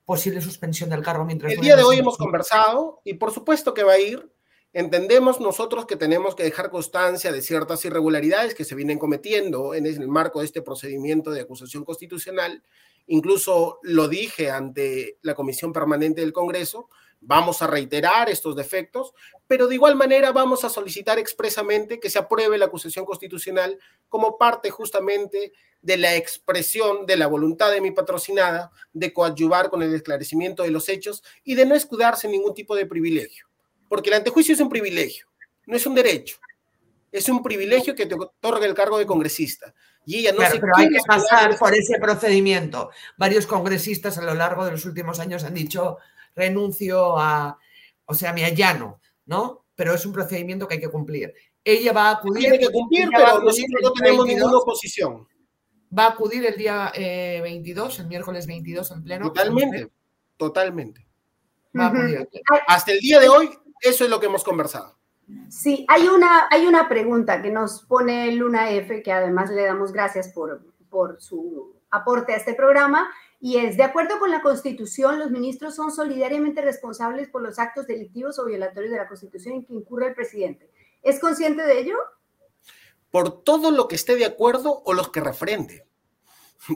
posible 0.06 0.42
suspensión 0.42 0.90
del 0.90 1.04
cargo 1.04 1.26
mientras... 1.26 1.54
El 1.54 1.62
día 1.62 1.76
de 1.76 1.84
hoy 1.84 2.00
hemos 2.00 2.18
conversado 2.18 3.02
y 3.04 3.14
por 3.14 3.32
supuesto 3.32 3.74
que 3.74 3.84
va 3.84 3.94
a 3.94 4.00
ir. 4.00 4.32
Entendemos 4.74 5.42
nosotros 5.42 5.86
que 5.86 5.98
tenemos 5.98 6.34
que 6.34 6.44
dejar 6.44 6.70
constancia 6.70 7.34
de 7.34 7.42
ciertas 7.42 7.84
irregularidades 7.84 8.56
que 8.56 8.64
se 8.64 8.74
vienen 8.74 9.00
cometiendo 9.00 9.74
en 9.74 9.86
el 9.86 10.08
marco 10.08 10.40
de 10.40 10.46
este 10.46 10.62
procedimiento 10.62 11.32
de 11.32 11.42
acusación 11.42 11.84
constitucional. 11.84 12.64
Incluso 13.08 13.80
lo 13.84 14.08
dije 14.08 14.50
ante 14.50 15.18
la 15.24 15.36
Comisión 15.36 15.74
Permanente 15.74 16.22
del 16.22 16.32
Congreso, 16.32 16.88
vamos 17.20 17.62
a 17.62 17.68
reiterar 17.68 18.30
estos 18.30 18.56
defectos, 18.56 19.14
pero 19.46 19.68
de 19.68 19.76
igual 19.76 19.98
manera 19.98 20.32
vamos 20.32 20.64
a 20.64 20.70
solicitar 20.70 21.20
expresamente 21.20 22.00
que 22.00 22.10
se 22.10 22.20
apruebe 22.20 22.58
la 22.58 22.68
acusación 22.68 23.04
constitucional 23.04 23.78
como 24.08 24.38
parte 24.38 24.70
justamente 24.70 25.52
de 25.82 25.98
la 25.98 26.16
expresión 26.16 27.06
de 27.06 27.18
la 27.18 27.28
voluntad 27.28 27.72
de 27.72 27.82
mi 27.82 27.92
patrocinada 27.92 28.72
de 28.94 29.12
coadyuvar 29.12 29.70
con 29.70 29.84
el 29.84 29.94
esclarecimiento 29.94 30.64
de 30.64 30.72
los 30.72 30.88
hechos 30.88 31.24
y 31.44 31.56
de 31.56 31.66
no 31.66 31.76
escudarse 31.76 32.28
en 32.28 32.32
ningún 32.32 32.54
tipo 32.54 32.74
de 32.74 32.86
privilegio 32.86 33.51
porque 33.92 34.10
el 34.10 34.16
antejuicio 34.16 34.54
es 34.54 34.62
un 34.62 34.70
privilegio, 34.70 35.28
no 35.66 35.76
es 35.76 35.86
un 35.86 35.94
derecho. 35.94 36.38
Es 37.12 37.28
un 37.28 37.44
privilegio 37.44 37.94
que 37.94 38.06
te 38.06 38.16
otorga 38.16 38.66
el 38.66 38.74
cargo 38.74 38.98
de 38.98 39.06
congresista. 39.06 39.74
Y 40.06 40.20
ella 40.20 40.32
no 40.32 40.50
se 40.50 40.62
pero 40.62 40.72
hay 40.78 40.88
que 40.88 41.02
pasar 41.06 41.58
por 41.58 41.76
ese 41.76 42.00
procedimiento. 42.00 42.90
Varios 43.18 43.46
congresistas 43.46 44.18
a 44.18 44.22
lo 44.22 44.34
largo 44.34 44.64
de 44.64 44.72
los 44.72 44.86
últimos 44.86 45.20
años 45.20 45.44
han 45.44 45.56
dicho 45.56 45.98
renuncio 46.34 47.20
a, 47.20 47.60
o 48.06 48.14
sea, 48.14 48.32
me 48.32 48.46
allano, 48.46 49.02
¿no? 49.26 49.66
Pero 49.76 49.94
es 49.94 50.06
un 50.06 50.14
procedimiento 50.14 50.70
que 50.70 50.76
hay 50.76 50.80
que 50.80 50.88
cumplir. 50.88 51.34
Ella 51.62 51.92
va 51.92 52.08
a 52.08 52.12
acudir. 52.12 52.44
Tiene 52.44 52.60
que 52.60 52.70
cumplir, 52.70 53.10
pero 53.14 53.42
nosotros 53.42 53.82
no 53.84 53.92
tenemos 53.92 54.26
ninguna 54.26 54.58
oposición. 54.58 55.28
Va 56.00 56.06
a 56.06 56.10
acudir 56.12 56.46
el 56.46 56.56
día 56.56 56.94
22, 56.96 58.00
eh, 58.00 58.02
el 58.04 58.08
miércoles 58.08 58.48
22 58.48 58.90
en 58.92 59.04
pleno. 59.04 59.26
Totalmente, 59.26 59.90
totalmente. 60.38 61.06
Va 61.78 61.88
a 61.88 61.90
acudir. 61.90 62.30
Hasta 62.68 62.94
el 62.94 63.00
día 63.00 63.20
de 63.20 63.28
hoy 63.28 63.50
eso 63.82 64.04
es 64.04 64.10
lo 64.10 64.20
que 64.20 64.28
hemos 64.28 64.44
conversado. 64.44 64.98
Sí, 65.50 65.86
hay 65.88 66.08
una, 66.08 66.48
hay 66.50 66.66
una 66.68 66.90
pregunta 66.90 67.42
que 67.42 67.52
nos 67.52 67.84
pone 67.84 68.32
Luna 68.34 68.72
F, 68.72 69.02
que 69.02 69.12
además 69.12 69.50
le 69.50 69.64
damos 69.64 69.92
gracias 69.92 70.30
por, 70.30 70.62
por 70.90 71.22
su 71.22 71.76
aporte 71.90 72.34
a 72.34 72.38
este 72.38 72.54
programa, 72.54 73.10
y 73.40 73.58
es, 73.58 73.76
de 73.76 73.84
acuerdo 73.84 74.20
con 74.20 74.30
la 74.30 74.42
Constitución, 74.42 75.18
los 75.18 75.32
ministros 75.32 75.76
son 75.76 75.92
solidariamente 75.92 76.62
responsables 76.62 77.28
por 77.28 77.42
los 77.42 77.58
actos 77.60 77.88
delictivos 77.88 78.38
o 78.38 78.46
violatorios 78.46 78.92
de 78.92 78.98
la 78.98 79.08
Constitución 79.08 79.56
en 79.56 79.66
que 79.66 79.74
incurre 79.74 80.10
el 80.10 80.14
presidente. 80.14 80.70
¿Es 81.02 81.20
consciente 81.20 81.64
de 81.64 81.80
ello? 81.80 81.96
Por 83.10 83.44
todo 83.44 83.72
lo 83.72 83.88
que 83.88 83.96
esté 83.96 84.16
de 84.16 84.26
acuerdo 84.26 84.84
o 84.86 84.94
los 84.94 85.10
que 85.10 85.22
refrende. 85.22 85.88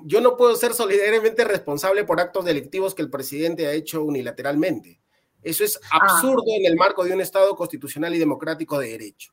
Yo 0.04 0.22
no 0.22 0.36
puedo 0.36 0.56
ser 0.56 0.74
solidariamente 0.74 1.46
responsable 1.46 2.04
por 2.04 2.20
actos 2.20 2.44
delictivos 2.44 2.96
que 2.96 3.04
el 3.04 3.12
presidente 3.12 3.68
ha 3.68 3.74
hecho 3.74 4.04
unilateralmente. 4.04 5.00
Eso 5.46 5.64
es 5.64 5.80
ah. 5.92 6.00
absurdo 6.02 6.44
en 6.48 6.66
el 6.66 6.76
marco 6.76 7.04
de 7.04 7.14
un 7.14 7.22
Estado 7.22 7.56
constitucional 7.56 8.14
y 8.16 8.20
democrático 8.20 8.80
de 8.80 8.90
derecho. 8.90 9.32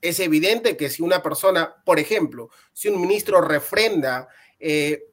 Es 0.00 0.20
evidente 0.20 0.76
que 0.76 0.90
si 0.90 1.02
una 1.02 1.22
persona, 1.22 1.74
por 1.84 1.98
ejemplo, 1.98 2.50
si 2.72 2.88
un 2.88 3.00
ministro 3.00 3.40
refrenda 3.40 4.28
eh, 4.60 5.04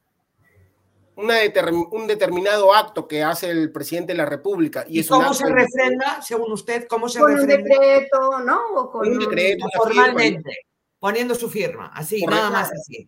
un 1.16 2.08
determinado 2.08 2.74
acto 2.74 3.08
que 3.08 3.24
hace 3.24 3.50
el 3.50 3.72
presidente 3.72 4.14
de 4.14 4.18
la 4.18 4.26
República. 4.26 4.84
¿Y, 4.88 5.06
cómo 5.06 5.34
se 5.34 5.48
refrenda, 5.48 6.22
según 6.22 6.52
usted? 6.52 6.88
¿Cómo 6.88 7.08
se 7.08 7.20
con 7.20 7.34
un 7.34 7.48
decreto, 7.48 8.40
¿no? 8.40 8.92
con 8.92 9.08
un 9.08 9.20
decreto. 9.20 9.66
Formalmente, 9.78 10.68
poniendo 11.00 11.36
su 11.36 11.50
firma, 11.50 11.92
así, 11.94 12.26
nada 12.26 12.50
más 12.50 12.72
así. 12.72 13.08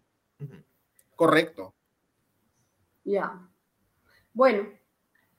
Correcto. 1.16 1.74
Ya. 3.04 3.42
Bueno, 4.34 4.68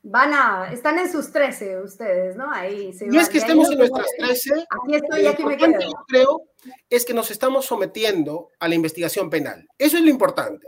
van 0.08 0.32
a, 0.34 0.72
están 0.72 0.98
en 0.98 1.10
sus 1.10 1.32
13 1.32 1.82
ustedes, 1.82 2.36
¿no? 2.36 2.50
Ahí 2.52 2.92
se 2.92 3.06
No 3.06 3.20
es 3.20 3.28
que 3.28 3.38
estemos 3.38 3.70
en 3.70 3.78
nuestras 3.78 4.06
13. 4.18 4.52
Aquí 4.54 4.94
estoy, 4.94 5.26
aquí 5.26 5.44
me 5.44 5.56
quedo. 5.56 5.80
Yo 5.80 6.04
creo 6.06 6.42
es 6.88 7.04
que 7.04 7.12
nos 7.12 7.30
estamos 7.32 7.66
sometiendo 7.66 8.50
a 8.60 8.68
la 8.68 8.76
investigación 8.76 9.30
penal. 9.30 9.68
Eso 9.78 9.96
es 9.96 10.04
lo 10.04 10.10
importante. 10.10 10.66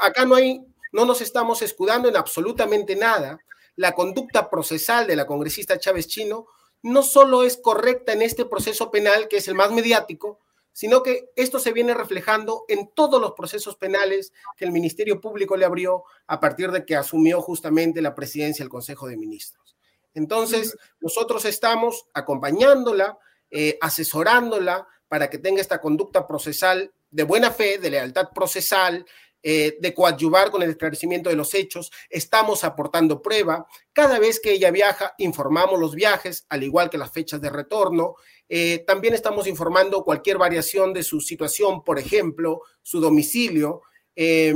Acá 0.00 0.24
no 0.24 0.36
hay, 0.36 0.64
no 0.92 1.04
nos 1.04 1.20
estamos 1.20 1.60
escudando 1.62 2.08
en 2.08 2.16
absolutamente 2.16 2.94
nada. 2.94 3.38
La 3.74 3.92
conducta 3.92 4.48
procesal 4.48 5.08
de 5.08 5.16
la 5.16 5.26
congresista 5.26 5.78
Chávez 5.78 6.06
Chino 6.06 6.46
no 6.82 7.02
solo 7.02 7.42
es 7.42 7.56
correcta 7.56 8.12
en 8.12 8.22
este 8.22 8.44
proceso 8.44 8.92
penal, 8.92 9.26
que 9.26 9.38
es 9.38 9.48
el 9.48 9.56
más 9.56 9.72
mediático, 9.72 10.38
sino 10.78 11.02
que 11.02 11.32
esto 11.34 11.58
se 11.58 11.72
viene 11.72 11.92
reflejando 11.92 12.64
en 12.68 12.92
todos 12.94 13.20
los 13.20 13.32
procesos 13.32 13.74
penales 13.74 14.32
que 14.56 14.64
el 14.64 14.70
Ministerio 14.70 15.20
Público 15.20 15.56
le 15.56 15.64
abrió 15.64 16.04
a 16.28 16.38
partir 16.38 16.70
de 16.70 16.86
que 16.86 16.94
asumió 16.94 17.42
justamente 17.42 18.00
la 18.00 18.14
presidencia 18.14 18.62
del 18.62 18.70
Consejo 18.70 19.08
de 19.08 19.16
Ministros. 19.16 19.76
Entonces, 20.14 20.76
nosotros 21.00 21.44
estamos 21.46 22.06
acompañándola, 22.14 23.18
eh, 23.50 23.76
asesorándola 23.80 24.86
para 25.08 25.28
que 25.28 25.38
tenga 25.38 25.60
esta 25.60 25.80
conducta 25.80 26.28
procesal 26.28 26.92
de 27.10 27.24
buena 27.24 27.50
fe, 27.50 27.78
de 27.78 27.90
lealtad 27.90 28.28
procesal, 28.32 29.04
eh, 29.42 29.76
de 29.80 29.94
coadyuvar 29.94 30.50
con 30.50 30.62
el 30.62 30.70
esclarecimiento 30.70 31.30
de 31.30 31.36
los 31.36 31.54
hechos, 31.54 31.92
estamos 32.10 32.64
aportando 32.64 33.22
prueba. 33.22 33.66
Cada 33.92 34.18
vez 34.18 34.40
que 34.40 34.52
ella 34.52 34.70
viaja, 34.70 35.14
informamos 35.18 35.78
los 35.78 35.94
viajes, 35.94 36.44
al 36.48 36.64
igual 36.64 36.90
que 36.90 36.98
las 36.98 37.12
fechas 37.12 37.40
de 37.40 37.50
retorno. 37.50 38.16
Eh, 38.48 38.84
también 38.86 39.14
estamos 39.14 39.46
informando 39.46 40.04
cualquier 40.04 40.38
variación 40.38 40.92
de 40.92 41.02
su 41.02 41.20
situación, 41.20 41.84
por 41.84 41.98
ejemplo, 41.98 42.62
su 42.82 43.00
domicilio. 43.00 43.82
Eh, 44.16 44.54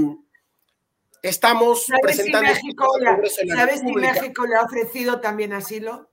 estamos 1.23 1.87
presentando. 2.03 2.51
México, 2.51 2.93
¿Sabes 3.55 3.81
si 3.81 3.93
México 3.93 4.47
le 4.47 4.57
ha 4.57 4.63
ofrecido 4.63 5.21
también 5.21 5.53
asilo? 5.53 6.11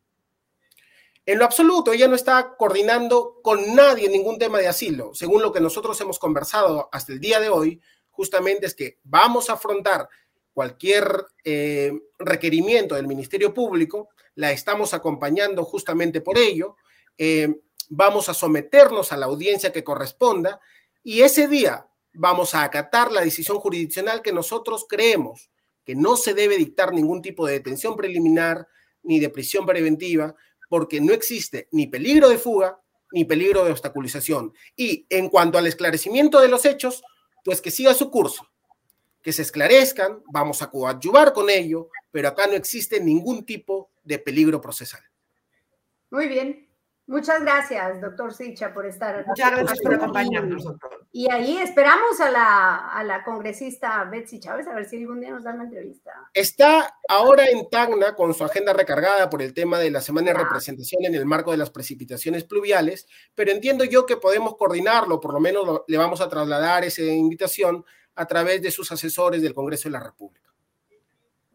En 1.26 1.38
lo 1.38 1.46
absoluto, 1.46 1.92
ella 1.94 2.08
no 2.08 2.16
está 2.16 2.56
coordinando 2.58 3.40
con 3.44 3.76
nadie 3.76 4.10
ningún 4.10 4.40
tema 4.40 4.58
de 4.58 4.68
asilo. 4.68 5.14
Según 5.14 5.44
lo 5.44 5.52
que 5.52 5.60
nosotros 5.60 6.00
hemos 6.02 6.18
conversado 6.18 6.90
hasta 6.92 7.14
el 7.14 7.20
día 7.20 7.40
de 7.40 7.50
hoy, 7.50 7.82
justamente 8.20 8.66
es 8.66 8.76
que 8.76 8.98
vamos 9.06 9.50
a 9.50 9.54
afrontar 9.54 10.10
cualquier 10.52 11.26
eh, 11.46 11.94
requerimiento 12.18 12.96
del 12.96 13.08
Ministerio 13.08 13.54
Público, 13.54 14.10
la 14.36 14.52
estamos 14.52 14.94
acompañando 14.94 15.64
justamente 15.64 16.20
por 16.20 16.38
ello, 16.38 16.76
eh, 17.18 17.62
vamos 17.88 18.28
a 18.28 18.34
someternos 18.34 19.14
a 19.14 19.18
la 19.18 19.28
audiencia 19.28 19.72
que 19.72 19.86
corresponda 19.86 20.60
y 21.02 21.22
ese 21.22 21.48
día 21.48 21.88
vamos 22.12 22.56
a 22.56 22.64
acatar 22.64 23.10
la 23.10 23.22
decisión 23.22 23.58
jurisdiccional 23.58 24.22
que 24.22 24.34
nosotros 24.34 24.86
creemos 24.90 25.50
que 25.86 25.96
no 25.96 26.18
se 26.18 26.34
debe 26.34 26.58
dictar 26.58 26.94
ningún 26.94 27.22
tipo 27.22 27.48
de 27.48 27.54
detención 27.54 27.96
preliminar 27.96 28.68
ni 29.02 29.22
de 29.22 29.30
prisión 29.30 29.66
preventiva, 29.66 30.36
porque 30.68 31.00
no 31.00 31.14
existe 31.14 31.70
ni 31.72 31.88
peligro 31.88 32.28
de 32.28 32.38
fuga 32.38 32.82
ni 33.14 33.24
peligro 33.24 33.64
de 33.64 33.72
obstaculización. 33.72 34.54
Y 34.76 35.06
en 35.10 35.30
cuanto 35.30 35.58
al 35.58 35.68
esclarecimiento 35.68 36.42
de 36.42 36.50
los 36.50 36.66
hechos, 36.66 37.02
pues 37.44 37.62
que 37.62 37.72
siga 37.72 37.94
su 37.94 38.10
curso, 38.10 38.48
que 39.22 39.34
se 39.34 39.42
esclarezcan, 39.42 40.22
vamos 40.32 40.62
a 40.62 40.70
coadyuvar 40.70 41.34
con 41.34 41.50
ello, 41.50 41.90
pero 42.12 42.30
acá 42.30 42.48
no 42.48 42.54
existe 42.54 43.00
ningún 43.00 43.46
tipo 43.46 43.92
de 44.04 44.20
peligro 44.20 44.60
procesal. 44.62 45.02
Muy 46.12 46.28
bien. 46.28 46.68
Muchas 47.08 47.42
gracias, 47.42 48.02
doctor 48.02 48.34
Sicha, 48.34 48.72
por 48.74 48.86
estar. 48.86 49.26
Muchas 49.26 49.52
gracias 49.52 49.80
por 49.82 49.96
acompañarnos, 49.96 50.64
doctor. 50.64 50.99
Y 51.12 51.30
ahí 51.32 51.58
esperamos 51.58 52.20
a 52.20 52.30
la, 52.30 52.76
a 52.90 53.04
la, 53.04 53.24
congresista 53.24 54.04
Betsy 54.04 54.40
Chávez 54.40 54.68
a 54.68 54.76
ver 54.76 54.88
si 54.88 54.98
algún 54.98 55.20
día 55.20 55.32
nos 55.32 55.44
da 55.44 55.54
una 55.54 55.64
entrevista. 55.64 56.12
Está 56.34 57.00
ahora 57.08 57.46
en 57.48 57.68
Tacna 57.68 58.16
con 58.16 58.34
su 58.36 58.44
agenda 58.44 58.74
recargada 58.74 59.28
por 59.28 59.42
el 59.42 59.56
tema 59.56 59.80
de 59.80 59.90
la 59.90 60.02
semana 60.02 60.32
de 60.32 60.38
representación 60.38 61.06
en 61.06 61.16
el 61.16 61.26
marco 61.26 61.50
de 61.50 61.58
las 61.58 61.72
precipitaciones 61.72 62.44
pluviales, 62.44 63.08
pero 63.34 63.52
entiendo 63.52 63.86
yo 63.86 64.06
que 64.06 64.18
podemos 64.18 64.56
coordinarlo, 64.56 65.20
por 65.20 65.34
lo 65.34 65.40
menos 65.40 65.82
le 65.88 65.98
vamos 65.98 66.22
a 66.22 66.30
trasladar 66.30 66.84
esa 66.84 67.02
invitación 67.02 67.84
a 68.14 68.28
través 68.28 68.62
de 68.62 68.70
sus 68.70 68.92
asesores 68.92 69.42
del 69.42 69.56
Congreso 69.56 69.90
de 69.90 69.94
la 69.94 70.02
República. 70.02 70.54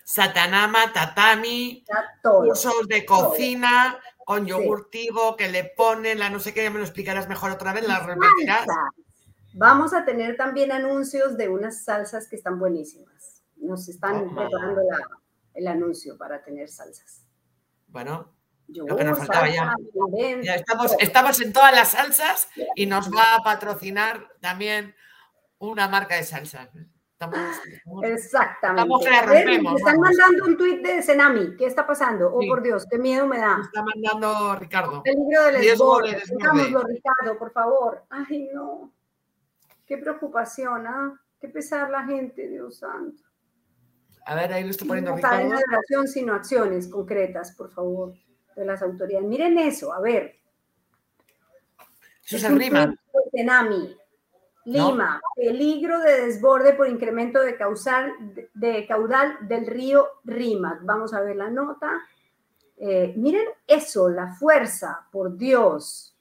satanama, 0.09 0.91
tatami, 0.91 1.85
cursos 2.23 2.89
de 2.89 3.05
cocina 3.05 4.01
con 4.25 4.47
yogurtivo 4.47 5.37
que 5.37 5.51
le 5.51 5.65
ponen, 5.65 6.19
la 6.19 6.31
no 6.31 6.41
sé 6.41 6.55
qué, 6.55 6.63
ya 6.63 6.71
me 6.71 6.79
lo 6.79 6.85
explicarás 6.85 7.29
mejor 7.29 7.51
otra 7.51 7.75
vez, 7.75 7.87
la 7.87 8.01
repetirás. 8.01 8.67
Vamos 9.53 9.93
a 9.93 10.07
tener 10.07 10.39
también 10.39 10.73
anuncios 10.73 11.37
de 11.37 11.51
unas 11.51 11.85
salsas 11.85 12.27
que 12.27 12.37
están 12.37 12.59
buenísimas. 12.59 13.43
Nos 13.57 13.87
están 13.91 14.35
preparando 14.35 14.81
el 15.53 15.67
anuncio 15.67 16.17
para 16.17 16.43
tener 16.43 16.71
salsas. 16.71 17.27
Bueno, 17.89 18.33
lo 18.69 18.97
que 18.97 19.05
nos 19.05 19.19
faltaba 19.19 19.51
ya. 19.51 19.75
ya 20.43 20.55
estamos, 20.55 20.95
estamos 21.01 21.39
en 21.43 21.53
todas 21.53 21.75
las 21.75 21.91
salsas 21.91 22.49
y 22.75 22.87
nos 22.87 23.11
va 23.11 23.35
a 23.35 23.43
patrocinar 23.43 24.27
también 24.41 24.95
una 25.59 25.87
marca 25.87 26.15
de 26.15 26.25
salsas. 26.25 26.71
Exactamente. 28.03 28.89
me 28.89 29.75
están 29.75 29.99
mandando 29.99 30.45
un 30.45 30.57
tuit 30.57 30.81
de 30.81 31.03
Senami. 31.03 31.57
¿Qué 31.57 31.67
está 31.67 31.85
pasando? 31.87 32.33
Oh, 32.33 32.41
por 32.47 32.63
Dios, 32.63 32.87
qué 32.89 32.97
miedo 32.99 33.27
me 33.27 33.39
da. 33.39 33.57
Me 33.57 33.65
está 33.65 33.83
mandando 33.83 34.55
Ricardo. 34.57 35.03
Peligro 35.03 35.45
del 35.45 35.61
desborde. 35.61 36.23
Ricardo, 36.23 37.39
por 37.39 37.51
favor. 37.53 38.05
Ay, 38.09 38.49
no. 38.53 38.93
Qué 39.85 39.99
preocupación, 39.99 40.87
¿ah? 40.87 41.21
Qué 41.41 41.49
pesar 41.49 41.91
la 41.91 42.05
gente, 42.05 42.47
Dios 42.49 42.79
santo. 42.79 43.23
A 44.27 44.35
ver, 44.35 44.53
ahí 44.53 44.63
lo 44.63 44.71
estoy 44.71 44.87
poniendo 44.87 45.11
no 45.11 45.17
Ricardo. 45.17 45.49
No 45.49 45.57
de 45.57 45.65
oración, 45.69 46.07
sino 46.07 46.35
acciones 46.35 46.87
concretas, 46.87 47.53
por 47.53 47.71
favor, 47.71 48.15
de 48.55 48.65
las 48.65 48.83
autoridades. 48.83 49.27
Miren 49.27 49.59
eso, 49.59 49.93
a 49.93 50.01
ver. 50.01 50.37
Eso 52.25 52.39
se 52.39 52.49
rima. 52.51 52.95
Senami. 53.33 53.98
Lima, 54.69 55.19
peligro 55.35 55.99
de 56.01 56.27
desborde 56.27 56.75
por 56.75 56.87
incremento 56.89 57.41
de, 57.41 57.57
de 58.53 58.87
caudal 58.87 59.39
del 59.49 59.67
río 59.67 60.07
Rímac. 60.25 60.81
Vamos 60.83 61.15
a 61.15 61.23
ver 61.23 61.37
la 61.37 61.49
nota. 61.49 61.91
Eh, 62.77 63.15
miren 63.17 63.49
eso, 63.67 64.11
la 64.11 64.35
fuerza, 64.35 65.07
por 65.11 65.39
Dios. 65.39 66.15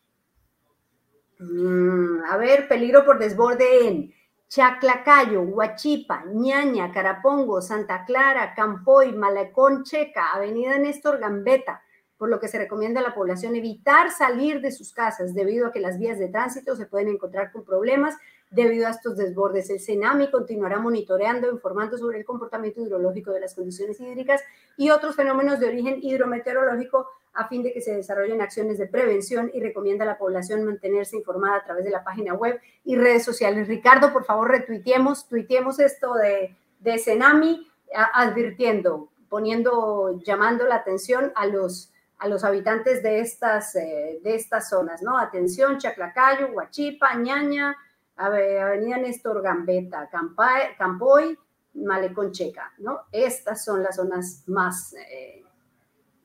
Mm, 1.39 2.23
a 2.23 2.37
ver, 2.37 2.69
peligro 2.69 3.03
por 3.03 3.19
desborde 3.19 3.85
en 3.85 4.13
Chaclacayo, 4.47 5.41
Huachipa, 5.41 6.23
Ñaña, 6.27 6.93
Carapongo, 6.93 7.61
Santa 7.61 8.05
Clara, 8.05 8.53
Campoy, 8.55 9.11
Malecón 9.11 9.83
Checa, 9.83 10.31
Avenida 10.33 10.79
Néstor 10.79 11.19
Gambetta, 11.19 11.83
por 12.17 12.29
lo 12.29 12.39
que 12.39 12.47
se 12.47 12.57
recomienda 12.57 13.01
a 13.01 13.03
la 13.03 13.13
población 13.13 13.57
evitar 13.57 14.09
salir 14.09 14.61
de 14.61 14.71
sus 14.71 14.93
casas 14.93 15.35
debido 15.35 15.67
a 15.67 15.71
que 15.73 15.81
las 15.81 15.99
vías 15.99 16.17
de 16.17 16.29
tránsito 16.29 16.77
se 16.77 16.85
pueden 16.85 17.09
encontrar 17.09 17.51
con 17.51 17.65
problemas 17.65 18.15
debido 18.49 18.87
a 18.87 18.91
estos 18.91 19.17
desbordes. 19.17 19.69
El 19.69 19.79
CENAMI 19.79 20.31
continuará 20.31 20.79
monitoreando, 20.79 21.51
informando 21.51 21.97
sobre 21.97 22.19
el 22.19 22.25
comportamiento 22.25 22.81
hidrológico 22.81 23.31
de 23.31 23.41
las 23.41 23.53
condiciones 23.53 23.99
hídricas 23.99 24.41
y 24.77 24.89
otros 24.89 25.15
fenómenos 25.15 25.59
de 25.59 25.67
origen 25.67 25.99
hidrometeorológico 26.01 27.07
a 27.33 27.47
fin 27.47 27.61
de 27.61 27.71
que 27.71 27.81
se 27.81 27.95
desarrollen 27.95 28.41
acciones 28.41 28.77
de 28.77 28.87
prevención 28.87 29.51
y 29.53 29.61
recomienda 29.61 30.03
a 30.03 30.07
la 30.07 30.17
población 30.17 30.63
mantenerse 30.63 31.17
informada 31.17 31.57
a 31.57 31.63
través 31.63 31.85
de 31.85 31.91
la 31.91 32.03
página 32.03 32.33
web 32.33 32.59
y 32.83 32.95
redes 32.95 33.23
sociales. 33.23 33.67
Ricardo, 33.67 34.11
por 34.11 34.25
favor, 34.25 34.49
retuiteemos, 34.49 35.27
tuiteemos 35.27 35.79
esto 35.79 36.15
de, 36.15 36.55
de 36.79 36.97
CENAMI 36.97 37.67
advirtiendo, 37.93 39.09
poniendo, 39.29 40.19
llamando 40.23 40.65
la 40.65 40.75
atención 40.75 41.31
a 41.35 41.45
los 41.45 41.91
a 42.19 42.27
los 42.27 42.43
habitantes 42.43 43.03
de 43.03 43.19
estas, 43.19 43.75
eh, 43.75 44.19
de 44.23 44.35
estas 44.35 44.69
zonas, 44.69 45.01
¿no? 45.01 45.17
Atención, 45.17 45.77
Chaclacayo, 45.77 46.47
Huachipa, 46.47 47.13
Ñaña, 47.15 47.77
Avenida 48.17 48.97
Néstor 48.97 49.41
Gambetta, 49.41 50.09
Campoy, 50.09 51.37
Malecón 51.75 52.31
Checa, 52.31 52.73
¿no? 52.79 53.01
Estas 53.11 53.63
son 53.63 53.83
las 53.83 53.95
zonas 53.97 54.43
más 54.47 54.93
eh, 54.93 55.43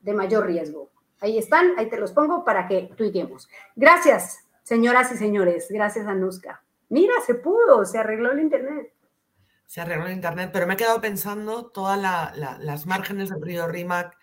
de 0.01 0.13
mayor 0.13 0.47
riesgo. 0.47 0.91
Ahí 1.19 1.37
están, 1.37 1.73
ahí 1.77 1.89
te 1.89 1.99
los 1.99 2.11
pongo 2.11 2.43
para 2.43 2.67
que 2.67 2.91
tuiteemos. 2.97 3.47
Gracias, 3.75 4.39
señoras 4.63 5.11
y 5.11 5.17
señores. 5.17 5.67
Gracias, 5.69 6.07
Anuska. 6.07 6.63
Mira, 6.89 7.13
se 7.25 7.35
pudo, 7.35 7.85
se 7.85 7.99
arregló 7.99 8.31
el 8.31 8.39
Internet. 8.39 8.93
Se 9.65 9.81
arregló 9.81 10.07
el 10.07 10.13
Internet, 10.13 10.49
pero 10.51 10.67
me 10.67 10.73
he 10.73 10.77
quedado 10.77 10.99
pensando 10.99 11.67
todas 11.67 11.99
las 11.99 12.85
márgenes 12.85 13.29
del 13.29 13.41
río 13.41 13.67
Rímac, 13.67 14.17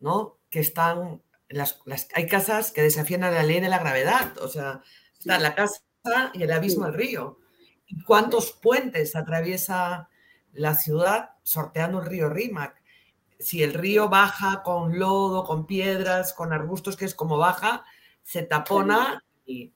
¿no? 0.00 0.38
Que 0.50 0.60
están, 0.60 1.22
las, 1.48 1.80
hay 2.14 2.26
casas 2.26 2.72
que 2.72 2.82
desafían 2.82 3.24
a 3.24 3.30
la 3.30 3.42
ley 3.42 3.60
de 3.60 3.68
la 3.68 3.78
gravedad, 3.78 4.36
o 4.38 4.48
sea, 4.48 4.82
está 5.18 5.38
la 5.38 5.54
casa 5.54 5.80
y 6.32 6.42
el 6.42 6.52
abismo 6.52 6.86
del 6.86 6.94
río. 6.94 7.38
¿Y 7.86 8.02
cuántos 8.02 8.52
puentes 8.52 9.14
atraviesa 9.14 10.08
la 10.52 10.74
ciudad 10.74 11.30
sorteando 11.42 12.00
el 12.00 12.06
río 12.06 12.28
Rímac? 12.28 12.80
Si 13.38 13.62
el 13.62 13.74
río 13.74 14.08
baja 14.08 14.62
con 14.62 14.98
lodo, 14.98 15.44
con 15.44 15.66
piedras, 15.66 16.32
con 16.32 16.52
arbustos, 16.52 16.96
que 16.96 17.04
es 17.04 17.14
como 17.14 17.38
baja, 17.38 17.84
se 18.22 18.42
tapona 18.42 19.22
y, 19.44 19.72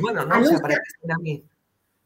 bueno, 0.00 0.24
no, 0.24 0.44
se, 0.44 0.56
a 0.56 1.18
mí. 1.20 1.44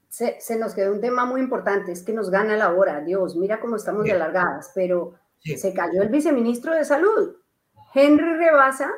Se, 0.08 0.40
se, 0.40 0.58
nos 0.58 0.74
quedó 0.74 0.92
un 0.92 1.00
tema 1.00 1.24
muy 1.24 1.40
importante, 1.40 1.92
es 1.92 2.02
que 2.02 2.12
nos 2.12 2.30
gana 2.30 2.56
la 2.56 2.72
hora, 2.72 3.00
Dios, 3.00 3.36
mira 3.36 3.60
cómo 3.60 3.76
estamos 3.76 4.04
de 4.04 4.12
alargadas, 4.12 4.72
pero 4.74 5.14
se 5.40 5.72
cayó 5.72 6.02
el 6.02 6.08
viceministro 6.08 6.74
de 6.74 6.84
Salud, 6.84 7.36
Henry 7.94 8.34
Rebasa, 8.34 8.90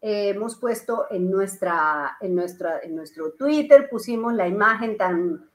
hemos 0.00 0.56
puesto 0.56 1.06
en, 1.10 1.30
nuestra, 1.30 2.16
en, 2.20 2.34
nuestra, 2.34 2.80
en 2.80 2.94
nuestro 2.94 3.32
Twitter, 3.32 3.88
pusimos 3.90 4.32
la 4.34 4.46
imagen 4.46 4.96
tan 4.96 5.48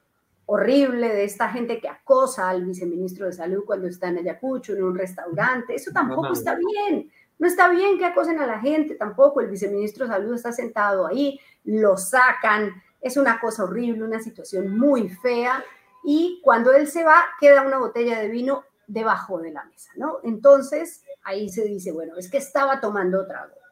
horrible 0.46 1.08
de 1.08 1.24
esta 1.24 1.50
gente 1.50 1.80
que 1.80 1.88
acosa 1.88 2.50
al 2.50 2.66
viceministro 2.66 3.26
de 3.26 3.34
Salud 3.34 3.64
cuando 3.66 3.88
está 3.88 4.10
en 4.10 4.18
Ayacucho, 4.18 4.74
en 4.74 4.84
un 4.84 4.98
restaurante. 4.98 5.76
Eso 5.76 5.92
tampoco 5.92 6.34
está 6.34 6.56
bien. 6.56 7.10
No 7.40 7.48
está 7.48 7.70
bien 7.70 7.98
que 7.98 8.06
acosen 8.06 8.40
a 8.40 8.46
la 8.46 8.60
gente 8.60 8.96
tampoco. 8.96 9.40
El 9.42 9.50
viceministro 9.50 10.06
de 10.06 10.14
Salud 10.14 10.34
está 10.34 10.52
sentado 10.52 11.08
ahí, 11.08 11.40
lo 11.64 11.98
sacan. 11.98 12.72
Es 13.02 13.18
una 13.18 13.40
cosa 13.40 13.64
horrible, 13.64 14.04
una 14.04 14.22
situación 14.22 14.78
muy 14.78 15.10
fea. 15.10 15.64
Y 16.04 16.42
cuando 16.44 16.74
él 16.74 16.88
se 16.88 17.04
va, 17.04 17.24
queda 17.40 17.62
una 17.62 17.78
botella 17.78 18.20
de 18.20 18.28
vino 18.28 18.66
debajo 18.86 19.40
de 19.40 19.52
la 19.52 19.64
mesa, 19.64 19.92
¿no? 19.96 20.20
Entonces, 20.24 21.04
ahí 21.24 21.48
se 21.48 21.64
dice, 21.64 21.94
bueno, 21.94 22.18
es 22.18 22.30
que 22.30 22.38
estaba 22.38 22.82
tomando 22.82 23.26
trago 23.26 23.63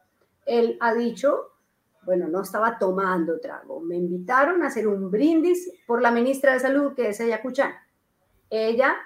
él 0.46 0.76
ha 0.80 0.94
dicho, 0.94 1.52
bueno, 2.04 2.28
no 2.28 2.42
estaba 2.42 2.78
tomando 2.78 3.40
trago, 3.40 3.80
me 3.80 3.96
invitaron 3.96 4.62
a 4.62 4.68
hacer 4.68 4.86
un 4.88 5.10
brindis 5.10 5.70
por 5.86 6.02
la 6.02 6.10
ministra 6.10 6.52
de 6.52 6.60
Salud, 6.60 6.94
que 6.94 7.08
es 7.08 7.20
Ayacuchán. 7.20 7.72
Ella 8.50 8.96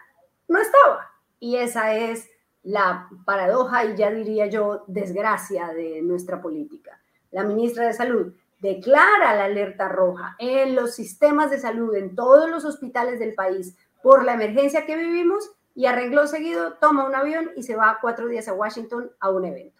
no 0.49 0.59
estaba. 0.59 1.11
Y 1.39 1.57
esa 1.57 1.95
es 1.95 2.29
la 2.63 3.09
paradoja 3.25 3.85
y 3.85 3.97
ya 3.97 4.11
diría 4.11 4.47
yo 4.47 4.85
desgracia 4.87 5.69
de 5.69 6.03
nuestra 6.03 6.41
política. 6.41 7.01
La 7.31 7.45
ministra 7.45 7.87
de 7.87 7.93
Salud 7.93 8.33
declara 8.61 9.37
la 9.37 9.45
alerta 9.45 9.89
roja 9.89 10.35
en 10.39 10.75
los 10.75 10.95
sistemas 10.95 11.51
de 11.51 11.59
salud, 11.59 11.95
en 11.95 12.17
todos 12.17 12.51
los 12.51 12.65
hospitales 12.65 13.19
del 13.19 13.35
país, 13.35 13.77
por 14.03 14.25
la 14.25 14.35
emergencia 14.35 14.87
que 14.87 14.97
vivimos 14.97 15.51
y 15.75 15.87
arregló 15.87 16.27
seguido, 16.27 16.75
toma 16.75 17.07
un 17.07 17.15
avión 17.15 17.51
y 17.55 17.63
se 17.63 17.77
va 17.77 17.99
cuatro 18.01 18.27
días 18.27 18.49
a 18.49 18.55
Washington 18.55 19.11
a 19.21 19.31
un 19.31 19.45
evento. 19.45 19.76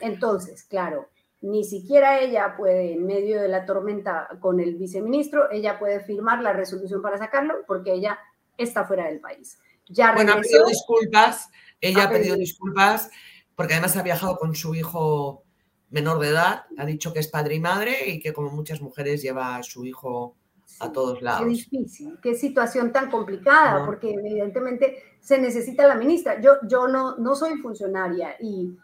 Entonces, 0.00 0.64
claro, 0.64 1.08
ni 1.40 1.64
siquiera 1.64 2.20
ella 2.20 2.54
puede, 2.56 2.92
en 2.92 3.06
medio 3.06 3.40
de 3.40 3.48
la 3.48 3.64
tormenta 3.64 4.28
con 4.40 4.60
el 4.60 4.76
viceministro, 4.76 5.50
ella 5.50 5.78
puede 5.78 6.00
firmar 6.00 6.42
la 6.42 6.52
resolución 6.52 7.00
para 7.00 7.18
sacarlo 7.18 7.54
porque 7.66 7.92
ella 7.92 8.18
está 8.58 8.84
fuera 8.84 9.06
del 9.06 9.20
país. 9.20 9.58
Ya 9.88 10.12
bueno, 10.14 10.34
ha 10.34 10.40
pedido 10.40 10.66
disculpas, 10.66 11.48
ella 11.80 12.04
ha 12.04 12.10
pedido 12.10 12.36
disculpas 12.36 13.10
porque 13.54 13.74
además 13.74 13.96
ha 13.96 14.02
viajado 14.02 14.36
con 14.36 14.54
su 14.54 14.74
hijo 14.74 15.44
menor 15.88 16.20
de 16.20 16.28
edad, 16.28 16.66
ha 16.78 16.86
dicho 16.86 17.12
que 17.12 17.18
es 17.18 17.28
padre 17.28 17.56
y 17.56 17.60
madre 17.60 18.08
y 18.08 18.20
que 18.20 18.32
como 18.32 18.50
muchas 18.50 18.80
mujeres 18.80 19.22
lleva 19.22 19.56
a 19.56 19.62
su 19.62 19.84
hijo 19.84 20.36
a 20.78 20.92
todos 20.92 21.20
lados. 21.20 21.42
Qué 21.42 21.48
difícil, 21.48 22.18
qué 22.22 22.34
situación 22.34 22.92
tan 22.92 23.10
complicada, 23.10 23.84
porque 23.84 24.14
evidentemente 24.14 25.02
se 25.20 25.38
necesita 25.38 25.86
la 25.86 25.96
ministra. 25.96 26.40
Yo, 26.40 26.52
yo 26.68 26.86
no, 26.86 27.16
no 27.16 27.34
soy 27.34 27.58
funcionaria 27.58 28.36
y 28.40 28.76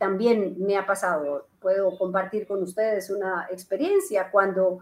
también 0.00 0.56
me 0.58 0.78
ha 0.78 0.86
pasado, 0.86 1.46
puedo 1.60 1.98
compartir 1.98 2.46
con 2.46 2.62
ustedes 2.62 3.10
una 3.10 3.46
experiencia. 3.50 4.30
Cuando 4.30 4.78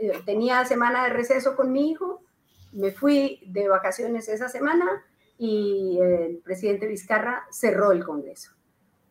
eh, 0.00 0.20
tenía 0.26 0.64
semana 0.64 1.04
de 1.04 1.10
receso 1.10 1.54
con 1.54 1.70
mi 1.70 1.92
hijo, 1.92 2.24
me 2.72 2.90
fui 2.90 3.40
de 3.46 3.68
vacaciones 3.68 4.28
esa 4.28 4.48
semana 4.48 5.04
y 5.38 6.00
el 6.00 6.38
presidente 6.38 6.88
Vizcarra 6.88 7.46
cerró 7.52 7.92
el 7.92 8.04
Congreso. 8.04 8.50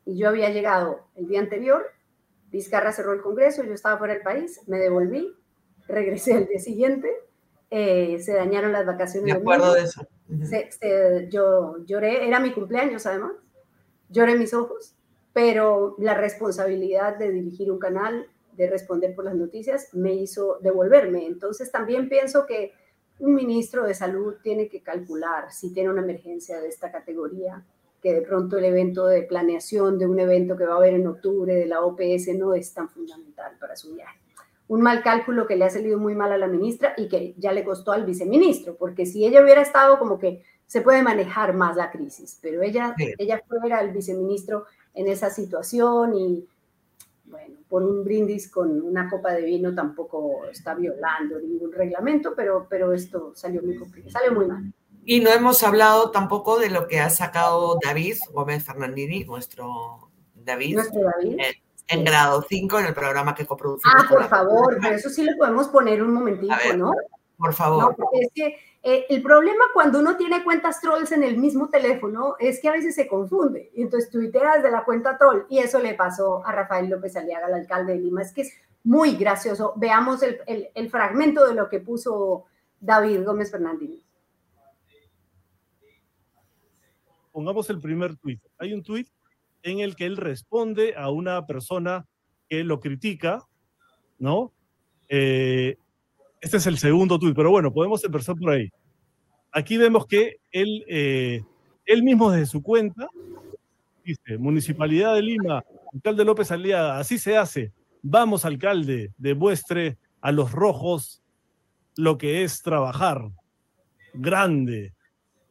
Y 0.05 0.17
yo 0.17 0.27
había 0.27 0.49
llegado 0.49 1.07
el 1.15 1.29
día 1.29 1.39
anterior, 1.39 1.85
Vizcarra 2.51 2.91
cerró 2.91 3.13
el 3.13 3.21
Congreso, 3.21 3.63
yo 3.63 3.73
estaba 3.73 3.97
fuera 3.97 4.15
del 4.15 4.23
país, 4.23 4.59
me 4.67 4.79
devolví, 4.79 5.33
regresé 5.87 6.39
el 6.39 6.47
día 6.47 6.59
siguiente, 6.59 7.09
eh, 7.71 8.19
se 8.19 8.33
dañaron 8.33 8.73
las 8.73 8.85
vacaciones. 8.85 9.33
Me 9.33 9.39
acuerdo 9.39 9.73
de 9.75 9.83
eso. 9.83 10.05
yo 11.29 11.77
lloré, 11.85 12.27
era 12.27 12.41
mi 12.41 12.51
cumpleaños 12.51 13.05
además, 13.05 13.31
lloré 14.09 14.35
mis 14.35 14.53
ojos, 14.53 14.96
pero 15.37 15.93
la 15.99 16.15
responsabilidad 16.15 17.15
de 17.15 17.31
dirigir 17.31 17.71
un 17.71 17.77
canal, 17.77 18.25
de 18.53 18.67
responder 18.67 19.13
por 19.13 19.23
las 19.23 19.35
noticias, 19.35 19.93
me 19.93 20.15
hizo 20.15 20.57
devolverme. 20.63 21.27
Entonces 21.27 21.71
también 21.71 22.09
pienso 22.09 22.47
que 22.47 22.73
un 23.19 23.35
ministro 23.35 23.83
de 23.83 23.93
salud 23.93 24.37
tiene 24.41 24.67
que 24.67 24.81
calcular 24.81 25.51
si 25.51 25.71
tiene 25.71 25.91
una 25.91 26.01
emergencia 26.01 26.59
de 26.59 26.67
esta 26.69 26.91
categoría, 26.91 27.63
que 28.01 28.15
de 28.15 28.21
pronto 28.23 28.57
el 28.57 28.65
evento 28.65 29.05
de 29.05 29.21
planeación 29.21 29.99
de 29.99 30.07
un 30.07 30.19
evento 30.19 30.57
que 30.57 30.65
va 30.65 30.73
a 30.73 30.77
haber 30.77 30.95
en 30.95 31.05
octubre 31.05 31.53
de 31.53 31.67
la 31.67 31.81
OPS 31.81 32.29
no 32.35 32.55
es 32.55 32.73
tan 32.73 32.89
fundamental 32.89 33.57
para 33.59 33.75
su 33.75 33.93
viaje. 33.93 34.17
Un 34.67 34.81
mal 34.81 35.03
cálculo 35.03 35.45
que 35.45 35.55
le 35.55 35.65
ha 35.65 35.69
salido 35.69 35.99
muy 35.99 36.15
mal 36.15 36.31
a 36.31 36.39
la 36.39 36.47
ministra 36.47 36.95
y 36.97 37.09
que 37.09 37.35
ya 37.37 37.51
le 37.51 37.63
costó 37.63 37.91
al 37.91 38.07
viceministro, 38.07 38.75
porque 38.75 39.05
si 39.05 39.23
ella 39.23 39.43
hubiera 39.43 39.61
estado 39.61 39.99
como 39.99 40.17
que 40.17 40.41
se 40.65 40.81
puede 40.81 41.03
manejar 41.03 41.53
más 41.53 41.75
la 41.75 41.91
crisis, 41.91 42.39
pero 42.41 42.63
ella, 42.63 42.95
ella 43.19 43.43
fuera 43.47 43.81
el 43.81 43.91
viceministro 43.91 44.65
en 44.97 45.07
esa 45.07 45.29
situación 45.29 46.15
y 46.15 46.45
bueno, 47.25 47.55
por 47.69 47.83
un 47.83 48.03
brindis 48.03 48.49
con 48.49 48.81
una 48.81 49.09
copa 49.09 49.31
de 49.33 49.43
vino 49.43 49.73
tampoco 49.75 50.45
está 50.51 50.73
violando 50.75 51.39
ningún 51.39 51.71
reglamento, 51.71 52.33
pero, 52.35 52.67
pero 52.69 52.93
esto 52.93 53.31
salió 53.35 53.61
muy 53.61 53.77
complicado, 53.77 54.11
salió 54.11 54.33
muy 54.33 54.47
mal. 54.47 54.73
Y 55.05 55.21
no 55.21 55.29
hemos 55.29 55.63
hablado 55.63 56.11
tampoco 56.11 56.59
de 56.59 56.69
lo 56.69 56.87
que 56.87 56.99
ha 56.99 57.09
sacado 57.09 57.77
David 57.81 58.17
Gómez 58.33 58.65
Fernandini, 58.65 59.23
nuestro 59.23 60.09
David, 60.35 60.75
¿Nuestro 60.75 61.01
David? 61.01 61.37
En, 61.89 62.03
grado 62.03 62.45
5 62.47 62.79
en 62.79 62.85
el 62.87 62.93
programa 62.93 63.33
que 63.33 63.45
coproducimos. 63.45 63.95
Ah, 63.97 64.05
por 64.09 64.27
favor, 64.27 64.77
pero 64.81 64.95
eso 64.95 65.09
sí 65.09 65.23
lo 65.23 65.37
podemos 65.37 65.67
poner 65.69 66.03
un 66.03 66.13
momentito, 66.13 66.53
¿no? 66.75 66.91
Por 67.37 67.53
favor. 67.53 67.83
No, 67.83 67.95
porque 67.95 68.19
es 68.19 68.29
que 68.33 68.57
eh, 68.81 69.05
el 69.09 69.21
problema 69.21 69.63
cuando 69.73 69.99
uno 69.99 70.17
tiene 70.17 70.43
cuentas 70.43 70.81
trolls 70.81 71.11
en 71.11 71.23
el 71.23 71.37
mismo 71.37 71.69
teléfono 71.69 72.35
es 72.39 72.59
que 72.59 72.69
a 72.69 72.71
veces 72.71 72.95
se 72.95 73.07
confunde. 73.07 73.71
Y 73.75 73.83
entonces 73.83 74.09
tuitea 74.09 74.55
desde 74.55 74.71
la 74.71 74.83
cuenta 74.83 75.17
troll. 75.17 75.43
Y 75.49 75.59
eso 75.59 75.79
le 75.79 75.93
pasó 75.93 76.45
a 76.45 76.51
Rafael 76.51 76.89
López 76.89 77.15
Aliaga, 77.15 77.47
el 77.47 77.53
alcalde 77.53 77.93
de 77.93 77.99
Lima. 77.99 78.21
Es 78.21 78.33
que 78.33 78.41
es 78.41 78.53
muy 78.83 79.15
gracioso. 79.15 79.73
Veamos 79.75 80.23
el, 80.23 80.69
el, 80.73 80.89
fragmento 80.89 81.45
de 81.45 81.53
lo 81.53 81.69
que 81.69 81.79
puso 81.79 82.45
David 82.79 83.23
Gómez 83.23 83.51
Fernández. 83.51 83.99
Pongamos 87.31 87.69
el 87.69 87.79
primer 87.79 88.15
tuit. 88.15 88.41
Hay 88.57 88.73
un 88.73 88.81
tuit 88.81 89.09
en 89.61 89.79
el 89.79 89.95
que 89.95 90.05
él 90.05 90.17
responde 90.17 90.95
a 90.95 91.11
una 91.11 91.45
persona 91.45 92.07
que 92.47 92.63
lo 92.63 92.79
critica, 92.79 93.45
¿no? 94.17 94.53
Eh, 95.09 95.77
este 96.41 96.57
es 96.57 96.67
el 96.67 96.77
segundo 96.77 97.19
tuit, 97.19 97.35
pero 97.35 97.49
bueno, 97.49 97.73
podemos 97.73 98.03
empezar 98.03 98.35
por 98.35 98.51
ahí. 98.51 98.69
Aquí 99.51 99.77
vemos 99.77 100.05
que 100.05 100.37
él, 100.51 100.83
eh, 100.87 101.41
él 101.85 102.03
mismo 102.03 102.31
desde 102.31 102.45
su 102.45 102.61
cuenta 102.61 103.07
dice, 104.07 104.37
Municipalidad 104.37 105.15
de 105.15 105.21
Lima, 105.21 105.63
alcalde 105.93 106.23
López 106.23 106.51
Aliaga, 106.51 106.99
así 106.99 107.17
se 107.17 107.37
hace. 107.37 107.73
Vamos, 108.01 108.45
alcalde, 108.45 109.11
demuestre 109.17 109.97
a 110.21 110.31
los 110.31 110.51
rojos 110.51 111.21
lo 111.95 112.17
que 112.17 112.43
es 112.43 112.61
trabajar. 112.61 113.29
Grande. 114.13 114.93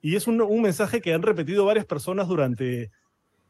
Y 0.01 0.17
es 0.17 0.27
un, 0.27 0.41
un 0.41 0.63
mensaje 0.63 1.01
que 1.01 1.13
han 1.13 1.23
repetido 1.23 1.65
varias 1.65 1.85
personas 1.85 2.29
durante 2.29 2.91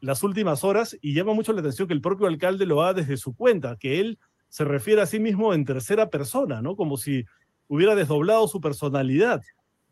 las 0.01 0.23
últimas 0.23 0.63
horas 0.63 0.97
y 1.01 1.13
llama 1.13 1.33
mucho 1.33 1.53
la 1.53 1.61
atención 1.61 1.87
que 1.87 1.93
el 1.93 2.01
propio 2.01 2.27
alcalde 2.27 2.65
lo 2.65 2.81
haga 2.81 3.01
desde 3.01 3.17
su 3.17 3.35
cuenta, 3.35 3.77
que 3.77 3.99
él 3.99 4.19
se 4.49 4.63
refiere 4.63 5.01
a 5.01 5.05
sí 5.05 5.19
mismo 5.19 5.53
en 5.53 5.65
tercera 5.65 6.09
persona, 6.09 6.61
¿no? 6.61 6.75
Como 6.75 6.97
si 6.97 7.25
hubiera 7.67 7.95
desdoblado 7.95 8.47
su 8.47 8.61
personalidad. 8.61 9.43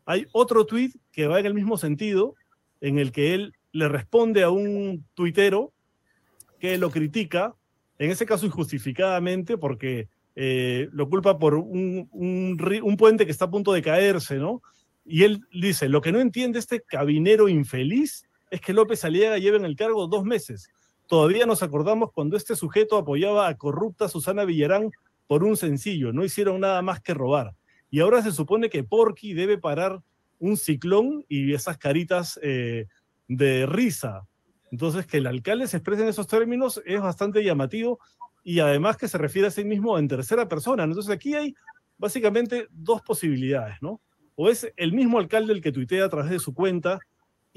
Hay 0.04 0.26
otro 0.32 0.66
tuit 0.66 0.94
que 1.12 1.26
va 1.26 1.40
en 1.40 1.46
el 1.46 1.54
mismo 1.54 1.76
sentido, 1.76 2.34
en 2.80 2.98
el 2.98 3.12
que 3.12 3.34
él 3.34 3.54
le 3.72 3.88
responde 3.88 4.42
a 4.42 4.50
un 4.50 5.04
tuitero 5.14 5.72
que 6.58 6.78
lo 6.78 6.90
critica, 6.90 7.54
en 7.98 8.10
ese 8.10 8.26
caso 8.26 8.46
injustificadamente, 8.46 9.58
porque 9.58 10.08
eh, 10.34 10.88
lo 10.92 11.08
culpa 11.08 11.38
por 11.38 11.54
un, 11.54 12.08
un, 12.12 12.96
puente 12.96 13.24
que 13.24 13.32
está 13.32 13.46
a 13.46 13.50
punto 13.50 13.72
de 13.72 13.82
caerse, 13.82 14.36
¿no? 14.36 14.62
Y 15.04 15.22
él 15.22 15.40
dice, 15.52 15.88
lo 15.88 16.00
que 16.00 16.12
no 16.12 16.20
entiende 16.20 16.58
este 16.58 16.82
cabinero 16.82 17.48
infeliz 17.48 18.26
es 18.50 18.60
que 18.60 18.72
López 18.72 19.04
Aliaga 19.04 19.38
lleva 19.38 19.56
en 19.56 19.64
el 19.64 19.76
cargo 19.76 20.06
dos 20.06 20.24
meses. 20.24 20.70
Todavía 21.06 21.46
nos 21.46 21.62
acordamos 21.62 22.10
cuando 22.12 22.36
este 22.36 22.56
sujeto 22.56 22.96
apoyaba 22.96 23.48
a 23.48 23.56
corrupta 23.56 24.08
Susana 24.08 24.44
Villarán 24.44 24.90
por 25.26 25.44
un 25.44 25.56
sencillo, 25.56 26.12
no 26.12 26.24
hicieron 26.24 26.60
nada 26.60 26.82
más 26.82 27.00
que 27.00 27.14
robar. 27.14 27.54
Y 27.90 28.00
ahora 28.00 28.22
se 28.22 28.32
supone 28.32 28.68
que 28.68 28.84
Porky 28.84 29.34
debe 29.34 29.58
parar 29.58 30.02
un 30.38 30.56
ciclón 30.56 31.24
y 31.28 31.52
esas 31.54 31.78
caritas 31.78 32.38
eh, 32.42 32.86
de 33.28 33.66
risa. 33.66 34.26
Entonces, 34.70 35.06
que 35.06 35.18
el 35.18 35.26
alcalde 35.26 35.66
se 35.68 35.78
exprese 35.78 36.02
en 36.02 36.08
esos 36.08 36.26
términos 36.26 36.82
es 36.84 37.00
bastante 37.00 37.42
llamativo 37.42 37.98
y 38.42 38.58
además 38.60 38.96
que 38.96 39.08
se 39.08 39.18
refiere 39.18 39.48
a 39.48 39.52
sí 39.52 39.64
mismo 39.64 39.98
en 39.98 40.08
tercera 40.08 40.48
persona. 40.48 40.84
Entonces, 40.84 41.10
aquí 41.10 41.34
hay 41.34 41.54
básicamente 41.98 42.66
dos 42.70 43.02
posibilidades, 43.02 43.76
¿no? 43.80 44.00
O 44.34 44.50
es 44.50 44.70
el 44.76 44.92
mismo 44.92 45.18
alcalde 45.18 45.52
el 45.52 45.62
que 45.62 45.72
tuitea 45.72 46.04
a 46.04 46.08
través 46.10 46.30
de 46.30 46.38
su 46.38 46.52
cuenta 46.52 46.98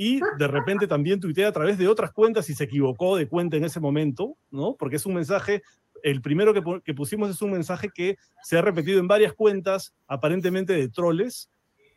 y 0.01 0.21
de 0.37 0.47
repente 0.47 0.87
también 0.87 1.19
tuitea 1.19 1.49
a 1.49 1.51
través 1.51 1.77
de 1.77 1.89
otras 1.89 2.13
cuentas 2.13 2.49
y 2.49 2.55
se 2.55 2.63
equivocó 2.63 3.17
de 3.17 3.27
cuenta 3.27 3.57
en 3.57 3.65
ese 3.65 3.81
momento, 3.81 4.37
¿no? 4.49 4.77
Porque 4.79 4.95
es 4.95 5.05
un 5.05 5.13
mensaje, 5.13 5.61
el 6.03 6.21
primero 6.21 6.53
que, 6.53 6.93
pusimos 6.93 7.29
es 7.29 7.41
un 7.41 7.51
mensaje 7.51 7.89
que 7.93 8.15
se 8.41 8.57
ha 8.57 8.61
repetido 8.61 9.01
en 9.01 9.09
varias 9.09 9.33
cuentas, 9.33 9.93
aparentemente 10.07 10.71
de 10.71 10.87
troles, 10.87 11.51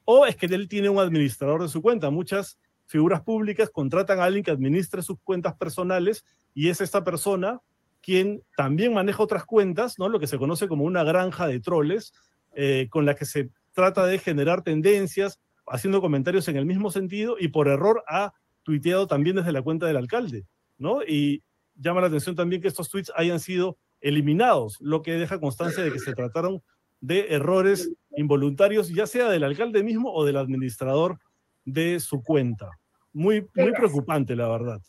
o 0.05 0.27
es 0.27 0.35
que 0.35 0.47
él 0.47 0.66
tiene 0.69 0.89
un 0.89 0.99
administrador 0.99 1.62
de 1.62 1.69
su 1.69 1.81
cuenta. 1.81 2.11
Muchas 2.11 2.59
figuras 2.87 3.23
públicas 3.23 3.70
contratan 3.70 4.19
a 4.19 4.24
alguien 4.24 4.43
que 4.43 4.51
administre 4.51 5.01
sus 5.03 5.20
cuentas 5.23 5.55
personales 5.55 6.24
y 6.55 6.70
es 6.70 6.81
esta 6.81 7.05
persona 7.05 7.61
quien 8.01 8.43
también 8.57 8.95
maneja 8.95 9.23
otras 9.23 9.45
cuentas, 9.45 10.01
¿no? 10.01 10.09
Lo 10.09 10.19
que 10.19 10.27
se 10.27 10.39
conoce 10.39 10.66
como 10.66 10.83
una 10.83 11.05
granja 11.05 11.47
de 11.47 11.61
troles, 11.61 12.12
eh, 12.57 12.89
con 12.91 13.07
la 13.07 13.15
que 13.15 13.27
se 13.27 13.51
trata 13.73 14.07
de 14.07 14.19
generar 14.19 14.62
tendencias, 14.62 15.39
haciendo 15.67 16.01
comentarios 16.01 16.49
en 16.49 16.57
el 16.57 16.67
mismo 16.67 16.91
sentido 16.91 17.37
y 17.39 17.49
por 17.49 17.69
error 17.69 18.03
ha 18.09 18.33
tuiteado 18.63 19.07
también 19.07 19.37
desde 19.37 19.53
la 19.53 19.63
cuenta 19.63 19.87
del 19.87 19.97
alcalde, 19.97 20.45
¿no? 20.79 21.03
Y 21.03 21.43
llama 21.75 22.01
la 22.01 22.07
atención 22.09 22.37
también 22.37 22.63
que 22.63 22.69
estos 22.69 22.91
tweets 22.91 23.13
hayan 23.17 23.41
sido 23.41 23.77
eliminados, 24.01 24.79
lo 24.81 25.03
que 25.03 25.13
deja 25.13 25.41
constancia 25.41 25.83
de 25.83 25.93
que 25.93 25.99
se 25.99 26.15
trataron 26.15 26.63
de 27.01 27.35
errores 27.35 27.91
involuntarios, 28.17 28.89
ya 28.89 29.07
sea 29.07 29.29
del 29.29 29.45
alcalde 29.45 29.83
mismo 29.83 30.13
o 30.13 30.25
del 30.25 30.37
administrador 30.37 31.19
de 31.65 32.01
su 32.01 32.23
cuenta. 32.23 32.71
Muy, 33.13 33.47
muy 33.55 33.73
preocupante, 33.73 34.35
la 34.37 34.49
verdad. 34.49 34.81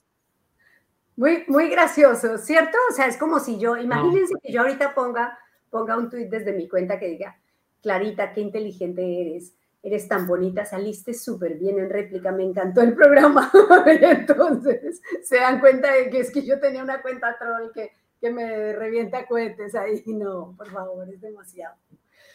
Muy, 1.16 1.44
muy 1.48 1.70
gracioso, 1.70 2.38
¿cierto? 2.38 2.78
O 2.90 2.94
sea, 2.94 3.08
es 3.08 3.18
como 3.18 3.40
si 3.40 3.60
yo, 3.60 3.78
imagínense 3.78 4.34
que 4.42 4.52
yo 4.52 4.62
ahorita 4.62 4.96
ponga, 4.96 5.38
ponga 5.70 5.98
un 5.98 6.10
tweet 6.10 6.28
desde 6.28 6.54
mi 6.54 6.68
cuenta 6.68 7.00
que 7.00 7.08
diga, 7.08 7.40
Clarita, 7.82 8.34
qué 8.34 8.42
inteligente 8.42 9.22
eres 9.22 9.54
eres 9.84 10.08
tan 10.08 10.26
bonita, 10.26 10.64
saliste 10.64 11.14
súper 11.14 11.56
bien 11.56 11.78
en 11.78 11.90
réplica, 11.90 12.32
me 12.32 12.44
encantó 12.44 12.82
el 12.82 12.96
programa. 12.96 13.52
Entonces 13.86 15.02
se 15.24 15.36
dan 15.36 15.60
cuenta 15.60 15.94
de 15.94 16.10
que 16.10 16.20
es 16.20 16.32
que 16.32 16.46
yo 16.46 16.60
tenía 16.60 16.82
una 16.82 17.02
cuenta 17.02 17.38
troll 17.38 17.72
que, 17.74 17.92
que 18.20 18.32
me 18.32 18.72
revienta 18.74 19.28
cohetes 19.28 19.76
ahí. 19.76 20.02
No, 20.08 20.56
por 20.58 20.72
favor, 20.72 21.10
es 21.10 21.20
demasiado. 21.20 21.76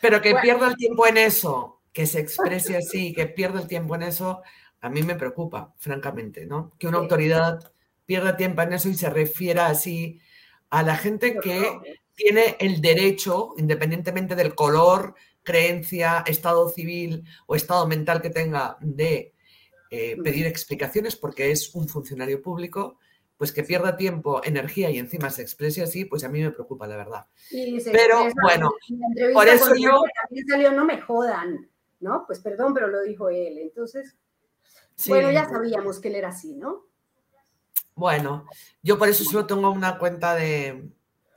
Pero 0.03 0.21
que 0.21 0.35
pierda 0.37 0.69
el 0.69 0.77
tiempo 0.77 1.07
en 1.07 1.17
eso, 1.17 1.81
que 1.93 2.07
se 2.07 2.21
exprese 2.21 2.77
así, 2.77 3.15
que 3.15 3.27
pierda 3.27 3.61
el 3.61 3.67
tiempo 3.67 3.95
en 3.95 4.03
eso, 4.03 4.43
a 4.83 4.91
mí 4.91 5.03
me 5.03 5.15
preocupa, 5.15 5.73
francamente, 5.79 6.45
¿no? 6.45 6.73
Que 6.79 6.87
una 6.87 6.99
autoridad 6.99 7.73
pierda 8.05 8.37
tiempo 8.37 8.61
en 8.61 8.75
eso 8.75 8.91
y 8.91 8.95
se 8.95 9.09
refiera 9.09 9.69
así 9.69 10.21
a 10.71 10.83
la 10.83 10.97
gente 10.97 11.39
que 11.39 11.99
tiene 12.15 12.57
el 12.61 12.83
derecho, 12.83 13.55
independientemente 13.57 14.35
del 14.35 14.55
color, 14.55 15.15
creencia, 15.49 16.23
estado 16.27 16.69
civil 16.69 17.25
o 17.47 17.57
estado 17.57 17.89
mental 17.89 18.21
que 18.21 18.29
tenga 18.29 18.77
de 18.81 19.33
eh, 19.91 20.17
pedir 20.23 20.47
explicaciones 20.47 21.17
porque 21.17 21.51
es 21.51 21.75
un 21.75 21.89
funcionario 21.89 22.43
público, 22.43 22.99
pues 23.39 23.51
que 23.53 23.65
pierda 23.65 23.97
tiempo, 23.97 24.43
energía 24.45 24.91
y 24.91 24.99
encima 24.99 25.31
se 25.31 25.41
exprese 25.41 25.83
así, 25.83 26.05
pues 26.05 26.23
a 26.25 26.29
mí 26.29 26.43
me 26.43 26.51
preocupa, 26.51 26.87
la 26.87 26.97
verdad. 26.97 27.27
pero 27.91 28.29
bueno, 28.43 28.75
por 29.33 29.49
eso 29.49 29.75
yo... 29.75 30.03
También 30.23 30.47
salió, 30.47 30.73
no 30.73 30.85
me 30.85 31.01
jodan, 31.01 31.71
¿no? 32.01 32.25
Pues 32.27 32.41
perdón, 32.41 32.75
pero 32.75 32.89
lo 32.89 33.01
dijo 33.03 33.31
él. 33.31 33.57
Entonces, 33.59 34.15
bueno, 35.07 35.31
ya 35.31 35.49
sabíamos 35.49 35.99
que 36.01 36.09
él 36.09 36.17
era 36.17 36.29
así, 36.29 36.57
¿no? 36.57 36.85
Bueno, 37.95 38.45
yo 38.83 38.99
por 38.99 39.09
eso 39.09 39.25
solo 39.25 39.47
tengo 39.47 39.71
una 39.71 39.97
cuenta 39.99 40.35
de, 40.35 40.91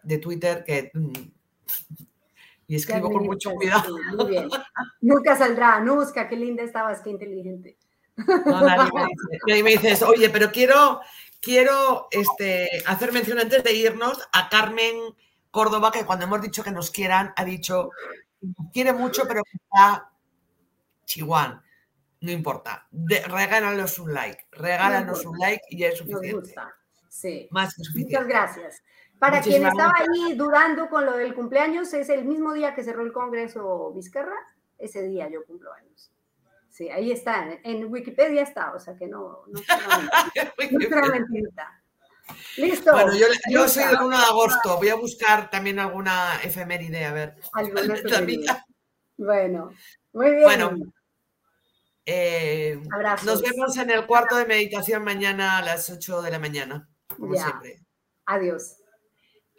de 0.03 0.17
Twitter 0.17 0.65
que 0.65 0.91
mm, 0.93 1.13
y 2.71 2.75
escribo 2.75 3.11
con 3.11 3.25
mucho 3.25 3.51
cuidado. 3.51 3.97
muy 4.15 4.29
bien. 4.29 4.49
Nunca 5.01 5.35
saldrá, 5.35 5.81
Nusca, 5.81 6.29
qué 6.29 6.37
linda 6.37 6.63
estabas, 6.63 7.01
qué 7.01 7.09
inteligente. 7.09 7.77
No, 8.15 8.61
nadie 8.61 9.61
me 9.61 9.71
dice, 9.71 9.97
me 9.99 10.09
oye, 10.09 10.29
pero 10.29 10.53
quiero, 10.53 11.01
quiero 11.41 12.07
este, 12.11 12.69
hacer 12.85 13.11
mención 13.11 13.39
antes 13.39 13.61
de 13.65 13.73
irnos 13.73 14.25
a 14.31 14.47
Carmen 14.47 14.95
Córdoba, 15.49 15.91
que 15.91 16.05
cuando 16.05 16.23
hemos 16.23 16.41
dicho 16.41 16.63
que 16.63 16.71
nos 16.71 16.91
quieran, 16.91 17.33
ha 17.35 17.43
dicho, 17.43 17.89
quiere 18.71 18.93
mucho, 18.93 19.23
pero 19.27 19.41
está 19.53 20.09
chihuán. 21.03 21.61
No 22.21 22.31
importa. 22.31 22.87
regálanos 22.89 23.99
un 23.99 24.13
like. 24.13 24.45
Regálanos 24.53 25.25
un 25.25 25.37
like 25.37 25.63
y 25.71 25.83
es 25.83 25.97
suficiente. 25.97 26.55
Sí. 27.09 27.49
Más 27.51 27.75
que 27.75 27.83
suficiente. 27.83 28.13
Muchas 28.13 28.27
gracias. 28.29 28.83
Para 29.21 29.39
quien 29.39 29.63
estaba 29.63 29.93
ahí 29.99 30.33
dudando 30.33 30.89
con 30.89 31.05
lo 31.05 31.15
del 31.15 31.35
cumpleaños, 31.35 31.93
es 31.93 32.09
el 32.09 32.25
mismo 32.25 32.53
día 32.53 32.73
que 32.73 32.83
cerró 32.83 33.03
el 33.03 33.13
Congreso 33.13 33.93
Vizcarra. 33.93 34.35
Ese 34.79 35.03
día 35.03 35.29
yo 35.29 35.45
cumplo 35.45 35.71
años. 35.73 36.11
Sí, 36.71 36.89
ahí 36.89 37.11
está. 37.11 37.45
En 37.63 37.85
Wikipedia 37.91 38.41
está, 38.41 38.73
o 38.73 38.79
sea 38.79 38.95
que 38.95 39.05
no, 39.05 39.43
no, 39.45 39.61
no, 40.99 41.07
mentirita. 41.11 41.83
Listo. 42.57 42.93
Bueno, 42.93 43.13
yo, 43.13 43.27
yo 43.51 43.67
soy 43.67 43.83
el 43.83 44.01
1 44.01 44.09
de 44.09 44.23
agosto. 44.23 44.77
Voy 44.77 44.89
a 44.89 44.95
buscar 44.95 45.51
también 45.51 45.77
alguna 45.77 46.41
efeméride, 46.43 47.05
a 47.05 47.13
ver. 47.13 47.35
Bueno, 49.17 49.71
muy 50.13 50.31
bien. 50.31 50.43
Bueno, 50.43 50.71
eh, 52.07 52.81
nos 53.23 53.39
vemos 53.43 53.77
en 53.77 53.91
el 53.91 54.07
cuarto 54.07 54.35
de 54.35 54.47
meditación 54.47 55.03
mañana 55.03 55.59
a 55.59 55.61
las 55.61 55.91
8 55.91 56.23
de 56.23 56.31
la 56.31 56.39
mañana, 56.39 56.89
como 57.15 57.35
siempre. 57.35 57.83
Adiós. 58.25 58.80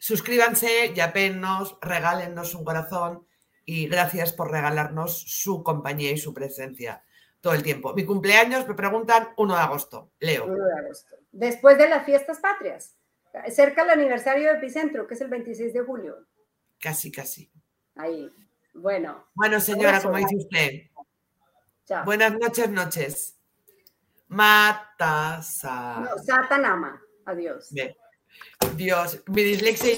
Suscríbanse, 0.02 0.92
yapennos, 0.94 1.78
regálennos 1.80 2.56
un 2.56 2.64
corazón 2.64 3.24
y 3.64 3.86
gracias 3.86 4.32
por 4.32 4.50
regalarnos 4.50 5.16
su 5.16 5.62
compañía 5.62 6.10
y 6.10 6.18
su 6.18 6.34
presencia 6.34 7.04
todo 7.40 7.54
el 7.54 7.62
tiempo. 7.62 7.94
Mi 7.94 8.04
cumpleaños, 8.04 8.66
me 8.66 8.74
preguntan, 8.74 9.28
1 9.36 9.54
de 9.54 9.60
agosto. 9.60 10.10
Leo. 10.18 10.46
1 10.46 10.54
de 10.54 10.80
agosto. 10.80 11.16
Después 11.30 11.78
de 11.78 11.88
las 11.88 12.04
fiestas 12.04 12.40
patrias. 12.40 12.96
Cerca 13.52 13.84
el 13.84 13.90
aniversario 13.90 14.50
de 14.50 14.58
Epicentro, 14.58 15.06
que 15.06 15.14
es 15.14 15.20
el 15.20 15.28
26 15.28 15.72
de 15.72 15.82
julio. 15.82 16.26
Casi, 16.80 17.12
casi. 17.12 17.48
Ahí. 17.94 18.28
Bueno. 18.74 19.28
Bueno, 19.34 19.60
señora, 19.60 20.02
como 20.02 20.16
dice 20.16 20.36
usted. 20.36 22.02
Buenas 22.04 22.32
noches, 22.32 22.68
noches. 22.70 23.38
Matasa. 24.26 26.00
No, 26.00 26.18
Satanama. 26.18 27.00
Adiós. 27.24 27.70
Dios, 28.76 29.18
mi 29.26 29.42
dislexia 29.42 29.96